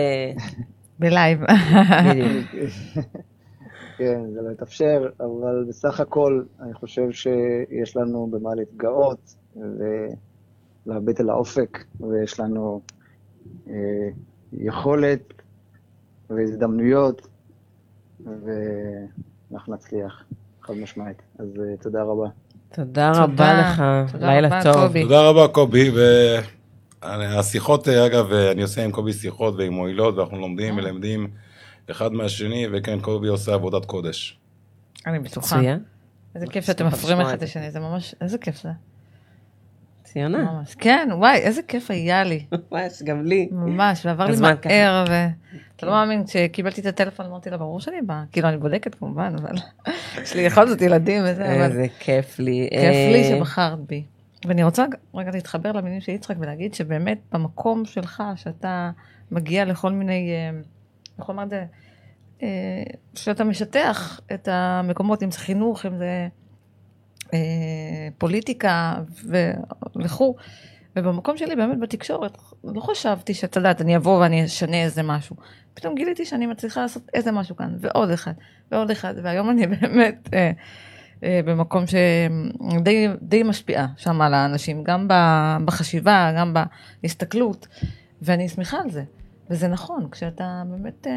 בלייב. 1.00 1.40
כן, 3.98 4.22
זה 4.34 4.42
לא 4.42 4.52
יתאפשר, 4.52 5.10
אבל 5.20 5.66
בסך 5.70 6.00
הכל 6.00 6.44
אני 6.60 6.74
חושב 6.74 7.12
שיש 7.12 7.98
לנו 7.98 8.28
במה 8.32 8.56
להתגאות 8.56 9.36
ולהביט 10.86 11.22
אל 11.22 11.30
האופק, 11.30 11.84
ויש 12.00 12.40
לנו 12.40 12.82
אה, 13.70 13.74
יכולת 14.54 15.34
והזדמנויות, 16.30 17.28
ואנחנו 18.20 19.74
נצליח, 19.74 20.24
חד 20.62 20.74
משמעית. 20.74 21.22
אז 21.40 21.48
אה, 21.60 21.78
תודה 21.82 22.04
רבה. 22.04 22.28
תודה 22.74 23.12
תודה. 23.14 23.24
רבה 23.24 23.54
לך, 23.62 23.84
תודה 24.12 24.28
לילה 24.28 24.48
רבה, 24.48 24.64
טוב. 24.64 24.88
קובי. 24.88 25.04
תודה 25.04 25.30
רבה 25.30 25.48
קובי, 25.48 25.92
והשיחות, 27.02 27.88
אגב, 27.88 28.34
אני 28.34 28.62
עושה 28.62 28.84
עם 28.86 28.92
קובי 28.92 29.14
שיחות 29.14 29.56
ועם 29.58 29.74
מועילות, 29.74 30.18
ואנחנו 30.18 30.38
לומדים 30.40 30.78
ולמדים 30.78 31.28
אחד 31.92 32.14
מהשני, 32.14 32.68
וכן, 32.72 33.00
קובי 33.00 33.28
עושה 33.28 33.54
עבודת 33.54 33.86
קודש. 33.86 34.40
אני 35.08 35.20
בטוחה. 35.20 35.58
מצוין. 35.58 35.84
איזה 36.36 36.48
כיף 36.48 36.66
שאתם 36.66 36.88
לשמוע 36.88 37.24
אחד 37.24 37.34
את 37.34 37.42
השני, 37.42 37.72
זה 37.72 37.80
ממש, 37.80 38.16
איזה 38.22 38.38
כיף 38.38 38.62
זה. 38.62 38.70
ציונה. 40.04 40.52
ממש. 40.52 40.76
כן, 40.76 41.10
וואי, 41.18 41.38
איזה 41.38 41.62
כיף 41.68 41.92
היה 41.92 42.24
לי. 42.24 42.46
ממש, 42.72 43.04
גם 43.04 43.26
לי. 43.26 43.50
ממש, 43.52 44.06
ועבר 44.06 44.26
לי 44.26 44.32
הזמן 44.32 44.56
ככה. 44.62 44.70
מהר, 44.70 45.06
ואתה 45.10 45.86
לא 45.86 45.92
מאמין, 45.92 46.24
כשקיבלתי 46.26 46.82
את 46.82 46.86
הטלפון 46.86 47.26
אמרתי 47.26 47.50
לה, 47.50 47.58
ברור 47.58 47.80
שאני 47.80 48.02
באה, 48.02 48.24
כאילו 48.32 48.50
אני 48.50 48.58
בודקת 48.58 48.96
כמובן, 48.96 49.36
אבל 49.42 49.56
יש 50.24 50.36
לי 50.36 50.46
בכל 50.46 50.68
זאת 50.68 50.82
ילדים 50.82 51.22
וזה, 51.26 51.56
אבל 51.56 51.62
איזה 51.62 51.88
כיף 52.00 52.40
לי. 52.40 52.70
כיף 52.72 53.12
לי 53.12 53.24
אה, 53.24 53.38
שבחרת 53.38 53.80
בי. 53.80 54.04
ואני 54.46 54.64
רוצה 54.64 54.86
רגע 55.16 55.32
להתחבר 55.32 55.72
למילים 55.72 56.02
של 56.02 56.12
יצחק 56.12 56.36
ולהגיד 56.40 56.74
שבאמת 56.74 57.18
במקום 57.32 57.86
שלך, 57.86 58.24
שאתה 58.36 58.92
מגיע 59.32 59.66
לכל 59.66 59.92
מיני, 59.92 60.32
אה, 60.32 60.62
איך 61.20 61.30
לומר 61.30 61.44
את 61.44 61.50
זה, 61.50 61.66
אה, 62.44 62.84
שאתה 63.16 63.44
משטח 63.44 64.20
את 64.34 64.48
המקומות, 64.52 65.24
אם 65.24 65.32
זה 65.32 65.40
חינוך, 65.40 65.86
אם 65.86 65.98
זה 65.98 66.28
אה, 67.34 68.08
פוליטיקה 68.18 68.94
וכו', 70.04 70.36
ובמקום 70.96 71.38
שלי 71.38 71.56
באמת 71.56 71.80
בתקשורת, 71.80 72.38
לא 72.64 72.82
חשבתי 72.82 73.34
שאת 73.34 73.56
יודעת, 73.56 73.82
אני 73.82 73.96
אבוא 73.98 74.20
ואני 74.20 74.46
אשנה 74.46 74.84
איזה 74.84 75.04
משהו. 75.04 75.36
פתאום 75.74 75.96
גיליתי 75.96 76.26
שאני 76.26 76.46
מצליחה 76.46 76.82
לעשות 76.82 77.10
איזה 77.14 77.32
משהו 77.32 77.56
כאן, 77.56 77.76
ועוד 77.80 78.10
אחד, 78.10 78.34
ועוד 78.72 78.92
אחד, 78.92 79.14
והיום 79.24 79.50
אני 79.50 79.68
באמת 79.74 80.30
אה, 80.34 80.52
אה, 81.24 81.40
במקום 81.46 81.84
שדי 81.88 83.08
די 83.22 83.44
משפיעה 83.44 83.88
שם 83.98 84.22
על 84.22 84.34
האנשים, 84.34 84.84
גם 84.84 85.08
בחשיבה, 85.66 86.32
גם 86.38 86.54
בהסתכלות, 87.02 87.68
ואני 88.22 88.50
שמחה 88.50 88.78
על 88.78 88.90
זה. 88.92 89.04
וזה 89.50 89.68
נכון, 89.68 90.08
כשאתה 90.12 90.64
באמת 90.70 91.08
אה, 91.08 91.14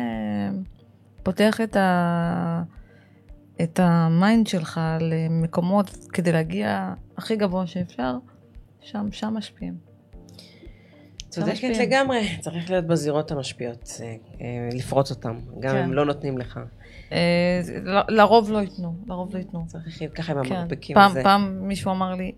פותח 1.23 1.61
את, 1.61 1.77
ה, 1.77 2.63
את 3.63 3.81
ה 3.83 3.96
mind 3.96 4.47
שלך 4.47 4.81
למקומות 5.01 5.91
כדי 6.13 6.33
להגיע 6.33 6.95
הכי 7.17 7.37
גבוה 7.37 7.67
שאפשר, 7.67 8.17
שם, 8.81 9.07
שם 9.13 9.35
משפיעים. 9.37 9.75
צודקת. 11.29 11.69
לגמרי, 11.81 12.37
צריך 12.41 12.71
להיות 12.71 12.87
בזירות 12.87 13.31
המשפיעות, 13.31 13.89
אה, 14.01 14.07
אה, 14.41 14.69
לפרוץ 14.73 15.11
אותם, 15.11 15.39
גם 15.61 15.75
כן. 15.75 15.83
אם 15.85 15.93
לא 15.93 16.05
נותנים 16.05 16.39
לך. 16.39 16.61
אה, 17.13 17.59
זה- 17.63 17.81
ל- 17.85 18.15
לרוב 18.17 18.51
לא 18.51 18.59
ייתנו, 18.59 18.95
לרוב 19.07 19.35
לא 19.35 19.39
ייתנו. 19.39 19.65
צריך 19.67 19.87
לחיות 19.87 20.13
ככה 20.13 20.33
עם 20.33 20.45
כן. 20.45 20.55
המרפקים 20.57 20.99
הזה. 20.99 21.23
פעם 21.23 21.59
מישהו 21.69 21.91
אמר 21.91 22.15
לי, 22.15 22.33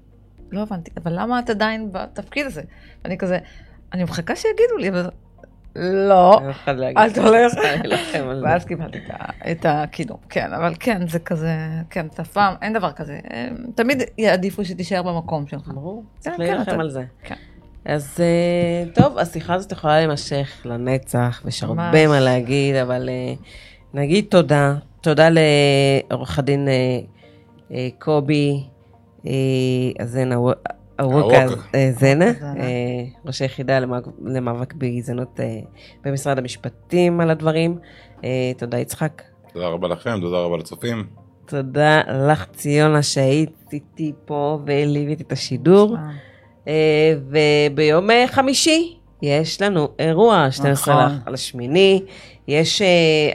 לא 0.51 0.63
הבנתי, 0.63 0.91
אבל 0.97 1.21
למה 1.21 1.39
את 1.39 1.51
עדיין 1.51 1.93
בתפקיד 1.93 2.47
הזה? 2.47 2.63
אני 3.05 3.19
כזה, 3.19 3.39
אני 3.93 4.05
מחכה 4.05 4.37
שיגידו 4.37 4.77
לי, 4.79 4.89
אבל 4.89 5.11
לא. 5.77 6.41
אין. 6.67 7.11
צריך 7.13 7.25
להילחם 7.55 8.29
על 8.29 8.41
זה. 8.41 8.45
ואז 8.45 8.65
קיבלתי 8.65 8.99
את 9.51 9.67
הקידום, 9.69 10.17
כן, 10.29 10.53
אבל 10.53 10.75
כן, 10.81 11.09
זה 11.09 11.19
כזה, 11.19 11.57
כן, 11.91 12.07
אתה 12.07 12.23
אף 12.23 12.29
פעם, 12.29 12.55
אין 12.63 12.73
דבר 12.73 12.93
כזה. 12.93 13.19
הם 13.31 13.57
תמיד 13.75 14.03
יעדיפו 14.19 14.65
שתישאר 14.65 15.03
במקום 15.03 15.47
שלך. 15.47 15.69
ברור, 15.69 16.05
צריך 16.19 16.37
כן, 16.37 16.43
להילחם 16.43 16.81
על 16.81 16.91
זה. 16.91 17.05
כן. 17.23 17.35
אז 17.85 18.17
אה, 18.21 18.91
טוב, 18.95 19.19
השיחה 19.19 19.55
הזאת 19.55 19.73
יכולה 19.73 19.99
להימשך 19.99 20.63
לנצח, 20.65 21.43
ויש. 21.45 21.63
הרבה 21.63 22.09
מה 22.09 22.21
להגיד, 22.21 22.77
אבל 22.77 23.09
אה, 23.09 23.35
נגיד 23.95 24.25
תודה. 24.29 24.75
תודה 25.01 25.29
לעורך 25.31 26.39
הדין 26.39 26.69
אה, 27.71 27.89
קובי 27.99 28.65
אה, 29.27 29.33
אזנה, 29.99 30.37
ארוקה 31.01 31.45
ארוקה. 31.45 31.61
אה, 31.75 31.91
זנה. 31.93 32.25
אה, 32.25 32.65
ראש 33.27 33.43
היחידה 33.43 33.79
למאבק- 34.25 34.75
בגזענות 34.75 35.41
אה, 35.41 35.59
במשרד 36.05 36.39
המשפטים 36.39 37.21
על 37.21 37.31
הדברים. 37.31 37.79
אה, 38.25 38.29
תודה 38.59 38.79
יצחק. 38.79 39.23
תודה 39.53 39.67
רבה 39.69 39.89
לכם, 39.89 40.21
תודה 40.21 40.37
רבה 40.39 40.57
לצופים. 40.57 41.07
תודה 41.47 42.01
לך 42.29 42.47
ציונה 42.53 43.03
שהיית 43.03 43.51
איתי 43.73 44.13
פה 44.25 44.59
וליווית 44.67 45.21
את 45.21 45.33
השידור. 45.33 45.97
אה, 46.69 47.15
וביום 47.29 48.11
אה, 48.11 48.25
חמישי 48.29 48.98
יש 49.23 49.63
לנו 49.63 49.89
אירוע, 49.99 50.47
12 50.51 50.95
נכון. 51.05 51.19
על 51.27 51.35
השמיני, 51.35 52.03
יש 52.49 52.83
אה, 52.83 52.87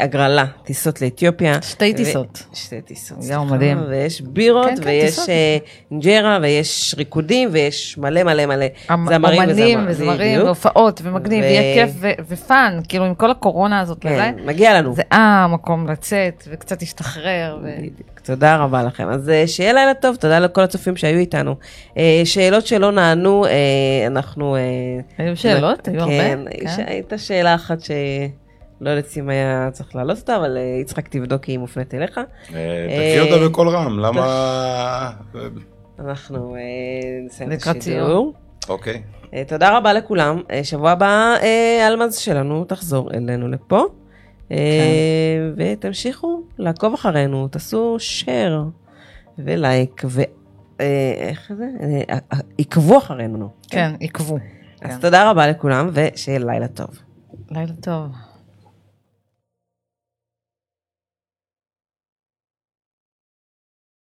הגרלה, 0.04 0.46
טיסות 0.64 1.02
לאתיופיה. 1.02 1.62
שתי 1.62 1.92
ו- 1.94 1.98
טיסות. 1.98 2.44
שתי 2.54 2.82
טיסות, 2.82 3.22
סליחה. 3.22 3.44
מדהים. 3.44 3.84
ויש 3.90 4.22
בירות, 4.22 4.66
כן, 4.70 4.76
כן, 4.76 4.82
ויש. 4.86 5.20
אה, 5.30 5.58
אינג'רה, 5.92 6.40
ויש 6.42 6.96
ריקודים, 6.98 7.50
ויש 7.52 7.98
מלא 7.98 8.24
מלא 8.24 8.46
מלא 8.46 8.66
זמרים 8.90 9.42
אומנים 9.42 9.80
וזמר- 9.80 9.92
וזמרים 9.92 10.20
בדיוק. 10.32 10.46
והופעות 10.46 11.02
ומגניב, 11.04 11.40
ו- 11.44 11.48
ויהיה 11.48 11.86
כיף 11.86 11.96
ו- 12.00 12.12
ופאן, 12.30 12.80
כאילו 12.88 13.06
עם 13.06 13.16
כל 13.16 13.32
הקורונה 13.32 13.80
הזאת 13.80 13.98
וזה. 14.06 14.16
כן, 14.16 14.36
מגיע 14.46 14.82
לנו. 14.82 14.96
זה 14.96 15.02
המקום 15.12 15.88
לצאת 15.90 16.44
וקצת 16.52 16.82
להשתחרר. 16.82 17.58
ו- 17.64 17.76
בדיוק. 17.78 18.13
תודה 18.24 18.58
רבה 18.58 18.84
לכם. 18.84 19.10
אז 19.10 19.30
אה, 19.30 19.48
שיהיה 19.48 19.74
לילה 19.74 19.94
טוב, 19.94 20.16
תודה 20.16 20.40
לכל 20.40 20.62
הצופים 20.62 20.96
שהיו 20.96 21.20
איתנו. 21.20 21.56
אה, 21.98 22.22
שאלות 22.26 22.68
שלא 22.68 22.92
נענו, 22.92 23.46
אה, 23.46 24.08
אנחנו... 24.08 24.56
היו 25.18 25.38
שאלות? 25.38 25.88
היו 25.88 26.00
הרבה? 26.00 26.14
כן, 26.14 26.40
כן. 26.76 26.84
הייתה 26.88 27.18
שאלה 27.18 27.56
אחת 27.56 27.78
שלא 27.82 28.90
יודעת 28.90 29.06
אם 29.20 29.30
היה 29.30 29.70
צריך 29.72 29.96
להעלות 29.96 30.18
אותה, 30.18 30.36
אבל 30.36 30.58
יצחק 30.82 31.08
תבדוק 31.08 31.44
כי 31.44 31.52
היא 31.52 31.60
מופנית 31.60 31.94
אליך. 31.94 32.20
תקריא 32.46 33.22
אותה 33.22 33.46
בקול 33.46 33.70
רם, 33.70 34.00
למה... 34.00 35.12
אנחנו 36.00 36.56
נסיים 37.26 37.52
את 37.52 37.68
השידור. 37.68 38.34
אוקיי. 38.70 39.02
תודה 39.48 39.78
רבה 39.78 39.94
לכולם. 39.94 40.42
שבוע 40.64 40.92
הבא 40.92 41.36
אלמז 41.88 42.16
שלנו 42.18 42.66
תחזור 42.66 43.12
אלינו 43.14 43.48
לפה. 43.48 43.86
אה, 44.52 44.58
ותמשיכו 45.58 46.42
לעקוב 46.58 46.94
אחרינו, 46.94 47.48
תעשו 47.48 47.98
share 48.00 48.54
ולייק, 49.38 50.04
ואיך 50.06 51.52
זה? 51.58 51.68
אה, 51.82 52.18
אה, 52.34 52.38
עקבו 52.58 52.98
אחרינו. 52.98 53.50
כן, 53.70 53.94
עקבו. 54.02 54.38
אז 54.82 54.96
כן. 54.96 55.02
תודה 55.02 55.30
רבה 55.32 55.48
לכולם, 55.48 55.90
ושיהיה 55.94 56.40
לילה 56.40 56.68
טוב. 56.68 56.90
לילה 57.52 57.74
טוב. 57.82 58.06